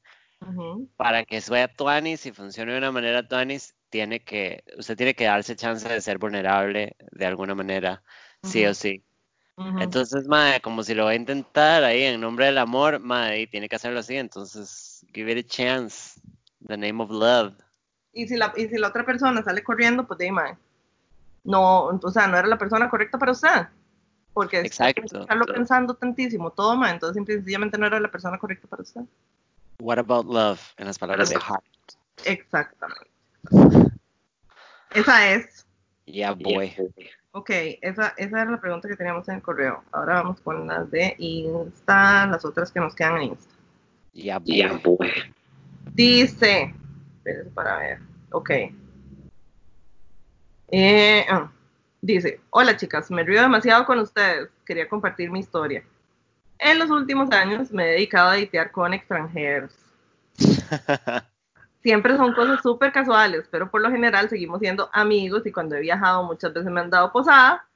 para 0.97 1.25
que 1.25 1.41
sea 1.41 1.69
tuanis 1.69 2.27
y 2.27 2.33
funcione 2.33 2.73
de 2.73 2.79
una 2.79 2.93
manera 2.93 3.27
tuanis, 3.27 3.75
tiene 3.91 4.21
que, 4.21 4.63
usted 4.79 4.97
tiene 4.97 5.15
que 5.15 5.25
darse 5.25 5.57
chance 5.57 5.89
de 5.89 6.01
ser 6.01 6.19
vulnerable 6.19 6.97
de 7.11 7.27
alguna 7.27 7.55
manera, 7.55 8.03
sí 8.43 8.65
o 8.67 8.75
sí. 8.75 9.03
Entonces, 9.79 10.27
mae, 10.27 10.61
como 10.61 10.83
si 10.83 10.95
lo 10.95 11.05
va 11.05 11.11
a 11.11 11.15
intentar 11.15 11.85
ahí 11.85 12.03
en 12.03 12.21
nombre 12.21 12.47
del 12.47 12.59
amor, 12.59 13.03
y 13.37 13.47
tiene 13.47 13.69
que 13.69 13.77
hacerlo 13.77 14.01
así, 14.01 14.17
entonces, 14.17 15.05
give 15.13 15.31
it 15.31 15.45
a 15.45 15.49
chance. 15.49 16.21
The 16.67 16.77
name 16.77 17.03
of 17.03 17.11
love. 17.11 17.55
Y 18.13 18.27
si 18.27 18.37
la, 18.37 18.53
y 18.57 18.69
si 18.69 18.77
la 18.77 18.89
otra 18.89 19.05
persona 19.05 19.43
sale 19.43 19.63
corriendo, 19.63 20.07
pues 20.07 20.19
de 20.19 20.33
mae. 20.33 20.57
No, 21.45 21.87
o 21.87 22.11
sea, 22.11 22.27
no 22.27 22.37
era 22.37 22.49
la 22.49 22.59
persona 22.59 22.91
correcta 22.91 23.19
para 23.19 23.33
usted. 23.33 23.67
Porque 24.33 24.61
Exacto. 24.61 25.23
estarlo 25.23 25.47
pensando 25.47 25.95
tantísimo, 25.95 26.51
todo 26.51 26.77
mae, 26.77 26.93
entonces 26.93 27.15
simple 27.15 27.35
sencillamente 27.37 27.79
no 27.79 27.87
era 27.87 27.99
la 27.99 28.11
persona 28.11 28.39
correcta 28.39 28.69
para 28.69 28.83
usted. 28.83 29.03
What 29.81 29.99
about 29.99 30.27
love? 30.27 30.61
En 30.77 30.87
las 30.87 30.99
palabras 30.99 31.31
de 31.31 31.37
Hart. 31.37 31.65
Exactamente. 32.25 33.11
Esa 34.95 35.33
es. 35.33 35.67
Yeah, 36.05 36.33
boy. 36.33 36.75
Ok, 37.33 37.51
esa, 37.81 38.09
esa 38.17 38.43
era 38.43 38.51
la 38.51 38.61
pregunta 38.61 38.89
que 38.89 38.97
teníamos 38.97 39.29
en 39.29 39.37
el 39.37 39.43
correo. 39.43 39.85
Ahora 39.93 40.15
vamos 40.15 40.41
con 40.41 40.67
las 40.67 40.91
de 40.91 41.15
Insta, 41.19 42.27
las 42.27 42.45
otras 42.45 42.73
que 42.73 42.81
nos 42.81 42.95
quedan 42.95 43.17
en 43.19 43.23
Insta. 43.23 43.55
Yeah, 44.13 44.39
boy. 44.39 45.13
Dice, 45.93 46.75
espérense 47.21 47.51
para 47.51 47.79
ver, 47.79 47.99
ok. 48.33 48.51
Eh, 50.73 51.27
ah, 51.29 51.51
dice, 52.01 52.41
hola 52.51 52.77
chicas, 52.77 53.11
me 53.11 53.25
río 53.25 53.43
demasiado 53.43 53.85
con 53.85 53.99
ustedes, 53.99 54.49
quería 54.65 54.89
compartir 54.89 55.31
mi 55.31 55.41
historia. 55.41 55.85
En 56.59 56.79
los 56.79 56.91
últimos 56.91 57.31
años 57.31 57.73
me 57.73 57.85
he 57.85 57.93
dedicado 57.93 58.31
a 58.31 58.39
editear 58.39 58.71
con 58.71 58.93
extranjeros. 58.95 59.75
Siempre 61.83 62.17
son 62.17 62.35
cosas 62.35 62.61
súper 62.63 62.93
casuales, 62.93 63.47
pero 63.51 63.71
por 63.71 63.81
lo 63.81 63.91
general 63.91 64.29
seguimos 64.29 64.61
siendo 64.61 64.91
amigos 64.93 65.47
y 65.47 65.53
cuando 65.53 65.77
he 65.77 65.81
viajado 65.81 66.23
muchas 66.25 66.53
veces 66.53 66.71
me 66.71 66.81
han 66.81 66.91
dado 66.91 67.11
posada. 67.13 67.67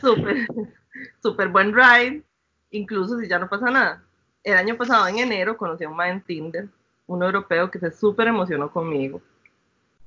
Súper, 0.00 0.46
súper 1.22 1.48
buen 1.48 1.74
ride, 1.74 2.22
incluso 2.70 3.18
si 3.18 3.28
ya 3.28 3.38
no 3.38 3.48
pasa 3.48 3.70
nada. 3.70 4.02
El 4.44 4.56
año 4.56 4.76
pasado, 4.76 5.06
en 5.08 5.18
enero, 5.18 5.56
conocí 5.56 5.84
a 5.84 5.88
un 5.88 5.96
man 5.96 6.10
en 6.10 6.20
Tinder, 6.20 6.68
un 7.06 7.22
europeo 7.22 7.70
que 7.70 7.78
se 7.78 7.90
súper 7.90 8.28
emocionó 8.28 8.70
conmigo. 8.70 9.20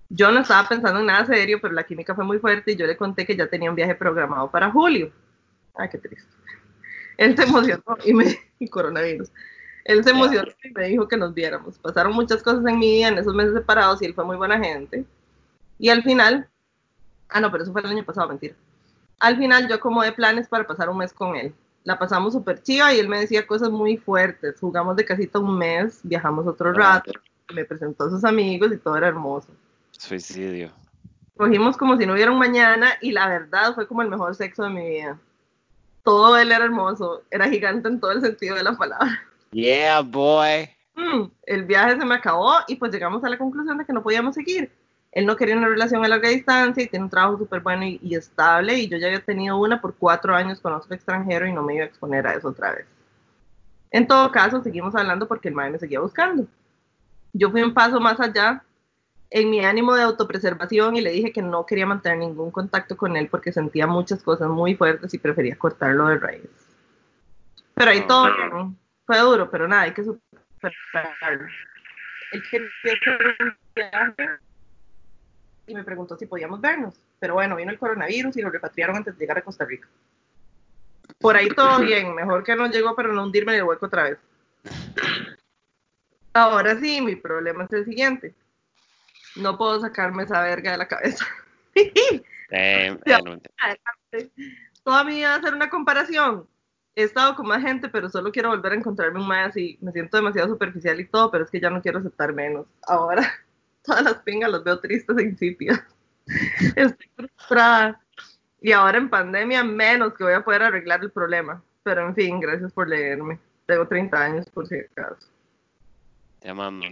Yo 0.09 0.31
no 0.31 0.41
estaba 0.41 0.67
pensando 0.67 0.99
en 0.99 1.07
nada 1.07 1.25
serio, 1.25 1.59
pero 1.61 1.73
la 1.73 1.83
química 1.83 2.13
fue 2.13 2.23
muy 2.23 2.39
fuerte 2.39 2.71
y 2.71 2.75
yo 2.75 2.85
le 2.85 2.95
conté 2.95 3.25
que 3.25 3.35
ya 3.35 3.47
tenía 3.47 3.69
un 3.69 3.75
viaje 3.75 3.95
programado 3.95 4.49
para 4.49 4.71
julio. 4.71 5.11
Ay, 5.73 5.89
qué 5.89 5.97
triste. 5.97 6.29
Él 7.17 7.35
se 7.35 7.43
emocionó 7.43 7.83
y 8.03 8.13
me... 8.13 8.37
y 8.59 8.67
coronavirus. 8.69 9.31
Él 9.85 10.03
se 10.03 10.11
emocionó 10.11 10.51
y 10.63 10.71
me 10.71 10.87
dijo 10.87 11.07
que 11.07 11.17
nos 11.17 11.33
viéramos. 11.33 11.77
Pasaron 11.79 12.13
muchas 12.13 12.41
cosas 12.41 12.65
en 12.65 12.79
mi 12.79 12.91
vida 12.91 13.07
en 13.09 13.17
esos 13.17 13.35
meses 13.35 13.53
separados 13.53 14.01
y 14.01 14.05
él 14.05 14.13
fue 14.13 14.25
muy 14.25 14.37
buena 14.37 14.59
gente. 14.59 15.05
Y 15.77 15.89
al 15.89 16.03
final, 16.03 16.49
ah, 17.29 17.39
no, 17.39 17.51
pero 17.51 17.63
eso 17.63 17.71
fue 17.71 17.81
el 17.81 17.87
año 17.87 18.05
pasado, 18.05 18.27
mentira. 18.27 18.55
Al 19.19 19.37
final 19.37 19.67
yo 19.67 19.75
acomodé 19.75 20.11
planes 20.11 20.47
para 20.47 20.65
pasar 20.67 20.89
un 20.89 20.97
mes 20.97 21.13
con 21.13 21.35
él. 21.35 21.53
La 21.85 21.97
pasamos 21.99 22.33
súper 22.33 22.61
chiva 22.63 22.93
y 22.93 22.99
él 22.99 23.07
me 23.07 23.19
decía 23.19 23.45
cosas 23.45 23.69
muy 23.69 23.95
fuertes. 23.95 24.59
Jugamos 24.59 24.95
de 24.95 25.05
casita 25.05 25.39
un 25.39 25.57
mes, 25.57 25.99
viajamos 26.01 26.47
otro 26.47 26.73
rato, 26.73 27.11
me 27.53 27.63
presentó 27.63 28.05
a 28.05 28.09
sus 28.09 28.25
amigos 28.25 28.73
y 28.73 28.77
todo 28.77 28.97
era 28.97 29.07
hermoso. 29.07 29.49
Suicidio. 29.91 30.71
Cogimos 31.37 31.77
como 31.77 31.95
si 31.95 32.07
no 32.07 32.13
hubiera 32.13 32.31
un 32.31 32.39
mañana 32.39 32.93
y 33.01 33.11
la 33.11 33.27
verdad 33.27 33.75
fue 33.75 33.87
como 33.87 34.01
el 34.01 34.09
mejor 34.09 34.35
sexo 34.35 34.63
de 34.63 34.71
mi 34.71 34.83
vida. 34.83 35.19
Todo 36.03 36.37
él 36.37 36.51
era 36.51 36.65
hermoso, 36.65 37.21
era 37.29 37.47
gigante 37.47 37.87
en 37.87 37.99
todo 37.99 38.11
el 38.11 38.21
sentido 38.21 38.55
de 38.55 38.63
la 38.63 38.75
palabra. 38.75 39.23
Yeah, 39.51 40.01
boy. 40.01 40.67
Mm, 40.95 41.29
el 41.45 41.65
viaje 41.65 41.99
se 41.99 42.05
me 42.05 42.15
acabó 42.15 42.55
y 42.67 42.75
pues 42.77 42.91
llegamos 42.91 43.23
a 43.23 43.29
la 43.29 43.37
conclusión 43.37 43.77
de 43.77 43.85
que 43.85 43.93
no 43.93 44.01
podíamos 44.01 44.33
seguir. 44.33 44.71
Él 45.15 45.25
no 45.25 45.37
quería 45.37 45.57
una 45.57 45.69
relación 45.69 46.03
a 46.03 46.09
larga 46.09 46.27
distancia 46.27 46.83
y 46.83 46.87
tiene 46.87 47.05
un 47.05 47.09
trabajo 47.09 47.37
súper 47.37 47.61
bueno 47.61 47.85
y, 47.85 47.99
y, 48.03 48.15
estable 48.15 48.77
y 48.77 48.89
yo 48.89 48.97
ya 48.97 49.07
había 49.07 49.23
tenido 49.23 49.57
una 49.57 49.79
por 49.79 49.95
cuatro 49.95 50.35
años 50.35 50.59
con 50.59 50.73
otro 50.73 50.93
extranjero 50.93 51.47
y 51.47 51.53
no 51.53 51.63
me 51.63 51.75
iba 51.75 51.85
a 51.85 51.87
exponer 51.87 52.27
a 52.27 52.33
eso 52.33 52.49
otra 52.49 52.73
vez. 52.73 52.85
En 53.91 54.07
todo 54.07 54.29
caso, 54.29 54.61
seguimos 54.61 54.93
hablando 54.93 55.25
porque 55.25 55.47
el 55.47 55.55
mae 55.55 55.71
me 55.71 55.79
seguía 55.79 56.01
buscando. 56.01 56.45
Yo 57.31 57.49
fui 57.49 57.63
un 57.63 57.73
paso 57.73 58.01
más 58.01 58.19
allá 58.19 58.61
en 59.29 59.49
mi 59.49 59.63
ánimo 59.63 59.95
de 59.95 60.03
autopreservación 60.03 60.97
y 60.97 61.01
le 61.01 61.11
dije 61.11 61.31
que 61.31 61.41
no 61.41 61.65
quería 61.65 61.85
mantener 61.85 62.17
ningún 62.17 62.51
contacto 62.51 62.97
con 62.97 63.15
él 63.15 63.29
porque 63.29 63.53
sentía 63.53 63.87
muchas 63.87 64.21
cosas 64.21 64.49
muy 64.49 64.75
fuertes 64.75 65.13
y 65.13 65.17
prefería 65.17 65.57
cortarlo 65.57 66.07
de 66.07 66.17
raíz. 66.17 66.49
Pero 67.73 67.91
ahí 67.91 68.05
todo 68.05 68.25
bien. 68.35 68.77
Fue 69.05 69.17
duro, 69.19 69.49
pero 69.49 69.65
nada, 69.65 69.83
hay 69.83 69.93
que 69.93 70.03
superarlo. 70.03 71.47
Él 72.33 72.43
quería 72.51 72.67
hacer 72.83 73.35
un 73.39 73.57
viaje 73.73 74.44
y 75.67 75.73
me 75.73 75.83
preguntó 75.83 76.17
si 76.17 76.25
podíamos 76.25 76.61
vernos. 76.61 76.95
Pero 77.19 77.35
bueno, 77.35 77.55
vino 77.55 77.71
el 77.71 77.79
coronavirus 77.79 78.37
y 78.37 78.41
lo 78.41 78.49
repatriaron 78.49 78.97
antes 78.97 79.15
de 79.15 79.19
llegar 79.19 79.37
a 79.37 79.43
Costa 79.43 79.65
Rica. 79.65 79.87
Por 81.19 81.35
ahí 81.35 81.49
todo 81.49 81.79
bien, 81.79 82.13
mejor 82.13 82.43
que 82.43 82.55
no 82.55 82.67
llegó 82.67 82.95
para 82.95 83.09
no 83.09 83.23
hundirme 83.23 83.53
en 83.53 83.59
el 83.59 83.65
hueco 83.65 83.85
otra 83.85 84.03
vez. 84.03 84.17
Ahora 86.33 86.77
sí, 86.79 87.01
mi 87.01 87.15
problema 87.15 87.63
es 87.63 87.73
el 87.73 87.85
siguiente. 87.85 88.35
No 89.35 89.57
puedo 89.57 89.79
sacarme 89.79 90.23
esa 90.23 90.41
verga 90.41 90.71
de 90.71 90.77
la 90.77 90.87
cabeza. 90.87 91.25
Eh, 92.51 92.95
Toda 94.83 95.03
mi 95.03 95.15
vida 95.15 95.33
hacer 95.33 95.55
una 95.55 95.67
comparación. 95.67 96.47
He 96.95 97.01
estado 97.01 97.35
con 97.35 97.47
más 97.47 97.63
gente, 97.63 97.89
pero 97.89 98.07
solo 98.07 98.31
quiero 98.31 98.49
volver 98.49 98.71
a 98.71 98.75
encontrarme 98.75 99.19
un 99.19 99.27
más 99.27 99.57
y 99.57 99.79
me 99.81 99.91
siento 99.91 100.15
demasiado 100.15 100.49
superficial 100.49 100.99
y 100.99 101.07
todo, 101.07 101.31
pero 101.31 101.43
es 101.43 101.49
que 101.49 101.59
ya 101.59 101.71
no 101.71 101.81
quiero 101.81 101.97
aceptar 101.97 102.33
menos. 102.33 102.67
Ahora 102.87 103.27
todas 103.85 104.03
las 104.03 104.15
pingas 104.23 104.51
las 104.51 104.63
veo 104.63 104.79
tristes 104.79 105.17
e 105.17 105.23
insípidas. 105.23 105.83
Estoy 106.75 107.09
frustrada. 107.15 108.01
Y 108.61 108.71
ahora 108.71 108.97
en 108.97 109.09
pandemia 109.09 109.63
menos 109.63 110.13
que 110.13 110.23
voy 110.23 110.33
a 110.33 110.43
poder 110.43 110.63
arreglar 110.63 111.01
el 111.01 111.11
problema. 111.11 111.63
Pero 111.83 112.07
en 112.07 112.15
fin, 112.15 112.39
gracias 112.39 112.71
por 112.73 112.87
leerme. 112.87 113.39
Tengo 113.67 113.87
30 113.87 114.17
años 114.17 114.49
por 114.49 114.67
si 114.67 114.79
acaso. 114.79 115.27
Te 116.39 116.49
amamos. 116.49 116.87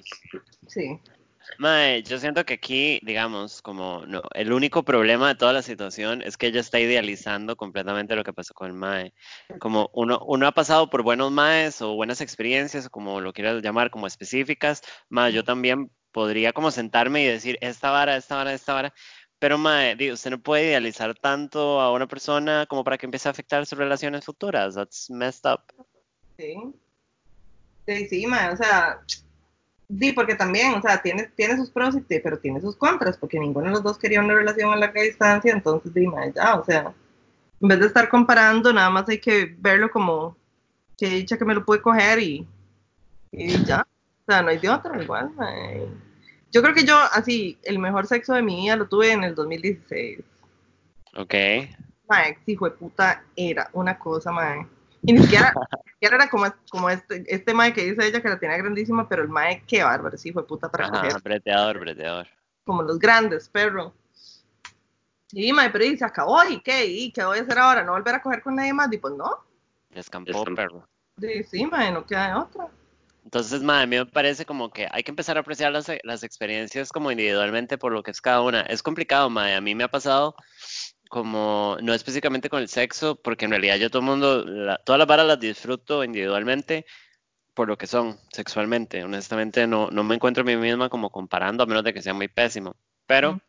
Sí. 0.68 1.00
Mae, 1.58 2.04
yo 2.04 2.20
siento 2.20 2.46
que 2.46 2.54
aquí, 2.56 3.00
digamos, 3.04 3.62
como 3.62 4.06
no, 4.08 4.22
el 4.34 4.54
único 4.54 4.84
problema 4.84 5.30
de 5.30 5.36
toda 5.36 5.54
la 5.54 5.62
situación 5.62 6.22
es 6.22 6.38
que 6.38 6.48
ella 6.48 6.62
está 6.62 6.80
idealizando 6.80 7.56
completamente 7.56 8.16
lo 8.16 8.24
que 8.24 8.34
pasó 8.34 8.54
con 8.54 8.68
el 8.68 8.74
Mae. 8.74 9.14
Como 9.60 9.90
uno, 9.94 10.20
uno 10.26 10.48
ha 10.48 10.52
pasado 10.52 10.90
por 10.90 11.04
buenos 11.04 11.32
Maes 11.32 11.82
o 11.82 11.96
buenas 11.96 12.22
experiencias, 12.22 12.90
como 12.90 13.20
lo 13.22 13.34
quieras 13.34 13.62
llamar, 13.62 13.90
como 13.90 14.08
específicas. 14.08 14.82
Mae, 15.10 15.34
yo 15.34 15.44
también 15.44 15.92
podría 16.14 16.54
como 16.54 16.72
sentarme 16.72 17.24
y 17.24 17.28
decir, 17.28 17.58
esta 17.60 17.92
vara, 17.92 18.16
esta 18.16 18.36
vara, 18.38 18.54
esta 18.54 18.74
vara. 18.74 18.94
Pero, 19.40 19.58
mae, 19.58 19.96
digo, 19.98 20.14
usted 20.14 20.32
no 20.32 20.42
puede 20.42 20.68
idealizar 20.68 21.14
tanto 21.16 21.82
a 21.82 21.92
una 21.92 22.08
persona 22.08 22.66
como 22.70 22.86
para 22.86 22.98
que 22.98 23.06
empiece 23.06 23.28
a 23.28 23.32
afectar 23.32 23.66
sus 23.66 23.78
relaciones 23.78 24.24
futuras. 24.24 24.76
That's 24.76 25.10
messed 25.10 25.52
up. 25.52 25.62
Sí. 26.38 26.56
Sí, 27.86 28.08
sí, 28.08 28.28
mae, 28.28 28.54
o 28.54 28.56
sea, 28.56 29.02
Sí, 30.00 30.12
porque 30.12 30.36
también, 30.36 30.74
o 30.74 30.82
sea, 30.82 31.02
tiene, 31.02 31.30
tiene 31.36 31.58
sus 31.58 31.70
pros, 31.70 31.96
y 31.96 32.20
pero 32.20 32.40
tiene 32.40 32.62
sus 32.62 32.76
contras, 32.76 33.18
porque 33.18 33.40
ninguno 33.40 33.68
de 33.68 33.72
los 33.74 33.84
dos 33.84 33.98
quería 33.98 34.22
una 34.22 34.34
relación 34.34 34.72
a 34.72 34.78
larga 34.78 35.02
distancia, 35.02 35.54
entonces 35.54 35.94
dime, 35.94 36.32
ya, 36.36 36.56
o 36.56 36.64
sea, 36.64 36.94
en 37.62 37.68
vez 37.68 37.80
de 37.80 37.88
estar 37.88 38.10
comparando, 38.10 38.74
nada 38.74 38.90
más 38.90 39.08
hay 39.10 39.20
que 39.20 39.56
verlo 39.60 39.92
como 39.92 40.36
que 40.98 41.08
dicha 41.10 41.38
que 41.38 41.46
me 41.46 41.54
lo 41.54 41.66
pude 41.66 41.82
coger 41.82 42.20
y, 42.20 42.48
y 43.32 43.66
ya, 43.66 43.86
o 44.26 44.32
sea, 44.32 44.42
no 44.42 44.50
hay 44.50 44.58
de 44.58 44.70
otra, 44.70 45.02
igual. 45.02 45.32
Mae. 45.36 45.86
Yo 46.52 46.62
creo 46.62 46.74
que 46.74 46.86
yo, 46.86 46.98
así, 47.12 47.58
el 47.64 47.78
mejor 47.78 48.08
sexo 48.08 48.34
de 48.34 48.42
mi 48.42 48.56
vida 48.56 48.78
lo 48.78 48.88
tuve 48.88 49.12
en 49.12 49.24
el 49.24 49.36
2016. 49.36 50.20
Ok. 51.16 51.34
Mae, 52.08 52.38
hijo 52.46 52.66
de 52.66 52.72
puta, 52.72 53.24
era 53.36 53.70
una 53.74 54.00
cosa, 54.00 54.32
mae. 54.32 54.66
Y 55.02 55.12
ni 55.12 55.24
siquiera, 55.24 55.54
ni 55.86 55.92
siquiera 55.92 56.16
era 56.16 56.30
como, 56.30 56.46
como 56.70 56.90
este, 56.90 57.26
este 57.28 57.54
mae 57.54 57.74
que 57.74 57.84
dice 57.84 58.08
ella 58.08 58.22
que 58.22 58.30
la 58.30 58.40
tenía 58.40 58.58
grandísima, 58.58 59.10
pero 59.10 59.24
el 59.24 59.30
mae, 59.30 59.62
qué 59.68 59.84
bárbaro, 59.84 60.18
sí, 60.18 60.32
fue 60.32 60.48
puta 60.48 60.70
para 60.70 60.86
Ajá, 60.86 61.02
coger. 61.02 61.22
breteador, 61.22 61.80
breteador. 61.80 62.28
Como 62.64 62.82
los 62.84 62.98
grandes, 62.98 63.50
perro. 63.50 63.94
Y 65.34 65.52
mae, 65.52 65.70
pero 65.70 65.84
y 65.84 65.98
se 65.98 66.06
acabó, 66.06 66.42
¿y 66.46 66.62
qué? 66.62 66.86
¿Y 66.86 67.12
qué 67.12 67.26
voy 67.26 67.40
a 67.40 67.42
hacer 67.42 67.60
ahora? 67.60 67.84
¿No 67.84 67.92
volver 67.92 68.16
a 68.16 68.22
coger 68.22 68.42
con 68.42 68.56
nadie 68.56 68.72
más? 68.72 68.92
Y 68.94 68.98
pues 69.00 69.16
no. 69.16 69.44
Descampó, 69.90 70.46
perro. 70.46 70.88
Sí, 71.20 71.44
sí, 71.44 71.66
mae, 71.66 71.92
no 71.92 72.06
queda 72.06 72.28
de 72.28 72.34
otra. 72.36 72.70
Entonces, 73.34 73.64
mae, 73.64 73.84
a 73.84 73.88
mí 73.88 73.98
me 73.98 74.06
parece 74.06 74.46
como 74.46 74.70
que 74.72 74.88
hay 74.92 75.04
que 75.04 75.10
empezar 75.12 75.38
a 75.38 75.40
apreciar 75.40 75.72
las, 75.72 75.88
las 76.04 76.24
experiencias 76.24 76.92
como 76.92 77.10
individualmente 77.12 77.80
por 77.80 77.92
lo 77.92 78.04
que 78.04 78.12
es 78.12 78.22
cada 78.22 78.42
una. 78.42 78.62
Es 78.62 78.84
complicado, 78.84 79.28
mae. 79.32 79.56
A 79.56 79.62
mí 79.62 79.74
me 79.74 79.84
ha 79.84 79.88
pasado 79.88 80.36
como, 81.10 81.78
no 81.82 81.96
específicamente 81.96 82.50
con 82.50 82.62
el 82.62 82.70
sexo, 82.70 83.16
porque 83.16 83.46
en 83.46 83.52
realidad 83.52 83.78
yo 83.78 83.90
todo 83.90 84.02
el 84.02 84.06
mundo, 84.06 84.46
la, 84.46 84.78
todas 84.86 85.00
las 85.00 85.08
varas 85.08 85.26
las 85.26 85.40
disfruto 85.40 86.04
individualmente 86.04 86.86
por 87.56 87.68
lo 87.68 87.78
que 87.78 87.88
son 87.88 88.20
sexualmente. 88.32 89.04
Honestamente 89.04 89.66
no, 89.68 89.90
no 89.92 90.04
me 90.04 90.16
encuentro 90.16 90.42
a 90.44 90.46
mí 90.46 90.56
misma 90.56 90.90
como 90.90 91.10
comparando, 91.12 91.64
a 91.64 91.68
menos 91.68 91.84
de 91.84 91.94
que 91.94 92.04
sea 92.04 92.14
muy 92.14 92.28
pésimo. 92.28 92.76
Pero 93.08 93.34
Mm. 93.34 93.42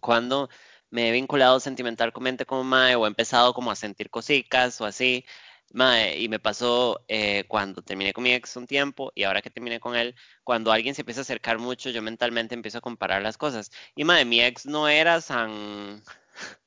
cuando 0.00 0.48
me 0.90 1.08
he 1.08 1.12
vinculado 1.12 1.60
sentimentalmente 1.60 2.46
con 2.46 2.66
Mae 2.66 2.96
o 2.96 3.06
he 3.06 3.08
empezado 3.08 3.54
como 3.54 3.70
a 3.70 3.76
sentir 3.76 4.10
cositas 4.10 4.80
o 4.80 4.86
así, 4.86 5.24
Mae, 5.72 6.18
y 6.18 6.28
me 6.28 6.40
pasó 6.40 7.04
eh, 7.08 7.44
cuando 7.48 7.82
terminé 7.82 8.12
con 8.12 8.24
mi 8.24 8.32
ex 8.32 8.56
un 8.56 8.66
tiempo 8.66 9.12
y 9.14 9.22
ahora 9.24 9.40
que 9.42 9.50
terminé 9.50 9.78
con 9.80 9.94
él, 9.96 10.14
cuando 10.44 10.72
alguien 10.72 10.94
se 10.94 11.02
empieza 11.02 11.20
a 11.20 11.22
acercar 11.22 11.58
mucho, 11.58 11.90
yo 11.90 12.02
mentalmente 12.02 12.54
empiezo 12.54 12.78
a 12.78 12.80
comparar 12.80 13.22
las 13.22 13.38
cosas. 13.38 13.70
Y 13.94 14.04
Mae, 14.04 14.24
mi 14.24 14.40
ex 14.42 14.66
no 14.66 14.88
era 14.88 15.20
tan 15.20 16.02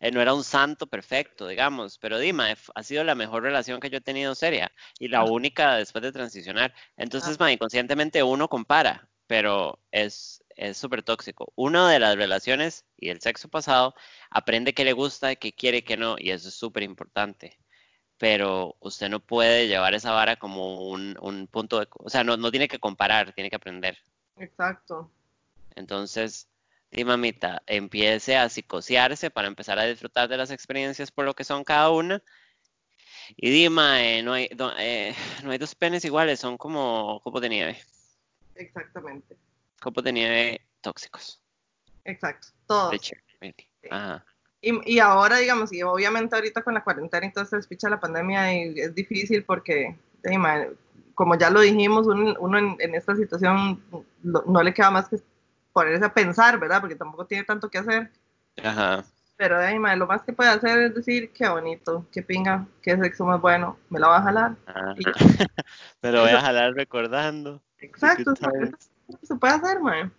eh, 0.00 0.10
no 0.10 0.20
era 0.22 0.32
un 0.34 0.44
santo 0.44 0.86
perfecto, 0.86 1.46
digamos, 1.48 1.98
pero 1.98 2.18
Dima 2.18 2.54
ha 2.74 2.82
sido 2.82 3.04
la 3.04 3.14
mejor 3.14 3.42
relación 3.42 3.80
que 3.80 3.90
yo 3.90 3.98
he 3.98 4.00
tenido 4.00 4.34
seria 4.34 4.72
y 4.98 5.08
la 5.08 5.20
Ah. 5.20 5.24
única 5.24 5.76
después 5.76 6.02
de 6.02 6.12
transicionar. 6.12 6.74
Entonces, 6.96 7.38
ma, 7.38 7.52
inconscientemente 7.52 8.22
uno 8.22 8.48
compara, 8.48 9.08
pero 9.26 9.78
es, 9.90 10.42
es 10.56 10.78
súper 10.78 11.02
tóxico. 11.02 11.52
Uno 11.56 11.86
de 11.88 11.98
las 11.98 12.16
relaciones 12.16 12.86
y 12.96 13.10
el 13.10 13.20
sexo 13.20 13.48
pasado 13.48 13.94
aprende 14.30 14.72
qué 14.74 14.84
le 14.84 14.92
gusta, 14.94 15.36
qué 15.36 15.52
quiere, 15.52 15.84
qué 15.84 15.96
no, 15.96 16.16
y 16.18 16.30
eso 16.30 16.48
es 16.48 16.54
súper 16.54 16.82
importante. 16.82 17.58
Pero 18.20 18.76
usted 18.80 19.08
no 19.08 19.18
puede 19.18 19.66
llevar 19.66 19.94
esa 19.94 20.12
vara 20.12 20.36
como 20.36 20.90
un, 20.90 21.16
un 21.22 21.46
punto 21.46 21.80
de... 21.80 21.88
O 21.98 22.10
sea, 22.10 22.22
no, 22.22 22.36
no 22.36 22.50
tiene 22.50 22.68
que 22.68 22.78
comparar, 22.78 23.32
tiene 23.32 23.48
que 23.48 23.56
aprender. 23.56 23.96
Exacto. 24.36 25.10
Entonces, 25.74 26.46
sí, 26.92 27.02
mamita, 27.02 27.62
empiece 27.66 28.36
a 28.36 28.50
psicosearse 28.50 29.30
para 29.30 29.48
empezar 29.48 29.78
a 29.78 29.86
disfrutar 29.86 30.28
de 30.28 30.36
las 30.36 30.50
experiencias 30.50 31.10
por 31.10 31.24
lo 31.24 31.32
que 31.32 31.44
son 31.44 31.64
cada 31.64 31.88
una. 31.88 32.22
Y 33.36 33.48
dime, 33.48 34.22
no, 34.22 34.34
hay, 34.34 34.50
no, 34.54 34.70
eh, 34.78 35.14
no 35.42 35.52
hay 35.52 35.56
dos 35.58 35.74
penes 35.74 36.04
iguales, 36.04 36.40
son 36.40 36.58
como 36.58 37.22
copos 37.24 37.40
de 37.40 37.48
nieve. 37.48 37.80
Exactamente. 38.54 39.38
Copos 39.80 40.04
de 40.04 40.12
nieve 40.12 40.66
tóxicos. 40.82 41.40
Exacto. 42.04 42.48
Todos. 42.66 42.90
De. 43.40 43.54
Ajá. 43.90 44.26
Y, 44.62 44.94
y 44.94 44.98
ahora, 44.98 45.38
digamos, 45.38 45.72
y 45.72 45.82
obviamente 45.82 46.36
ahorita 46.36 46.62
con 46.62 46.74
la 46.74 46.84
cuarentena 46.84 47.26
y 47.26 47.32
todo 47.32 47.44
se 47.44 47.56
despicha 47.56 47.88
la 47.88 48.00
pandemia 48.00 48.52
y 48.52 48.78
es 48.78 48.94
difícil 48.94 49.42
porque, 49.44 49.96
como 51.14 51.36
ya 51.36 51.50
lo 51.50 51.60
dijimos, 51.60 52.06
uno, 52.06 52.34
uno 52.38 52.58
en, 52.58 52.76
en, 52.78 52.94
esta 52.94 53.16
situación 53.16 53.82
no, 54.22 54.42
no, 54.46 54.62
le 54.62 54.74
queda 54.74 54.90
más 54.90 55.08
que 55.08 55.18
ponerse 55.72 56.04
a 56.04 56.12
pensar, 56.12 56.58
¿verdad? 56.58 56.80
Porque 56.80 56.96
tampoco 56.96 57.26
tiene 57.26 57.44
tanto 57.44 57.70
que 57.70 57.78
hacer. 57.78 58.10
Ajá. 58.62 59.04
Pero 59.40 59.56
ma, 59.80 59.96
lo 59.96 60.06
más 60.06 60.20
que 60.20 60.34
puede 60.34 60.50
hacer 60.50 60.78
es 60.82 60.94
decir, 60.94 61.32
qué 61.32 61.48
bonito, 61.48 62.04
qué 62.12 62.22
pinga, 62.22 62.66
qué 62.82 62.98
sexo 62.98 63.24
más 63.24 63.40
bueno, 63.40 63.78
me 63.88 63.98
la 63.98 64.08
va 64.08 64.18
a 64.18 64.22
jalar. 64.22 64.56
Y, 64.98 65.04
me 66.02 66.12
lo 66.12 66.20
voy 66.20 66.32
a 66.32 66.42
jalar 66.42 66.74
recordando. 66.76 67.62
Exacto, 67.78 68.34
se 68.36 69.34
puede 69.36 69.54
hacer, 69.54 69.80
ma. 69.80 70.12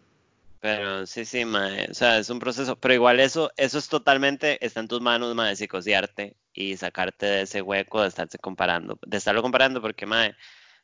Pero 0.61 1.07
sí, 1.07 1.25
sí, 1.25 1.43
mae, 1.43 1.89
o 1.89 1.93
sea, 1.95 2.19
es 2.19 2.29
un 2.29 2.37
proceso, 2.37 2.75
pero 2.79 2.93
igual 2.93 3.19
eso, 3.19 3.51
eso 3.57 3.79
es 3.79 3.89
totalmente, 3.89 4.63
está 4.63 4.79
en 4.79 4.87
tus 4.87 5.01
manos, 5.01 5.33
mae, 5.33 5.55
psicosearte 5.55 6.37
y 6.53 6.77
sacarte 6.77 7.25
de 7.25 7.41
ese 7.41 7.63
hueco 7.63 8.03
de 8.03 8.09
estarse 8.09 8.37
comparando, 8.37 8.99
de 9.03 9.17
estarlo 9.17 9.41
comparando, 9.41 9.81
porque, 9.81 10.05
mae, 10.05 10.35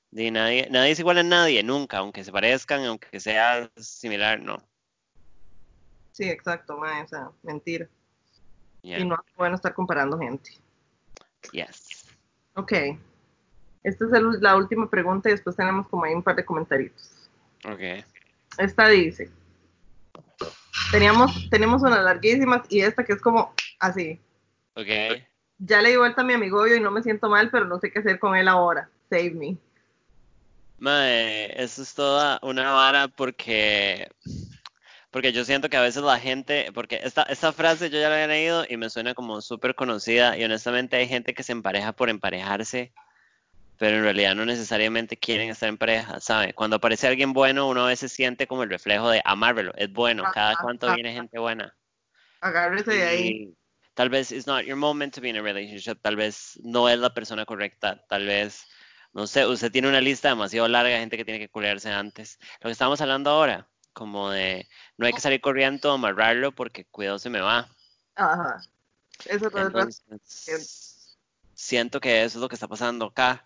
de 0.10 0.32
nadie, 0.32 0.68
nadie 0.72 0.92
es 0.92 1.00
igual 1.00 1.20
a 1.20 1.24
nadie, 1.24 1.62
nunca, 1.62 2.00
aunque 2.00 2.24
se 2.24 2.32
parezcan, 2.32 2.86
aunque 2.86 3.20
sea 3.20 3.70
similar, 3.78 4.42
no. 4.42 4.58
Sí, 6.12 6.28
exacto, 6.28 6.76
mae, 6.76 7.04
o 7.04 7.08
sea, 7.08 7.30
mentira. 7.44 7.88
Yeah. 8.82 8.98
Y 8.98 9.06
no 9.06 9.14
es 9.14 9.36
bueno 9.36 9.56
estar 9.58 9.76
comparando 9.76 10.18
gente. 10.18 10.58
Yes. 11.52 12.08
Ok. 12.56 12.72
Esta 13.84 14.06
es 14.06 14.14
el, 14.14 14.42
la 14.42 14.56
última 14.56 14.90
pregunta 14.90 15.30
y 15.30 15.34
después 15.34 15.56
tenemos 15.56 15.88
como 15.88 16.04
ahí 16.04 16.16
un 16.16 16.24
par 16.24 16.36
de 16.36 16.44
comentarios. 16.44 17.30
Ok. 17.64 18.04
Esta 18.58 18.88
dice, 18.88 19.30
Teníamos, 20.92 21.50
tenemos 21.50 21.82
unas 21.82 22.04
larguísimas 22.04 22.62
y 22.70 22.82
esta 22.82 23.04
que 23.04 23.14
es 23.14 23.22
como 23.22 23.54
así. 23.80 24.20
Ok. 24.76 24.88
Ya 25.60 25.82
le 25.82 25.90
di 25.90 25.98
vuelta 25.98 26.22
a 26.22 26.26
mi 26.26 26.34
amigo 26.34 26.68
y 26.68 26.80
no 26.80 26.92
me 26.92 27.02
siento 27.02 27.30
mal, 27.30 27.50
pero 27.50 27.66
no 27.66 27.80
sé 27.80 27.92
qué 27.92 28.00
hacer 28.00 28.20
con 28.20 28.36
él 28.36 28.48
ahora. 28.48 28.90
Save 29.10 29.32
me. 29.32 29.58
Mae, 30.80 31.62
eso 31.62 31.82
es 31.82 31.94
toda 31.96 32.40
una 32.44 32.72
vara 32.72 33.08
porque 33.08 34.08
porque 35.10 35.32
yo 35.32 35.44
siento 35.46 35.70
que 35.70 35.78
a 35.78 35.82
veces 35.82 36.04
la 36.04 36.20
gente, 36.20 36.72
porque 36.74 37.00
esta, 37.04 37.24
esta 37.24 37.52
frase 37.52 37.90
yo 37.90 38.00
ya 38.00 38.10
la 38.10 38.16
había 38.16 38.28
leído 38.28 38.66
y 38.70 38.78
me 38.78 38.90
suena 38.90 39.16
como 39.16 39.42
súper 39.42 39.74
conocida 39.74 40.38
y 40.38 40.44
honestamente 40.44 40.96
hay 40.96 41.08
gente 41.08 41.34
que 41.34 41.42
se 41.42 41.54
empareja 41.54 41.94
por 41.94 42.10
emparejarse 42.10 42.94
pero 43.78 43.98
en 43.98 44.04
realidad 44.04 44.36
no 44.36 44.46
necesariamente 44.46 45.18
quieren 45.18 45.50
estar 45.50 45.70
en 45.70 45.78
pareja, 45.78 46.20
¿sabe? 46.20 46.54
Cuando 46.54 46.78
aparece 46.78 47.08
alguien 47.08 47.34
bueno, 47.34 47.68
uno 47.68 47.86
a 47.86 47.88
veces 47.88 48.12
siente 48.12 48.48
como 48.48 48.64
el 48.64 48.70
reflejo 48.70 49.10
de 49.10 49.22
amárvelo, 49.24 49.74
es 49.76 49.92
bueno, 49.92 50.24
cada 50.34 50.56
cuanto 50.56 50.94
viene 50.94 51.14
gente 51.14 51.38
buena. 51.38 51.76
Agárrese 52.42 52.92
de 52.92 53.04
ahí. 53.04 53.54
Tal 53.94 54.10
vez 54.10 54.32
it's 54.32 54.48
not 54.48 54.64
your 54.64 54.76
moment 54.76 55.14
to 55.16 55.22
be 55.22 55.30
in 55.30 55.38
a 55.38 55.42
relationship, 55.42 56.00
tal 56.02 56.16
vez 56.16 56.60
no 56.64 56.90
es 56.90 57.00
la 57.00 57.14
persona 57.14 57.46
correcta, 57.46 58.04
tal 58.08 58.26
vez, 58.26 58.66
no 59.14 59.26
sé, 59.26 59.46
usted 59.46 59.72
tiene 59.72 59.88
una 59.88 60.02
lista 60.02 60.30
demasiado 60.30 60.68
larga 60.68 60.94
de 60.94 61.00
gente 61.00 61.18
que 61.18 61.26
tiene 61.26 61.40
que 61.40 61.50
culiarse 61.50 61.90
antes. 61.90 62.38
Lo 62.62 62.68
que 62.68 62.74
estamos 62.74 63.02
hablando 63.02 63.32
ahora, 63.32 63.68
como 63.94 64.30
de 64.30 64.68
no 64.98 65.08
hay 65.08 65.14
que 65.14 65.22
salir 65.22 65.42
corriendo, 65.42 65.92
amarrarlo 65.92 66.52
porque 66.52 66.86
cuidado 66.86 67.18
se 67.18 67.30
me 67.30 67.42
va. 67.42 67.70
Ajá. 68.16 68.62
Eso 69.26 69.50
Entonces, 69.58 71.18
siento 71.56 72.00
que 72.00 72.24
eso 72.24 72.38
es 72.38 72.42
lo 72.42 72.50
que 72.50 72.56
está 72.56 72.68
pasando 72.68 73.08
acá 73.08 73.44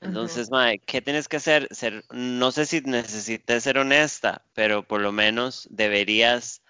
entonces, 0.00 0.50
mae, 0.50 0.78
¿qué 0.78 1.00
tienes 1.00 1.26
que 1.28 1.38
hacer? 1.38 1.68
Ser, 1.70 2.04
no 2.10 2.52
sé 2.52 2.66
si 2.66 2.80
necesites 2.82 3.64
ser 3.64 3.78
honesta, 3.78 4.42
pero 4.54 4.82
por 4.82 5.00
lo 5.00 5.10
menos 5.10 5.66
deberías 5.70 6.62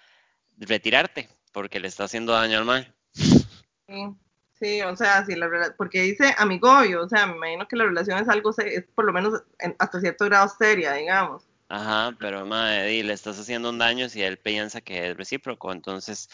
retirarte, 0.57 1.29
porque 1.51 1.79
le 1.79 1.87
está 1.87 2.05
haciendo 2.05 2.33
daño 2.33 2.57
al 2.57 2.65
mae. 2.65 2.93
Sí, 3.13 4.15
sí, 4.59 4.81
o 4.81 4.95
sea, 4.95 5.25
sí, 5.25 5.35
la, 5.35 5.49
porque 5.77 6.01
dice 6.01 6.33
amigoyo, 6.37 7.03
o 7.03 7.09
sea, 7.09 7.27
me 7.27 7.35
imagino 7.35 7.67
que 7.67 7.75
la 7.75 7.85
relación 7.85 8.19
es 8.19 8.29
algo, 8.29 8.51
es 8.57 8.85
por 8.95 9.05
lo 9.05 9.13
menos 9.13 9.43
en, 9.59 9.75
hasta 9.77 9.99
cierto 9.99 10.25
grado 10.25 10.49
seria, 10.57 10.93
digamos. 10.93 11.43
Ajá, 11.69 12.15
pero 12.17 12.45
mae, 12.45 13.03
le 13.03 13.13
estás 13.13 13.37
haciendo 13.39 13.69
un 13.69 13.77
daño 13.77 14.07
si 14.07 14.21
él 14.21 14.37
piensa 14.37 14.79
que 14.79 15.09
es 15.09 15.17
recíproco, 15.17 15.73
entonces, 15.73 16.29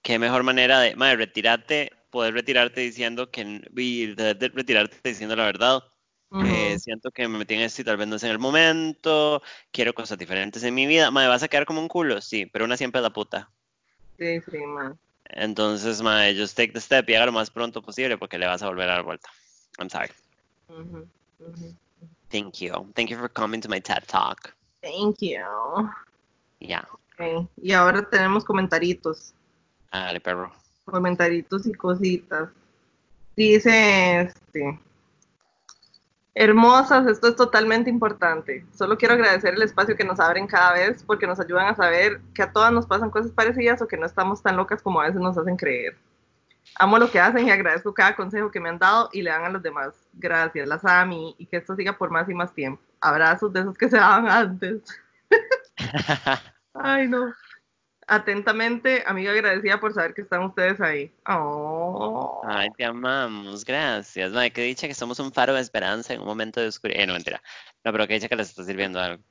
qué 0.00 0.18
mejor 0.18 0.44
manera 0.44 0.78
de, 0.78 0.94
mae, 0.94 1.16
retirarte, 1.16 1.92
poder 2.10 2.34
retirarte 2.34 2.80
diciendo 2.80 3.30
que, 3.30 3.62
y 3.76 4.14
retirarte 4.14 4.96
diciendo 5.02 5.34
la 5.34 5.44
verdad. 5.44 5.82
Uh 6.30 6.38
-huh. 6.38 6.46
eh, 6.46 6.78
siento 6.78 7.10
que 7.10 7.26
me 7.26 7.38
metí 7.38 7.54
en 7.54 7.62
esto 7.62 7.82
y 7.82 7.84
tal 7.84 7.96
vez 7.96 8.06
no 8.06 8.16
es 8.16 8.22
en 8.22 8.30
el 8.30 8.38
momento, 8.38 9.42
quiero 9.72 9.92
cosas 9.92 10.16
diferentes 10.16 10.62
en 10.62 10.74
mi 10.74 10.86
vida. 10.86 11.10
Me 11.10 11.26
vas 11.26 11.42
a 11.42 11.48
quedar 11.48 11.66
como 11.66 11.80
un 11.80 11.88
culo, 11.88 12.20
sí, 12.20 12.46
pero 12.46 12.64
una 12.64 12.76
siempre 12.76 13.00
es 13.00 13.02
la 13.02 13.12
puta. 13.12 13.50
Sí, 14.18 14.40
sí, 14.40 14.58
ma. 14.58 14.96
Entonces, 15.24 16.00
ma, 16.02 16.22
just 16.36 16.56
take 16.56 16.72
the 16.72 16.80
step 16.80 17.08
y 17.08 17.14
haga 17.14 17.26
lo 17.26 17.32
más 17.32 17.50
pronto 17.50 17.82
posible 17.82 18.16
porque 18.16 18.38
le 18.38 18.46
vas 18.46 18.62
a 18.62 18.68
volver 18.68 18.88
a 18.88 18.94
dar 18.94 19.02
vuelta. 19.02 19.28
I'm 19.78 19.90
sorry. 19.90 20.10
Uh 20.68 20.74
-huh. 20.74 21.06
Uh 21.40 21.52
-huh. 21.52 21.74
Thank 22.30 22.60
you. 22.60 22.92
Thank 22.94 23.10
you 23.10 23.18
for 23.18 23.28
coming 23.28 23.60
to 23.60 23.68
my 23.68 23.80
TED 23.80 24.06
Talk. 24.06 24.54
Thank 24.82 25.20
you. 25.20 25.90
Yeah. 26.60 26.86
Okay. 27.14 27.46
Y 27.60 27.72
ahora 27.72 28.08
tenemos 28.08 28.44
comentaritos. 28.44 29.34
Dale, 29.92 30.20
perro. 30.20 30.52
Comentaritos 30.84 31.66
y 31.66 31.72
cositas. 31.72 32.50
Dice 33.36 34.20
este. 34.20 34.78
Hermosas, 36.34 37.06
esto 37.06 37.28
es 37.28 37.36
totalmente 37.36 37.90
importante. 37.90 38.64
Solo 38.72 38.96
quiero 38.96 39.14
agradecer 39.14 39.54
el 39.54 39.62
espacio 39.62 39.96
que 39.96 40.04
nos 40.04 40.20
abren 40.20 40.46
cada 40.46 40.74
vez 40.74 41.02
porque 41.02 41.26
nos 41.26 41.40
ayudan 41.40 41.66
a 41.66 41.74
saber 41.74 42.20
que 42.34 42.42
a 42.42 42.52
todas 42.52 42.72
nos 42.72 42.86
pasan 42.86 43.10
cosas 43.10 43.32
parecidas 43.32 43.82
o 43.82 43.88
que 43.88 43.96
no 43.96 44.06
estamos 44.06 44.42
tan 44.42 44.56
locas 44.56 44.80
como 44.82 45.00
a 45.00 45.06
veces 45.06 45.20
nos 45.20 45.36
hacen 45.36 45.56
creer. 45.56 45.96
Amo 46.76 46.98
lo 46.98 47.10
que 47.10 47.18
hacen 47.18 47.46
y 47.46 47.50
agradezco 47.50 47.92
cada 47.92 48.14
consejo 48.14 48.50
que 48.50 48.60
me 48.60 48.68
han 48.68 48.78
dado 48.78 49.08
y 49.12 49.22
le 49.22 49.30
dan 49.30 49.44
a 49.44 49.50
los 49.50 49.62
demás. 49.62 49.94
Gracias, 50.12 50.68
las 50.68 50.84
amo 50.84 51.34
y 51.36 51.46
que 51.46 51.56
esto 51.56 51.74
siga 51.74 51.98
por 51.98 52.10
más 52.10 52.28
y 52.28 52.34
más 52.34 52.54
tiempo. 52.54 52.80
Abrazos 53.00 53.52
de 53.52 53.60
esos 53.60 53.76
que 53.76 53.88
se 53.88 53.96
daban 53.96 54.28
antes. 54.28 54.82
Ay, 56.74 57.08
no. 57.08 57.32
Atentamente, 58.12 59.04
amiga 59.06 59.30
agradecida 59.30 59.78
por 59.78 59.94
saber 59.94 60.14
que 60.14 60.22
están 60.22 60.42
ustedes 60.42 60.80
ahí. 60.80 61.14
Oh. 61.28 62.42
Ay, 62.44 62.68
te 62.76 62.84
amamos, 62.84 63.64
gracias. 63.64 64.32
Madre, 64.32 64.50
que 64.50 64.62
dicha 64.62 64.88
que 64.88 64.94
somos 64.94 65.20
un 65.20 65.32
faro 65.32 65.54
de 65.54 65.60
esperanza 65.60 66.12
en 66.12 66.20
un 66.20 66.26
momento 66.26 66.60
de 66.60 66.66
oscuridad. 66.66 67.02
Eh, 67.02 67.06
no, 67.06 67.12
mentira. 67.12 67.40
No, 67.84 67.92
pero 67.92 68.08
que 68.08 68.14
dicha 68.14 68.26
que 68.26 68.34
les 68.34 68.48
está 68.48 68.64
sirviendo 68.64 68.98
algo. 68.98 69.22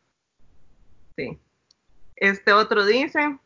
Sí. 1.18 1.38
Este 2.16 2.54
otro 2.54 2.86
dice, 2.86 3.38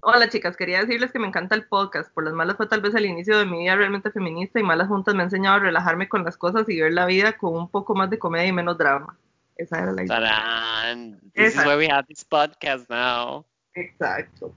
hola 0.00 0.28
chicas, 0.28 0.56
quería 0.56 0.80
decirles 0.80 1.12
que 1.12 1.20
me 1.20 1.28
encanta 1.28 1.54
el 1.54 1.68
podcast. 1.68 2.12
Por 2.12 2.24
las 2.24 2.34
malas 2.34 2.56
fue 2.56 2.66
tal 2.66 2.80
vez 2.80 2.92
el 2.96 3.06
inicio 3.06 3.38
de 3.38 3.46
mi 3.46 3.58
vida 3.58 3.76
realmente 3.76 4.10
feminista 4.10 4.58
y 4.58 4.64
malas 4.64 4.88
juntas 4.88 5.14
me 5.14 5.20
ha 5.20 5.26
enseñado 5.26 5.58
a 5.58 5.60
relajarme 5.60 6.08
con 6.08 6.24
las 6.24 6.36
cosas 6.36 6.68
y 6.68 6.80
ver 6.80 6.92
la 6.92 7.06
vida 7.06 7.38
con 7.38 7.54
un 7.56 7.68
poco 7.68 7.94
más 7.94 8.10
de 8.10 8.18
comedia 8.18 8.48
y 8.48 8.52
menos 8.52 8.76
drama. 8.76 9.16
Esa 9.54 9.78
era 9.78 9.92
la 9.92 10.02
idea. 10.02 10.96
This 11.34 11.52
Esa. 11.54 11.60
is 11.60 11.66
why 11.68 11.76
we 11.76 11.88
have 11.88 12.08
this 12.08 12.24
podcast 12.24 12.88
now. 12.90 13.44
Exacto. 13.80 14.54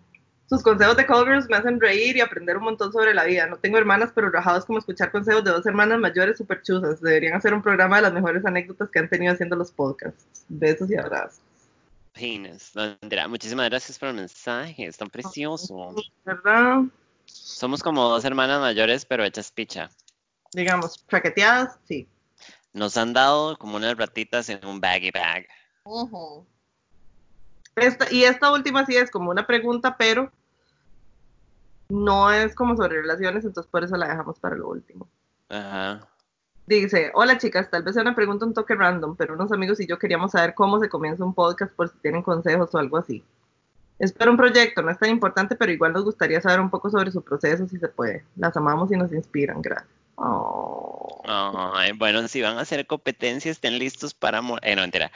Sus 0.49 0.61
consejos 0.61 0.97
de 0.97 1.07
covers 1.07 1.49
me 1.49 1.57
hacen 1.57 1.79
reír 1.79 2.17
y 2.17 2.21
aprender 2.21 2.57
un 2.57 2.65
montón 2.65 2.91
sobre 2.91 3.13
la 3.13 3.23
vida. 3.23 3.47
No 3.47 3.57
tengo 3.57 3.77
hermanas, 3.77 4.11
pero 4.13 4.29
rajados 4.29 4.65
como 4.65 4.79
escuchar 4.79 5.11
consejos 5.11 5.43
de 5.43 5.51
dos 5.51 5.65
hermanas 5.65 5.99
mayores 5.99 6.37
super 6.37 6.61
chuzas. 6.61 7.01
Deberían 7.01 7.33
hacer 7.33 7.53
un 7.53 7.61
programa 7.61 7.95
de 7.95 8.03
las 8.03 8.13
mejores 8.13 8.45
anécdotas 8.45 8.89
que 8.89 8.99
han 8.99 9.09
tenido 9.09 9.33
haciendo 9.33 9.55
los 9.55 9.71
podcasts. 9.71 10.25
Besos 10.49 10.91
y 10.91 10.95
abrazos. 10.95 11.41
Penis. 12.13 12.71
Muchísimas 13.29 13.69
gracias 13.69 13.97
por 13.97 14.09
el 14.09 14.15
mensaje. 14.15 14.85
Es 14.85 14.97
tan 14.97 15.09
precioso. 15.09 15.95
¿Verdad? 16.23 16.83
Somos 17.25 17.81
como 17.81 18.07
dos 18.09 18.23
hermanas 18.25 18.59
mayores, 18.59 19.05
pero 19.05 19.23
hechas 19.23 19.51
picha. 19.51 19.89
Digamos, 20.51 21.03
traqueteadas, 21.07 21.79
sí. 21.87 22.07
Nos 22.73 22.97
han 22.97 23.13
dado 23.13 23.57
como 23.57 23.77
unas 23.77 23.97
ratitas 23.97 24.49
en 24.49 24.63
un 24.65 24.79
baggy 24.79 25.09
bag. 25.09 25.47
Uh 25.85 26.07
-huh. 26.07 26.45
Esta, 27.75 28.11
y 28.11 28.23
esta 28.23 28.51
última 28.51 28.85
sí 28.85 28.95
es 28.95 29.09
como 29.09 29.31
una 29.31 29.47
pregunta, 29.47 29.95
pero 29.97 30.31
no 31.89 32.31
es 32.31 32.55
como 32.55 32.75
sobre 32.75 33.01
relaciones, 33.01 33.45
entonces 33.45 33.69
por 33.69 33.83
eso 33.83 33.95
la 33.97 34.07
dejamos 34.07 34.39
para 34.39 34.55
lo 34.55 34.69
último. 34.69 35.07
Ajá. 35.49 36.07
Dice, 36.65 37.11
hola 37.13 37.37
chicas, 37.37 37.69
tal 37.69 37.83
vez 37.83 37.93
sea 37.93 38.03
una 38.03 38.15
pregunta 38.15 38.45
un 38.45 38.53
toque 38.53 38.73
random, 38.73 39.15
pero 39.17 39.33
unos 39.33 39.51
amigos 39.51 39.79
y 39.81 39.87
yo 39.87 39.99
queríamos 39.99 40.31
saber 40.31 40.53
cómo 40.53 40.79
se 40.79 40.87
comienza 40.87 41.23
un 41.23 41.33
podcast 41.33 41.73
por 41.75 41.89
si 41.89 41.97
tienen 41.97 42.23
consejos 42.23 42.73
o 42.73 42.77
algo 42.77 42.97
así. 42.97 43.23
Es 43.99 44.11
para 44.11 44.31
un 44.31 44.37
proyecto, 44.37 44.81
no 44.81 44.89
es 44.89 44.97
tan 44.97 45.09
importante, 45.09 45.55
pero 45.55 45.71
igual 45.71 45.93
nos 45.93 46.03
gustaría 46.03 46.41
saber 46.41 46.59
un 46.61 46.69
poco 46.69 46.89
sobre 46.89 47.11
su 47.11 47.21
proceso, 47.21 47.67
si 47.67 47.77
se 47.77 47.87
puede. 47.89 48.25
Las 48.37 48.55
amamos 48.57 48.91
y 48.91 48.97
nos 48.97 49.11
inspiran, 49.11 49.61
gracias. 49.61 49.89
Oh. 50.15 51.21
Bueno, 51.95 52.27
si 52.27 52.41
van 52.41 52.57
a 52.57 52.61
hacer 52.61 52.85
competencia, 52.85 53.51
estén 53.51 53.79
listos 53.79 54.13
para... 54.13 54.41
Eh, 54.61 54.75
no, 54.75 54.83
entera. 54.83 55.11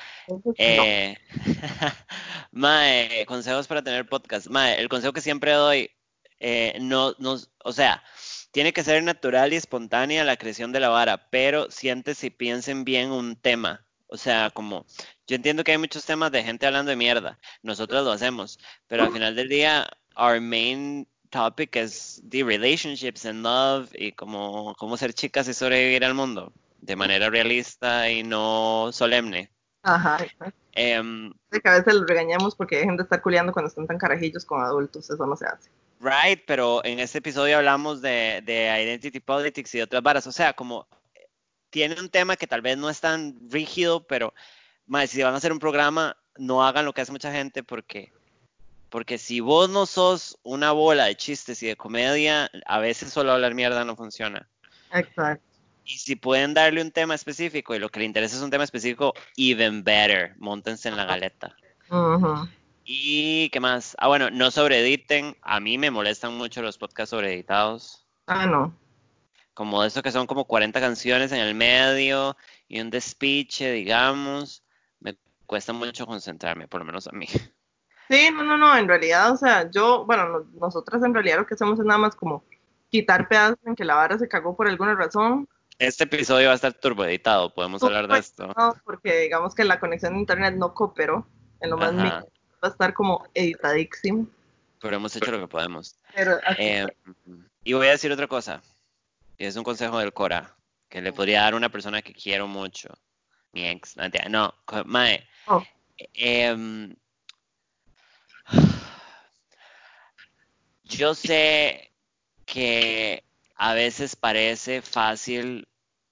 Eh, 0.57 1.17
mae, 2.51 3.25
consejos 3.25 3.67
para 3.67 3.81
tener 3.83 4.07
podcast. 4.07 4.47
Mae, 4.47 4.79
el 4.79 4.89
consejo 4.89 5.13
que 5.13 5.21
siempre 5.21 5.53
doy, 5.53 5.91
eh, 6.39 6.77
no, 6.81 7.15
no, 7.19 7.37
o 7.63 7.73
sea, 7.73 8.03
tiene 8.51 8.73
que 8.73 8.83
ser 8.83 9.03
natural 9.03 9.53
y 9.53 9.55
espontánea 9.57 10.23
la 10.23 10.37
creación 10.37 10.71
de 10.71 10.79
la 10.79 10.89
vara, 10.89 11.29
pero 11.29 11.69
sientes 11.71 12.23
y 12.23 12.29
piensen 12.29 12.83
bien 12.85 13.11
un 13.11 13.35
tema. 13.35 13.85
O 14.07 14.17
sea, 14.17 14.49
como 14.51 14.85
yo 15.27 15.35
entiendo 15.35 15.63
que 15.63 15.73
hay 15.73 15.77
muchos 15.77 16.05
temas 16.05 16.31
de 16.31 16.43
gente 16.43 16.65
hablando 16.65 16.89
de 16.89 16.95
mierda, 16.95 17.39
nosotros 17.61 18.05
lo 18.05 18.11
hacemos, 18.11 18.57
pero 18.87 19.03
al 19.03 19.11
final 19.11 19.35
del 19.35 19.49
día, 19.49 19.87
our 20.15 20.39
main 20.39 21.07
topic 21.29 21.75
es 21.75 22.21
the 22.29 22.43
relationships 22.43 23.25
and 23.25 23.43
love 23.43 23.89
y 23.93 24.13
como 24.13 24.75
cómo 24.75 24.95
ser 24.95 25.13
chicas 25.13 25.47
y 25.47 25.53
sobrevivir 25.53 26.05
al 26.05 26.13
mundo 26.13 26.53
de 26.79 26.95
manera 26.95 27.29
realista 27.29 28.09
y 28.09 28.23
no 28.23 28.89
solemne. 28.93 29.51
Ajá, 29.83 30.25
em, 30.77 31.33
de 31.51 31.61
que 31.61 31.69
a 31.69 31.77
veces 31.77 31.93
los 31.93 32.07
regañamos 32.07 32.55
porque 32.55 32.77
dejen 32.77 32.97
de 32.97 33.03
estar 33.03 33.21
culiando 33.21 33.51
cuando 33.51 33.69
están 33.69 33.87
tan 33.87 33.97
carajillos 33.97 34.45
con 34.45 34.61
adultos, 34.61 35.09
eso 35.09 35.25
no 35.25 35.35
se 35.35 35.45
hace. 35.45 35.69
Right, 35.99 36.43
pero 36.45 36.85
en 36.85 36.99
este 36.99 37.17
episodio 37.17 37.57
hablamos 37.57 38.01
de, 38.01 38.41
de 38.45 38.83
identity 38.83 39.19
politics 39.19 39.73
y 39.75 39.81
otras 39.81 40.03
varas, 40.03 40.27
o 40.27 40.31
sea, 40.31 40.53
como 40.53 40.87
tiene 41.69 41.99
un 41.99 42.09
tema 42.09 42.35
que 42.35 42.47
tal 42.47 42.61
vez 42.61 42.77
no 42.77 42.89
es 42.89 43.01
tan 43.01 43.35
rígido, 43.49 44.05
pero 44.05 44.33
más, 44.85 45.09
si 45.09 45.21
van 45.21 45.33
a 45.33 45.37
hacer 45.37 45.51
un 45.51 45.59
programa, 45.59 46.15
no 46.37 46.63
hagan 46.63 46.85
lo 46.85 46.93
que 46.93 47.01
hace 47.01 47.11
mucha 47.11 47.31
gente 47.31 47.63
porque, 47.63 48.11
porque 48.89 49.17
si 49.17 49.39
vos 49.39 49.69
no 49.69 49.85
sos 49.85 50.37
una 50.43 50.71
bola 50.71 51.05
de 51.05 51.15
chistes 51.15 51.61
y 51.63 51.67
de 51.67 51.75
comedia, 51.75 52.49
a 52.65 52.79
veces 52.79 53.11
solo 53.11 53.31
hablar 53.31 53.53
mierda 53.53 53.83
no 53.83 53.95
funciona. 53.95 54.47
Exacto. 54.93 55.46
Y 55.87 55.97
si 55.99 56.15
pueden 56.15 56.53
darle 56.53 56.81
un 56.81 56.91
tema 56.91 57.15
específico 57.15 57.73
y 57.73 57.79
lo 57.79 57.89
que 57.89 57.99
le 57.99 58.05
interesa 58.05 58.35
es 58.35 58.41
un 58.41 58.51
tema 58.51 58.65
específico, 58.65 59.13
even 59.37 59.83
better, 59.83 60.35
montense 60.37 60.89
en 60.89 60.97
la 60.97 61.05
galeta. 61.05 61.55
Y 62.83 63.49
qué 63.49 63.59
más. 63.59 63.95
Ah, 63.97 64.07
bueno, 64.07 64.29
no 64.29 64.51
sobreediten. 64.51 65.37
A 65.41 65.59
mí 65.59 65.77
me 65.77 65.91
molestan 65.91 66.37
mucho 66.37 66.61
los 66.61 66.77
podcasts 66.77 67.11
sobreeditados. 67.11 68.05
Ah, 68.27 68.45
no 68.45 68.75
como 69.57 69.83
eso 69.83 70.03
que 70.03 70.11
son 70.11 70.27
como 70.27 70.45
40 70.45 70.79
canciones 70.79 71.31
en 71.31 71.39
el 71.39 71.55
medio 71.55 72.37
y 72.67 72.79
un 72.79 72.91
despiche, 72.91 73.71
digamos, 73.71 74.63
me 74.99 75.17
cuesta 75.47 75.73
mucho 75.73 76.05
concentrarme, 76.05 76.67
por 76.67 76.81
lo 76.81 76.85
menos 76.85 77.07
a 77.07 77.11
mí. 77.11 77.25
Sí, 78.07 78.29
no, 78.31 78.43
no, 78.43 78.55
no, 78.55 78.77
en 78.77 78.87
realidad, 78.87 79.31
o 79.33 79.35
sea, 79.35 79.69
yo, 79.71 80.05
bueno, 80.05 80.45
nosotras 80.61 81.03
en 81.03 81.11
realidad 81.11 81.39
lo 81.39 81.47
que 81.47 81.55
hacemos 81.55 81.79
es 81.79 81.85
nada 81.85 81.97
más 81.97 82.15
como 82.15 82.43
quitar 82.91 83.27
pedazos 83.27 83.57
en 83.65 83.75
que 83.75 83.83
la 83.83 83.95
vara 83.95 84.19
se 84.19 84.27
cagó 84.27 84.55
por 84.55 84.67
alguna 84.67 84.93
razón. 84.93 85.49
Este 85.79 86.05
episodio 86.05 86.47
va 86.47 86.53
a 86.53 86.55
estar 86.55 86.73
turboeditado, 86.73 87.53
podemos 87.53 87.83
hablar 87.83 88.07
de 88.07 88.17
esto. 88.17 88.51
No, 88.57 88.75
porque 88.83 89.21
digamos 89.21 89.53
que 89.53 89.63
la 89.63 89.79
conexión 89.79 90.13
de 90.13 90.19
internet 90.19 90.55
no 90.55 90.73
cooperó, 90.73 91.27
en 91.59 91.69
lo 91.69 91.77
más 91.77 91.93
mínimo, 91.93 92.15
va 92.15 92.25
a 92.61 92.67
estar 92.67 92.93
como 92.93 93.27
editadísimo. 93.35 94.27
Pero 94.81 94.95
hemos 94.95 95.15
hecho 95.15 95.31
lo 95.31 95.39
que 95.39 95.47
podemos. 95.47 95.99
Eh, 96.57 96.87
y 97.63 97.73
voy 97.73 97.87
a 97.87 97.91
decir 97.91 98.11
otra 98.11 98.27
cosa. 98.27 98.61
Y 99.37 99.45
es 99.45 99.55
un 99.55 99.63
consejo 99.63 99.99
del 99.99 100.13
Cora 100.13 100.55
que 100.89 101.01
le 101.01 101.13
podría 101.13 101.41
dar 101.41 101.53
a 101.53 101.57
una 101.57 101.69
persona 101.69 102.01
que 102.01 102.13
quiero 102.13 102.47
mucho. 102.47 102.89
Mi 103.53 103.67
ex. 103.67 103.95
No, 104.29 104.53
Mae. 104.85 105.27
Oh. 105.45 105.63
Em, 106.13 106.95
yo 110.83 111.13
sé 111.13 111.91
que 112.45 113.26
a 113.57 113.73
veces 113.73 114.15
parece 114.15 114.81
fácil 114.81 115.67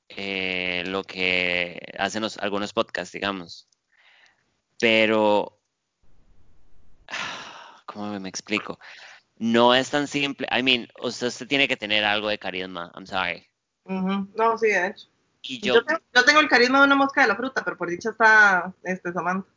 eh, 0.09 0.84
lo 0.88 1.03
que 1.03 1.80
hacen 1.97 2.23
algunos 2.39 2.73
podcasts, 2.73 3.13
digamos. 3.13 3.67
Pero, 4.80 5.59
¿cómo 7.85 8.19
me 8.19 8.30
explico? 8.30 8.77
no 9.38 9.76
es 9.76 9.89
tan 9.89 10.07
simple. 10.07 10.47
I 10.51 10.63
mean, 10.63 10.88
usted, 11.01 11.31
tiene 11.47 11.67
que 11.67 11.77
tener 11.77 12.03
algo 12.03 12.30
de 12.30 12.38
carisma. 12.38 12.91
I'm 12.95 13.05
sorry. 13.05 13.47
No, 13.85 14.57
sí, 14.57 14.67
de 14.67 14.88
hecho. 14.88 15.07
Y 15.41 15.59
yo, 15.59 15.76
yo, 15.76 16.26
tengo, 16.26 16.39
el 16.39 16.47
carisma 16.47 16.80
de 16.80 16.85
una 16.85 16.95
mosca 16.95 17.22
de 17.22 17.27
la 17.27 17.35
fruta, 17.35 17.63
pero 17.63 17.77
por 17.77 17.89
dicho 17.89 18.09
está 18.09 18.73
este 18.84 19.13
Samantha. 19.13 19.47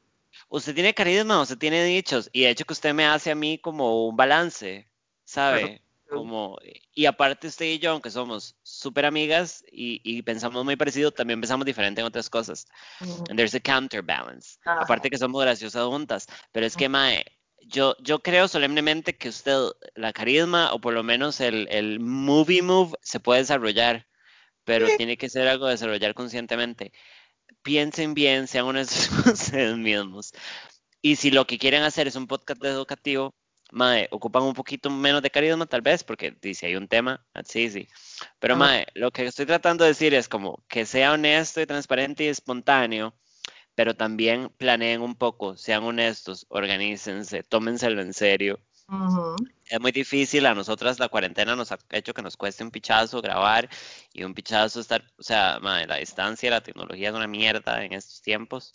Usted 0.51 0.74
tiene 0.74 0.93
carisma, 0.93 1.40
usted 1.40 1.56
tiene 1.56 1.82
dichos, 1.85 2.28
y 2.32 2.43
de 2.43 2.51
hecho 2.51 2.66
que 2.66 2.74
usted 2.74 2.93
me 2.93 3.06
hace 3.06 3.31
a 3.31 3.35
mí 3.35 3.59
como 3.59 4.06
un 4.06 4.15
balance, 4.15 4.86
¿sabe? 5.24 5.82
Como, 6.09 6.59
y 6.94 7.05
aparte 7.05 7.48
usted 7.48 7.66
y 7.66 7.78
yo, 7.78 7.90
aunque 7.90 8.10
somos 8.10 8.56
súper 8.62 9.05
amigas 9.05 9.62
y, 9.70 10.22
pensamos 10.22 10.64
muy 10.64 10.76
parecido, 10.76 11.10
también 11.10 11.40
pensamos 11.40 11.66
diferente 11.66 12.01
en 12.01 12.06
otras 12.06 12.30
cosas. 12.30 12.66
And 13.01 13.36
there's 13.36 13.55
a 13.55 13.60
counterbalance. 13.60 14.59
Aparte 14.64 15.10
que 15.10 15.18
somos 15.18 15.43
graciosas 15.43 15.85
juntas. 15.85 16.26
Pero 16.52 16.64
es 16.64 16.76
que, 16.76 16.89
Mae, 16.89 17.24
yo, 17.60 17.94
yo 18.01 18.20
creo 18.20 18.48
solemnemente 18.48 19.16
que 19.16 19.28
usted, 19.28 19.59
la 19.94 20.12
carisma 20.12 20.72
o 20.72 20.80
por 20.80 20.94
lo 20.94 21.02
menos 21.02 21.40
el, 21.40 21.68
el 21.70 22.01
movie 22.01 22.62
move 22.62 22.97
se 23.02 23.20
puede 23.20 23.40
desarrollar, 23.40 24.06
pero 24.64 24.86
tiene 24.97 25.16
que 25.18 25.28
ser 25.28 25.47
algo 25.47 25.66
de 25.66 25.72
desarrollar 25.72 26.14
conscientemente. 26.14 26.93
Piensen 27.62 28.14
bien, 28.14 28.47
sean 28.47 28.64
honestos 28.64 29.09
con 29.24 29.32
ustedes 29.32 29.76
mismos. 29.76 30.32
Y 31.02 31.16
si 31.16 31.30
lo 31.30 31.47
que 31.47 31.59
quieren 31.59 31.82
hacer 31.82 32.09
es 32.09 32.16
un 32.16 32.26
podcast 32.26 32.64
educativo, 32.64 33.35
Mae, 33.70 34.09
ocupan 34.11 34.43
un 34.43 34.55
poquito 34.55 34.90
menos 34.90 35.23
de 35.23 35.31
carisma 35.31 35.66
tal 35.66 35.82
vez, 35.82 36.03
porque 36.03 36.36
dice 36.40 36.66
hay 36.66 36.77
un 36.77 36.89
tema, 36.89 37.24
sí, 37.45 37.70
sí. 37.70 37.89
Pero 38.39 38.57
Mae, 38.57 38.86
lo 38.95 39.11
que 39.11 39.27
estoy 39.27 39.47
tratando 39.47 39.85
de 39.85 39.90
decir 39.90 40.15
es 40.15 40.28
como 40.28 40.65
que 40.69 40.86
sea 40.86 41.12
honesto 41.12 41.61
y 41.61 41.66
transparente 41.66 42.24
y 42.24 42.28
espontáneo 42.28 43.15
pero 43.78 43.95
también 43.95 44.49
planeen 44.57 45.03
un 45.03 45.15
poco, 45.15 45.57
sean 45.57 45.85
honestos, 45.85 46.47
organícense, 46.49 47.45
tómenselo 47.45 48.03
en 48.03 48.12
serio. 48.12 48.59
Es 49.66 49.81
muy 49.81 49.93
difícil, 49.93 50.47
a 50.47 50.55
nosotras 50.57 50.99
la 50.99 51.09
cuarentena 51.09 51.55
nos 51.55 51.70
ha 51.70 51.78
hecho 51.90 52.12
que 52.12 52.20
nos 52.20 52.36
cueste 52.36 52.65
un 52.65 52.73
pichazo 52.73 53.23
grabar 53.23 53.69
y 54.12 54.24
un 54.24 54.35
pichazo 54.35 54.81
estar, 54.81 55.05
o 55.16 55.23
sea, 55.23 55.61
la 55.61 55.95
distancia, 55.95 56.51
la 56.51 56.61
tecnología 56.61 57.11
es 57.11 57.15
una 57.15 57.28
mierda 57.28 57.85
en 57.85 57.93
estos 57.93 58.20
tiempos. 58.20 58.74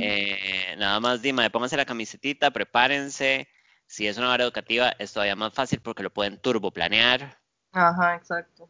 Eh, 0.00 0.74
nada 0.78 1.00
más, 1.00 1.20
dime, 1.20 1.50
pónganse 1.50 1.76
la 1.76 1.84
camisetita, 1.84 2.50
prepárense. 2.50 3.46
Si 3.88 4.06
es 4.06 4.16
una 4.18 4.30
hora 4.30 4.44
educativa, 4.44 4.94
es 5.00 5.12
todavía 5.12 5.34
más 5.34 5.52
fácil 5.52 5.80
porque 5.80 6.04
lo 6.04 6.12
pueden 6.12 6.38
turbo 6.38 6.70
planear. 6.70 7.36
Ajá, 7.72 8.14
exacto. 8.14 8.68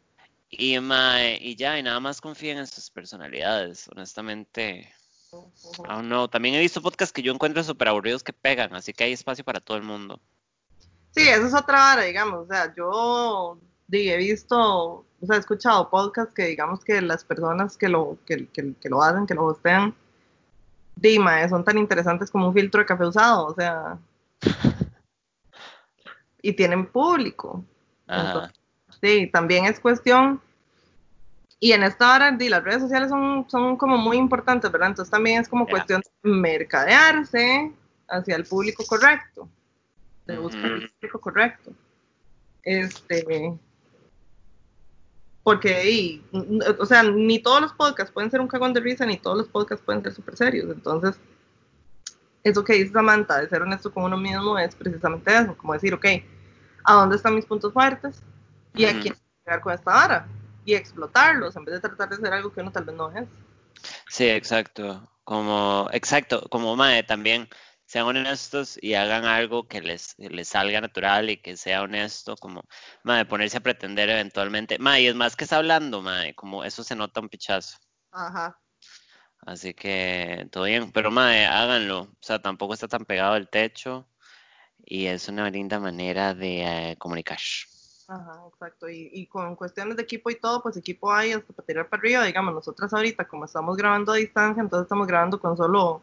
Y, 0.49 0.79
y 0.79 1.57
ya, 1.57 1.79
y 1.79 1.83
nada 1.83 2.01
más 2.01 2.23
confíen 2.23 2.57
en 2.57 2.67
sus 2.67 2.91
personalidades. 2.91 3.87
Honestamente, 3.89 4.91
Oh, 5.31 6.03
no, 6.03 6.29
también 6.29 6.55
he 6.55 6.61
visto 6.61 6.81
podcasts 6.81 7.13
que 7.13 7.23
yo 7.23 7.33
encuentro 7.33 7.63
súper 7.63 7.89
aburridos 7.89 8.23
que 8.23 8.33
pegan, 8.33 8.75
así 8.75 8.93
que 8.95 9.05
hay 9.05 9.13
espacio 9.13 9.45
para 9.45 9.61
todo 9.61 9.77
el 9.77 9.83
mundo. 9.83 10.21
Sí, 11.11 11.29
eso 11.29 11.47
es 11.47 11.55
otra 11.55 11.93
hora, 11.93 12.03
digamos. 12.03 12.41
O 12.41 12.47
sea, 12.47 12.73
yo 12.75 13.59
he 13.91 14.17
visto, 14.17 14.57
o 14.57 15.27
sea, 15.27 15.37
he 15.37 15.41
escuchado 15.41 15.91
podcasts 15.91 16.33
que 16.35 16.47
digamos 16.47 16.83
que 16.83 17.03
las 17.03 17.25
personas 17.25 17.77
que 17.77 17.89
lo, 17.89 18.19
que, 18.25 18.49
que, 18.49 18.89
lo 18.89 19.03
hacen, 19.03 19.27
que 19.27 19.35
lo 19.35 19.47
hostean, 19.47 19.95
Dima, 20.97 21.49
son 21.49 21.63
tan 21.63 21.79
interesantes 21.79 22.31
como 22.31 22.49
un 22.49 22.55
filtro 22.55 22.81
de 22.81 22.87
café 22.87 23.05
usado, 23.05 23.47
o 23.47 23.55
sea. 23.55 23.99
y 26.43 26.53
tienen 26.53 26.87
público. 26.87 27.65
sí, 29.01 29.29
también 29.33 29.67
es 29.67 29.81
cuestión 29.81 30.41
y 31.61 31.73
en 31.73 31.83
esta 31.83 32.15
hora, 32.15 32.31
las 32.39 32.65
redes 32.65 32.83
sociales 32.83 33.09
son, 33.09 33.47
son 33.49 33.77
como 33.77 33.97
muy 33.97 34.17
importantes, 34.17 34.71
¿verdad? 34.71 34.91
Entonces 34.91 35.11
también 35.11 35.41
es 35.41 35.49
como 35.49 35.67
cuestión 35.67 36.01
de 36.23 36.31
mercadearse 36.31 37.73
hacia 38.09 38.37
el 38.37 38.45
público 38.45 38.85
correcto, 38.87 39.49
de 40.27 40.39
buscar 40.39 40.71
el 40.71 40.91
público 40.91 41.21
correcto. 41.21 41.73
Este, 42.63 43.59
porque, 45.43 46.23
o 46.79 46.87
sea, 46.87 47.03
ni 47.03 47.41
todos 47.41 47.61
los 47.61 47.73
podcasts 47.73 48.13
pueden 48.13 48.31
ser 48.31 48.41
un 48.41 48.49
cagón 48.49 48.73
de 48.73 48.81
risa, 48.81 49.05
ni 49.05 49.17
todos 49.17 49.39
los 49.39 49.49
podcasts 49.49 49.85
pueden 49.85 50.03
ser 50.03 50.15
súper 50.15 50.37
serios. 50.37 50.71
Entonces, 50.71 51.19
eso 52.43 52.65
que 52.65 52.75
dice 52.75 52.93
Samantha, 52.93 53.41
de 53.41 53.49
ser 53.49 53.63
honesto 53.63 53.93
con 53.93 54.05
uno 54.05 54.17
mismo, 54.17 54.59
es 54.59 54.75
precisamente 54.75 55.37
eso, 55.37 55.57
como 55.57 55.73
decir, 55.73 55.95
ok, 55.95 56.07
¿a 56.85 56.95
dónde 56.95 57.17
están 57.17 57.35
mis 57.35 57.47
puntos 57.47 57.73
fuertes? 57.73 58.23
¿Y 58.75 58.85
a 58.85 58.99
quién 59.01 59.15
llegar 59.45 59.61
con 59.61 59.73
esta 59.73 59.93
vara? 59.93 60.29
y 60.69 60.75
explotarlos 60.75 61.57
en 61.57 61.65
vez 61.65 61.77
de 61.77 61.81
tratar 61.81 62.11
de 62.11 62.17
hacer 62.17 62.33
algo 62.35 62.53
que 62.53 62.61
uno 62.61 62.71
tal 62.71 62.85
vez 62.85 62.95
no 62.95 63.11
es. 63.11 63.27
Sí, 64.11 64.29
exacto. 64.29 65.11
Como, 65.25 65.89
exacto, 65.93 66.47
como 66.51 66.77
Mae 66.77 67.03
también 67.05 67.49
sean 67.87 68.07
honestos 68.07 68.79
y 68.83 68.93
hagan 68.93 69.25
algo 69.25 69.67
que 69.67 69.81
les, 69.81 70.15
les 70.19 70.49
salga 70.49 70.83
natural 70.83 71.31
y 71.31 71.39
que 71.39 71.57
sea 71.57 71.83
honesto, 71.83 72.37
como, 72.37 72.65
mae, 73.03 73.25
ponerse 73.25 73.57
a 73.57 73.61
pretender 73.61 74.11
eventualmente. 74.11 74.79
Mae, 74.79 75.09
es 75.09 75.15
más 75.15 75.37
que 75.37 75.45
está 75.45 75.57
hablando, 75.57 76.03
mae, 76.03 76.35
como 76.35 76.65
eso 76.65 76.85
se 76.85 76.95
nota 76.95 77.21
un 77.21 77.31
pichazo. 77.31 77.79
Ajá. 78.13 78.59
Así 79.49 79.73
que 79.73 80.47
todo 80.53 80.65
bien, 80.65 80.93
pero 80.93 81.11
mae, 81.11 81.47
háganlo, 81.47 82.03
o 82.03 82.17
sea, 82.21 82.39
tampoco 82.39 82.75
está 82.75 82.87
tan 82.87 83.07
pegado 83.07 83.35
el 83.37 83.49
techo. 83.49 84.07
y 84.85 85.07
es 85.07 85.27
una 85.29 85.49
linda 85.51 85.81
manera 85.81 86.35
de 86.35 86.91
eh, 86.91 86.97
comunicar. 86.99 87.39
Ajá, 88.09 88.43
exacto. 88.53 88.91
Y, 88.91 89.11
y, 89.11 89.27
con 89.27 89.57
cuestiones 89.57 89.97
de 89.97 90.03
equipo 90.03 90.29
y 90.29 90.39
todo, 90.39 90.63
pues 90.63 90.77
equipo 90.77 91.11
hay 91.11 91.33
hasta 91.33 91.51
para 91.55 91.67
tirar 91.67 91.89
para 91.89 92.01
arriba. 92.01 92.25
Digamos, 92.25 92.53
nosotras 92.53 92.93
ahorita, 92.93 93.27
como 93.27 93.47
estamos 93.47 93.75
grabando 93.79 94.13
a 94.13 94.17
distancia, 94.17 94.61
entonces 94.63 94.85
estamos 94.85 95.07
grabando 95.07 95.41
con 95.41 95.57
solo 95.57 96.03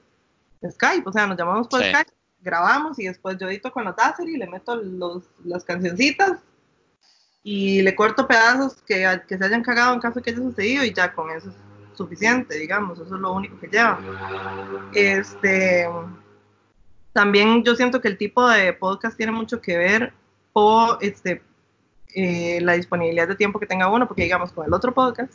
Skype. 0.68 1.08
O 1.08 1.14
sea, 1.14 1.28
nos 1.28 1.38
llamamos 1.38 1.68
por 1.68 1.84
Skype, 1.84 2.12
grabamos 2.42 2.98
y 2.98 3.06
después 3.06 3.38
yo 3.38 3.48
edito 3.48 3.72
con 3.72 3.86
Audacity, 3.86 4.38
le 4.38 4.48
meto 4.48 4.76
los, 4.76 5.24
las 5.44 5.64
cancioncitas 5.64 6.40
y 7.44 7.84
le 7.84 7.96
corto 7.96 8.28
pedazos 8.28 8.82
que, 8.82 9.22
que 9.28 9.38
se 9.38 9.46
hayan 9.46 9.62
cagado 9.62 9.94
en 9.94 10.00
caso 10.00 10.16
de 10.16 10.24
que 10.24 10.32
haya 10.32 10.40
sucedido 10.40 10.84
y 10.84 10.94
ya 10.94 11.14
con 11.14 11.30
eso 11.30 11.50
es 11.50 11.75
suficiente, 11.96 12.58
digamos. 12.58 13.00
Eso 13.00 13.16
es 13.16 13.22
lo 13.22 13.34
único 13.34 13.60
que 13.60 13.68
lleva. 13.68 14.00
Este. 14.94 15.88
También 17.14 17.64
yo 17.64 17.76
siento 17.76 18.02
que 18.02 18.10
el 18.10 18.18
tipo 18.18 18.48
de 18.50 18.74
podcast 18.74 19.16
tiene 19.16 19.32
mucho 19.32 19.62
que 19.62 19.78
ver 19.78 20.14
por 20.52 20.98
este, 21.02 21.42
eh, 22.14 22.60
la 22.62 22.74
disponibilidad 22.74 23.28
de 23.28 23.36
tiempo 23.36 23.60
que 23.60 23.66
tenga 23.66 23.90
uno, 23.90 24.08
porque 24.08 24.24
digamos 24.24 24.52
con 24.54 24.66
el 24.66 24.74
otro 24.74 24.94
podcast 24.94 25.34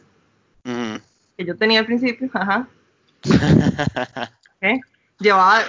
mm. 0.65 0.97
que 1.37 1.45
yo 1.45 1.57
tenía 1.57 1.81
al 1.81 1.87
principio, 1.87 2.28
ajá, 2.32 2.66
¿eh? 4.62 4.81
llevaba 5.19 5.61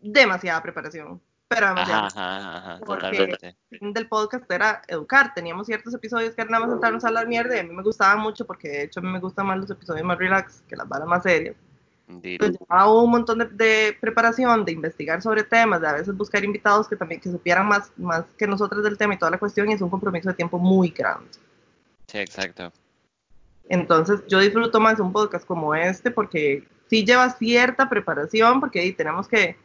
demasiada 0.00 0.62
preparación, 0.62 1.20
pero 1.48 1.68
demasiada. 1.68 2.06
Ajá, 2.06 2.56
ajá, 2.58 2.80
porque 2.84 3.36
el 3.70 3.78
fin 3.78 3.92
del 3.92 4.08
podcast 4.08 4.50
era 4.50 4.82
educar, 4.88 5.32
teníamos 5.34 5.66
ciertos 5.66 5.94
episodios 5.94 6.34
que 6.34 6.42
eran 6.42 6.52
nada 6.52 6.66
más 6.66 6.74
sentarnos 6.74 7.04
a 7.04 7.08
hablar 7.08 7.28
mierda 7.28 7.56
y 7.56 7.60
a 7.60 7.64
mí 7.64 7.74
me 7.74 7.82
gustaban 7.82 8.20
mucho 8.20 8.46
porque 8.46 8.68
de 8.68 8.82
hecho 8.84 9.00
a 9.00 9.02
mí 9.02 9.10
me 9.10 9.20
gustan 9.20 9.46
más 9.46 9.58
los 9.58 9.70
episodios 9.70 10.04
más 10.04 10.18
relax 10.18 10.62
que 10.68 10.76
las 10.76 10.88
balas 10.88 11.08
más 11.08 11.22
serias. 11.22 11.56
Pues 12.06 12.58
llevaba 12.58 13.02
un 13.02 13.10
montón 13.10 13.38
de, 13.38 13.46
de, 13.46 13.96
preparación, 13.98 14.64
de 14.64 14.72
investigar 14.72 15.22
sobre 15.22 15.42
temas, 15.42 15.80
de 15.80 15.88
a 15.88 15.94
veces 15.94 16.14
buscar 16.14 16.44
invitados 16.44 16.86
que 16.86 16.96
también 16.96 17.20
que 17.20 17.30
supieran 17.30 17.66
más, 17.66 17.90
más 17.96 18.24
que 18.36 18.46
nosotros 18.46 18.84
del 18.84 18.98
tema 18.98 19.14
y 19.14 19.18
toda 19.18 19.30
la 19.30 19.38
cuestión, 19.38 19.70
y 19.70 19.72
es 19.72 19.80
un 19.80 19.88
compromiso 19.88 20.28
de 20.28 20.34
tiempo 20.34 20.58
muy 20.58 20.90
grande. 20.90 21.30
Sí, 22.06 22.18
exacto. 22.18 22.72
Entonces 23.68 24.20
yo 24.28 24.38
disfruto 24.38 24.80
más 24.80 25.00
un 25.00 25.12
podcast 25.12 25.46
como 25.46 25.74
este 25.74 26.10
porque 26.10 26.68
sí 26.90 27.04
lleva 27.06 27.30
cierta 27.30 27.88
preparación, 27.88 28.60
porque 28.60 28.80
ahí 28.80 28.92
tenemos 28.92 29.26
que 29.26 29.56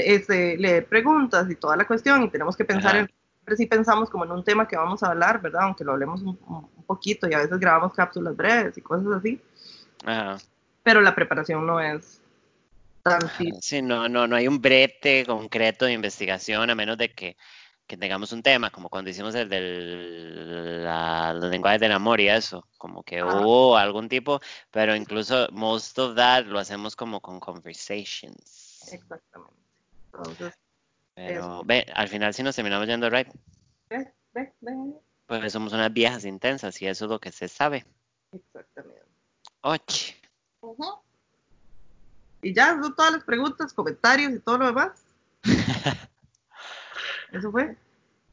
este, 0.00 0.56
leer 0.56 0.86
preguntas 0.86 1.50
y 1.50 1.56
toda 1.56 1.76
la 1.76 1.86
cuestión, 1.86 2.22
y 2.22 2.30
tenemos 2.30 2.56
que 2.56 2.64
pensar 2.64 2.96
en 2.96 3.06
siempre 3.06 3.56
si 3.56 3.66
pensamos 3.66 4.10
como 4.10 4.24
en 4.24 4.32
un 4.32 4.44
tema 4.44 4.66
que 4.66 4.76
vamos 4.76 5.02
a 5.02 5.10
hablar, 5.10 5.40
¿verdad? 5.40 5.62
Aunque 5.64 5.84
lo 5.84 5.92
hablemos 5.92 6.22
un, 6.22 6.38
un, 6.46 6.84
poquito 6.86 7.28
y 7.28 7.34
a 7.34 7.38
veces 7.38 7.58
grabamos 7.58 7.94
cápsulas 7.94 8.36
breves 8.36 8.76
y 8.76 8.80
cosas 8.82 9.06
así. 9.14 9.40
Ajá 10.04 10.38
pero 10.84 11.00
la 11.00 11.14
preparación 11.16 11.66
no 11.66 11.80
es 11.80 12.20
tan 13.02 13.20
Sí, 13.60 13.82
no, 13.82 14.08
no, 14.08 14.28
no 14.28 14.36
hay 14.36 14.46
un 14.46 14.60
brete 14.60 15.24
concreto 15.26 15.86
de 15.86 15.92
investigación 15.92 16.70
a 16.70 16.74
menos 16.74 16.96
de 16.98 17.10
que, 17.10 17.36
que 17.86 17.96
tengamos 17.96 18.32
un 18.32 18.42
tema, 18.42 18.70
como 18.70 18.88
cuando 18.88 19.10
hicimos 19.10 19.34
el 19.34 19.48
del 19.48 20.84
la, 20.84 21.32
los 21.32 21.50
lenguajes 21.50 21.80
del 21.80 21.92
amor 21.92 22.20
y 22.20 22.28
eso, 22.28 22.68
como 22.78 23.02
que 23.02 23.22
hubo 23.22 23.76
algún 23.76 24.08
tipo, 24.08 24.40
pero 24.70 24.94
incluso 24.94 25.48
most 25.52 25.98
of 25.98 26.14
that 26.14 26.44
lo 26.44 26.58
hacemos 26.58 26.94
como 26.94 27.20
con 27.20 27.40
conversations. 27.40 28.86
Exactamente. 28.92 29.63
Entonces, 30.16 30.54
pero 31.14 31.62
ve, 31.64 31.86
al 31.94 32.08
final 32.08 32.34
sí 32.34 32.42
nos 32.42 32.56
terminamos 32.56 32.86
yendo 32.86 33.08
right. 33.08 33.28
Ve, 33.88 34.12
ve, 34.32 34.52
ve. 34.60 34.72
Pues 35.26 35.52
somos 35.52 35.72
unas 35.72 35.92
viejas 35.92 36.24
intensas 36.24 36.80
y 36.82 36.86
eso 36.86 37.06
es 37.06 37.10
lo 37.10 37.20
que 37.20 37.32
se 37.32 37.48
sabe. 37.48 37.84
Exactamente. 38.32 39.02
Oye. 39.62 40.16
Y 42.42 42.54
ya, 42.54 42.78
son 42.80 42.94
todas 42.94 43.12
las 43.12 43.24
preguntas, 43.24 43.72
comentarios 43.72 44.32
y 44.32 44.40
todo 44.40 44.58
lo 44.58 44.66
demás. 44.66 45.04
Eso 47.32 47.50
fue. 47.50 47.76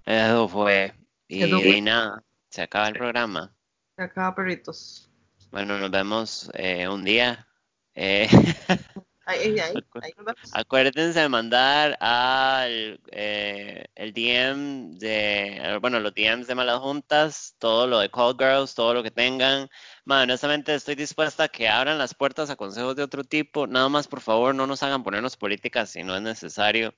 Eso 0.06 0.48
fue. 0.48 0.94
Y, 1.28 1.82
nada, 1.82 2.24
se 2.50 2.62
acaba 2.62 2.90
el 2.90 2.96
programa. 2.96 3.54
Se 3.96 4.04
acaba, 4.04 4.36
perritos. 4.36 5.10
Bueno, 5.52 5.78
nos 5.78 5.92
vemos 5.92 6.52
eh, 6.54 6.88
un 6.88 7.04
día. 7.04 7.48
Eh, 7.96 8.28
ahí, 9.26 9.60
ahí, 9.60 9.74
ahí 10.02 10.14
Acuérdense 10.54 11.20
de 11.20 11.30
mandar 11.30 11.98
al 12.00 13.00
eh, 13.12 13.86
el 13.96 14.14
DM 14.14 14.98
de, 14.98 15.78
bueno, 15.82 16.00
los 16.00 16.14
DMs 16.14 16.48
de 16.48 16.56
Malas 16.56 16.80
Juntas, 16.80 17.56
todo 17.60 17.88
lo 17.88 18.00
de 18.00 18.10
Call 18.10 18.36
Girls, 18.38 18.76
todo 18.76 18.94
lo 18.94 19.04
que 19.04 19.12
tengan. 19.12 19.70
Man, 20.06 20.24
honestamente 20.24 20.74
estoy 20.74 20.96
dispuesta 20.96 21.46
a 21.46 21.50
que 21.50 21.70
abran 21.70 21.98
las 21.98 22.14
puertas 22.14 22.50
a 22.50 22.56
consejos 22.56 22.96
de 22.96 23.04
otro 23.04 23.24
tipo. 23.24 23.68
Nada 23.68 23.90
más, 23.90 24.08
por 24.08 24.22
favor, 24.22 24.56
no 24.56 24.68
nos 24.68 24.84
hagan 24.84 25.04
ponernos 25.04 25.38
políticas 25.38 25.92
si 25.92 26.04
no 26.04 26.16
es 26.16 26.22
necesario. 26.22 26.94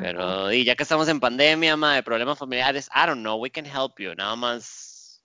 Pero, 0.00 0.52
y 0.52 0.64
ya 0.64 0.76
que 0.76 0.84
estamos 0.84 1.08
en 1.08 1.18
pandemia, 1.18 1.76
ma, 1.76 1.94
de 1.94 2.02
problemas 2.02 2.38
familiares, 2.38 2.88
I 2.94 3.06
don't 3.06 3.20
know, 3.20 3.36
we 3.36 3.50
can 3.50 3.66
help 3.66 3.98
you. 3.98 4.14
Nada 4.14 4.36
más, 4.36 5.20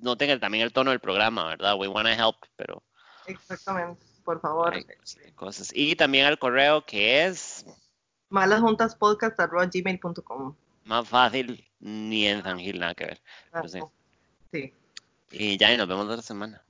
no 0.00 0.16
tengan 0.16 0.40
también 0.40 0.64
el 0.64 0.72
tono 0.72 0.90
del 0.90 1.00
programa, 1.00 1.48
¿verdad? 1.48 1.76
We 1.78 1.88
wanna 1.88 2.14
help, 2.14 2.36
pero. 2.56 2.82
Exactamente, 3.26 4.02
por 4.24 4.40
favor. 4.40 4.74
Cosas. 5.36 5.70
Y 5.74 5.94
también 5.96 6.26
al 6.26 6.38
correo 6.38 6.84
que 6.84 7.26
es 7.26 7.64
malas 8.28 8.60
juntas 8.60 8.96
malasjuntaspodcast.gmail.com 9.00 10.54
Más 10.84 11.08
fácil, 11.08 11.64
ni 11.80 12.26
en 12.26 12.42
San 12.42 12.58
Gil, 12.58 12.80
nada 12.80 12.94
que 12.94 13.06
ver. 13.06 13.20
Sí. 14.50 14.72
Y 15.30 15.56
ya, 15.56 15.72
y 15.72 15.76
nos 15.76 15.88
vemos 15.88 16.06
la 16.06 16.22
semana. 16.22 16.62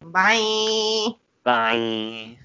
Bye. 0.00 1.16
Bye. 1.44 2.38